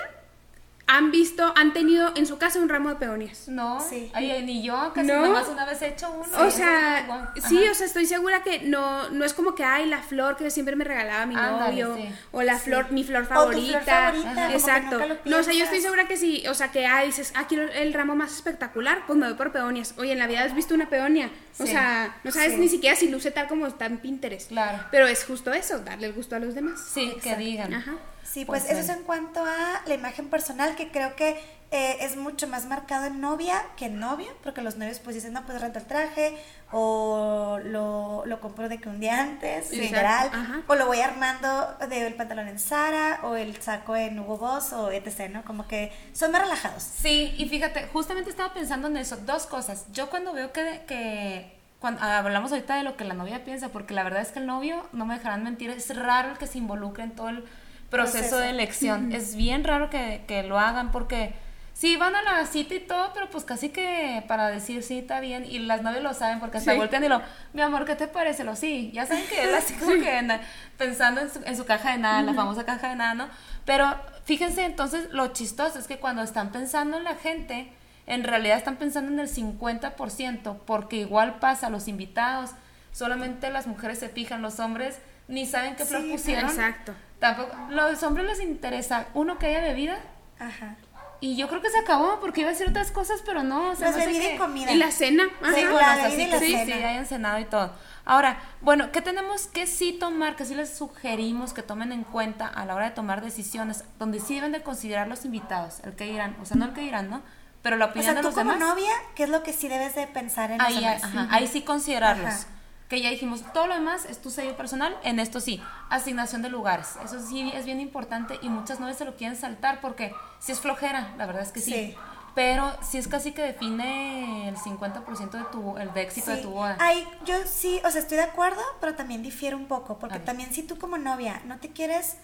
han 0.93 1.11
visto, 1.13 1.53
han 1.57 1.73
tenido 1.73 2.13
en 2.17 2.27
su 2.27 2.37
casa 2.37 2.59
un 2.59 2.69
ramo 2.69 2.89
de 2.89 2.97
peonias. 2.97 3.47
No, 3.49 3.81
Sí. 3.81 4.11
ay, 4.13 4.43
ni 4.45 4.63
yo, 4.63 4.93
casi 4.93 5.07
No. 5.07 5.15
nada 5.23 5.29
más 5.29 5.49
una 5.49 5.65
vez 5.65 5.81
he 5.83 5.89
hecho 5.89 6.11
uno. 6.11 6.47
O 6.47 6.51
sea, 6.51 7.07
sí, 7.49 7.59
o 7.69 7.75
sea, 7.75 7.87
estoy 7.87 8.07
segura 8.07 8.43
que 8.43 8.61
no, 8.63 9.09
no 9.11 9.25
es 9.25 9.33
como 9.33 9.55
que 9.55 9.63
hay 9.65 9.87
la 9.87 10.03
flor 10.03 10.37
que 10.37 10.51
siempre 10.51 10.75
me 10.75 10.85
regalaba 10.85 11.27
mi 11.27 11.37
Ándale, 11.37 11.83
novio 11.83 11.95
sí. 11.97 12.09
o 12.33 12.43
la 12.43 12.59
Sí. 12.59 12.65
flor, 12.65 12.91
mi 12.91 13.05
flor 13.05 13.23
O 13.23 13.27
tu 13.27 13.35
favorita. 13.35 13.81
flor 13.81 13.93
favorita, 13.93 14.35
como 14.35 14.49
que 14.49 14.55
Exacto. 14.57 14.91
nunca 14.99 15.07
lo 15.07 15.17
No, 15.25 15.37
o 15.39 15.43
sea, 15.43 15.55
yo 15.55 15.65
estoy 15.65 15.81
segura 15.81 16.07
que 16.07 16.17
sí, 16.17 16.43
o 16.49 16.55
sea, 16.55 16.71
que 16.73 16.87
ah, 16.87 17.03
dices, 17.05 17.33
ah, 17.37 17.47
quiero 17.49 17.71
el 17.73 17.93
ramo 17.95 18.17
más 18.17 18.35
espectacular, 18.35 19.03
pues 19.07 19.19
me 19.19 19.27
voy 19.27 19.37
por 19.37 19.53
peonias. 19.53 19.95
Oye, 19.97 20.13
en 20.13 20.19
la 20.19 20.27
vida 20.27 20.43
has 20.43 20.55
visto 20.55 20.75
una 20.75 20.89
peonia. 20.89 21.31
O 21.59 21.65
Sí. 21.65 21.73
sea, 21.73 22.17
no 22.25 22.31
sabes 22.31 22.53
Sí. 22.53 22.59
ni 22.59 22.69
siquiera 22.69 22.97
si 22.97 23.09
luce 23.09 23.31
tal 23.31 23.49
como 23.49 23.67
está 23.67 23.87
en 23.87 23.99
Pinterest. 23.99 24.49
Claro. 24.49 24.85
Pero 24.91 25.07
es 25.07 25.25
justo 25.25 25.53
eso, 25.53 25.79
darle 25.81 26.07
el 26.07 26.13
gusto 26.13 26.37
a 26.37 26.39
los 26.39 26.55
demás. 26.55 26.81
Sí, 26.93 27.15
que 27.23 27.37
digan. 27.37 27.75
Ajá. 27.75 27.95
Sí, 28.23 28.45
pues, 28.45 28.63
Pues, 28.65 28.73
eso 28.79 28.81
es 28.93 28.97
en 28.99 29.03
cuanto 29.05 29.45
a 29.45 29.83
la 29.87 29.95
imagen 29.95 30.29
personal, 30.29 30.77
que 30.77 30.91
creo 30.91 31.17
que 31.17 31.37
eh, 31.73 31.99
es 32.01 32.17
mucho 32.17 32.49
más 32.49 32.67
marcado 32.67 33.07
en 33.07 33.21
novia 33.21 33.63
que 33.77 33.87
en 33.87 34.01
novio, 34.01 34.27
porque 34.43 34.61
los 34.61 34.77
novios 34.77 34.99
pues 34.99 35.15
dicen, 35.15 35.33
no, 35.33 35.47
pues 35.47 35.61
renta 35.61 35.79
el 35.79 35.87
traje, 35.87 36.37
o 36.73 37.59
lo, 37.63 38.25
lo 38.27 38.41
compro 38.41 38.69
de 38.69 38.79
que 38.81 38.89
un 38.89 38.99
día 38.99 39.21
antes, 39.21 39.71
literal, 39.73 40.31
o 40.67 40.75
lo 40.75 40.87
voy 40.87 41.01
armando 41.01 41.77
del 41.89 42.15
pantalón 42.15 42.49
en 42.49 42.59
Sara, 42.59 43.21
o 43.23 43.37
el 43.37 43.61
saco 43.63 43.95
en 43.95 44.19
Hugo 44.19 44.39
Boss, 44.39 44.73
o 44.73 44.91
etc., 44.91 45.31
¿no? 45.31 45.45
Como 45.45 45.69
que 45.69 45.93
son 46.13 46.33
más 46.33 46.43
relajados. 46.43 46.83
Sí, 46.83 47.35
y 47.39 47.49
fíjate, 47.49 47.87
justamente 47.93 48.31
estaba 48.31 48.53
pensando 48.53 48.89
en 48.89 48.97
eso, 48.97 49.17
dos 49.19 49.47
cosas. 49.47 49.87
Yo 49.93 50.11
cuando 50.11 50.33
veo 50.33 50.53
que, 50.53 50.83
que 50.89 51.50
cuando 51.81 52.03
hablamos 52.03 52.53
ahorita 52.53 52.77
de 52.77 52.83
lo 52.85 52.97
que 52.97 53.05
la 53.05 53.15
novia 53.15 53.43
piensa, 53.45 53.71
porque 53.71 53.95
la 53.95 54.03
verdad 54.05 54.21
es 54.23 54.31
que 54.33 54.39
el 54.39 54.47
novio, 54.47 54.87
no 54.93 55.07
me 55.07 55.15
dejarán 55.15 55.43
mentir, 55.43 55.71
es 55.71 55.97
raro 55.97 56.31
el 56.33 56.39
que 56.39 56.47
se 56.47 56.59
involucre 56.59 57.03
en 57.05 57.13
todo 57.13 57.31
el 57.31 57.45
proceso, 57.91 58.19
Proceso. 58.19 58.39
de 58.39 58.51
elección. 58.51 59.13
Es 59.13 59.35
bien 59.35 59.65
raro 59.65 59.91
que, 59.91 60.23
que 60.29 60.43
lo 60.43 60.59
hagan 60.59 60.93
porque 60.93 61.35
sí 61.73 61.97
van 61.97 62.15
a 62.15 62.21
la 62.23 62.45
cita 62.47 62.75
y 62.75 62.81
todo, 62.81 63.11
pero 63.15 63.31
pues 63.31 63.45
casi 63.45 63.71
que 63.71 64.23
para 64.29 64.49
decir 64.49 64.83
sí 64.83 64.99
está 64.99 65.21
bien 65.21 65.47
y 65.47 65.59
las 65.61 65.81
novias 65.83 66.03
lo 66.03 66.13
saben 66.13 66.39
porque 66.39 66.59
hasta 66.59 66.73
Sí. 66.73 66.77
voltean 66.77 67.03
y 67.05 67.09
lo, 67.09 67.23
mi 67.55 67.63
amor, 67.63 67.87
¿qué 67.87 67.97
te 67.97 68.07
parece? 68.07 68.45
Lo 68.45 68.55
sí, 68.55 68.91
ya 68.93 69.07
saben 69.07 69.25
que 69.27 69.43
él 69.43 69.55
así 69.55 69.73
como 69.75 69.93
que 69.93 70.11
anda 70.13 70.41
pensando 70.77 71.23
en 71.23 71.31
su, 71.31 71.41
en 71.45 71.57
su 71.57 71.65
caja 71.65 71.93
de 71.93 71.99
nada, 71.99 72.21
la 72.23 72.35
famosa 72.35 72.67
caja 72.67 72.91
de 72.91 72.97
nada, 72.97 73.15
¿no? 73.15 73.29
Pero 73.65 73.87
fíjense 74.25 74.65
entonces 74.67 75.09
lo 75.13 75.29
chistoso 75.29 75.79
es 75.79 75.87
que 75.87 75.99
cuando 75.99 76.23
están 76.23 76.53
pensando 76.53 76.99
en 76.99 77.05
la 77.05 77.15
gente, 77.15 77.73
en 78.13 78.25
realidad 78.25 78.57
están 78.59 78.77
pensando 78.77 79.11
en 79.13 79.19
el 79.21 79.29
50%, 79.29 80.59
porque 80.67 80.97
igual 80.97 81.39
pasa 81.39 81.69
a 81.69 81.71
los 81.71 81.89
invitados, 81.89 82.51
solamente 82.93 83.51
las 83.51 83.67
mujeres 83.67 83.99
se 83.99 84.09
fijan, 84.09 84.43
los 84.43 84.59
hombres 84.61 84.99
ni 85.29 85.47
saben 85.47 85.77
qué 85.77 85.85
flor 85.85 86.03
Sí, 86.03 86.11
pusieron. 86.13 86.51
exacto. 86.51 86.93
Tampoco, 87.19 87.55
los 87.71 88.03
hombres 88.03 88.27
les 88.27 88.41
interesa 88.41 89.07
uno 89.15 89.39
que 89.39 89.47
haya 89.47 89.61
bebida 89.61 89.99
Ajá. 90.39 90.77
y 91.21 91.37
yo 91.37 91.49
creo 91.49 91.61
que 91.61 91.69
se 91.71 91.79
acabó 91.79 92.19
porque 92.21 92.41
iba 92.41 92.49
a 92.49 92.53
decir 92.53 92.69
otras 92.69 92.91
cosas, 92.91 93.23
pero 93.25 93.43
no, 93.43 93.71
o 93.71 93.75
sea, 93.77 93.89
Los 93.89 93.97
no 93.99 94.03
sé 94.03 94.09
bebida 94.09 94.29
qué- 94.31 94.35
y 94.35 94.39
comida. 94.39 94.73
Y 94.73 94.77
la 94.77 94.91
cena. 94.91 95.25
Ajá. 95.43 95.55
Sí, 95.55 95.65
bueno, 95.71 96.11
sí 96.17 96.31
que 96.31 96.39
sí, 96.41 96.53
cena. 96.53 96.65
sí, 96.65 96.73
hayan 96.73 97.07
cenado 97.07 97.39
y 97.39 97.45
todo. 97.45 97.73
Ahora, 98.07 98.39
bueno, 98.63 98.91
¿qué 98.91 99.03
tenemos 99.03 99.47
que 99.47 99.67
sí 99.67 99.93
tomar, 99.93 100.35
que 100.35 100.45
sí 100.47 100.55
les 100.55 100.77
sugerimos 100.77 101.53
que 101.53 101.63
tomen 101.63 101.93
en 101.93 102.03
cuenta 102.03 102.47
a 102.49 102.65
la 102.65 102.75
hora 102.75 102.87
de 102.87 102.91
tomar 102.93 103.21
decisiones, 103.23 103.85
donde 103.99 104.19
sí 104.19 104.35
deben 104.35 104.51
de 104.53 104.63
considerar 104.63 105.07
los 105.07 105.25
invitados, 105.27 105.81
el 105.85 105.95
que 105.95 106.05
dirán, 106.07 106.37
o 106.43 106.47
sea, 106.47 106.57
no 106.57 106.65
el 106.65 106.73
que 106.73 106.81
dirán, 106.81 107.09
¿no? 107.11 107.23
Pero 107.63 107.77
la 107.77 107.87
O 107.87 107.89
opinión 107.91 108.07
sea, 108.07 108.15
de 108.15 108.21
tú 108.21 108.27
los 108.29 108.35
como 108.35 108.53
demás. 108.53 108.69
novia, 108.69 108.91
¿qué 109.15 109.25
es 109.25 109.29
lo 109.29 109.43
que 109.43 109.53
sí 109.53 109.69
debes 109.69 109.95
de 109.95 110.07
pensar 110.07 110.51
en 110.51 110.59
los 110.59 110.67
ahí, 110.67 110.77
demás? 110.77 111.05
ajá, 111.05 111.29
ahí 111.31 111.47
sí 111.47 111.63
considerarlos. 111.63 112.27
Ajá. 112.33 112.47
Que 112.89 113.01
ya 113.03 113.11
dijimos, 113.11 113.45
todo 113.53 113.69
lo 113.69 113.75
demás 113.75 114.05
es 114.07 114.21
tu 114.21 114.31
sello 114.31 114.57
personal, 114.57 114.97
en 115.05 115.21
esto 115.21 115.39
sí, 115.41 115.63
asignación 115.91 116.43
de 116.43 116.49
lugares. 116.49 116.97
Eso 117.05 117.21
sí 117.25 117.51
es 117.55 117.65
bien 117.65 117.81
importante 117.81 118.39
y 118.43 118.49
muchas 118.49 118.81
novias 118.81 118.99
se 118.99 119.05
lo 119.05 119.15
quieren 119.15 119.37
saltar 119.37 119.81
porque 119.81 120.13
si 120.41 120.51
es 120.53 120.61
flojera, 120.61 121.15
la 121.17 121.27
verdad 121.27 121.43
es 121.43 121.53
que 121.53 121.61
sí. 121.61 121.71
Sí. 121.73 121.97
Pero 122.35 122.73
sí 122.83 122.97
es 122.99 123.07
casi 123.09 123.33
que 123.33 123.43
define 123.43 124.49
el 124.49 124.57
50% 124.57 125.31
de 125.31 125.45
tu, 125.53 125.77
el 125.79 125.93
de 125.93 126.03
éxito 126.03 126.31
de 126.31 126.37
Sí. 126.39 126.43
tu 126.43 126.51
boda. 126.51 126.77
Ay, 126.81 127.07
yo 127.25 127.35
sí, 127.47 127.81
o 127.85 127.91
sea, 127.91 128.01
estoy 128.01 128.17
de 128.17 128.23
acuerdo, 128.25 128.61
pero 128.81 128.95
también 128.95 129.23
difiero 129.23 129.57
un 129.57 129.67
poco, 129.67 129.99
porque 129.99 130.19
también 130.21 130.53
si 130.53 130.63
tú 130.63 130.79
como 130.79 130.97
novia 130.97 131.41
no 131.45 131.59
te 131.59 131.71
quieres 131.71 132.17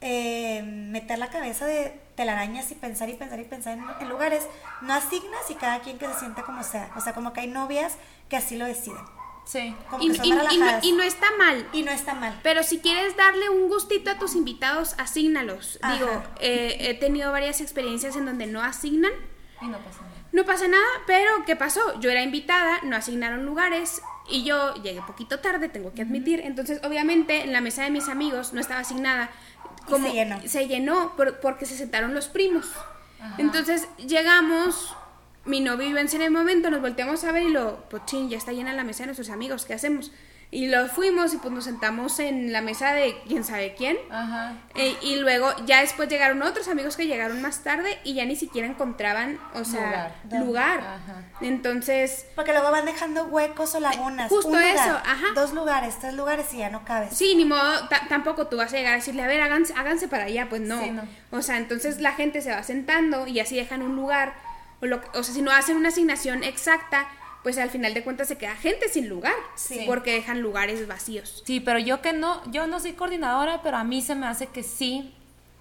eh, 0.00 0.62
meter 0.62 1.18
la 1.18 1.30
cabeza 1.30 1.66
de 1.66 2.00
telarañas 2.14 2.70
y 2.70 2.74
pensar 2.74 3.08
y 3.08 3.14
pensar 3.14 3.40
y 3.40 3.44
pensar 3.44 3.78
en, 3.78 3.84
en 4.00 4.08
lugares, 4.08 4.46
no 4.82 4.92
asignas 4.92 5.50
y 5.50 5.54
cada 5.54 5.80
quien 5.80 5.98
que 5.98 6.06
se 6.08 6.14
sienta 6.20 6.42
como 6.42 6.62
sea. 6.62 6.90
O 6.96 7.00
sea, 7.00 7.12
como 7.14 7.32
que 7.32 7.40
hay 7.40 7.46
novias 7.48 7.96
que 8.28 8.36
así 8.36 8.56
lo 8.56 8.66
deciden. 8.66 9.00
Sí. 9.46 9.74
Como 9.90 10.02
Y, 10.02 10.08
que 10.10 10.14
son 10.16 10.26
y- 10.26 10.32
más 10.32 10.38
y 10.52 10.56
no, 10.58 10.64
relajadas. 10.64 10.84
y 10.84 10.92
no 10.92 11.02
está 11.02 11.26
mal. 11.38 11.68
Y 11.72 11.82
no 11.82 11.90
está 11.90 12.14
mal. 12.14 12.38
Pero 12.42 12.62
si 12.62 12.78
quieres 12.80 13.16
darle 13.16 13.50
un 13.50 13.68
gustito 13.68 14.10
a 14.10 14.18
tus 14.18 14.34
invitados, 14.36 14.94
asígnalos. 14.98 15.78
Ajá. 15.82 15.94
Digo, 15.94 16.22
eh, 16.40 16.76
he 16.80 16.94
tenido 16.94 17.30
varias 17.32 17.60
experiencias 17.60 18.16
en 18.16 18.24
donde 18.26 18.46
no 18.46 18.62
asignan. 18.62 19.12
Y 19.60 19.66
no 19.66 19.78
pasa 19.78 20.00
nada. 20.02 20.14
No 20.32 20.44
pasa 20.44 20.66
nada, 20.68 20.86
pero 21.06 21.30
¿qué 21.46 21.56
pasó? 21.56 22.00
Yo 22.00 22.10
era 22.10 22.22
invitada, 22.22 22.80
no 22.84 22.96
asignaron 22.96 23.44
lugares 23.46 24.02
y 24.28 24.42
yo 24.44 24.74
llegué 24.82 25.00
poquito 25.02 25.38
tarde, 25.40 25.68
tengo 25.68 25.92
que 25.92 26.02
admitir. 26.02 26.40
Entonces, 26.40 26.80
obviamente, 26.82 27.42
en 27.42 27.52
la 27.52 27.60
mesa 27.60 27.84
de 27.84 27.90
mis 27.90 28.08
amigos 28.08 28.52
no 28.52 28.60
estaba 28.60 28.80
asignada. 28.80 29.30
Y 29.86 29.90
se 30.08 30.12
llenó. 30.14 30.40
Se 30.48 30.66
llenó 30.68 31.16
por- 31.16 31.40
porque 31.40 31.66
se 31.66 31.76
sentaron 31.76 32.14
los 32.14 32.28
primos. 32.28 32.70
Entonces, 33.38 33.88
llegamos, 33.96 34.94
mi 35.44 35.60
novio 35.60 35.88
iba 35.88 36.00
en 36.00 36.06
ese 36.06 36.28
momento, 36.30 36.70
nos 36.70 36.80
volteamos 36.80 37.24
a 37.24 37.32
ver 37.32 37.44
y 37.44 37.50
lo, 37.50 37.78
chin, 38.06 38.28
ya 38.28 38.36
está 38.36 38.52
llena 38.52 38.72
la 38.74 38.84
mesa 38.84 39.02
de 39.04 39.06
nuestros 39.06 39.30
amigos, 39.30 39.64
¿qué 39.64 39.74
hacemos? 39.74 40.10
Y 40.54 40.68
lo 40.68 40.86
fuimos 40.86 41.34
y 41.34 41.38
pues 41.38 41.52
nos 41.52 41.64
sentamos 41.64 42.20
en 42.20 42.52
la 42.52 42.60
mesa 42.60 42.92
de 42.94 43.20
quién 43.26 43.42
sabe 43.42 43.74
quién. 43.76 43.96
Ajá. 44.08 44.52
Eh, 44.76 44.96
y 45.02 45.16
luego 45.16 45.52
ya 45.66 45.80
después 45.80 46.08
llegaron 46.08 46.40
otros 46.42 46.68
amigos 46.68 46.96
que 46.96 47.08
llegaron 47.08 47.42
más 47.42 47.64
tarde 47.64 47.98
y 48.04 48.14
ya 48.14 48.24
ni 48.24 48.36
siquiera 48.36 48.68
encontraban, 48.68 49.40
o 49.54 49.64
sea, 49.64 50.12
Lugar. 50.30 50.44
lugar. 50.44 50.78
Ajá. 50.80 51.22
Entonces, 51.40 52.26
Porque 52.36 52.52
luego 52.52 52.70
van 52.70 52.84
dejando 52.84 53.24
huecos 53.24 53.74
o 53.74 53.80
lagunas. 53.80 54.28
Justo 54.28 54.48
Un 54.48 54.54
lugar, 54.58 54.74
eso, 54.76 54.96
ajá. 55.04 55.26
Dos 55.34 55.52
lugares, 55.54 55.98
tres 55.98 56.14
lugares 56.14 56.52
y 56.54 56.58
ya 56.58 56.70
no 56.70 56.84
cabes. 56.84 57.16
sí, 57.16 57.34
ni 57.34 57.44
modo, 57.44 57.88
ta- 57.88 58.06
tampoco 58.08 58.46
tú 58.46 58.56
vas 58.56 58.72
a 58.72 58.76
llegar 58.76 58.92
a 58.92 58.96
decirle, 58.96 59.22
a 59.22 59.26
ver, 59.26 59.40
háganse, 59.42 59.74
háganse 59.76 60.08
para 60.08 60.24
allá, 60.24 60.48
pues 60.48 60.60
no. 60.62 60.80
Sí, 60.82 60.90
no. 60.90 61.02
O 61.32 61.42
sea, 61.42 61.56
entonces 61.56 62.00
la 62.00 62.12
gente 62.12 62.40
se 62.42 62.50
va 62.52 62.62
sentando 62.62 63.26
y 63.26 63.40
así 63.40 63.56
dejan 63.56 63.82
un 63.82 63.96
lugar. 63.96 64.34
O, 64.80 64.86
lo, 64.86 65.00
o 65.14 65.22
sea, 65.22 65.34
si 65.34 65.42
no 65.42 65.50
hacen 65.50 65.76
una 65.76 65.88
asignación 65.88 66.44
exacta, 66.44 67.06
pues 67.44 67.58
al 67.58 67.70
final 67.70 67.92
de 67.92 68.02
cuentas 68.02 68.26
se 68.26 68.38
queda 68.38 68.56
gente 68.56 68.88
sin 68.88 69.08
lugar. 69.08 69.34
Sí. 69.54 69.84
Porque 69.86 70.14
dejan 70.14 70.40
lugares 70.40 70.88
vacíos. 70.88 71.44
Sí, 71.46 71.60
pero 71.60 71.78
yo 71.78 72.00
que 72.00 72.14
no, 72.14 72.42
yo 72.50 72.66
no 72.66 72.80
soy 72.80 72.94
coordinadora, 72.94 73.62
pero 73.62 73.76
a 73.76 73.84
mí 73.84 74.00
se 74.00 74.14
me 74.14 74.26
hace 74.26 74.46
que 74.46 74.62
sí 74.62 75.14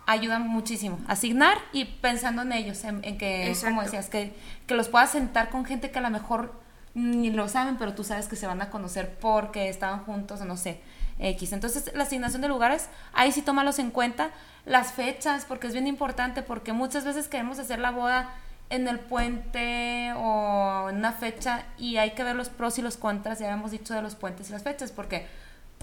ayudan 0.06 0.48
muchísimo. 0.48 0.98
Asignar 1.08 1.58
y 1.74 1.84
pensando 1.84 2.42
en 2.42 2.54
ellos, 2.54 2.86
en, 2.86 3.04
en 3.04 3.18
que, 3.18 3.48
Exacto. 3.50 3.76
como 3.76 3.84
decías, 3.84 4.10
que, 4.10 4.34
que 4.66 4.76
los 4.76 4.88
puedas 4.88 5.12
sentar 5.12 5.50
con 5.50 5.66
gente 5.66 5.92
que 5.92 6.00
a 6.00 6.02
lo 6.02 6.10
mejor 6.10 6.54
ni 6.94 7.32
lo 7.32 7.50
saben, 7.50 7.78
pero 7.78 7.94
tú 7.94 8.06
sabes 8.06 8.28
que 8.28 8.38
se 8.38 8.48
van 8.48 8.62
a 8.62 8.70
conocer 8.70 9.18
porque 9.20 9.68
estaban 9.68 10.06
juntos 10.06 10.40
o 10.40 10.46
no 10.46 10.56
sé. 10.56 10.80
X. 11.20 11.52
Entonces, 11.52 11.92
la 11.94 12.04
asignación 12.04 12.42
de 12.42 12.48
lugares, 12.48 12.88
ahí 13.12 13.34
sí 13.34 13.42
tómalos 13.42 13.78
en 13.80 13.92
cuenta. 13.92 14.32
Las 14.66 14.94
fechas, 14.94 15.44
porque 15.46 15.68
es 15.68 15.74
bien 15.74 15.88
importante, 15.88 16.44
porque 16.44 16.72
muchas 16.72 17.04
veces 17.04 17.28
queremos 17.28 17.60
hacer 17.60 17.80
la 17.80 17.92
boda 17.92 18.34
en 18.74 18.88
el 18.88 19.00
puente 19.00 20.14
o 20.16 20.90
en 20.90 20.98
una 20.98 21.12
fecha 21.12 21.64
y 21.78 21.98
hay 21.98 22.12
que 22.12 22.24
ver 22.24 22.36
los 22.36 22.50
pros 22.50 22.80
y 22.80 22.82
los 22.82 22.98
contras, 22.98 23.38
ya 23.38 23.46
habíamos 23.46 23.70
dicho 23.70 23.94
de 23.94 24.02
los 24.02 24.16
puentes 24.16 24.50
y 24.50 24.52
las 24.52 24.64
fechas, 24.64 24.92
porque 24.92 25.28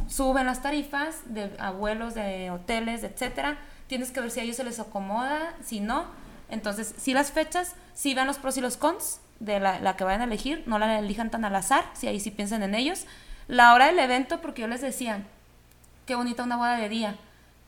suben 0.09 0.45
las 0.45 0.61
tarifas 0.61 1.21
de 1.27 1.53
abuelos, 1.61 2.15
de 2.15 2.51
hoteles, 2.51 3.05
etcétera. 3.05 3.59
Tienes 3.87 4.11
que 4.11 4.21
ver 4.21 4.33
si 4.33 4.41
a 4.41 4.43
ellos 4.43 4.57
se 4.57 4.65
les 4.65 4.81
acomoda, 4.81 5.55
si 5.63 5.79
no. 5.79 6.07
Entonces, 6.49 6.93
si 6.99 7.15
las 7.15 7.31
fechas, 7.31 7.77
si 7.95 8.13
vean 8.13 8.27
los 8.27 8.39
pros 8.39 8.57
y 8.57 8.61
los 8.61 8.77
cons 8.77 9.21
de 9.39 9.61
la, 9.61 9.97
que 9.97 10.03
vayan 10.03 10.23
a 10.23 10.25
elegir, 10.25 10.65
no 10.67 10.81
la 10.81 10.99
elijan 10.99 11.31
tan 11.31 11.45
al 11.45 11.55
azar, 11.55 11.85
si 11.93 12.09
ahí 12.09 12.19
sí 12.19 12.33
piensan 12.33 12.65
en 12.65 12.75
ellos. 12.75 13.07
La 13.47 13.73
hora 13.73 13.87
del 13.87 14.01
evento, 14.01 14.41
porque 14.41 14.63
yo 14.63 14.69
les 14.69 14.81
decía, 14.81 15.23
qué 16.07 16.17
bonita 16.17 16.43
una 16.43 16.57
boda 16.57 16.77
de 16.77 16.89
día, 16.89 17.15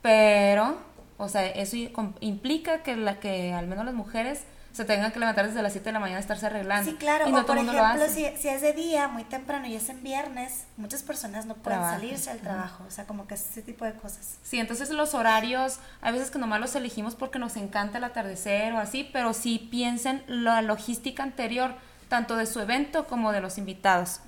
pero, 0.01 0.79
o 1.17 1.29
sea, 1.29 1.47
eso 1.47 1.77
implica 2.19 2.83
que, 2.83 2.97
la, 2.97 3.21
que 3.21 3.53
al 3.53 3.67
menos 3.67 3.85
las 3.85 3.93
mujeres 3.93 4.43
se 4.73 4.83
tengan 4.85 5.11
que 5.11 5.19
levantar 5.19 5.47
desde 5.47 5.61
las 5.61 5.71
7 5.71 5.85
de 5.85 5.91
la 5.93 5.99
mañana 5.99 6.17
a 6.17 6.21
estarse 6.21 6.47
arreglando. 6.47 6.89
Sí, 6.91 6.97
claro. 6.97 7.27
Y 7.29 7.31
no 7.31 7.39
o 7.39 7.45
todo 7.45 7.55
por 7.55 7.65
lo 7.65 7.71
ejemplo, 7.71 8.03
hace. 8.05 8.31
si, 8.35 8.41
si 8.41 8.47
es 8.49 8.61
de 8.61 8.73
día, 8.73 9.07
muy 9.07 9.23
temprano 9.23 9.67
y 9.67 9.75
es 9.75 9.87
en 9.89 10.01
viernes, 10.03 10.65
muchas 10.77 11.03
personas 11.03 11.45
no 11.45 11.53
pueden 11.55 11.79
salirse 11.79 12.31
al 12.31 12.39
trabajo. 12.39 12.83
O 12.87 12.91
sea, 12.91 13.05
como 13.05 13.27
que 13.27 13.35
ese 13.35 13.61
tipo 13.61 13.85
de 13.85 13.93
cosas. 13.93 14.37
Sí, 14.43 14.59
entonces 14.59 14.89
los 14.89 15.13
horarios, 15.13 15.77
hay 16.01 16.11
veces 16.13 16.31
que 16.31 16.39
nomás 16.39 16.59
los 16.59 16.75
elegimos 16.75 17.15
porque 17.15 17.37
nos 17.39 17.55
encanta 17.55 17.99
el 17.99 18.03
atardecer 18.03 18.73
o 18.73 18.79
así, 18.79 19.07
pero 19.13 19.33
sí 19.33 19.67
piensen 19.71 20.23
la 20.27 20.61
logística 20.63 21.21
anterior, 21.23 21.75
tanto 22.09 22.35
de 22.35 22.45
su 22.47 22.59
evento 22.59 23.05
como 23.07 23.31
de 23.31 23.41
los 23.41 23.57
invitados. 23.59 24.19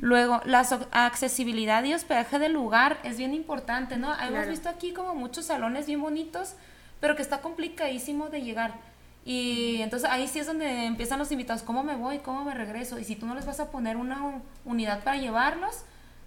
Luego, 0.00 0.42
la 0.44 0.64
so- 0.64 0.86
accesibilidad 0.92 1.82
y 1.84 1.94
hospedaje 1.94 2.38
del 2.38 2.52
lugar 2.52 2.98
es 3.04 3.16
bien 3.16 3.32
importante, 3.32 3.96
¿no? 3.96 4.14
Hemos 4.20 4.48
visto 4.48 4.68
aquí 4.68 4.92
como 4.92 5.14
muchos 5.14 5.46
salones 5.46 5.86
bien 5.86 6.02
bonitos, 6.02 6.54
pero 7.00 7.16
que 7.16 7.22
está 7.22 7.40
complicadísimo 7.40 8.28
de 8.28 8.42
llegar. 8.42 8.74
Y 9.24 9.80
entonces 9.80 10.08
ahí 10.10 10.28
sí 10.28 10.38
es 10.38 10.46
donde 10.46 10.84
empiezan 10.84 11.18
los 11.18 11.32
invitados, 11.32 11.62
¿cómo 11.62 11.82
me 11.82 11.96
voy? 11.96 12.18
¿Cómo 12.18 12.44
me 12.44 12.52
regreso? 12.54 12.98
Y 12.98 13.04
si 13.04 13.16
tú 13.16 13.26
no 13.26 13.34
les 13.34 13.46
vas 13.46 13.58
a 13.60 13.70
poner 13.70 13.96
una 13.96 14.22
un- 14.22 14.42
unidad 14.66 15.02
para 15.02 15.16
llevarlos, 15.16 15.84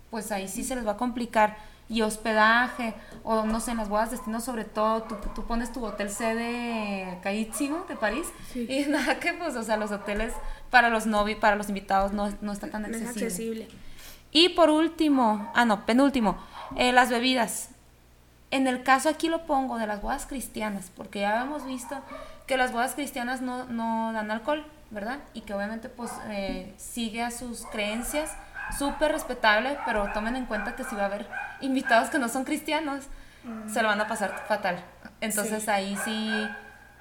pues 0.09 0.31
ahí 0.31 0.47
sí 0.47 0.63
se 0.63 0.75
les 0.75 0.85
va 0.87 0.91
a 0.93 0.97
complicar. 0.97 1.57
Y 1.89 2.01
hospedaje, 2.01 2.93
o 3.23 3.45
no 3.45 3.59
sé, 3.61 3.71
en 3.71 3.77
las 3.77 3.87
bodas 3.87 4.11
destino 4.11 4.41
sobre 4.41 4.65
todo, 4.65 5.03
tú, 5.03 5.15
tú 5.33 5.45
pones 5.45 5.71
tu 5.71 5.85
hotel 5.85 6.09
sede 6.09 7.17
carísimo 7.23 7.85
de 7.87 7.95
París 7.95 8.27
y 8.55 8.85
nada 8.89 9.19
que 9.19 9.31
pues, 9.33 9.55
o 9.55 9.63
sea, 9.63 9.77
los 9.77 9.91
hoteles 9.91 10.33
para 10.69 10.89
los 10.89 11.05
novios, 11.05 11.39
para 11.39 11.55
los 11.55 11.69
invitados 11.69 12.11
no, 12.11 12.29
no 12.41 12.51
está 12.51 12.69
tan 12.69 12.81
No 12.81 12.89
es 12.89 12.95
accesible. 13.03 13.25
accesible. 13.27 13.67
Y 14.31 14.49
por 14.49 14.69
último, 14.69 15.49
ah 15.55 15.63
no, 15.63 15.85
penúltimo, 15.85 16.35
eh, 16.75 16.91
las 16.91 17.09
bebidas. 17.09 17.69
En 18.51 18.67
el 18.67 18.83
caso 18.83 19.07
aquí 19.07 19.29
lo 19.29 19.45
pongo 19.45 19.77
de 19.77 19.87
las 19.87 20.01
bodas 20.01 20.25
cristianas, 20.25 20.91
porque 20.95 21.21
ya 21.21 21.41
hemos 21.43 21.65
visto 21.65 21.95
que 22.47 22.57
las 22.57 22.71
bodas 22.71 22.93
cristianas 22.95 23.41
no, 23.41 23.65
no 23.65 24.11
dan 24.13 24.31
alcohol, 24.31 24.65
¿verdad? 24.89 25.19
Y 25.33 25.41
que 25.41 25.53
obviamente 25.53 25.89
pues 25.89 26.11
eh, 26.29 26.73
sigue 26.77 27.21
a 27.21 27.29
sus 27.31 27.65
creencias, 27.67 28.31
súper 28.77 29.11
respetable, 29.11 29.77
pero 29.85 30.09
tomen 30.13 30.35
en 30.35 30.45
cuenta 30.45 30.75
que 30.75 30.83
si 30.83 30.95
va 30.95 31.03
a 31.03 31.05
haber 31.05 31.27
invitados 31.61 32.09
que 32.09 32.19
no 32.19 32.29
son 32.29 32.43
cristianos, 32.45 33.03
se 33.71 33.81
lo 33.81 33.87
van 33.87 34.01
a 34.01 34.07
pasar 34.07 34.43
fatal. 34.47 34.83
Entonces 35.21 35.63
Sí. 35.63 35.69
ahí 35.69 35.97
sí, 36.03 36.49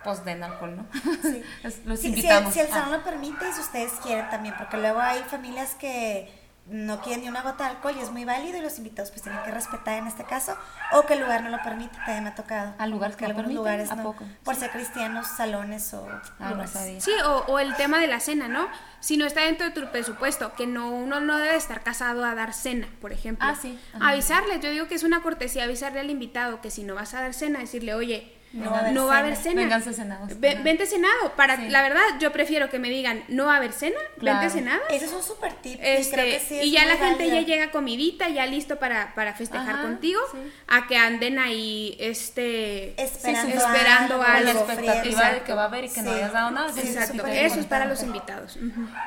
pues 0.05 0.25
den 0.25 0.43
alcohol, 0.45 0.77
¿no? 0.77 0.87
Sí. 1.23 1.43
Los 1.85 2.01
Sí, 2.01 2.09
invitamos. 2.09 2.53
si 2.53 2.61
el 2.61 2.67
Ah. 2.69 2.75
salón 2.75 2.93
lo 2.93 3.03
permite 3.05 3.49
y 3.49 3.53
si 3.53 3.61
ustedes 3.61 3.93
quieren 4.03 4.29
también, 4.31 4.55
porque 4.57 4.77
luego 4.77 5.01
hay 5.01 5.21
familias 5.25 5.75
que 5.75 6.33
no 6.69 7.01
quieren 7.01 7.23
ni 7.23 7.29
una 7.29 7.43
gota 7.43 7.65
de 7.65 7.71
alcohol 7.77 7.95
y 7.97 8.01
es 8.01 8.11
muy 8.11 8.25
válido 8.25 8.59
y 8.59 8.61
los 8.61 8.77
invitados 8.79 9.11
pues 9.11 9.23
tienen 9.23 9.41
que 9.45 9.51
respetar 9.53 9.99
en 9.99 10.07
este 10.09 10.25
caso 10.25 10.57
o 10.93 11.03
que 11.03 11.15
el 11.15 11.21
lugar 11.21 11.43
no 11.45 11.51
lo 11.51 11.63
permite, 11.63 11.97
también 11.99 12.25
me 12.25 12.31
ha 12.31 12.35
tocado. 12.35 12.75
¿A 12.79 12.87
lugares 12.87 13.17
que 13.17 13.23
lo 13.25 13.29
algunos 13.29 13.45
permiten? 13.47 13.57
lugares 13.57 13.91
¿A 13.93 13.97
no, 13.97 14.03
poco? 14.03 14.25
por 14.43 14.57
ser 14.57 14.71
cristianos, 14.71 15.27
salones 15.29 15.95
o 15.95 16.09
Ah, 16.41 16.51
lugares. 16.51 17.05
Sí, 17.05 17.13
o, 17.25 17.45
o 17.47 17.59
el 17.59 17.75
tema 17.77 17.99
de 18.01 18.09
la 18.09 18.19
cena, 18.21 18.49
¿no? 18.49 18.69
Si 19.01 19.17
no 19.17 19.27
está 19.27 19.43
dentro 19.43 19.67
de 19.67 19.73
tu 19.73 19.89
presupuesto, 19.93 20.55
que 20.55 20.67
no 20.67 20.91
uno 20.91 21.21
no 21.21 21.39
debe 21.39 21.55
estar 21.57 21.83
casado 21.83 22.25
a 22.25 22.35
dar 22.35 22.53
cena, 22.53 22.89
por 23.01 23.13
ejemplo. 23.13 23.47
Ah, 23.49 23.55
sí. 23.55 23.79
Ajá. 23.95 24.09
Avisarle, 24.09 24.59
yo 24.61 24.71
digo 24.71 24.89
que 24.89 24.97
es 24.97 25.05
una 25.05 25.23
cortesía 25.23 25.65
avisarle 25.65 26.01
al 26.01 26.11
invitado 26.11 26.61
que 26.61 26.71
si 26.73 26.83
no 26.83 26.95
vas 26.97 27.15
a 27.15 27.21
dar 27.21 27.33
cena, 27.35 27.61
decirle, 27.61 27.95
oye, 27.95 28.36
No 28.53 28.71
va 28.71 28.77
a 28.77 28.81
haber 28.81 28.93
no 28.95 29.07
va 29.07 29.17
a 29.17 29.19
haber 29.19 29.37
cena. 29.37 29.61
Vénganse 29.63 29.93
cenados. 29.93 30.41
Ve- 30.41 30.59
vente 30.63 30.87
cenado. 30.87 31.33
Para, 31.37 31.57
Sí. 31.57 31.69
La 31.69 31.83
verdad, 31.83 32.03
yo 32.21 32.33
prefiero 32.33 32.71
que 32.71 32.79
me 32.79 32.89
digan, 32.89 33.23
no 33.29 33.47
va 33.47 33.55
a 33.55 33.57
haber 33.59 33.73
cena, 33.73 33.99
Claro. 34.19 34.39
vente 34.41 34.55
cenado. 34.55 34.81
Ese 34.89 35.05
es 35.07 35.13
un 35.13 35.23
súper 35.23 35.53
tip 35.55 35.79
Este, 35.83 36.01
y 36.01 36.11
creo 36.13 36.25
que 36.25 36.41
sí 36.41 36.61
y 36.63 36.71
ya 36.71 36.87
la 36.87 36.97
gente 36.97 37.29
ya 37.29 37.41
llega 37.43 37.71
comidita, 37.71 38.29
ya 38.29 38.47
listo 38.47 38.77
para, 38.79 39.15
para 39.15 39.35
festejar 39.35 39.75
Ajá, 39.75 39.83
contigo, 39.83 40.21
sí. 40.33 40.39
a 40.69 40.87
que 40.87 40.97
anden 40.97 41.39
ahí 41.39 41.97
este 42.01 43.01
Esperando, 43.03 43.55
esperando 43.57 44.15
algo, 44.15 44.25
Con 44.25 44.45
la 44.45 44.51
algo. 44.51 44.61
expectativa 44.63 45.33
de 45.33 45.41
que 45.43 45.53
va 45.53 45.63
a 45.63 45.67
haber 45.67 45.85
y 45.85 45.89
que 45.91 46.03
no 46.03 46.13
hayas 46.13 46.33
dado 46.33 46.51
nada. 46.51 46.71
Exacto, 46.77 47.27
eso 47.27 47.61
es 47.61 47.67
para 47.67 47.85
los 47.85 48.03
invitados. 48.03 48.59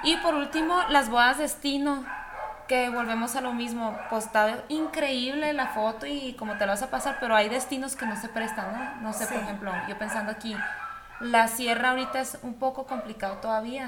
Y 0.03 0.15
por 0.17 0.35
último, 0.35 0.83
las 0.89 1.09
bodas 1.09 1.37
destino, 1.39 2.05
que 2.69 2.89
volvemos 2.89 3.35
a 3.35 3.41
lo 3.41 3.51
mismo, 3.51 3.97
pues 4.09 4.25
está 4.25 4.63
increíble 4.69 5.51
la 5.53 5.67
foto 5.69 6.05
y 6.05 6.35
como 6.35 6.57
te 6.57 6.65
lo 6.65 6.71
vas 6.71 6.83
a 6.83 6.89
pasar, 6.91 7.17
pero 7.19 7.35
hay 7.35 7.49
destinos 7.49 7.95
que 7.97 8.05
no 8.05 8.15
se 8.15 8.29
prestan, 8.29 8.71
¿no? 8.71 9.01
No 9.01 9.13
sé, 9.13 9.25
por 9.25 9.37
ejemplo, 9.37 9.73
yo 9.89 9.97
pensando 9.97 10.31
aquí, 10.31 10.55
la 11.19 11.47
sierra 11.47 11.89
ahorita 11.89 12.21
es 12.21 12.37
un 12.43 12.53
poco 12.53 12.85
complicado 12.85 13.37
todavía, 13.37 13.87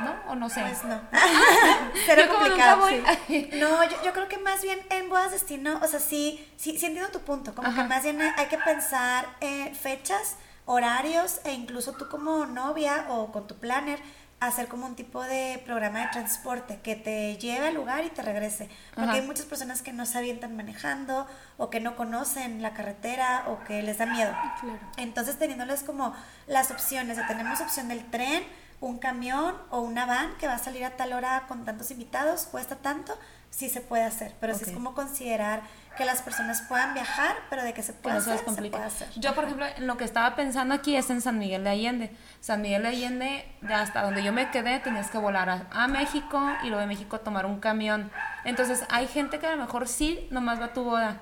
¿no? 0.00 0.14
O 0.30 0.34
no 0.36 0.48
sé. 0.50 0.60
Pues 0.60 0.84
no. 0.84 1.00
Cero 2.06 2.22
Yo 2.26 2.28
como 2.28 2.40
complicado. 2.44 2.90
nunca 2.90 3.02
voy. 3.02 3.16
sí. 3.26 3.50
No, 3.54 3.82
yo, 3.84 3.96
yo 4.04 4.12
creo 4.12 4.28
que 4.28 4.38
más 4.38 4.62
bien 4.62 4.78
en 4.90 5.08
bodas 5.08 5.30
destino, 5.32 5.80
o 5.82 5.86
sea, 5.88 5.98
sí, 5.98 6.46
sí, 6.56 6.78
sí 6.78 6.86
entiendo 6.86 7.10
tu 7.10 7.20
punto. 7.20 7.54
Como 7.54 7.66
Ajá. 7.68 7.82
que 7.82 7.88
más 7.88 8.02
bien 8.02 8.20
hay 8.20 8.46
que 8.46 8.58
pensar 8.58 9.26
eh, 9.40 9.74
fechas, 9.74 10.36
horarios 10.66 11.40
e 11.44 11.52
incluso 11.54 11.92
tú 11.94 12.08
como 12.10 12.44
novia 12.44 13.06
o 13.08 13.32
con 13.32 13.46
tu 13.46 13.56
planner 13.58 13.98
hacer 14.40 14.68
como 14.68 14.86
un 14.86 14.94
tipo 14.94 15.22
de 15.22 15.60
programa 15.64 16.00
de 16.00 16.08
transporte 16.08 16.78
que 16.82 16.94
te 16.94 17.36
lleve 17.38 17.68
al 17.68 17.74
lugar 17.74 18.04
y 18.04 18.10
te 18.10 18.22
regrese. 18.22 18.68
Porque 18.94 19.10
Ajá. 19.10 19.18
hay 19.18 19.26
muchas 19.26 19.46
personas 19.46 19.82
que 19.82 19.92
no 19.92 20.06
se 20.06 20.18
avientan 20.18 20.56
manejando 20.56 21.26
o 21.56 21.70
que 21.70 21.80
no 21.80 21.96
conocen 21.96 22.62
la 22.62 22.72
carretera 22.72 23.44
o 23.48 23.64
que 23.64 23.82
les 23.82 23.98
da 23.98 24.06
miedo. 24.06 24.32
Claro. 24.60 24.78
Entonces 24.96 25.38
teniéndoles 25.38 25.82
como 25.82 26.14
las 26.46 26.70
opciones, 26.70 27.16
de 27.16 27.24
tenemos 27.24 27.60
opción 27.60 27.88
del 27.88 28.08
tren, 28.10 28.44
un 28.80 28.98
camión 28.98 29.56
o 29.70 29.80
una 29.80 30.06
van 30.06 30.36
que 30.38 30.46
va 30.46 30.54
a 30.54 30.58
salir 30.58 30.84
a 30.84 30.96
tal 30.96 31.12
hora 31.12 31.44
con 31.48 31.64
tantos 31.64 31.90
invitados, 31.90 32.44
cuesta 32.44 32.76
tanto, 32.76 33.18
sí 33.50 33.68
se 33.68 33.80
puede 33.80 34.04
hacer, 34.04 34.34
pero 34.40 34.54
sí 34.54 34.64
es 34.66 34.70
como 34.72 34.94
considerar 34.94 35.62
que 35.98 36.04
las 36.04 36.22
personas 36.22 36.62
puedan 36.62 36.94
viajar, 36.94 37.34
pero 37.50 37.64
de 37.64 37.74
que 37.74 37.82
se 37.82 37.92
que 37.92 37.98
pueda 37.98 38.14
no 38.14 38.20
se 38.22 38.30
hacer. 38.30 39.10
Yo, 39.16 39.34
por 39.34 39.44
ejemplo, 39.44 39.66
en 39.76 39.86
lo 39.88 39.96
que 39.96 40.04
estaba 40.04 40.36
pensando 40.36 40.72
aquí 40.72 40.96
es 40.96 41.10
en 41.10 41.20
San 41.20 41.38
Miguel 41.38 41.64
de 41.64 41.70
Allende. 41.70 42.16
San 42.40 42.62
Miguel 42.62 42.82
de 42.82 42.88
Allende, 42.88 43.52
de 43.60 43.74
hasta 43.74 44.02
donde 44.02 44.22
yo 44.22 44.32
me 44.32 44.48
quedé, 44.50 44.78
tenías 44.78 45.10
que 45.10 45.18
volar 45.18 45.50
a, 45.50 45.66
a 45.72 45.88
México 45.88 46.40
y 46.62 46.68
luego 46.68 46.80
de 46.80 46.86
México 46.86 47.18
tomar 47.18 47.46
un 47.46 47.58
camión. 47.58 48.12
Entonces, 48.44 48.84
hay 48.88 49.08
gente 49.08 49.40
que 49.40 49.48
a 49.48 49.56
lo 49.56 49.62
mejor 49.62 49.88
sí 49.88 50.28
nomás 50.30 50.60
va 50.60 50.66
a 50.66 50.72
tu 50.72 50.84
boda. 50.84 51.20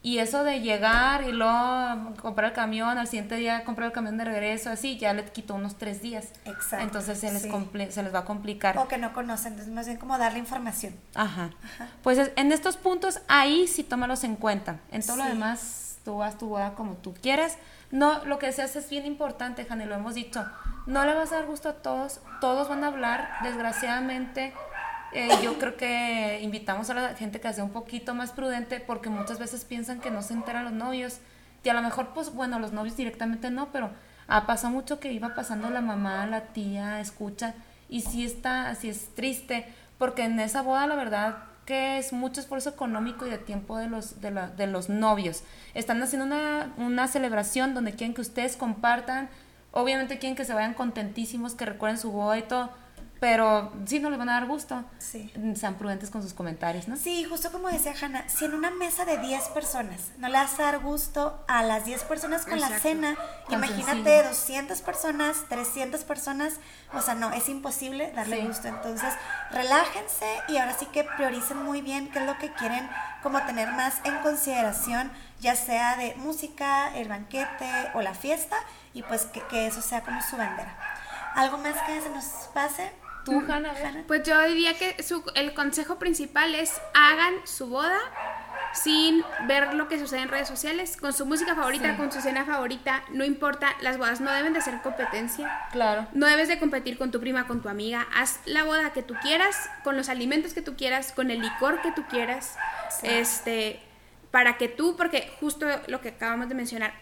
Y 0.00 0.18
eso 0.18 0.44
de 0.44 0.60
llegar 0.60 1.24
y 1.24 1.32
luego 1.32 2.14
comprar 2.22 2.50
el 2.50 2.54
camión, 2.54 2.98
al 2.98 3.08
siguiente 3.08 3.34
día 3.34 3.64
comprar 3.64 3.86
el 3.88 3.92
camión 3.92 4.16
de 4.16 4.24
regreso, 4.24 4.70
así, 4.70 4.96
ya 4.96 5.12
le 5.12 5.24
quitó 5.24 5.56
unos 5.56 5.76
tres 5.76 6.00
días. 6.00 6.28
Exacto, 6.44 6.84
Entonces 6.84 7.18
se 7.18 7.32
les, 7.32 7.42
sí. 7.42 7.50
se 7.90 8.02
les 8.04 8.14
va 8.14 8.20
a 8.20 8.24
complicar. 8.24 8.78
O 8.78 8.86
que 8.86 8.96
no 8.96 9.12
conocen, 9.12 9.54
entonces 9.54 9.74
más 9.74 9.86
bien 9.86 9.98
como 9.98 10.16
darle 10.16 10.38
información. 10.38 10.94
Ajá. 11.16 11.50
Pues 12.04 12.16
es- 12.18 12.30
en 12.36 12.52
estos 12.52 12.76
puntos, 12.76 13.20
ahí 13.26 13.66
sí 13.66 13.82
tómalos 13.82 14.22
en 14.22 14.36
cuenta. 14.36 14.78
En 14.92 15.04
todo 15.04 15.16
lo 15.16 15.24
demás, 15.24 15.98
tú 16.04 16.18
vas 16.18 16.38
tu 16.38 16.48
boda 16.48 16.74
como 16.74 16.94
tú 16.94 17.12
quieras. 17.14 17.58
No, 17.90 18.24
lo 18.24 18.38
que 18.38 18.46
deseas 18.46 18.76
es 18.76 18.88
bien 18.90 19.04
importante, 19.04 19.64
Jane, 19.64 19.86
lo 19.86 19.96
hemos 19.96 20.14
dicho. 20.14 20.46
No 20.86 21.04
le 21.06 21.14
vas 21.14 21.32
a 21.32 21.36
dar 21.36 21.46
gusto 21.46 21.68
a 21.70 21.72
todos. 21.74 22.20
Todos 22.40 22.68
van 22.68 22.84
a 22.84 22.86
hablar. 22.86 23.28
Desgraciadamente, 23.42 24.54
eh, 25.12 25.28
yo 25.42 25.58
creo 25.58 25.76
que 25.76 26.40
invitamos 26.42 26.90
a 26.90 26.94
la 26.94 27.14
gente 27.14 27.40
que 27.40 27.52
sea 27.52 27.64
un 27.64 27.70
poquito 27.70 28.14
más 28.14 28.32
prudente 28.32 28.80
porque 28.80 29.08
muchas 29.08 29.38
veces 29.38 29.64
piensan 29.64 30.00
que 30.00 30.10
no 30.10 30.22
se 30.22 30.34
enteran 30.34 30.64
los 30.64 30.72
novios. 30.72 31.18
Y 31.64 31.68
a 31.70 31.74
lo 31.74 31.82
mejor, 31.82 32.08
pues 32.14 32.32
bueno, 32.32 32.58
los 32.58 32.72
novios 32.72 32.96
directamente 32.96 33.50
no, 33.50 33.70
pero 33.72 33.90
ha 34.26 34.46
pasado 34.46 34.72
mucho 34.72 35.00
que 35.00 35.12
iba 35.12 35.34
pasando 35.34 35.70
la 35.70 35.80
mamá, 35.80 36.26
la 36.26 36.42
tía, 36.52 37.00
escucha. 37.00 37.54
Y 37.88 38.02
sí 38.02 38.24
está, 38.24 38.74
sí 38.74 38.88
es 38.90 39.14
triste, 39.14 39.66
porque 39.98 40.24
en 40.24 40.38
esa 40.40 40.62
boda 40.62 40.86
la 40.86 40.94
verdad 40.94 41.38
que 41.64 41.98
es 41.98 42.12
mucho 42.14 42.40
esfuerzo 42.40 42.70
económico 42.70 43.26
y 43.26 43.30
de 43.30 43.36
tiempo 43.38 43.76
de 43.76 43.88
los, 43.88 44.20
de, 44.22 44.30
la- 44.30 44.48
de 44.48 44.66
los 44.66 44.88
novios. 44.88 45.42
Están 45.74 46.02
haciendo 46.02 46.24
una, 46.26 46.72
una 46.78 47.08
celebración 47.08 47.74
donde 47.74 47.92
quieren 47.92 48.14
que 48.14 48.22
ustedes 48.22 48.56
compartan, 48.56 49.28
obviamente 49.72 50.18
quieren 50.18 50.36
que 50.36 50.44
se 50.46 50.54
vayan 50.54 50.72
contentísimos, 50.74 51.54
que 51.54 51.66
recuerden 51.66 51.98
su 51.98 52.10
boda 52.12 52.38
y 52.38 52.42
todo, 52.42 52.70
pero 53.20 53.72
sí 53.86 53.98
no 53.98 54.10
les 54.10 54.18
van 54.18 54.28
a 54.28 54.34
dar 54.34 54.46
gusto. 54.46 54.84
Sí. 54.98 55.32
Sean 55.56 55.74
prudentes 55.74 56.10
con 56.10 56.22
sus 56.22 56.34
comentarios, 56.34 56.86
¿no? 56.88 56.96
Sí, 56.96 57.24
justo 57.24 57.50
como 57.50 57.68
decía 57.68 57.94
Hanna, 58.00 58.24
si 58.28 58.44
en 58.44 58.54
una 58.54 58.70
mesa 58.70 59.04
de 59.04 59.18
10 59.18 59.48
personas 59.48 60.10
no 60.18 60.28
le 60.28 60.34
vas 60.34 60.58
a 60.60 60.64
dar 60.64 60.78
gusto 60.80 61.44
a 61.48 61.62
las 61.62 61.84
10 61.84 62.04
personas 62.04 62.44
con 62.46 62.60
la 62.60 62.68
cena, 62.78 63.16
imagínate 63.50 64.02
sencillo. 64.22 64.28
200 64.28 64.80
personas, 64.82 65.36
300 65.48 66.04
personas, 66.04 66.54
o 66.92 67.00
sea, 67.00 67.14
no, 67.14 67.32
es 67.32 67.48
imposible 67.48 68.12
darle 68.14 68.40
Sí. 68.40 68.46
gusto. 68.46 68.68
Entonces, 68.68 69.12
relájense 69.50 70.26
y 70.48 70.56
ahora 70.58 70.74
sí 70.78 70.86
que 70.86 71.04
prioricen 71.04 71.62
muy 71.62 71.80
bien 71.82 72.08
qué 72.10 72.20
es 72.20 72.26
lo 72.26 72.38
que 72.38 72.52
quieren 72.52 72.88
como 73.22 73.42
tener 73.42 73.72
más 73.72 73.94
en 74.04 74.16
consideración, 74.18 75.10
ya 75.40 75.56
sea 75.56 75.96
de 75.96 76.14
música, 76.16 76.94
el 76.94 77.08
banquete 77.08 77.68
o 77.94 78.02
la 78.02 78.14
fiesta, 78.14 78.56
y 78.94 79.02
pues 79.02 79.24
que, 79.26 79.42
que 79.48 79.66
eso 79.66 79.82
sea 79.82 80.02
como 80.02 80.22
su 80.22 80.36
bandera. 80.36 80.76
¿Algo 81.34 81.58
más 81.58 81.76
que 81.82 82.00
se 82.00 82.10
nos 82.10 82.24
pase? 82.54 82.90
Tú, 83.30 83.52
Hanna. 83.52 83.72
Pues 84.06 84.22
yo 84.24 84.40
diría 84.42 84.74
que 84.78 85.02
su- 85.02 85.24
el 85.34 85.54
consejo 85.54 85.98
principal 85.98 86.54
es 86.54 86.80
hagan 86.94 87.34
su 87.44 87.66
boda 87.68 87.98
sin 88.74 89.24
ver 89.46 89.72
lo 89.74 89.88
que 89.88 89.98
sucede 89.98 90.20
en 90.20 90.28
redes 90.28 90.46
sociales, 90.46 90.96
con 90.98 91.12
su 91.12 91.24
música 91.26 91.54
favorita, 91.54 91.92
Sí. 91.92 91.96
con 91.96 92.12
su 92.12 92.20
cena 92.20 92.44
favorita, 92.44 93.02
no 93.10 93.24
importa, 93.24 93.74
las 93.80 93.96
bodas 93.96 94.20
no 94.20 94.30
deben 94.30 94.52
de 94.52 94.60
ser 94.60 94.80
competencia. 94.82 95.66
Claro. 95.72 96.06
No 96.12 96.26
debes 96.26 96.48
de 96.48 96.58
competir 96.58 96.98
con 96.98 97.10
tu 97.10 97.18
prima, 97.18 97.46
con 97.46 97.62
tu 97.62 97.68
amiga. 97.70 98.06
Haz 98.14 98.40
la 98.44 98.64
boda 98.64 98.92
que 98.92 99.02
tú 99.02 99.14
quieras, 99.22 99.70
con 99.84 99.96
los 99.96 100.08
alimentos 100.10 100.52
que 100.52 100.60
tú 100.62 100.76
quieras, 100.76 101.12
con 101.12 101.30
el 101.30 101.40
licor 101.40 101.80
que 101.80 101.92
tú 101.92 102.04
quieras. 102.08 102.56
Este, 103.02 103.80
para 104.30 104.58
que 104.58 104.68
tú, 104.68 104.96
porque 104.96 105.32
justo 105.40 105.66
lo 105.86 106.00
que 106.00 106.10
acabamos 106.10 106.48
de 106.48 106.54
mencionar, 106.54 106.92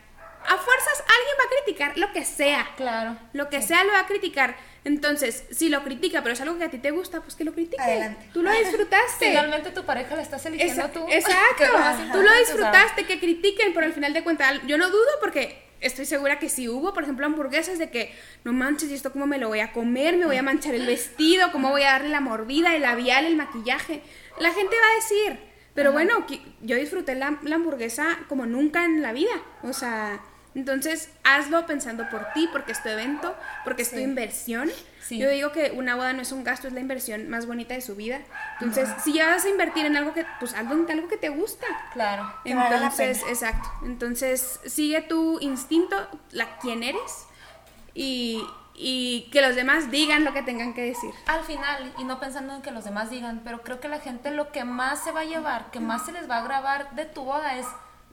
a 0.44 0.56
fuerzas 0.56 1.00
alguien 1.00 1.36
va 1.40 1.44
a 1.44 1.64
criticar 1.64 1.98
lo 1.98 2.12
que 2.12 2.24
sea. 2.24 2.66
Claro. 2.76 3.16
Lo 3.32 3.48
que 3.48 3.60
sea 3.62 3.82
lo 3.84 3.92
va 3.92 4.00
a 4.00 4.06
criticar. 4.06 4.54
Entonces, 4.86 5.42
si 5.50 5.68
lo 5.68 5.82
critica, 5.82 6.22
pero 6.22 6.34
es 6.34 6.40
algo 6.40 6.56
que 6.58 6.64
a 6.64 6.70
ti 6.70 6.78
te 6.78 6.92
gusta, 6.92 7.20
pues 7.20 7.34
que 7.34 7.42
lo 7.42 7.52
critique. 7.52 7.82
Adelante. 7.82 8.24
Tú 8.32 8.40
lo 8.44 8.52
disfrutaste. 8.52 9.30
Finalmente 9.30 9.70
tu 9.72 9.84
pareja 9.84 10.14
la 10.14 10.22
estás 10.22 10.46
eligiendo 10.46 10.74
Esa- 10.84 10.92
tú. 10.92 11.04
Exacto. 11.10 11.64
Tú 12.12 12.22
lo 12.22 12.32
disfrutaste, 12.38 13.04
que 13.04 13.18
critiquen, 13.18 13.74
pero 13.74 13.84
al 13.86 13.92
final 13.92 14.12
de 14.12 14.22
cuentas, 14.22 14.60
yo 14.68 14.78
no 14.78 14.88
dudo 14.88 15.08
porque 15.20 15.60
estoy 15.80 16.06
segura 16.06 16.38
que 16.38 16.48
si 16.48 16.68
hubo, 16.68 16.94
por 16.94 17.02
ejemplo, 17.02 17.26
hamburguesas 17.26 17.80
de 17.80 17.90
que 17.90 18.14
no 18.44 18.52
manches, 18.52 18.88
¿y 18.90 18.94
esto 18.94 19.10
cómo 19.10 19.26
me 19.26 19.38
lo 19.38 19.48
voy 19.48 19.58
a 19.58 19.72
comer? 19.72 20.16
¿Me 20.16 20.26
voy 20.26 20.36
a 20.36 20.42
manchar 20.42 20.76
el 20.76 20.86
vestido? 20.86 21.50
¿Cómo 21.50 21.70
voy 21.70 21.82
a 21.82 21.90
darle 21.90 22.10
la 22.10 22.20
mordida, 22.20 22.76
el 22.76 22.82
labial, 22.82 23.24
el 23.26 23.34
maquillaje? 23.34 24.02
La 24.38 24.52
gente 24.52 24.76
va 24.76 24.86
a 24.92 24.94
decir, 24.94 25.40
pero 25.74 25.90
bueno, 25.90 26.24
qui- 26.28 26.42
yo 26.62 26.76
disfruté 26.76 27.16
la, 27.16 27.38
la 27.42 27.56
hamburguesa 27.56 28.18
como 28.28 28.46
nunca 28.46 28.84
en 28.84 29.02
la 29.02 29.12
vida. 29.12 29.32
O 29.64 29.72
sea, 29.72 30.20
entonces 30.56 31.10
hazlo 31.22 31.66
pensando 31.66 32.08
por 32.08 32.32
ti, 32.32 32.48
porque 32.50 32.72
es 32.72 32.82
tu 32.82 32.88
evento, 32.88 33.36
porque 33.62 33.82
es 33.82 33.90
tu 33.90 33.98
inversión. 33.98 34.70
Sí. 35.00 35.18
Yo 35.18 35.28
digo 35.28 35.52
que 35.52 35.70
una 35.70 35.94
boda 35.96 36.14
no 36.14 36.22
es 36.22 36.32
un 36.32 36.44
gasto, 36.44 36.66
es 36.66 36.72
la 36.72 36.80
inversión 36.80 37.28
más 37.28 37.46
bonita 37.46 37.74
de 37.74 37.82
su 37.82 37.94
vida. 37.94 38.20
Entonces, 38.54 38.88
si 39.04 39.12
ya 39.12 39.26
vas 39.26 39.44
a 39.44 39.50
invertir 39.50 39.84
en 39.84 39.96
algo 39.96 40.14
que, 40.14 40.24
pues 40.40 40.54
hazlo 40.54 40.72
en 40.72 40.90
algo 40.90 41.08
que 41.08 41.18
te 41.18 41.28
gusta. 41.28 41.66
Claro. 41.92 42.32
Entonces, 42.44 43.22
exacto. 43.28 43.68
Entonces, 43.84 44.58
sigue 44.64 45.02
tu 45.02 45.38
instinto, 45.40 46.08
la 46.30 46.58
quién 46.58 46.82
eres 46.82 47.26
y, 47.92 48.42
y 48.74 49.28
que 49.32 49.42
los 49.42 49.56
demás 49.56 49.90
digan 49.90 50.24
lo 50.24 50.32
que 50.32 50.42
tengan 50.42 50.72
que 50.72 50.82
decir. 50.82 51.10
Al 51.26 51.44
final, 51.44 51.92
y 51.98 52.04
no 52.04 52.18
pensando 52.18 52.54
en 52.54 52.62
que 52.62 52.70
los 52.70 52.84
demás 52.84 53.10
digan, 53.10 53.42
pero 53.44 53.62
creo 53.62 53.78
que 53.78 53.88
la 53.88 54.00
gente 54.00 54.30
lo 54.30 54.52
que 54.52 54.64
más 54.64 55.04
se 55.04 55.12
va 55.12 55.20
a 55.20 55.24
llevar, 55.24 55.70
que 55.70 55.80
más 55.80 56.06
se 56.06 56.12
les 56.12 56.30
va 56.30 56.38
a 56.38 56.44
grabar 56.44 56.94
de 56.94 57.04
tu 57.04 57.24
boda 57.24 57.56
es 57.58 57.66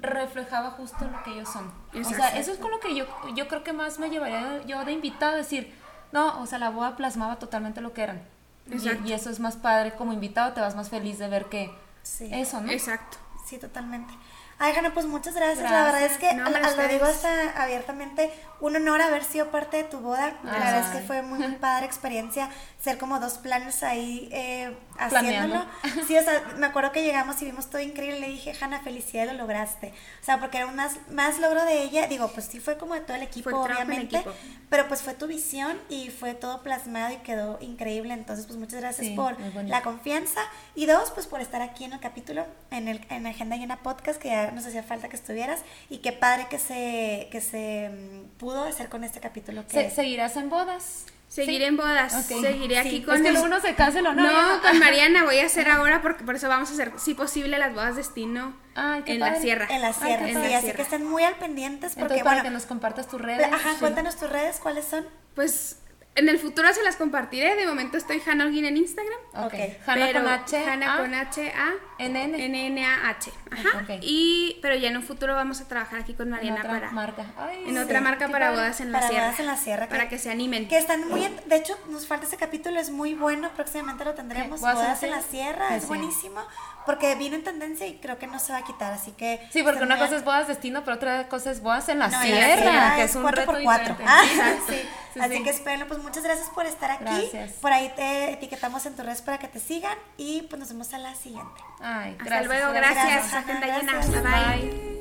reflejaba 0.03 0.71
justo 0.71 1.05
lo 1.05 1.23
que 1.23 1.31
ellos 1.31 1.49
son. 1.51 1.65
O 1.93 1.97
Exacto. 1.97 2.17
sea, 2.17 2.37
eso 2.37 2.51
es 2.51 2.59
con 2.59 2.69
lo 2.71 2.79
que 2.79 2.93
yo, 2.95 3.05
yo 3.35 3.47
creo 3.47 3.63
que 3.63 3.73
más 3.73 3.97
me 3.99 4.09
llevaría 4.09 4.61
yo 4.65 4.83
de 4.85 4.91
invitado 4.91 5.33
a 5.33 5.37
decir, 5.37 5.73
no, 6.11 6.39
o 6.41 6.45
sea, 6.45 6.59
la 6.59 6.69
boda 6.69 6.95
plasmaba 6.95 7.37
totalmente 7.39 7.81
lo 7.81 7.93
que 7.93 8.03
eran. 8.03 8.21
Y, 8.69 8.73
Exacto. 8.73 9.07
y 9.07 9.13
eso 9.13 9.29
es 9.29 9.39
más 9.39 9.55
padre, 9.57 9.93
como 9.95 10.13
invitado 10.13 10.53
te 10.53 10.61
vas 10.61 10.75
más 10.75 10.89
feliz 10.89 11.17
de 11.19 11.27
ver 11.27 11.45
que 11.45 11.73
Sí. 12.03 12.29
eso, 12.33 12.59
¿no? 12.61 12.69
Exacto. 12.71 13.17
Sí, 13.45 13.57
totalmente. 13.57 14.13
Ay, 14.59 14.73
Hanna, 14.77 14.93
pues 14.93 15.05
muchas 15.05 15.33
gracias. 15.35 15.69
La 15.69 15.83
verdad 15.83 16.03
es 16.03 16.17
que, 16.17 16.33
No, 16.33 16.49
lo 16.49 16.87
digo 16.87 17.05
hasta 17.05 17.61
abiertamente, 17.61 18.31
un 18.59 18.75
honor 18.75 19.01
haber 19.01 19.23
sido 19.23 19.47
parte 19.51 19.77
de 19.77 19.83
tu 19.83 19.99
boda. 19.99 20.33
La 20.43 20.51
verdad 20.51 20.79
es 20.79 20.85
que 20.87 20.97
Ay. 20.99 21.03
fue 21.07 21.21
muy, 21.21 21.39
muy 21.39 21.55
padre 21.59 21.85
experiencia 21.85 22.49
ser 22.81 22.97
como 22.97 23.19
dos 23.19 23.37
planes 23.37 23.81
ahí 23.83 24.29
eh, 24.31 24.75
Planeando. 25.09 25.55
haciéndolo. 25.55 26.05
Sí, 26.07 26.17
o 26.17 26.23
sea, 26.23 26.41
me 26.57 26.65
acuerdo 26.67 26.91
que 26.91 27.03
llegamos 27.03 27.41
y 27.41 27.45
vimos 27.45 27.69
todo 27.69 27.81
increíble. 27.81 28.19
Le 28.19 28.27
dije, 28.27 28.53
Hanna, 28.59 28.79
felicidades, 28.81 29.31
lo 29.31 29.37
lograste. 29.37 29.93
O 30.21 30.25
sea, 30.25 30.39
porque 30.39 30.57
era 30.57 30.67
un 30.67 30.75
más, 30.75 30.97
más 31.09 31.39
logro 31.39 31.63
de 31.65 31.81
ella. 31.83 32.07
Digo, 32.07 32.27
pues 32.29 32.45
sí 32.45 32.59
fue 32.59 32.77
como 32.77 32.93
de 32.93 33.01
todo 33.01 33.15
el 33.15 33.23
equipo, 33.23 33.49
Fue 33.49 33.59
obviamente. 33.59 34.17
equipo. 34.17 34.31
Pero 34.69 34.87
pues 34.87 35.01
fue 35.01 35.13
tu 35.13 35.27
visión 35.27 35.77
y 35.89 36.09
fue 36.09 36.33
todo 36.33 36.61
plasmado 36.61 37.13
y 37.13 37.17
quedó 37.17 37.57
increíble. 37.61 38.13
Entonces, 38.13 38.45
pues 38.45 38.57
muchas 38.57 38.81
gracias 38.81 39.07
Sí, 39.07 39.15
por 39.15 39.35
la 39.65 39.81
confianza. 39.81 40.41
Y 40.75 40.85
dos, 40.85 41.11
pues 41.11 41.25
por 41.27 41.41
estar 41.41 41.61
aquí 41.61 41.85
en 41.85 41.93
el 41.93 41.99
capítulo, 41.99 42.45
en, 42.71 42.87
el, 42.87 43.05
en 43.09 43.27
Agenda 43.27 43.55
Llena 43.55 43.77
Podcast, 43.77 44.19
que 44.21 44.29
ya 44.29 44.42
nos 44.51 44.65
hacía 44.65 44.83
falta 44.83 45.09
que 45.09 45.15
estuvieras. 45.15 45.61
Y 45.89 45.97
qué 45.99 46.11
padre 46.11 46.47
que 46.49 46.59
se, 46.59 47.27
que 47.31 47.41
se 47.41 47.89
mm, 47.89 48.37
pudo 48.37 48.63
hacer 48.65 48.89
con 48.89 49.03
este 49.03 49.19
capítulo. 49.19 49.65
Que 49.67 49.89
Se- 49.89 49.95
¿Seguirás 49.95 50.35
en 50.37 50.49
bodas? 50.49 51.05
Seguiré 51.29 51.65
en 51.65 51.77
bodas, 51.77 52.13
Ok. 52.13 52.41
seguiré 52.41 52.75
Sí, 52.83 52.87
aquí 52.87 52.97
es 52.99 53.05
con 53.05 53.15
Es 53.15 53.21
que 53.23 53.29
el- 53.29 53.37
uno 53.37 53.59
se 53.59 53.73
casa 53.73 54.01
No, 54.03 54.13
ya 54.13 54.59
con 54.61 54.77
Mariana 54.79 55.23
voy 55.23 55.39
a 55.39 55.47
hacer 55.47 55.67
ahora 55.67 56.03
porque 56.03 56.23
por 56.23 56.35
eso 56.35 56.47
vamos 56.47 56.69
a 56.69 56.73
hacer, 56.73 56.91
si 56.99 57.15
posible, 57.15 57.57
las 57.57 57.73
bodas 57.73 57.95
destino 57.95 58.55
Ay, 58.75 59.01
en 59.07 59.19
la 59.19 59.35
sierra. 59.41 59.65
en 59.71 59.81
la 59.81 59.87
Ay, 59.87 59.93
sierra, 59.95 60.25
qué 60.25 60.27
sí, 60.27 60.33
padre. 60.35 60.55
así 60.57 60.71
que 60.73 60.81
estén 60.83 61.05
muy 61.09 61.23
al 61.23 61.33
pendientes 61.37 61.93
porque, 61.93 62.01
Entonces, 62.01 62.23
para 62.23 62.35
bueno, 62.35 62.49
que 62.49 62.53
nos 62.53 62.65
compartas 62.67 63.07
tus 63.07 63.19
redes. 63.19 63.47
ajá, 63.51 63.71
sí. 63.73 63.79
cuéntanos 63.79 64.15
tus 64.15 64.29
redes, 64.29 64.59
¿cuáles 64.59 64.85
son? 64.85 65.07
Pues 65.33 65.77
en 66.15 66.29
el 66.29 66.37
futuro 66.39 66.71
se 66.73 66.83
las 66.83 66.95
compartiré. 66.95 67.55
De 67.55 67.65
momento 67.65 67.97
estoy 67.97 68.21
Hannah 68.25 68.45
Holguín 68.45 68.65
en 68.65 68.77
Instagram. 68.77 69.19
Ok. 69.35 69.45
Ok. 69.45 69.53
Hanna 69.87 70.05
pero 70.07 70.21
con 70.23 70.29
H. 70.31 70.57
Hannah 70.69 70.93
A, 70.93 70.97
con 70.99 71.13
H 71.13 71.51
A 71.55 71.71
NN. 71.99 72.35
N 72.35 72.67
N 72.67 72.85
A 72.85 73.09
H. 73.09 73.31
Ajá. 73.51 73.79
Ok. 73.83 73.99
Y 74.01 74.59
pero 74.61 74.75
ya 74.75 74.89
en 74.89 74.97
un 74.97 75.03
futuro 75.03 75.33
vamos 75.35 75.61
a 75.61 75.67
trabajar 75.67 75.99
aquí 76.01 76.13
con 76.13 76.27
en 76.27 76.31
Mariana 76.31 76.59
otra 76.59 76.71
para 76.71 76.91
marca. 76.91 77.25
Ay, 77.37 77.63
en 77.65 77.71
sí, 77.75 77.77
otra 77.77 78.01
marca 78.01 78.27
para 78.29 78.51
bodas 78.51 78.79
en 78.81 78.91
la 78.91 78.99
Para 78.99 79.09
sierra. 79.09 79.25
bodas 79.27 79.39
en 79.39 79.45
la 79.47 79.57
sierra, 79.57 79.87
Para 79.89 80.03
que- 80.03 80.09
que 80.09 80.19
se 80.19 80.29
animen. 80.31 80.67
Que 80.67 80.77
están 80.77 81.07
muy, 81.09 81.23
en- 81.23 81.35
de 81.47 81.55
hecho, 81.55 81.77
nos 81.89 82.05
falta 82.07 82.25
ese 82.27 82.37
capítulo, 82.37 82.79
es 82.79 82.89
muy 82.91 83.13
bueno, 83.15 83.49
próximamente 83.55 84.05
lo 84.05 84.13
tendremos, 84.13 84.59
¿Bodas 84.61 84.75
en 84.75 84.79
la 84.79 84.85
bodas 84.85 85.03
en 85.03 85.11
la 85.11 85.21
sierra? 85.21 85.67
Sí, 85.69 85.73
es 85.75 85.81
sí. 85.83 85.87
buenísimo, 85.87 86.41
porque 86.85 87.15
vino 87.15 87.35
en 87.35 87.43
tendencia 87.43 87.87
y 87.87 87.97
creo 87.97 88.17
que 88.19 88.27
no 88.27 88.39
se 88.39 88.51
va 88.51 88.59
a 88.59 88.63
quitar, 88.63 88.91
así 88.93 89.11
que... 89.11 89.39
Sí, 89.51 89.63
porque 89.63 89.83
una 89.83 89.97
cosa 89.97 90.15
es 90.15 90.23
bodas 90.23 90.47
destino, 90.47 90.83
pero 90.83 90.97
otra 90.97 91.27
cosa 91.29 91.51
es 91.51 91.61
bodas 91.61 91.87
en 91.89 91.99
la 91.99 92.07
No, 92.09 92.21
en 92.23 92.31
la 92.31 92.35
sierra, 92.37 92.61
sierra 92.61 92.95
que 92.95 93.03
es 93.03 93.15
un 93.15 93.21
cuatro 93.21 93.41
reto 93.41 93.51
por 93.53 93.63
cuatro. 93.63 93.97
Ah, 94.05 94.21
Exacto. 94.25 94.63
sí. 94.69 94.79
Sí, 95.13 95.19
Así 95.19 95.37
sí. 95.37 95.43
que 95.43 95.49
espérenlo, 95.51 95.87
pues 95.87 96.01
muchas 96.01 96.23
gracias 96.23 96.49
por 96.49 96.65
estar 96.65 96.89
aquí. 96.89 97.03
Gracias. 97.03 97.51
Por 97.53 97.71
ahí 97.71 97.91
te 97.95 98.31
etiquetamos 98.33 98.85
en 98.87 98.95
tus 98.95 99.05
redes 99.05 99.21
para 99.21 99.37
que 99.37 99.47
te 99.47 99.59
sigan 99.59 99.95
y 100.17 100.41
pues 100.43 100.59
nos 100.59 100.69
vemos 100.69 100.91
a 100.93 100.97
la 100.97 101.13
siguiente. 101.13 101.61
Ay, 101.79 102.11
Hasta 102.13 102.23
gracias. 102.23 102.47
luego, 102.47 102.73
gracias, 102.73 103.33
Agenda 103.33 103.77
llena. 103.79 104.55
bye. 104.57 104.93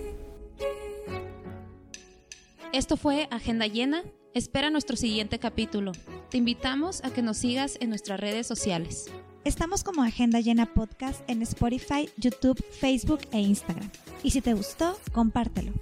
Esto 2.72 2.96
fue 2.96 3.28
Agenda 3.30 3.66
Llena. 3.66 4.02
Espera 4.34 4.70
nuestro 4.70 4.96
siguiente 4.96 5.38
capítulo. 5.38 5.92
Te 6.30 6.38
invitamos 6.38 7.02
a 7.04 7.10
que 7.10 7.20
nos 7.22 7.36
sigas 7.36 7.76
en 7.80 7.90
nuestras 7.90 8.18
redes 8.18 8.46
sociales. 8.46 9.10
Estamos 9.44 9.82
como 9.82 10.04
Agenda 10.04 10.38
Llena 10.38 10.72
Podcast 10.72 11.28
en 11.28 11.42
Spotify, 11.42 12.08
YouTube, 12.16 12.64
Facebook 12.70 13.22
e 13.32 13.40
Instagram. 13.40 13.90
Y 14.22 14.30
si 14.30 14.40
te 14.40 14.54
gustó, 14.54 14.96
compártelo. 15.12 15.72